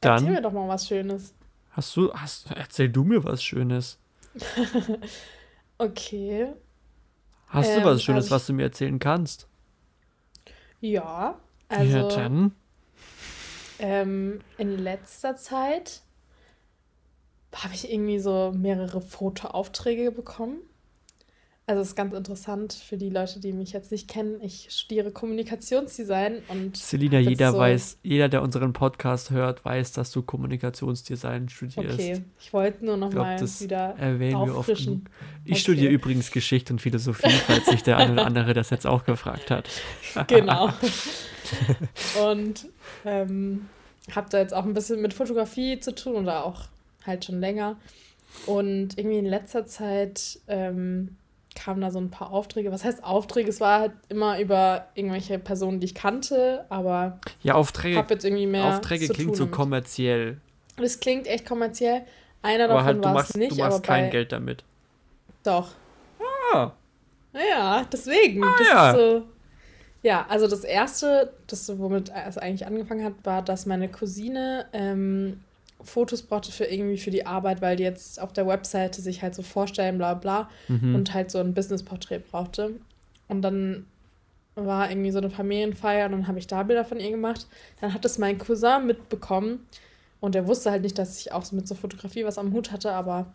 erzähl 0.00 0.30
mir 0.30 0.40
Dann 0.40 0.42
doch 0.42 0.52
mal 0.52 0.68
was 0.68 0.86
Schönes. 0.86 1.34
hast 1.70 1.96
du, 1.96 2.12
hast, 2.12 2.50
erzähl 2.52 2.88
du 2.88 3.04
mir 3.04 3.24
was 3.24 3.42
Schönes. 3.42 3.98
Okay. 5.78 6.54
Hast 7.46 7.68
Ähm, 7.68 7.82
du 7.82 7.84
was 7.84 8.02
Schönes, 8.02 8.24
also 8.24 8.26
ich- 8.26 8.30
was 8.30 8.46
du 8.46 8.52
mir 8.52 8.62
erzählen 8.64 8.98
kannst? 8.98 9.48
Ja, 10.80 11.38
also 11.68 11.98
ja, 11.98 12.02
dann. 12.08 12.52
ähm, 13.78 14.40
in 14.58 14.78
letzter 14.78 15.36
Zeit 15.36 16.02
habe 17.56 17.74
ich 17.74 17.90
irgendwie 17.90 18.18
so 18.18 18.52
mehrere 18.56 19.00
Fotoaufträge 19.00 20.10
bekommen. 20.12 20.58
Also 21.68 21.82
es 21.82 21.88
ist 21.88 21.96
ganz 21.96 22.14
interessant 22.14 22.74
für 22.74 22.96
die 22.96 23.10
Leute, 23.10 23.40
die 23.40 23.52
mich 23.52 23.72
jetzt 23.72 23.90
nicht 23.90 24.06
kennen. 24.06 24.40
Ich 24.40 24.68
studiere 24.70 25.10
Kommunikationsdesign 25.10 26.42
und 26.48 26.76
Selina, 26.76 27.18
jeder 27.18 27.50
so- 27.50 27.58
weiß, 27.58 27.98
jeder, 28.04 28.28
der 28.28 28.42
unseren 28.42 28.72
Podcast 28.72 29.30
hört, 29.32 29.64
weiß, 29.64 29.90
dass 29.90 30.12
du 30.12 30.22
Kommunikationsdesign 30.22 31.48
studierst. 31.48 31.94
okay, 31.98 32.22
ich 32.38 32.52
wollte 32.52 32.84
nur 32.84 32.96
noch 32.96 33.08
Ich 33.08 33.14
glaub, 33.14 33.26
mal 33.26 33.36
das 33.40 33.60
wieder 33.60 33.96
Erwähnen 33.98 34.46
wir 34.46 34.56
oft. 34.56 34.68
Ich 34.68 34.88
Okay. 34.88 35.54
studiere 35.56 35.92
übrigens 35.92 36.30
Geschichte 36.30 36.72
und 36.72 36.78
Philosophie, 36.78 37.30
falls 37.30 37.66
sich 37.66 37.82
der 37.82 37.96
eine 37.96 38.12
oder 38.12 38.26
andere 38.26 38.52
das 38.54 38.70
jetzt 38.70 38.86
auch 38.86 39.04
gefragt 39.04 39.50
hat. 39.50 39.68
Genau. 40.28 40.70
und 42.30 42.68
ähm, 43.04 43.66
habe 44.14 44.28
da 44.30 44.38
jetzt 44.38 44.54
auch 44.54 44.64
ein 44.64 44.74
bisschen 44.74 45.02
mit 45.02 45.14
Fotografie 45.14 45.80
zu 45.80 45.94
tun 45.94 46.14
oder 46.14 46.44
auch 46.44 46.66
halt 47.06 47.24
schon 47.24 47.40
länger. 47.40 47.76
Und 48.46 48.98
irgendwie 48.98 49.18
in 49.18 49.26
letzter 49.26 49.66
Zeit 49.66 50.38
ähm, 50.48 51.16
kamen 51.54 51.80
da 51.80 51.90
so 51.90 51.98
ein 51.98 52.10
paar 52.10 52.30
Aufträge. 52.30 52.70
Was 52.70 52.84
heißt 52.84 53.02
Aufträge? 53.02 53.48
Es 53.48 53.60
war 53.60 53.80
halt 53.80 53.92
immer 54.08 54.38
über 54.40 54.88
irgendwelche 54.94 55.38
Personen, 55.38 55.80
die 55.80 55.86
ich 55.86 55.94
kannte, 55.94 56.66
aber 56.68 57.18
Ja, 57.42 57.54
Aufträge, 57.54 57.96
habe 57.96 58.14
jetzt 58.14 58.24
irgendwie 58.24 58.46
mehr. 58.46 58.64
Aufträge 58.66 59.06
zu 59.06 59.14
klingt 59.14 59.36
so 59.36 59.46
kommerziell. 59.46 60.38
Das 60.76 61.00
klingt 61.00 61.26
echt 61.26 61.46
kommerziell. 61.46 62.02
Einer 62.42 62.68
davon 62.68 62.84
halt, 62.84 62.98
du 62.98 63.02
war 63.04 63.14
machst, 63.14 63.30
es 63.30 63.36
nicht, 63.36 63.52
du 63.52 63.56
machst 63.56 63.78
aber 63.78 63.82
kein 63.82 64.04
bei, 64.04 64.10
Geld 64.10 64.32
damit. 64.32 64.62
Doch. 65.42 65.70
Ah, 66.52 66.72
Ja, 67.32 67.86
deswegen. 67.90 68.42
das 68.58 68.68
ja. 68.68 68.90
ist 68.90 68.96
so. 68.98 69.22
Ja, 70.02 70.26
also 70.28 70.46
das 70.46 70.62
erste, 70.62 71.32
das 71.48 71.78
womit 71.78 72.12
es 72.28 72.38
eigentlich 72.38 72.66
angefangen 72.66 73.04
hat, 73.04 73.14
war, 73.24 73.42
dass 73.42 73.66
meine 73.66 73.88
Cousine 73.88 74.66
ähm, 74.72 75.40
Fotos 75.82 76.22
brauchte 76.22 76.52
für 76.52 76.64
irgendwie 76.64 76.98
für 76.98 77.10
die 77.10 77.26
Arbeit, 77.26 77.60
weil 77.60 77.76
die 77.76 77.82
jetzt 77.82 78.20
auf 78.20 78.32
der 78.32 78.46
Webseite 78.46 79.00
sich 79.00 79.22
halt 79.22 79.34
so 79.34 79.42
vorstellen, 79.42 79.98
bla 79.98 80.14
bla, 80.14 80.48
mhm. 80.68 80.94
und 80.94 81.14
halt 81.14 81.30
so 81.30 81.38
ein 81.38 81.54
Business-Porträt 81.54 82.20
brauchte. 82.30 82.72
Und 83.28 83.42
dann 83.42 83.86
war 84.54 84.90
irgendwie 84.90 85.10
so 85.10 85.18
eine 85.18 85.30
Familienfeier 85.30 86.06
und 86.06 86.12
dann 86.12 86.28
habe 86.28 86.38
ich 86.38 86.46
da 86.46 86.62
Bilder 86.62 86.84
von 86.84 86.98
ihr 86.98 87.10
gemacht. 87.10 87.46
Dann 87.80 87.92
hat 87.92 88.04
es 88.04 88.18
mein 88.18 88.38
Cousin 88.38 88.86
mitbekommen 88.86 89.66
und 90.20 90.34
er 90.34 90.46
wusste 90.46 90.70
halt 90.70 90.82
nicht, 90.82 90.98
dass 90.98 91.20
ich 91.20 91.32
auch 91.32 91.44
so 91.44 91.54
mit 91.54 91.68
so 91.68 91.74
Fotografie 91.74 92.24
was 92.24 92.38
am 92.38 92.52
Hut 92.52 92.72
hatte, 92.72 92.92
aber 92.92 93.26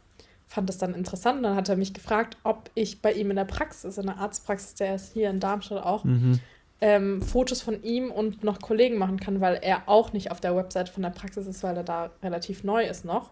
fand 0.47 0.69
es 0.69 0.77
dann 0.77 0.95
interessant. 0.95 1.45
Dann 1.45 1.55
hat 1.55 1.69
er 1.69 1.77
mich 1.77 1.93
gefragt, 1.93 2.37
ob 2.43 2.69
ich 2.73 3.01
bei 3.01 3.13
ihm 3.13 3.29
in 3.29 3.37
der 3.37 3.45
Praxis, 3.45 3.97
in 3.97 4.07
der 4.07 4.17
Arztpraxis, 4.17 4.73
der 4.75 4.95
ist 4.95 5.13
hier 5.13 5.29
in 5.29 5.39
Darmstadt 5.39 5.83
auch, 5.83 6.03
Mhm. 6.03 6.39
Ähm, 6.81 7.21
Fotos 7.21 7.61
von 7.61 7.83
ihm 7.83 8.11
und 8.11 8.43
noch 8.43 8.59
Kollegen 8.59 8.97
machen 8.97 9.19
kann, 9.19 9.39
weil 9.39 9.59
er 9.61 9.83
auch 9.87 10.13
nicht 10.13 10.31
auf 10.31 10.41
der 10.41 10.55
Website 10.55 10.89
von 10.89 11.03
der 11.03 11.11
Praxis 11.11 11.45
ist, 11.47 11.63
weil 11.63 11.77
er 11.77 11.83
da 11.83 12.09
relativ 12.23 12.63
neu 12.63 12.83
ist 12.85 13.05
noch. 13.05 13.29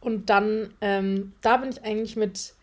Und 0.00 0.30
dann, 0.30 0.72
ähm, 0.80 1.32
da 1.42 1.58
bin 1.58 1.70
ich 1.70 1.84
eigentlich 1.84 2.16
mit 2.16 2.54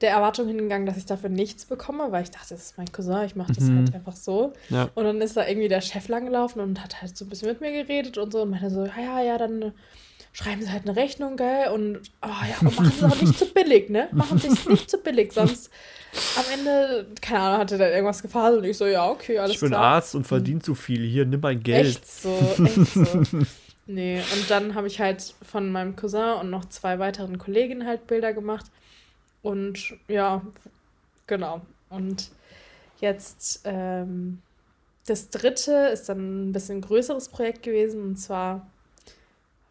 der 0.00 0.10
Erwartung 0.12 0.48
hingegangen, 0.48 0.86
dass 0.86 0.96
ich 0.96 1.04
dafür 1.04 1.28
nichts 1.28 1.66
bekomme, 1.66 2.10
weil 2.10 2.22
ich 2.22 2.30
dachte, 2.30 2.54
das 2.54 2.62
ist 2.62 2.78
mein 2.78 2.90
Cousin, 2.90 3.22
ich 3.26 3.36
mache 3.36 3.52
das 3.52 3.64
Mhm. 3.64 3.76
halt 3.78 3.94
einfach 3.94 4.16
so. 4.16 4.54
Ja. 4.70 4.88
Und 4.94 5.04
dann 5.04 5.20
ist 5.20 5.36
da 5.36 5.46
irgendwie 5.46 5.68
der 5.68 5.82
Chef 5.82 6.08
langgelaufen 6.08 6.62
und 6.62 6.82
hat 6.82 7.02
halt 7.02 7.16
so 7.16 7.26
ein 7.26 7.28
bisschen 7.28 7.48
mit 7.48 7.60
mir 7.60 7.70
geredet 7.72 8.16
und 8.16 8.32
so 8.32 8.42
und 8.42 8.50
meinte 8.50 8.70
so, 8.70 8.86
ja, 8.86 8.98
ja, 8.98 9.22
ja, 9.22 9.38
dann 9.38 9.72
schreiben 10.32 10.62
Sie 10.62 10.70
halt 10.70 10.86
eine 10.88 10.96
Rechnung, 10.96 11.36
gell? 11.36 11.68
Und, 11.72 12.00
oh 12.22 12.28
ja, 12.28 12.56
aber 12.60 12.70
machen 12.70 12.92
Sie 12.98 13.04
auch 13.04 13.20
nicht 13.20 13.38
zu 13.38 13.46
billig, 13.52 13.90
ne? 13.90 14.08
Machen 14.12 14.38
Sie 14.38 14.48
es 14.48 14.66
nicht 14.66 14.88
zu 14.90 14.98
billig, 14.98 15.32
sonst 15.32 15.70
am 16.36 16.44
Ende, 16.52 17.06
keine 17.20 17.40
Ahnung, 17.40 17.58
hatte 17.60 17.78
da 17.78 17.88
irgendwas 17.88 18.22
gefaselt 18.22 18.62
und 18.62 18.68
ich 18.68 18.76
so, 18.76 18.86
ja, 18.86 19.08
okay, 19.08 19.38
alles 19.38 19.54
Ich 19.54 19.60
bin 19.60 19.70
klar. 19.70 19.94
Arzt 19.94 20.14
und 20.14 20.26
verdiene 20.26 20.60
zu 20.60 20.74
viel. 20.74 21.06
Hier, 21.06 21.24
nimm 21.24 21.40
mein 21.40 21.62
Geld. 21.62 21.86
Echt 21.86 22.10
so, 22.10 22.36
echt 22.64 22.86
so. 22.92 23.38
Nee, 23.86 24.20
und 24.20 24.48
dann 24.48 24.76
habe 24.76 24.86
ich 24.86 25.00
halt 25.00 25.34
von 25.42 25.72
meinem 25.72 25.96
Cousin 25.96 26.34
und 26.40 26.50
noch 26.50 26.64
zwei 26.66 27.00
weiteren 27.00 27.38
Kolleginnen 27.38 27.84
halt 27.84 28.06
Bilder 28.06 28.32
gemacht. 28.32 28.66
Und 29.42 29.94
ja, 30.06 30.42
genau. 31.26 31.62
Und 31.88 32.30
jetzt 33.00 33.62
ähm, 33.64 34.40
das 35.10 35.30
dritte 35.30 35.72
ist 35.92 36.08
dann 36.08 36.50
ein 36.50 36.52
bisschen 36.52 36.80
größeres 36.80 37.28
Projekt 37.28 37.64
gewesen. 37.64 38.02
Und 38.02 38.16
zwar, 38.16 38.66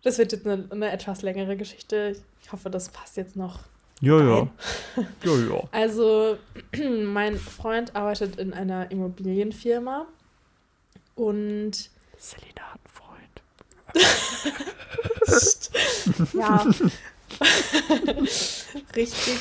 das 0.03 0.17
wird 0.17 0.33
jetzt 0.33 0.45
eine, 0.45 0.65
eine 0.69 0.91
etwas 0.91 1.21
längere 1.21 1.55
Geschichte. 1.55 2.15
Ich 2.43 2.51
hoffe, 2.51 2.69
das 2.69 2.89
passt 2.89 3.15
jetzt 3.17 3.35
noch. 3.35 3.59
Ja, 4.01 4.21
ja. 4.21 4.47
Ja, 5.23 5.37
ja. 5.37 5.63
Also, 5.71 6.37
mein 7.03 7.37
Freund 7.37 7.95
arbeitet 7.95 8.35
in 8.37 8.53
einer 8.53 8.91
Immobilienfirma 8.91 10.07
und 11.15 11.89
Selina 12.17 12.61
hat 12.61 12.79
einen 12.79 12.93
Freund. 12.93 13.41
ja, 16.33 16.65
richtig. 18.95 19.39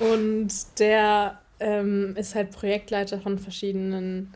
und 0.00 0.48
der 0.78 1.40
ähm, 1.60 2.16
ist 2.16 2.34
halt 2.34 2.50
Projektleiter 2.50 3.20
von 3.20 3.38
verschiedenen 3.38 4.34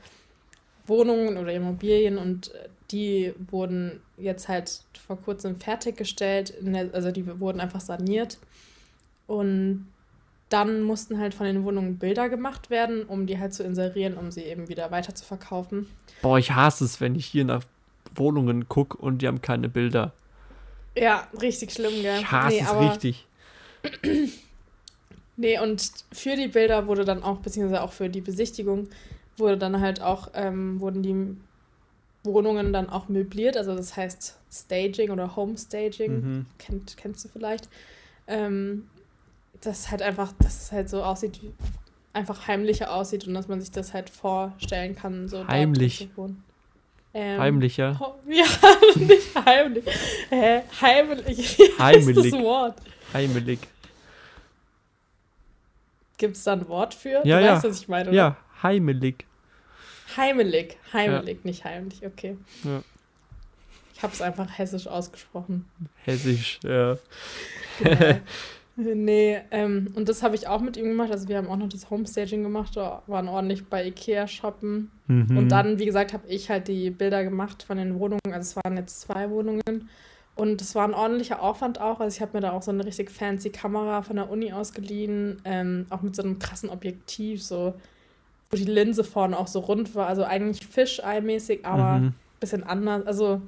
Wohnungen 0.86 1.36
oder 1.36 1.52
Immobilien 1.52 2.16
und 2.18 2.54
äh, 2.54 2.68
die 2.90 3.34
wurden 3.50 4.00
jetzt 4.16 4.48
halt 4.48 4.80
vor 5.06 5.20
kurzem 5.20 5.60
fertiggestellt, 5.60 6.48
in 6.50 6.72
der, 6.72 6.94
also 6.94 7.10
die 7.10 7.26
wurden 7.40 7.60
einfach 7.60 7.80
saniert 7.80 8.38
und 9.28 9.86
dann 10.48 10.82
mussten 10.82 11.18
halt 11.20 11.34
von 11.34 11.46
den 11.46 11.62
Wohnungen 11.62 11.98
Bilder 11.98 12.28
gemacht 12.28 12.70
werden, 12.70 13.04
um 13.04 13.26
die 13.26 13.38
halt 13.38 13.54
zu 13.54 13.62
inserieren, 13.62 14.14
um 14.14 14.32
sie 14.32 14.42
eben 14.42 14.68
wieder 14.68 14.90
weiter 14.90 15.14
zu 15.14 15.24
verkaufen. 15.24 15.86
Boah, 16.22 16.38
ich 16.38 16.52
hasse 16.52 16.84
es, 16.84 17.00
wenn 17.00 17.14
ich 17.14 17.26
hier 17.26 17.44
nach 17.44 17.62
Wohnungen 18.16 18.68
gucke 18.68 18.96
und 18.96 19.22
die 19.22 19.28
haben 19.28 19.42
keine 19.42 19.68
Bilder. 19.68 20.12
Ja, 20.96 21.28
richtig 21.40 21.72
schlimm, 21.72 22.02
gell? 22.02 22.18
Ich 22.18 22.32
hasse 22.32 22.56
nee, 22.56 22.62
es 22.62 22.80
richtig. 22.80 23.26
Nee, 25.40 25.60
und 25.60 25.92
für 26.12 26.34
die 26.34 26.48
Bilder 26.48 26.88
wurde 26.88 27.04
dann 27.04 27.22
auch, 27.22 27.38
beziehungsweise 27.38 27.82
auch 27.82 27.92
für 27.92 28.08
die 28.08 28.20
Besichtigung, 28.20 28.88
wurde 29.36 29.56
dann 29.56 29.80
halt 29.80 30.02
auch, 30.02 30.30
ähm, 30.34 30.80
wurden 30.80 31.04
die 31.04 31.36
Wohnungen 32.24 32.72
dann 32.72 32.90
auch 32.90 33.08
möbliert, 33.08 33.56
also 33.56 33.76
das 33.76 33.96
heißt 33.96 34.36
Staging 34.50 35.10
oder 35.10 35.36
Homestaging, 35.36 36.12
Mhm. 36.12 36.46
kennt, 36.58 36.96
kennst 36.96 37.24
du 37.24 37.28
vielleicht. 37.28 37.68
Ähm, 38.26 38.88
das 39.60 39.90
halt 39.90 40.02
einfach, 40.02 40.32
dass 40.38 40.64
es 40.64 40.72
halt 40.72 40.88
so 40.88 41.02
aussieht, 41.02 41.42
wie- 41.42 41.52
einfach 42.12 42.46
heimlicher 42.48 42.92
aussieht 42.92 43.26
und 43.26 43.34
dass 43.34 43.48
man 43.48 43.60
sich 43.60 43.70
das 43.70 43.92
halt 43.94 44.10
vorstellen 44.10 44.96
kann. 44.96 45.28
So 45.28 45.46
Heimlich? 45.46 46.08
Ähm, 47.14 47.40
Heimlicher. 47.40 47.98
ho- 47.98 48.18
Ja, 48.28 48.44
nicht 48.96 49.34
heimlich. 49.44 49.84
Hä? 50.30 50.62
Heimlich. 50.80 51.26
Wie 51.58 51.62
heißt 51.78 51.78
Heimelig. 52.06 52.32
das 52.32 52.40
Wort? 52.40 52.76
Heimelig. 53.12 53.58
Gibt 56.18 56.36
es 56.36 56.44
da 56.44 56.52
ein 56.54 56.68
Wort 56.68 56.94
für? 56.94 57.22
Ja, 57.24 57.38
du 57.38 57.44
ja. 57.44 57.54
weißt, 57.54 57.64
was 57.64 57.80
ich 57.80 57.88
meine, 57.88 58.08
oder? 58.10 58.16
Ja, 58.16 58.36
heimelig. 58.62 59.24
Heimelig. 60.16 60.76
Heimelig, 60.92 61.44
nicht 61.44 61.64
heimlich, 61.64 62.04
okay. 62.04 62.36
Ja. 62.64 62.82
Ich 63.94 64.02
habe 64.02 64.12
es 64.12 64.20
einfach 64.22 64.46
hessisch 64.58 64.86
ausgesprochen. 64.86 65.68
Hessisch, 66.04 66.58
ja. 66.64 66.96
Genau. 67.78 68.20
nee, 68.80 69.40
ähm, 69.50 69.92
und 69.96 70.08
das 70.08 70.22
habe 70.22 70.34
ich 70.36 70.46
auch 70.46 70.60
mit 70.60 70.76
ihm 70.76 70.84
gemacht. 70.84 71.10
Also 71.10 71.28
wir 71.28 71.36
haben 71.36 71.48
auch 71.48 71.56
noch 71.56 71.68
das 71.68 71.90
Homestaging 71.90 72.42
gemacht, 72.42 72.76
waren 72.76 73.28
ordentlich 73.28 73.66
bei 73.66 73.84
Ikea 73.86 74.26
shoppen. 74.28 74.90
Mhm. 75.08 75.36
Und 75.36 75.48
dann, 75.48 75.78
wie 75.78 75.84
gesagt, 75.86 76.12
habe 76.12 76.28
ich 76.28 76.48
halt 76.48 76.68
die 76.68 76.90
Bilder 76.90 77.24
gemacht 77.24 77.62
von 77.64 77.76
den 77.76 77.98
Wohnungen. 77.98 78.20
Also 78.26 78.40
es 78.40 78.56
waren 78.56 78.76
jetzt 78.76 79.00
zwei 79.00 79.30
Wohnungen. 79.30 79.88
Und 80.36 80.62
es 80.62 80.76
war 80.76 80.84
ein 80.86 80.94
ordentlicher 80.94 81.42
Aufwand 81.42 81.80
auch. 81.80 81.98
Also 81.98 82.14
ich 82.16 82.20
habe 82.22 82.36
mir 82.36 82.40
da 82.40 82.52
auch 82.52 82.62
so 82.62 82.70
eine 82.70 82.84
richtig 82.84 83.10
fancy 83.10 83.50
Kamera 83.50 84.02
von 84.02 84.14
der 84.14 84.30
Uni 84.30 84.52
ausgeliehen. 84.52 85.40
Ähm, 85.44 85.86
auch 85.90 86.02
mit 86.02 86.14
so 86.14 86.22
einem 86.22 86.38
krassen 86.38 86.70
Objektiv, 86.70 87.42
so 87.42 87.74
wo 88.50 88.56
die 88.56 88.64
Linse 88.64 89.02
vorne 89.02 89.36
auch 89.36 89.48
so 89.48 89.58
rund 89.58 89.94
war. 89.96 90.06
Also 90.06 90.22
eigentlich 90.24 90.64
Fischei-mäßig, 90.66 91.64
aber 91.66 91.90
ein 91.94 92.02
Mhm. 92.04 92.14
bisschen 92.38 92.62
anders. 92.62 93.04
Also 93.06 93.42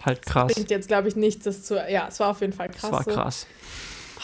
Halt 0.00 0.22
krass. 0.22 0.54
bringt 0.54 0.70
jetzt, 0.70 0.88
glaube 0.88 1.08
ich, 1.08 1.16
nichts, 1.16 1.44
das 1.44 1.64
zu. 1.64 1.74
Ja, 1.74 2.06
es 2.08 2.18
war 2.20 2.30
auf 2.30 2.40
jeden 2.40 2.54
Fall 2.54 2.68
krass. 2.70 2.90
Das 3.04 3.16
war 3.16 3.30
so. 3.30 3.46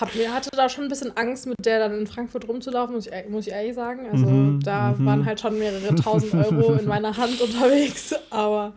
Hab, 0.03 0.15
mir 0.16 0.35
hatte 0.35 0.51
da 0.51 0.69
schon 0.69 0.85
ein 0.85 0.89
bisschen 0.89 1.16
Angst, 1.16 1.47
mit 1.47 1.65
der 1.65 1.79
dann 1.79 1.97
in 1.97 2.07
Frankfurt 2.09 2.49
rumzulaufen, 2.49 2.95
muss 2.97 3.07
ich, 3.07 3.29
muss 3.29 3.47
ich 3.47 3.53
ehrlich 3.53 3.74
sagen. 3.74 4.09
Also 4.11 4.27
Mhm, 4.27 4.61
da 4.61 4.93
mhm. 4.99 5.07
waren 5.07 5.24
halt 5.24 5.39
schon 5.41 5.57
mehrere 5.59 5.95
tausend 6.03 6.35
Euro 6.35 6.74
in 6.74 6.87
meiner 6.87 7.16
Hand 7.16 7.41
unterwegs, 7.41 8.12
aber 8.31 8.74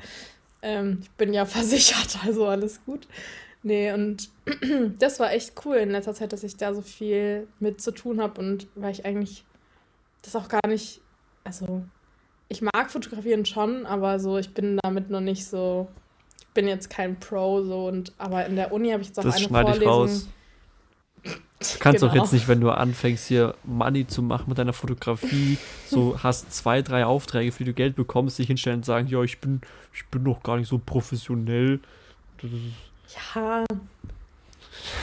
ähm, 0.62 1.00
ich 1.02 1.10
bin 1.12 1.34
ja 1.34 1.46
versichert, 1.58 2.20
also 2.24 2.46
alles 2.46 2.84
gut. 2.86 3.08
Nee, 3.64 3.92
und 3.92 4.30
das 5.00 5.20
war 5.20 5.34
echt 5.34 5.54
cool 5.66 5.78
in 5.78 5.90
letzter 5.90 6.14
Zeit, 6.14 6.32
dass 6.32 6.44
ich 6.44 6.58
da 6.58 6.76
so 6.76 6.82
viel 6.84 7.48
mit 7.60 7.82
zu 7.82 7.90
tun 7.92 8.22
habe 8.22 8.40
und 8.40 8.68
weil 8.76 8.92
ich 8.92 9.04
eigentlich 9.04 9.44
das 10.22 10.36
auch 10.36 10.48
gar 10.48 10.68
nicht, 10.68 11.02
also 11.44 11.82
ich 12.50 12.62
mag 12.62 12.92
fotografieren 12.92 13.46
schon, 13.46 13.88
aber 13.88 14.20
so, 14.20 14.38
ich 14.38 14.54
bin 14.54 14.78
damit 14.84 15.10
noch 15.10 15.22
nicht 15.22 15.48
so, 15.48 15.88
ich 16.40 16.48
bin 16.54 16.68
jetzt 16.68 16.92
kein 16.92 17.20
Pro 17.20 17.64
so 17.64 17.88
und 17.88 18.14
aber 18.20 18.46
in 18.46 18.56
der 18.56 18.72
Uni 18.72 18.92
habe 18.92 19.02
ich 19.02 19.08
jetzt 19.08 19.18
auch 19.20 19.24
Das 19.24 19.38
eine 19.38 19.46
schneide 19.46 19.72
ich 19.72 19.78
Vorlesung. 19.84 19.94
raus. 20.04 20.28
Du 21.74 21.80
kannst 21.80 22.04
doch 22.04 22.12
Genau. 22.12 22.24
jetzt 22.24 22.34
nicht, 22.34 22.48
wenn 22.48 22.62
du 22.62 22.70
anfängst, 22.72 23.28
hier 23.28 23.56
Money 23.64 24.08
zu 24.08 24.22
machen 24.22 24.46
mit 24.48 24.58
deiner 24.58 24.74
Fotografie, 24.74 25.58
so 25.88 26.18
hast 26.24 26.52
zwei, 26.54 26.82
drei 26.82 27.06
Aufträge, 27.06 27.52
für 27.52 27.64
die 27.64 27.72
du 27.72 27.74
Geld 27.74 27.96
bekommst, 27.96 28.38
dich 28.40 28.48
hinstellen 28.48 28.78
und 28.80 28.86
sagen, 28.86 29.08
ja, 29.08 29.22
ich 29.24 29.40
bin, 29.40 29.62
ich 29.94 30.06
bin 30.08 30.24
noch 30.24 30.44
gar 30.44 30.58
nicht 30.58 30.68
so 30.70 30.78
professionell. 30.84 31.80
Ja. 33.38 33.64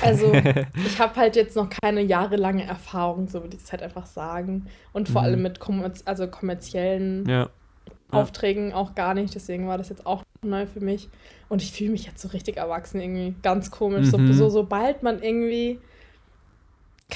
Also, 0.02 0.32
ich 0.86 0.98
habe 1.00 1.16
halt 1.16 1.34
jetzt 1.36 1.56
noch 1.56 1.68
keine 1.82 2.02
jahrelange 2.02 2.64
Erfahrung, 2.64 3.28
so 3.28 3.42
würde 3.42 3.56
ich 3.56 3.62
es 3.62 3.72
halt 3.72 3.82
einfach 3.82 4.06
sagen. 4.06 4.66
Und 4.92 5.08
vor 5.08 5.22
Mhm. 5.22 5.26
allem 5.26 5.42
mit 5.42 5.60
kommerz 5.60 6.02
also 6.04 6.26
kommerziellen 6.28 7.28
ja. 7.28 7.42
Ja. 7.42 7.48
Aufträgen 8.10 8.72
auch 8.74 8.94
gar 8.94 9.14
nicht. 9.14 9.34
Deswegen 9.34 9.66
war 9.68 9.78
das 9.78 9.88
jetzt 9.88 10.06
auch 10.06 10.22
neu 10.44 10.66
für 10.66 10.80
mich. 10.80 11.08
Und 11.48 11.62
ich 11.62 11.72
fühle 11.72 11.90
mich 11.90 12.04
jetzt 12.04 12.20
so 12.20 12.28
richtig 12.28 12.58
erwachsen 12.58 13.00
irgendwie. 13.00 13.34
Ganz 13.42 13.70
komisch. 13.70 14.12
Mhm. 14.12 14.26
So, 14.28 14.32
so, 14.34 14.48
sobald 14.50 15.02
man 15.02 15.22
irgendwie. 15.22 15.78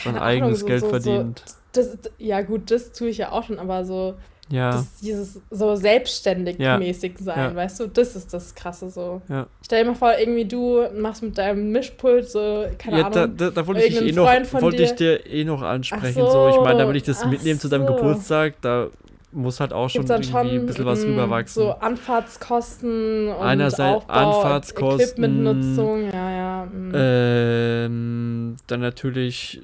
Sein 0.04 0.14
keine 0.14 0.24
eigenes 0.24 0.58
Ahnung, 0.60 0.68
Geld 0.68 0.80
so, 0.80 0.86
so, 0.86 0.90
verdient. 0.90 1.42
Das, 1.72 1.98
ja, 2.18 2.40
gut, 2.42 2.70
das 2.70 2.92
tue 2.92 3.08
ich 3.08 3.18
ja 3.18 3.32
auch 3.32 3.44
schon, 3.44 3.58
aber 3.58 3.84
so 3.84 4.14
ja. 4.48 4.70
das, 4.70 4.96
dieses 5.00 5.40
so 5.50 5.74
selbstständig 5.76 6.58
Ja. 6.58 6.78
mäßig 6.78 7.18
sein, 7.18 7.50
Ja. 7.50 7.54
weißt 7.54 7.80
du, 7.80 7.86
das 7.88 8.16
ist 8.16 8.32
das 8.32 8.54
Krasse 8.54 8.88
so. 8.90 9.20
Ja. 9.28 9.46
Stell 9.64 9.82
dir 9.84 9.90
mal 9.90 9.96
vor, 9.96 10.12
irgendwie 10.18 10.44
du 10.44 10.86
machst 10.96 11.22
mit 11.22 11.36
deinem 11.36 11.72
Mischpult 11.72 12.30
so, 12.30 12.64
keine 12.78 13.00
ja, 13.00 13.10
da, 13.10 13.24
Ahnung. 13.24 13.36
da, 13.36 13.50
da 13.50 13.66
wollte 13.66 13.84
ich, 13.84 14.00
eh 14.00 14.12
noch, 14.12 14.26
wollte 14.62 14.82
ich 14.82 14.92
dir- 14.92 15.26
eh 15.26 15.44
noch 15.44 15.62
ansprechen. 15.62 16.22
Ach 16.24 16.30
so, 16.32 16.48
ich 16.48 16.56
meine, 16.56 16.72
so, 16.74 16.78
damit 16.78 16.96
ich 16.96 17.02
das 17.02 17.22
ach 17.22 17.30
mitnehme 17.30 17.58
zu 17.58 17.68
deinem 17.68 17.86
so. 17.86 17.94
Geburtstag, 17.94 18.54
da 18.62 18.88
muss 19.32 19.60
halt 19.60 19.72
auch 19.72 19.90
schon 19.90 20.06
irgendwie 20.06 20.56
ein 20.56 20.66
bisschen 20.66 20.86
was 20.86 21.02
rüberwachsen. 21.04 21.62
So 21.62 21.72
Anfahrtskosten 21.72 23.28
und 23.28 23.42
Einerseits 23.44 23.96
Aufbau, 23.96 24.14
Anfahrtskosten, 24.14 25.00
Equipmentnutzung, 25.24 26.04
ja, 26.10 26.30
ja. 26.30 26.64
mm. 26.66 26.92
Ähm, 26.94 28.56
dann 28.66 28.80
natürlich 28.80 29.60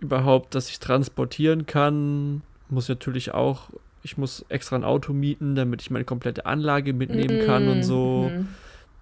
überhaupt, 0.00 0.54
dass 0.54 0.68
ich 0.68 0.80
transportieren 0.80 1.66
kann. 1.66 2.42
Muss 2.68 2.88
natürlich 2.88 3.32
auch, 3.34 3.70
ich 4.02 4.18
muss 4.18 4.44
extra 4.48 4.76
ein 4.76 4.84
Auto 4.84 5.12
mieten, 5.12 5.54
damit 5.54 5.82
ich 5.82 5.90
meine 5.90 6.04
komplette 6.04 6.46
Anlage 6.46 6.92
mitnehmen 6.92 7.46
kann 7.46 7.68
und 7.68 7.82
so. 7.82 8.30
Mhm. 8.30 8.48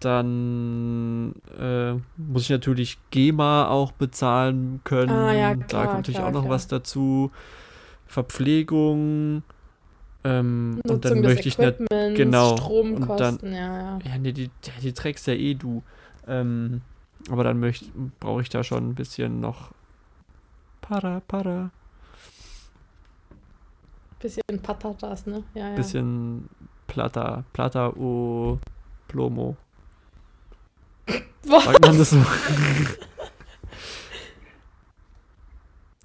Dann 0.01 1.35
äh, 1.59 1.94
muss 2.16 2.43
ich 2.43 2.51
natürlich 2.51 2.98
GEMA 3.10 3.68
auch 3.68 3.93
bezahlen 3.93 4.81
können. 4.85 5.10
Ah, 5.10 5.32
ja, 5.32 5.55
da 5.55 5.64
klar, 5.64 5.85
kommt 5.85 5.97
natürlich 5.98 6.18
klar, 6.18 6.28
auch 6.28 6.32
noch 6.32 6.43
klar. 6.43 6.55
was 6.55 6.68
dazu. 6.68 7.31
Verpflegung. 8.06 9.43
Ähm, 10.23 10.81
und 10.85 11.05
dann 11.05 11.20
möchte 11.20 11.48
ich 11.48 11.59
Equipments, 11.59 12.18
genau, 12.18 12.51
und 12.51 12.59
Stromkosten, 12.59 13.52
ja, 13.52 13.59
ja. 13.59 13.98
ja, 14.05 14.18
nee, 14.18 14.32
die, 14.32 14.51
die 14.82 14.93
trägst 14.93 15.27
ja 15.28 15.35
eh 15.35 15.55
du. 15.55 15.82
Ähm, 16.27 16.81
aber 17.31 17.44
dann 17.44 17.73
brauche 18.20 18.43
ich 18.43 18.48
da 18.48 18.64
schon 18.64 18.90
ein 18.90 18.94
bisschen 18.94 19.40
noch 19.40 19.70
Para, 20.89 21.21
para. 21.27 21.71
Bisschen 24.21 24.43
Patatas, 24.63 25.27
ne? 25.27 25.43
Ja, 25.55 25.69
ja. 25.71 25.75
Bisschen 25.77 26.49
Plata, 26.87 27.45
Plata 27.53 27.89
o 27.91 28.59
Plomo. 29.09 29.57
Was? 31.45 31.65
Sagt 31.65 31.81
man 31.87 31.99
das 31.99 32.11
so? 32.11 32.17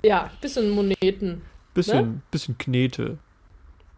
Ja, 0.03 0.31
bisschen 0.41 0.71
Moneten, 0.71 1.43
Bisschen, 1.75 2.23
bisschen 2.31 2.57
Knete. 2.57 3.19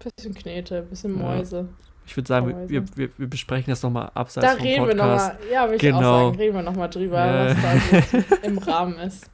bisschen 0.03 0.34
Knete, 0.34 0.81
bisschen 0.81 1.18
Ja. 1.18 1.23
Mäuse. 1.23 1.69
Ich 2.05 2.18
würde 2.18 2.27
sagen, 2.27 2.47
wir, 2.47 2.55
Mäuse. 2.55 2.69
wir, 2.69 2.97
wir, 2.97 3.10
wir 3.18 3.27
besprechen 3.30 3.72
das 3.72 3.81
nochmal 3.84 4.11
abseits 4.14 4.45
Da 4.45 4.55
vom 4.57 4.65
reden 4.65 4.85
wir 4.88 4.95
Podcast. 4.97 5.34
nochmal, 5.39 5.49
ja, 5.49 5.69
will 5.69 5.76
ich 5.76 5.81
auch 5.93 5.97
Genau. 5.99 6.26
sagen, 6.26 6.35
reden 6.38 6.55
wir 6.57 6.61
nochmal 6.61 6.89
drüber, 6.89 7.26
Ja. 7.26 7.45
was 7.55 7.61
da 7.61 8.19
so 8.19 8.35
im 8.43 8.57
Rahmen 8.57 8.97
ist. 8.99 9.30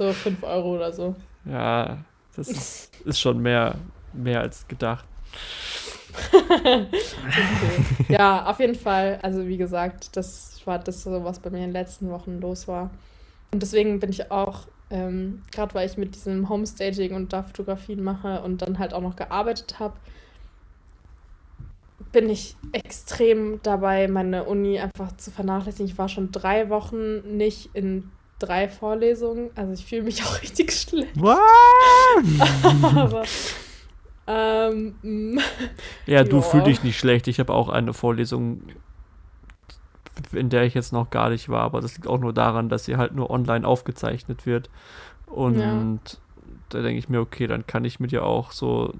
So 0.00 0.14
5 0.14 0.42
Euro 0.44 0.76
oder 0.76 0.94
so. 0.94 1.14
Ja, 1.44 1.98
das 2.34 2.48
ist, 2.48 2.90
ist 3.04 3.20
schon 3.20 3.38
mehr, 3.38 3.74
mehr 4.14 4.40
als 4.40 4.66
gedacht. 4.66 5.04
okay. 6.32 6.86
Ja, 8.08 8.46
auf 8.46 8.60
jeden 8.60 8.76
Fall. 8.76 9.18
Also 9.20 9.46
wie 9.46 9.58
gesagt, 9.58 10.16
das 10.16 10.62
war 10.64 10.78
das 10.78 11.02
so, 11.02 11.22
was 11.22 11.38
bei 11.40 11.50
mir 11.50 11.58
in 11.58 11.64
den 11.64 11.72
letzten 11.72 12.08
Wochen 12.08 12.40
los 12.40 12.66
war. 12.66 12.88
Und 13.52 13.62
deswegen 13.62 14.00
bin 14.00 14.08
ich 14.08 14.30
auch, 14.30 14.68
ähm, 14.88 15.42
gerade 15.52 15.74
weil 15.74 15.86
ich 15.86 15.98
mit 15.98 16.14
diesem 16.14 16.48
Homestaging 16.48 17.14
und 17.14 17.34
da 17.34 17.42
Fotografien 17.42 18.02
mache 18.02 18.40
und 18.40 18.62
dann 18.62 18.78
halt 18.78 18.94
auch 18.94 19.02
noch 19.02 19.16
gearbeitet 19.16 19.80
habe, 19.80 19.98
bin 22.10 22.30
ich 22.30 22.56
extrem 22.72 23.60
dabei, 23.62 24.08
meine 24.08 24.44
Uni 24.44 24.78
einfach 24.78 25.14
zu 25.18 25.30
vernachlässigen. 25.30 25.92
Ich 25.92 25.98
war 25.98 26.08
schon 26.08 26.32
drei 26.32 26.70
Wochen 26.70 27.36
nicht 27.36 27.68
in 27.74 28.10
drei 28.40 28.68
Vorlesungen. 28.68 29.50
Also 29.54 29.72
ich 29.74 29.86
fühle 29.86 30.02
mich 30.02 30.24
auch 30.24 30.42
richtig 30.42 30.72
schlecht. 30.72 31.12
What? 31.20 31.38
Aber 32.96 33.22
ähm, 34.26 34.94
mm, 35.02 35.38
Ja, 36.06 36.24
du 36.24 36.42
fühlst 36.42 36.66
dich 36.66 36.82
nicht 36.82 36.98
schlecht. 36.98 37.28
Ich 37.28 37.38
habe 37.40 37.52
auch 37.52 37.68
eine 37.68 37.92
Vorlesung, 37.92 38.62
in 40.32 40.50
der 40.50 40.64
ich 40.64 40.74
jetzt 40.74 40.92
noch 40.92 41.10
gar 41.10 41.30
nicht 41.30 41.48
war, 41.48 41.62
aber 41.62 41.80
das 41.80 41.96
liegt 41.96 42.06
auch 42.06 42.18
nur 42.18 42.32
daran, 42.32 42.68
dass 42.68 42.84
sie 42.84 42.96
halt 42.96 43.14
nur 43.14 43.30
online 43.30 43.66
aufgezeichnet 43.66 44.46
wird. 44.46 44.68
Und 45.26 45.56
Ja. 45.58 45.84
da 46.68 46.82
denke 46.82 46.98
ich 46.98 47.08
mir, 47.08 47.20
okay, 47.20 47.46
dann 47.46 47.66
kann 47.66 47.84
ich 47.84 48.00
mir 48.00 48.08
ja 48.08 48.22
auch 48.22 48.52
so 48.52 48.92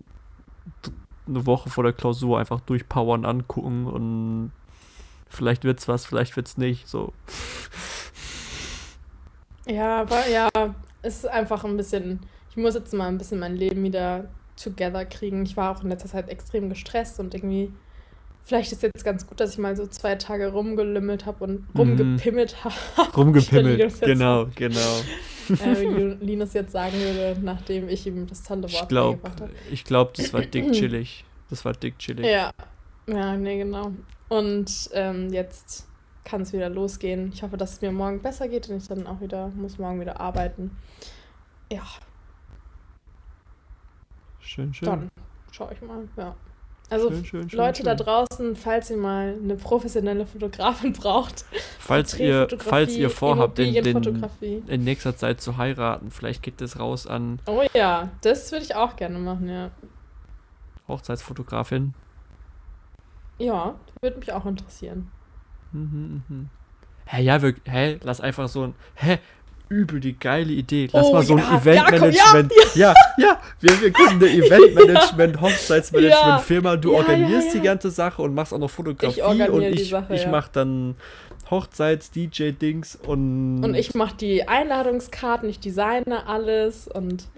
eine 1.29 1.47
Woche 1.47 1.71
vor 1.71 1.85
der 1.85 1.93
Klausur 1.93 2.39
einfach 2.39 2.61
durchpowern 2.61 3.25
angucken 3.25 3.87
und 3.87 4.53
vielleicht 5.29 5.63
wird's 5.65 5.87
was, 5.87 6.07
vielleicht 6.07 6.37
wird's 6.37 6.57
nicht. 6.57 6.89
So. 6.89 7.13
Ja, 9.71 10.01
aber 10.03 10.29
ja, 10.29 10.49
es 11.03 11.17
ist 11.19 11.27
einfach 11.29 11.65
ein 11.65 11.77
bisschen. 11.77 12.21
Ich 12.51 12.57
muss 12.57 12.75
jetzt 12.75 12.93
mal 12.93 13.09
ein 13.09 13.19
bisschen 13.19 13.39
mein 13.39 13.57
Leben 13.57 13.83
wieder 13.85 14.29
together 14.57 15.05
kriegen. 15.05 15.45
Ich 15.45 15.57
war 15.57 15.75
auch 15.77 15.83
in 15.83 15.89
letzter 15.89 16.09
Zeit 16.09 16.29
extrem 16.29 16.69
gestresst 16.69 17.21
und 17.21 17.35
irgendwie. 17.35 17.73
Vielleicht 18.43 18.73
ist 18.73 18.83
jetzt 18.83 19.05
ganz 19.05 19.27
gut, 19.27 19.39
dass 19.39 19.53
ich 19.53 19.59
mal 19.59 19.77
so 19.77 19.87
zwei 19.87 20.15
Tage 20.17 20.49
rumgelümmelt 20.51 21.27
habe 21.27 21.45
und 21.45 21.75
Mhm. 21.75 21.81
rumgepimmelt 21.81 22.65
habe. 22.65 22.75
Rumgepimmelt. 23.17 24.01
Genau, 24.01 24.47
genau. 24.57 24.81
äh, 25.51 25.81
wie 25.81 26.25
Linus 26.25 26.55
jetzt 26.55 26.73
sagen 26.73 26.95
würde, 26.99 27.39
nachdem 27.43 27.89
ich 27.89 28.07
ihm 28.07 28.27
das 28.27 28.43
tolle 28.43 28.63
Wort 28.63 28.73
Ich 28.73 28.89
glaube, 28.89 29.17
beigebracht 29.19 29.41
habe. 29.43 29.53
ich 29.71 29.85
glaub, 29.85 30.15
das 30.15 30.33
war 30.33 30.41
dick 30.41 30.73
chillig. 30.73 31.25
Das 31.51 31.65
war 31.65 31.75
dick 31.75 31.99
chillig. 31.99 32.25
Ja, 32.27 32.51
ja, 33.07 33.37
nee, 33.37 33.59
genau. 33.59 33.93
Und 34.29 34.89
ähm, 34.95 35.33
jetzt 35.33 35.87
kann 36.25 36.43
es 36.43 36.53
wieder 36.53 36.69
losgehen. 36.69 37.31
Ich 37.33 37.43
hoffe, 37.43 37.57
dass 37.57 37.75
es 37.75 37.81
mir 37.81 37.93
morgen 37.93 38.21
besser 38.21 38.49
geht 38.49 38.69
und 38.69 38.77
ich 38.77 38.89
dann 38.89 39.07
auch 39.07 39.21
wieder, 39.21 39.49
muss 39.49 39.79
morgen 39.79 40.01
wieder 40.01 40.21
arbeiten. 40.21 40.77
Ja, 41.73 41.83
Schön, 44.51 44.75
schön. 44.75 44.87
dann 44.87 45.11
schaue 45.53 45.73
ich 45.73 45.81
mal, 45.81 46.09
ja. 46.17 46.35
Also 46.89 47.09
schön, 47.09 47.25
schön, 47.25 47.51
schön, 47.51 47.57
Leute 47.57 47.85
da 47.85 47.95
draußen, 47.95 48.57
falls 48.57 48.91
ihr 48.91 48.97
mal 48.97 49.37
eine 49.41 49.55
professionelle 49.55 50.27
Fotografin 50.27 50.93
braucht, 51.01 51.45
Falls 51.79 52.19
ihr, 52.19 52.49
falls 52.59 52.97
ihr 52.97 53.11
vorhabt, 53.11 53.59
den, 53.59 53.73
den 53.85 54.25
in 54.67 54.83
nächster 54.83 55.17
Zeit 55.17 55.41
zu 55.41 55.57
heiraten, 55.57 56.11
vielleicht 56.11 56.43
geht 56.43 56.61
das 56.61 56.81
raus 56.81 57.07
an 57.07 57.41
Oh 57.47 57.63
ja, 57.75 58.09
das 58.23 58.51
würde 58.51 58.65
ich 58.65 58.75
auch 58.75 58.97
gerne 58.97 59.21
machen, 59.21 59.49
ja. 59.49 59.71
Hochzeitsfotografin. 60.89 61.95
Ja, 63.39 63.77
würde 64.01 64.19
mich 64.19 64.33
auch 64.33 64.47
interessieren. 64.47 65.13
Mhm, 65.73 66.23
mhm. 66.29 66.49
Hä, 67.07 67.23
ja, 67.23 67.43
wir, 67.43 67.55
hä, 67.65 67.99
lass 68.03 68.21
einfach 68.21 68.49
so 68.49 68.65
ein, 68.65 68.75
hä, 68.95 69.19
übel 69.71 70.01
die 70.01 70.19
geile 70.19 70.53
Idee. 70.53 70.89
Lass 70.93 71.07
Oh 71.07 71.13
mal 71.13 71.23
so 71.23 71.37
ein 71.37 71.39
ja, 71.39 71.57
Eventmanagement. 71.57 72.53
Ja, 72.75 72.93
ja, 73.17 73.41
wir, 73.61 73.81
wir 73.81 73.91
gründen 73.91 74.25
eine 74.25 74.33
Eventmanagement, 74.47 75.41
Hochzeitsmanagement-Firma. 75.41 76.77
Du 76.77 76.93
Ja, 76.93 76.99
organisierst 76.99 77.47
ja, 77.49 77.53
die 77.53 77.59
ja. 77.59 77.65
ganze 77.65 77.91
Sache 77.91 78.21
und 78.21 78.35
machst 78.35 78.53
auch 78.53 78.59
noch 78.59 78.71
Fotografie 78.71 79.21
Ich 79.21 79.49
und 79.49 79.61
die 79.61 79.67
ich, 79.69 79.91
Sache, 79.91 80.15
ich 80.15 80.25
ja. 80.25 80.31
mach 80.31 80.49
dann 80.49 80.97
Hochzeits-DJ-Dings 81.51 82.97
und. 82.97 83.65
Und 83.65 83.75
ich 83.75 83.95
mache 83.95 84.17
die 84.17 84.47
Einladungskarten, 84.47 85.49
ich 85.49 85.61
designe 85.61 86.27
alles 86.27 86.89
und 86.89 87.29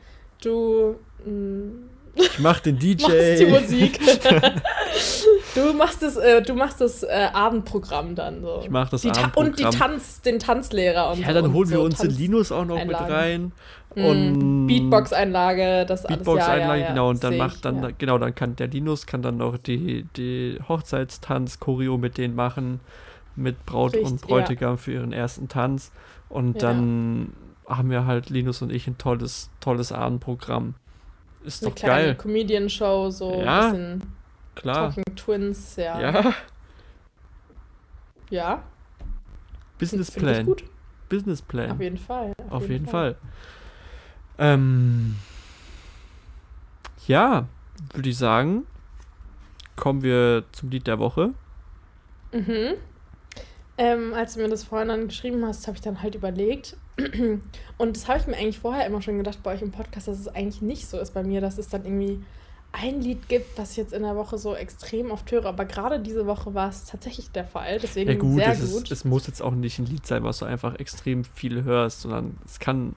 du 0.43 0.97
mm, 1.25 1.92
ich 2.15 2.39
mach 2.39 2.61
den 2.61 2.79
DJ. 2.79 3.03
machst 3.09 3.41
die 3.41 3.47
Musik. 3.47 4.01
du 5.55 5.73
machst 5.75 6.03
das, 6.03 6.17
äh, 6.17 6.43
du 6.43 6.55
machst 6.55 6.81
das 6.81 7.03
äh, 7.03 7.29
Abendprogramm 7.33 8.15
dann 8.15 8.43
so. 8.43 8.61
Ich 8.63 8.71
mach 8.71 8.89
das 8.91 9.03
die 9.03 9.11
Ta 9.11 9.31
Und 9.35 9.59
die 9.59 9.65
Abendprogramm. 9.65 9.91
Tanz, 9.93 10.21
den 10.23 10.39
Tanzlehrer 10.39 11.11
und 11.13 11.21
Ja, 11.21 11.29
so. 11.29 11.35
dann 11.35 11.45
und 11.47 11.55
holen 11.55 11.71
wir 11.71 11.77
so 11.79 11.85
uns 11.85 11.99
den 11.99 12.09
Tanz- 12.09 12.19
Linus 12.19 12.53
auch 12.53 12.65
noch 12.65 12.77
mit 12.85 12.95
Einlagen. 12.95 13.13
rein. 13.13 13.53
Mm, 13.95 14.05
Und 14.07 14.67
Beatbox-Einlage, 14.69 15.85
das 15.87 16.07
alles. 16.07 16.19
Beatbox-Einlage, 16.19 16.61
ja, 16.61 16.75
ja, 16.77 16.83
ja, 16.83 16.89
genau. 16.91 17.11
Und 17.11 17.23
dann 17.23 17.33
seh 17.33 17.39
macht 17.39 17.57
ich, 17.57 17.61
dann, 17.61 17.95
genau, 17.99 18.19
dann 18.19 18.35
kann 18.35 18.57
der 18.57 18.69
Linus 18.69 19.07
kann 19.07 19.21
dann 19.23 19.37
noch 19.37 19.59
die, 19.59 20.07
die 20.17 20.59
Hochzeitstanz-Choreo 20.69 21.99
mit 21.99 22.19
denen 22.19 22.35
machen. 22.35 22.81
Mit 23.35 23.65
Braut 23.65 23.97
und 23.97 24.05
Richtig, 24.05 24.21
Bräutigam 24.29 24.77
für 24.79 24.93
ihren 24.93 25.13
ersten 25.13 25.49
Tanz. 25.49 25.91
Und 26.29 26.63
dann 26.63 27.33
haben 27.67 27.91
wir 27.91 28.05
halt 28.07 28.29
Linus 28.31 28.61
und 28.63 28.71
ich 28.73 28.87
ein 28.87 28.99
tolles, 28.99 29.51
tolles 29.61 29.91
Abendprogramm. 29.93 30.75
Ist 31.45 31.63
Eine 31.63 31.71
doch 31.71 31.77
kleine 31.77 32.05
geil. 32.07 32.15
Comedian-Show, 32.17 33.11
so 33.11 33.41
Ja, 33.43 33.69
ein 33.69 33.73
bisschen 33.73 34.13
Klar. 34.55 34.89
Talking 34.95 35.17
Twins, 35.17 35.77
ja. 35.77 36.01
Ja. 36.01 36.35
Ja, 38.31 38.63
finde 39.79 40.03
ich 40.03 40.09
Businessplan. 40.09 40.47
gut. 40.47 40.65
Businessplan. 41.09 41.71
Auf 41.73 41.81
jeden 41.81 41.99
Fall. 41.99 42.33
Auf 42.49 42.69
jeden 42.69 42.87
Fall. 42.87 43.17
Ähm, 44.39 45.17
ja, 47.07 47.47
würde 47.93 48.09
ich 48.09 48.17
sagen, 48.17 48.67
kommen 49.77 50.03
wir 50.03 50.45
zum 50.53 50.71
Lied 50.71 50.87
der 50.87 50.99
Woche. 50.99 51.31
Mhm. 52.33 52.75
Ähm, 53.77 54.15
als 54.15 54.35
du 54.35 54.41
mir 54.41 54.49
das 54.49 54.65
vorhin 54.65 54.89
dann 54.89 55.09
geschrieben 55.09 55.45
hast, 55.45 55.67
habe 55.67 55.77
ich 55.77 55.83
dann 55.83 56.03
halt 56.03 56.15
überlegt. 56.15 56.77
Und 57.79 57.97
das 57.97 58.09
habe 58.09 58.19
ich 58.19 58.27
mir 58.27 58.37
eigentlich 58.37 58.59
vorher 58.59 58.87
immer 58.87 59.03
schon 59.03 59.19
gedacht 59.19 59.43
bei 59.43 59.55
euch 59.55 59.63
im 59.63 59.73
Podcast, 59.73 60.09
dass 60.09 60.19
es 60.19 60.29
eigentlich 60.29 60.63
nicht 60.63 60.87
so 60.87 60.99
ist 60.99 61.15
bei 61.15 61.23
mir, 61.23 61.41
dass 61.41 61.59
es 61.59 61.69
dann 61.69 61.85
irgendwie 61.85 62.23
ein 62.73 63.03
Lied 63.03 63.29
gibt, 63.29 63.59
was 63.59 63.73
ich 63.73 63.77
jetzt 63.77 63.93
in 63.93 64.03
der 64.03 64.17
Woche 64.17 64.39
so 64.39 64.55
extrem 64.55 65.11
oft 65.11 65.31
höre. 65.31 65.47
Aber 65.47 65.65
gerade 65.65 66.01
diese 66.01 66.27
Woche 66.27 66.55
war 66.55 66.71
es 66.71 66.87
tatsächlich 66.87 67.31
der 67.31 67.45
Fall. 67.45 67.79
Deswegen 67.81 68.11
Ja 68.11 68.19
gut, 68.19 68.43
sehr 68.43 68.53
es, 68.53 68.73
gut. 68.73 68.85
Ist, 68.85 68.93
es 68.93 69.05
muss 69.05 69.27
jetzt 69.27 69.43
auch 69.43 69.53
nicht 69.53 69.79
ein 69.79 69.87
Lied 69.87 70.07
sein, 70.07 70.25
was 70.25 70.39
du 70.39 70.47
einfach 70.47 70.79
extrem 70.79 71.25
viel 71.25 71.65
hörst, 71.65 72.03
sondern 72.03 72.39
es 72.47 72.59
kann, 72.59 72.95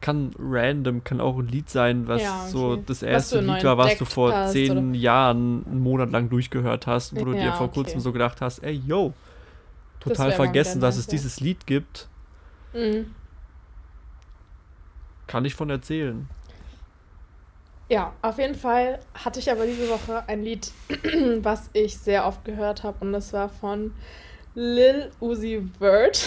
kann 0.00 0.32
random, 0.38 1.04
kann 1.04 1.20
auch 1.20 1.38
ein 1.38 1.48
Lied 1.48 1.68
sein, 1.68 2.08
was 2.08 2.22
Ja, 2.22 2.42
okay. 2.42 2.50
so 2.50 2.76
das 2.76 3.02
erste 3.02 3.40
Lied 3.40 3.62
war, 3.62 3.76
was 3.76 3.98
du 3.98 4.06
vor 4.06 4.32
hast, 4.32 4.52
zehn 4.52 4.94
Jahren 4.94 5.66
einen 5.66 5.80
Monat 5.80 6.10
lang 6.10 6.30
durchgehört 6.30 6.86
hast, 6.86 7.14
wo 7.14 7.24
du 7.26 7.32
dir 7.32 7.46
Ja, 7.46 7.52
vor 7.52 7.66
okay. 7.66 7.74
kurzem 7.74 8.00
so 8.00 8.12
gedacht 8.12 8.40
hast, 8.40 8.60
ey 8.60 8.80
yo, 8.86 9.12
total 10.00 10.32
vergessen, 10.32 10.80
dass 10.80 10.96
es 10.96 11.06
dieses 11.06 11.40
Lied 11.40 11.66
gibt. 11.66 12.08
Mhm. 12.72 13.14
Kann 15.30 15.44
ich 15.44 15.54
von 15.54 15.70
erzählen. 15.70 16.28
Ja, 17.88 18.12
auf 18.20 18.38
jeden 18.38 18.56
Fall 18.56 18.98
hatte 19.14 19.38
ich 19.38 19.48
aber 19.48 19.64
diese 19.64 19.88
Woche 19.88 20.24
ein 20.28 20.42
Lied, 20.42 20.72
was 21.42 21.70
ich 21.72 21.96
sehr 21.96 22.26
oft 22.26 22.44
gehört 22.44 22.82
habe. 22.82 22.96
Und 23.04 23.12
das 23.12 23.32
war 23.32 23.48
von 23.48 23.92
Lil 24.56 25.12
Uzi 25.20 25.62
Vert. 25.78 26.20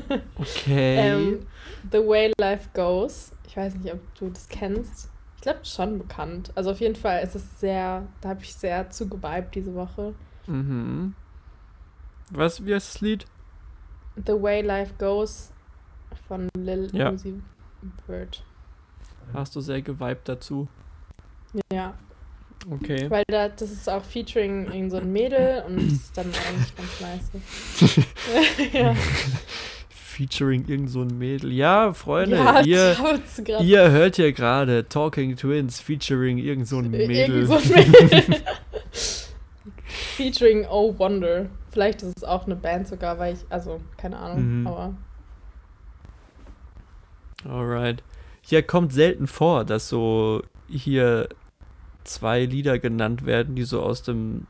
Okay. 0.36 0.96
ähm, 0.96 1.46
The 1.92 1.98
Way 1.98 2.32
Life 2.40 2.70
Goes. 2.74 3.30
Ich 3.46 3.56
weiß 3.56 3.76
nicht, 3.76 3.94
ob 3.94 4.00
du 4.16 4.28
das 4.28 4.48
kennst. 4.48 5.08
Ich 5.36 5.42
glaube, 5.42 5.60
schon 5.64 5.98
bekannt. 5.98 6.50
Also 6.56 6.72
auf 6.72 6.80
jeden 6.80 6.96
Fall 6.96 7.22
ist 7.22 7.36
es 7.36 7.60
sehr, 7.60 8.08
da 8.20 8.30
habe 8.30 8.42
ich 8.42 8.52
sehr 8.54 8.90
zugeweibt 8.90 9.54
diese 9.54 9.72
Woche. 9.76 10.14
mhm. 10.48 11.14
Was, 12.30 12.66
wie 12.66 12.74
heißt 12.74 12.94
das 12.96 13.00
Lied? 13.02 13.24
The 14.26 14.32
Way 14.42 14.62
Life 14.62 14.94
Goes 14.98 15.52
von 16.26 16.48
Lil 16.56 16.90
Ja. 16.92 17.12
Uzi 17.12 17.40
Vert. 18.06 18.42
Hast 19.34 19.54
du 19.56 19.60
sehr 19.60 19.82
geweibt 19.82 20.28
dazu? 20.28 20.68
Ja, 21.72 21.94
Okay. 22.70 23.08
weil 23.08 23.22
da, 23.28 23.48
das 23.48 23.70
ist 23.70 23.88
auch 23.88 24.02
featuring 24.04 24.66
irgend 24.72 24.90
so 24.90 24.96
ein 24.98 25.12
Mädel 25.12 25.62
und 25.66 25.76
das 25.76 25.92
ist 25.92 26.16
dann 26.18 26.26
eigentlich 26.26 26.76
ganz 26.76 27.00
nice. 27.00 28.06
ja. 28.72 28.94
Featuring 29.88 30.66
irgend 30.66 30.90
so 30.90 31.02
ein 31.02 31.16
Mädel. 31.16 31.52
Ja, 31.52 31.92
Freunde, 31.92 32.36
ja, 32.36 32.60
ihr, 32.62 32.96
ihr 33.60 33.90
hört 33.92 34.16
hier 34.16 34.32
gerade 34.32 34.88
Talking 34.88 35.36
Twins 35.36 35.78
featuring 35.80 36.38
irgend 36.38 36.66
so 36.66 36.78
ein 36.78 36.90
Mädel. 36.90 37.44
Irgend 37.44 37.46
so 37.48 37.54
ein 37.54 37.90
Mädel. 37.90 38.24
Featuring 40.16 40.66
Oh 40.68 40.98
Wonder. 40.98 41.46
Vielleicht 41.70 42.02
ist 42.02 42.16
es 42.16 42.24
auch 42.24 42.46
eine 42.46 42.56
Band 42.56 42.88
sogar, 42.88 43.18
weil 43.20 43.34
ich, 43.34 43.40
also, 43.50 43.80
keine 43.96 44.18
Ahnung, 44.18 44.60
Mhm. 44.62 44.66
aber. 44.66 44.94
Alright. 47.48 48.02
Hier 48.48 48.62
kommt 48.62 48.94
selten 48.94 49.26
vor, 49.26 49.66
dass 49.66 49.90
so 49.90 50.42
hier 50.70 51.28
zwei 52.04 52.46
Lieder 52.46 52.78
genannt 52.78 53.26
werden, 53.26 53.54
die 53.56 53.64
so 53.64 53.82
aus 53.82 54.02
dem 54.02 54.46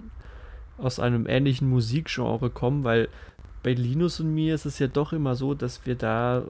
aus 0.77 1.01
einem 1.01 1.27
ähnlichen 1.27 1.69
Musikgenre 1.69 2.49
kommen, 2.49 2.85
weil 2.85 3.09
bei 3.65 3.73
Linus 3.73 4.21
und 4.21 4.33
mir 4.33 4.55
ist 4.55 4.67
es 4.67 4.79
ja 4.79 4.87
doch 4.87 5.13
immer 5.13 5.35
so, 5.35 5.53
dass 5.53 5.85
wir 5.85 5.97
da 5.97 6.45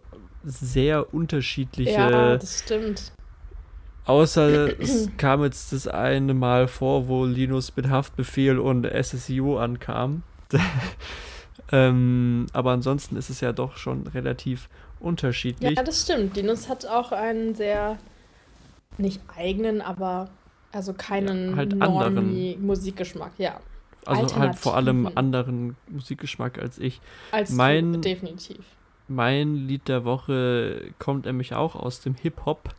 sehr 0.45 1.15
unterschiedliche 1.15 1.93
Ja, 1.93 2.37
das 2.37 2.59
stimmt. 2.59 3.13
Außer 4.05 4.79
es 4.79 5.09
kam 5.17 5.43
jetzt 5.43 5.73
das 5.73 5.89
eine 5.89 6.35
Mal 6.35 6.69
vor, 6.69 7.09
wo 7.09 7.25
Linus 7.25 7.75
mit 7.77 7.89
Haftbefehl 7.89 8.59
und 8.59 8.87
SSIO 8.87 9.59
ankam. 9.59 10.23
ähm, 11.73 12.45
aber 12.53 12.73
ansonsten 12.73 13.17
ist 13.17 13.31
es 13.31 13.41
ja 13.41 13.55
doch 13.55 13.79
schon 13.79 14.07
relativ 14.09 14.69
unterschiedlich. 15.01 15.77
Ja, 15.77 15.83
das 15.83 16.03
stimmt. 16.03 16.37
Linus 16.37 16.69
hat 16.69 16.87
auch 16.87 17.13
einen 17.13 17.55
sehr, 17.55 17.99
nicht 18.97 19.21
eigenen, 19.37 19.81
aber 19.81 20.31
also 20.73 20.93
keinen 20.93 21.51
Ja, 21.51 21.57
halt 21.57 21.75
Normie 21.77 22.57
Musikgeschmack, 22.61 23.33
ja. 23.39 23.61
also 24.07 24.37
halt 24.37 24.57
vor 24.59 24.77
allem 24.77 25.11
anderen 25.15 25.77
Musikgeschmack 25.89 26.59
als 26.59 26.79
ich. 26.79 27.01
Als 27.31 27.51
mein- 27.51 27.95
du, 27.95 28.01
definitiv. 28.01 28.59
Mein 29.11 29.55
Lied 29.55 29.89
der 29.89 30.05
Woche 30.05 30.91
kommt 30.99 31.25
nämlich 31.25 31.55
auch 31.55 31.75
aus 31.75 32.01
dem 32.01 32.15
Hip-Hop. 32.15 32.75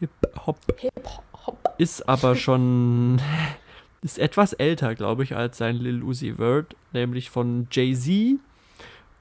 Hip-Hop 0.00 0.58
Hip-Hop. 0.78 1.74
ist 1.78 2.06
aber 2.08 2.36
schon 2.36 3.20
ist 4.02 4.18
etwas 4.18 4.52
älter, 4.52 4.94
glaube 4.94 5.22
ich, 5.24 5.36
als 5.36 5.56
sein 5.58 5.76
Lil 5.76 6.02
Uzi 6.02 6.34
Vert, 6.34 6.74
nämlich 6.92 7.30
von 7.30 7.68
Jay-Z. 7.70 8.38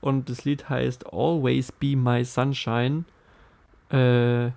Und 0.02 0.30
das 0.30 0.46
Lied 0.46 0.70
heißt 0.70 1.12
Always 1.12 1.72
Be 1.72 1.96
My 1.96 2.24
Sunshine. 2.24 3.06
Äh, 3.92 4.48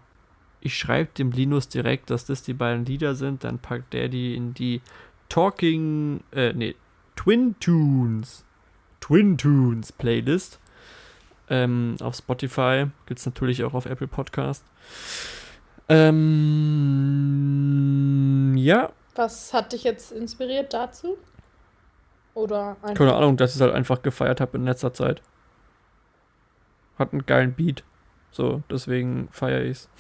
ich 0.61 0.79
schreibe 0.79 1.11
dem 1.19 1.33
Linus 1.33 1.69
direkt, 1.69 2.11
dass 2.11 2.25
das 2.25 2.43
die 2.43 2.55
beiden 2.55 2.85
Lieder 2.85 3.15
sind, 3.17 3.43
dann 3.45 3.59
packt 3.59 3.93
der 3.93 4.09
die 4.09 4.37
in 4.37 4.55
die 4.55 4.81
Talking, 5.29 6.21
äh, 6.33 6.53
nee, 6.53 6.77
Twin 7.17 7.57
Tunes, 7.59 8.45
Twin 9.01 9.37
Tunes 9.37 9.91
Playlist. 9.93 10.61
Ähm, 11.49 11.97
auf 12.01 12.15
Spotify 12.15 12.87
gibt 13.07 13.19
es 13.19 13.27
natürlich 13.27 13.65
auch 13.65 13.75
auf 13.75 13.87
Apple 13.87 14.07
Podcast. 14.07 14.65
Ähm, 15.89 16.15
ja, 18.57 18.93
Was 19.17 19.53
hat 19.53 19.73
dich 19.73 19.83
jetzt 19.85 20.13
inspiriert 20.13 20.73
dazu? 20.73 21.19
Oder 22.35 22.77
keine 22.95 23.15
Ahnung, 23.15 23.37
dass 23.37 23.51
ich 23.51 23.57
es 23.57 23.61
halt 23.61 23.75
einfach 23.75 24.01
gefeiert 24.03 24.41
habe 24.41 24.57
in 24.57 24.65
letzter 24.65 24.95
Zeit. 24.95 25.21
Hat 27.03 27.13
einen 27.13 27.27
geilen 27.27 27.53
Beat. 27.55 27.83
So, 28.31 28.63
deswegen 28.71 29.29
feiere 29.33 29.65
ich's. 29.65 29.89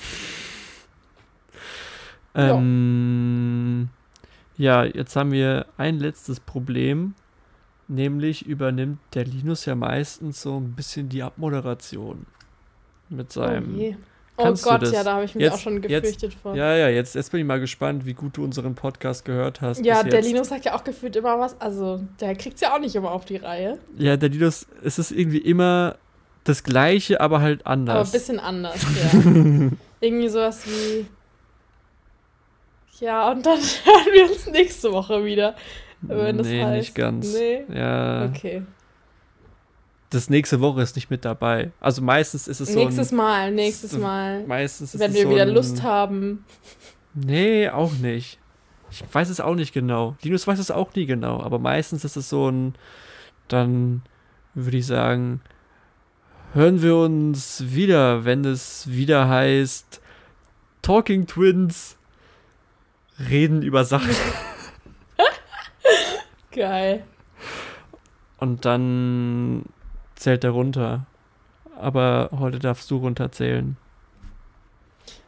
Ja. 2.34 2.54
ähm, 2.56 3.90
ja, 4.56 4.84
jetzt 4.84 5.16
haben 5.16 5.32
wir 5.32 5.66
ein 5.76 5.98
letztes 5.98 6.40
Problem. 6.40 7.14
Nämlich 7.88 8.46
übernimmt 8.46 9.00
der 9.12 9.24
Linus 9.26 9.66
ja 9.66 9.74
meistens 9.74 10.40
so 10.40 10.56
ein 10.58 10.72
bisschen 10.72 11.10
die 11.10 11.22
Abmoderation. 11.22 12.24
Mit 13.10 13.26
Oh, 13.36 13.40
seinem. 13.40 13.96
oh 14.38 14.44
du 14.44 14.62
Gott, 14.62 14.90
ja, 14.90 15.04
da 15.04 15.16
habe 15.16 15.24
ich 15.26 15.34
mich 15.34 15.42
Jetzt- 15.44 15.52
auch 15.52 15.58
schon 15.58 15.82
jetzt- 15.82 15.90
gefürchtet 16.04 16.32
vor. 16.32 16.54
ja, 16.54 16.74
ja, 16.74 16.88
jetzt, 16.88 17.14
jetzt 17.14 17.30
bin 17.32 17.40
ich 17.40 17.46
mal 17.46 17.60
gespannt, 17.60 18.06
wie 18.06 18.14
gut 18.14 18.38
du 18.38 18.44
unseren 18.44 18.74
Podcast 18.74 19.26
gehört 19.26 19.60
hast. 19.60 19.84
Ja, 19.84 20.02
der 20.02 20.20
jetzt. 20.20 20.26
Linus 20.30 20.48
sagt 20.48 20.64
ja 20.64 20.74
auch 20.74 20.84
gefühlt 20.84 21.16
immer 21.16 21.38
was. 21.38 21.60
Also, 21.60 22.02
der 22.18 22.34
kriegt 22.34 22.58
ja 22.62 22.74
auch 22.74 22.78
nicht 22.80 22.94
immer 22.96 23.10
auf 23.10 23.26
die 23.26 23.36
Reihe. 23.36 23.78
Ja, 23.98 24.16
der 24.16 24.30
Linus, 24.30 24.66
es 24.82 24.98
ist 24.98 25.10
irgendwie 25.12 25.36
immer 25.38 25.96
das 26.44 26.64
Gleiche, 26.64 27.20
aber 27.20 27.40
halt 27.40 27.60
Aber 27.66 27.70
ein 27.74 27.88
anders. 27.88 28.12
bisschen 28.12 28.40
anders, 28.40 28.80
ja. 28.82 29.20
Irgendwie 30.00 30.28
sowas 30.28 30.66
wie. 30.66 31.06
Ja, 33.04 33.30
und 33.30 33.44
dann 33.46 33.58
hören 33.84 34.06
wir 34.12 34.30
uns 34.30 34.46
nächste 34.46 34.92
Woche 34.92 35.24
wieder. 35.24 35.54
Wenn 36.02 36.38
das 36.38 36.46
nee, 36.48 36.62
heißt. 36.64 36.76
nicht 36.78 36.94
ganz. 36.94 37.32
Nee. 37.34 37.64
Ja, 37.72 38.24
Okay. 38.26 38.62
das 40.10 40.28
nächste 40.28 40.60
Woche 40.60 40.82
ist 40.82 40.96
nicht 40.96 41.10
mit 41.10 41.24
dabei. 41.24 41.70
Also 41.80 42.02
meistens 42.02 42.48
ist 42.48 42.60
es 42.60 42.72
so 42.72 42.78
nächstes 42.80 43.12
Mal, 43.12 43.52
nächstes 43.52 43.96
Mal. 43.96 44.44
meistens 44.46 44.94
ist 44.94 45.00
Wenn 45.00 45.10
es 45.12 45.16
wir 45.16 45.24
so 45.24 45.30
wieder 45.30 45.46
Lust 45.46 45.82
haben. 45.84 46.44
Nee, 47.14 47.68
auch 47.68 47.92
nicht. 47.92 48.38
Ich 48.90 49.02
weiß 49.12 49.28
es 49.30 49.40
auch 49.40 49.54
nicht 49.54 49.72
genau. 49.72 50.16
Linus 50.22 50.46
weiß 50.46 50.58
es 50.58 50.70
auch 50.70 50.92
nie 50.94 51.06
genau, 51.06 51.40
aber 51.40 51.58
meistens 51.58 52.04
ist 52.04 52.16
es 52.16 52.28
so 52.28 52.50
ein 52.50 52.74
dann 53.48 54.02
würde 54.54 54.76
ich 54.78 54.86
sagen, 54.86 55.40
hören 56.54 56.82
wir 56.82 56.96
uns 56.96 57.72
wieder, 57.72 58.24
wenn 58.24 58.44
es 58.44 58.90
wieder 58.90 59.28
heißt 59.28 60.00
Talking 60.82 61.26
Twins 61.26 61.96
reden 63.30 63.62
über 63.62 63.84
Sachen 63.84 64.14
Geil. 66.50 67.04
und 68.38 68.64
dann 68.64 69.64
zählt 70.14 70.44
er 70.44 70.50
runter. 70.50 71.06
Aber 71.76 72.28
heute 72.38 72.58
darfst 72.58 72.90
du 72.90 72.98
runterzählen. 72.98 73.76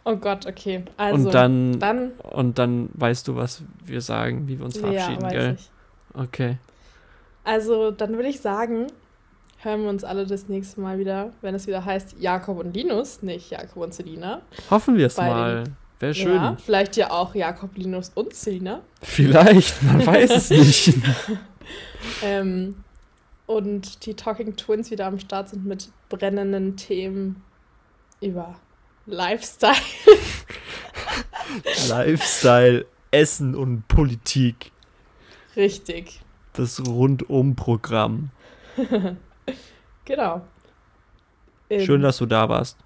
Oh 0.04 0.16
Gott, 0.16 0.46
okay. 0.46 0.84
Also, 0.98 1.28
und 1.28 1.34
dann, 1.34 1.80
dann 1.80 2.12
und 2.22 2.58
dann 2.58 2.90
weißt 2.92 3.26
du, 3.26 3.36
was 3.36 3.62
wir 3.84 4.02
sagen, 4.02 4.46
wie 4.46 4.58
wir 4.58 4.66
uns 4.66 4.76
ja, 4.76 4.82
verabschieden, 4.82 5.22
weiß 5.22 5.32
gell? 5.32 5.56
ich. 5.58 5.70
Okay. 6.12 6.58
Also, 7.42 7.90
dann 7.90 8.12
würde 8.12 8.28
ich 8.28 8.40
sagen, 8.40 8.88
hören 9.64 9.82
wir 9.82 9.90
uns 9.90 10.04
alle 10.04 10.26
das 10.26 10.48
nächste 10.48 10.80
Mal 10.80 10.98
wieder, 10.98 11.32
wenn 11.40 11.54
es 11.54 11.66
wieder 11.66 11.84
heißt 11.84 12.16
Jakob 12.18 12.58
und 12.58 12.74
Linus, 12.74 13.22
nicht 13.22 13.50
Jakob 13.50 13.78
und 13.78 13.94
Selina. 13.94 14.42
Hoffen 14.70 14.96
wir 14.96 15.06
es 15.06 15.16
mal. 15.16 15.64
Wäre 16.00 16.14
schön. 16.14 16.34
Ja, 16.34 16.56
vielleicht 16.62 16.96
ja 16.96 17.10
auch 17.10 17.34
Jakob, 17.34 17.76
Linus 17.76 18.10
und 18.14 18.34
Selina. 18.34 18.82
Vielleicht, 19.00 19.82
man 19.82 20.04
weiß 20.06 20.30
es 20.30 20.50
nicht. 20.50 20.94
Ähm, 22.22 22.84
und 23.46 24.04
die 24.04 24.12
Talking 24.12 24.56
Twins 24.56 24.90
wieder 24.90 25.06
am 25.06 25.18
Start 25.18 25.48
sind 25.48 25.64
mit 25.64 25.88
brennenden 26.10 26.76
Themen 26.76 27.42
über 28.20 28.56
Lifestyle. 29.06 29.74
Lifestyle, 31.88 32.84
Essen 33.10 33.54
und 33.54 33.88
Politik. 33.88 34.70
Richtig. 35.56 36.20
Das 36.52 36.86
Rundum-Programm. 36.86 38.30
Genau. 40.04 40.42
Ähm, 41.70 41.80
Schön, 41.80 42.02
dass 42.02 42.18
du 42.18 42.26
da 42.26 42.48
warst. 42.48 42.76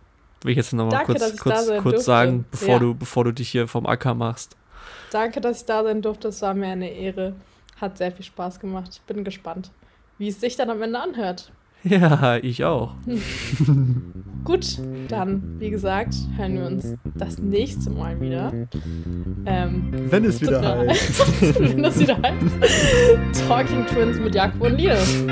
Will 0.43 0.53
ich 0.53 0.57
jetzt 0.57 0.73
nochmal 0.73 0.99
Danke, 0.99 1.15
dass 1.15 1.37
kurz, 1.37 1.43
kurz, 1.43 1.67
kurz 1.67 1.83
durfte. 1.83 2.01
sagen, 2.01 2.45
bevor, 2.51 2.75
Ja. 2.75 2.79
du, 2.79 2.95
bevor 2.95 3.25
du 3.25 3.33
dich 3.33 3.49
hier 3.49 3.67
vom 3.67 3.87
Acker 3.87 4.15
machst. 4.15 4.57
Danke, 5.11 5.41
dass 5.41 5.61
ich 5.61 5.67
da 5.67 5.83
sein 5.83 6.01
durfte. 6.03 6.29
Es 6.29 6.41
war 6.43 6.55
mir 6.55 6.69
eine 6.69 6.91
Ehre. 6.91 7.35
Hat 7.81 7.99
sehr 7.99 8.13
viel 8.13 8.25
Spaß 8.25 8.61
gemacht. 8.61 8.91
Ich 8.93 9.01
bin 9.03 9.25
gespannt, 9.25 9.71
wie 10.19 10.29
es 10.29 10.41
sich 10.41 10.57
dann 10.57 10.71
am 10.71 10.81
Ende 10.83 11.01
anhört. 11.01 11.53
Ja, 11.85 12.37
ich 12.39 12.65
auch. 12.65 12.95
Gut, 14.45 14.79
dann, 15.07 15.61
wie 15.61 15.71
gesagt, 15.71 16.13
hören 16.37 16.55
wir 16.59 16.67
uns 16.67 16.95
das 17.15 17.39
nächste 17.39 17.91
Mal 17.91 18.21
wieder. 18.21 18.53
Ähm, 19.47 19.89
Wenn 20.11 20.25
es 20.25 20.41
wieder 20.41 20.61
heißt. 20.61 21.61
wenn 21.61 21.83
das 21.85 22.01
wieder 22.01 22.19
heißt. 22.21 23.47
Talking 23.47 23.87
Twins 23.87 24.19
mit 24.19 24.35
Jakob 24.35 24.61
und 24.63 24.77
Linus. 24.77 25.23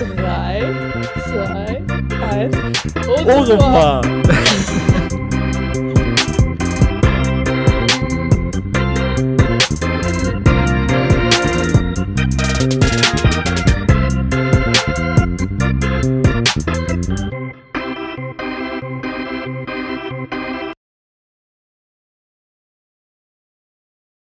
Drei, 0.00 0.62
zwei, 1.26 1.82
eins. 2.32 2.56
Au 3.06 3.42
revoir. 3.42 4.00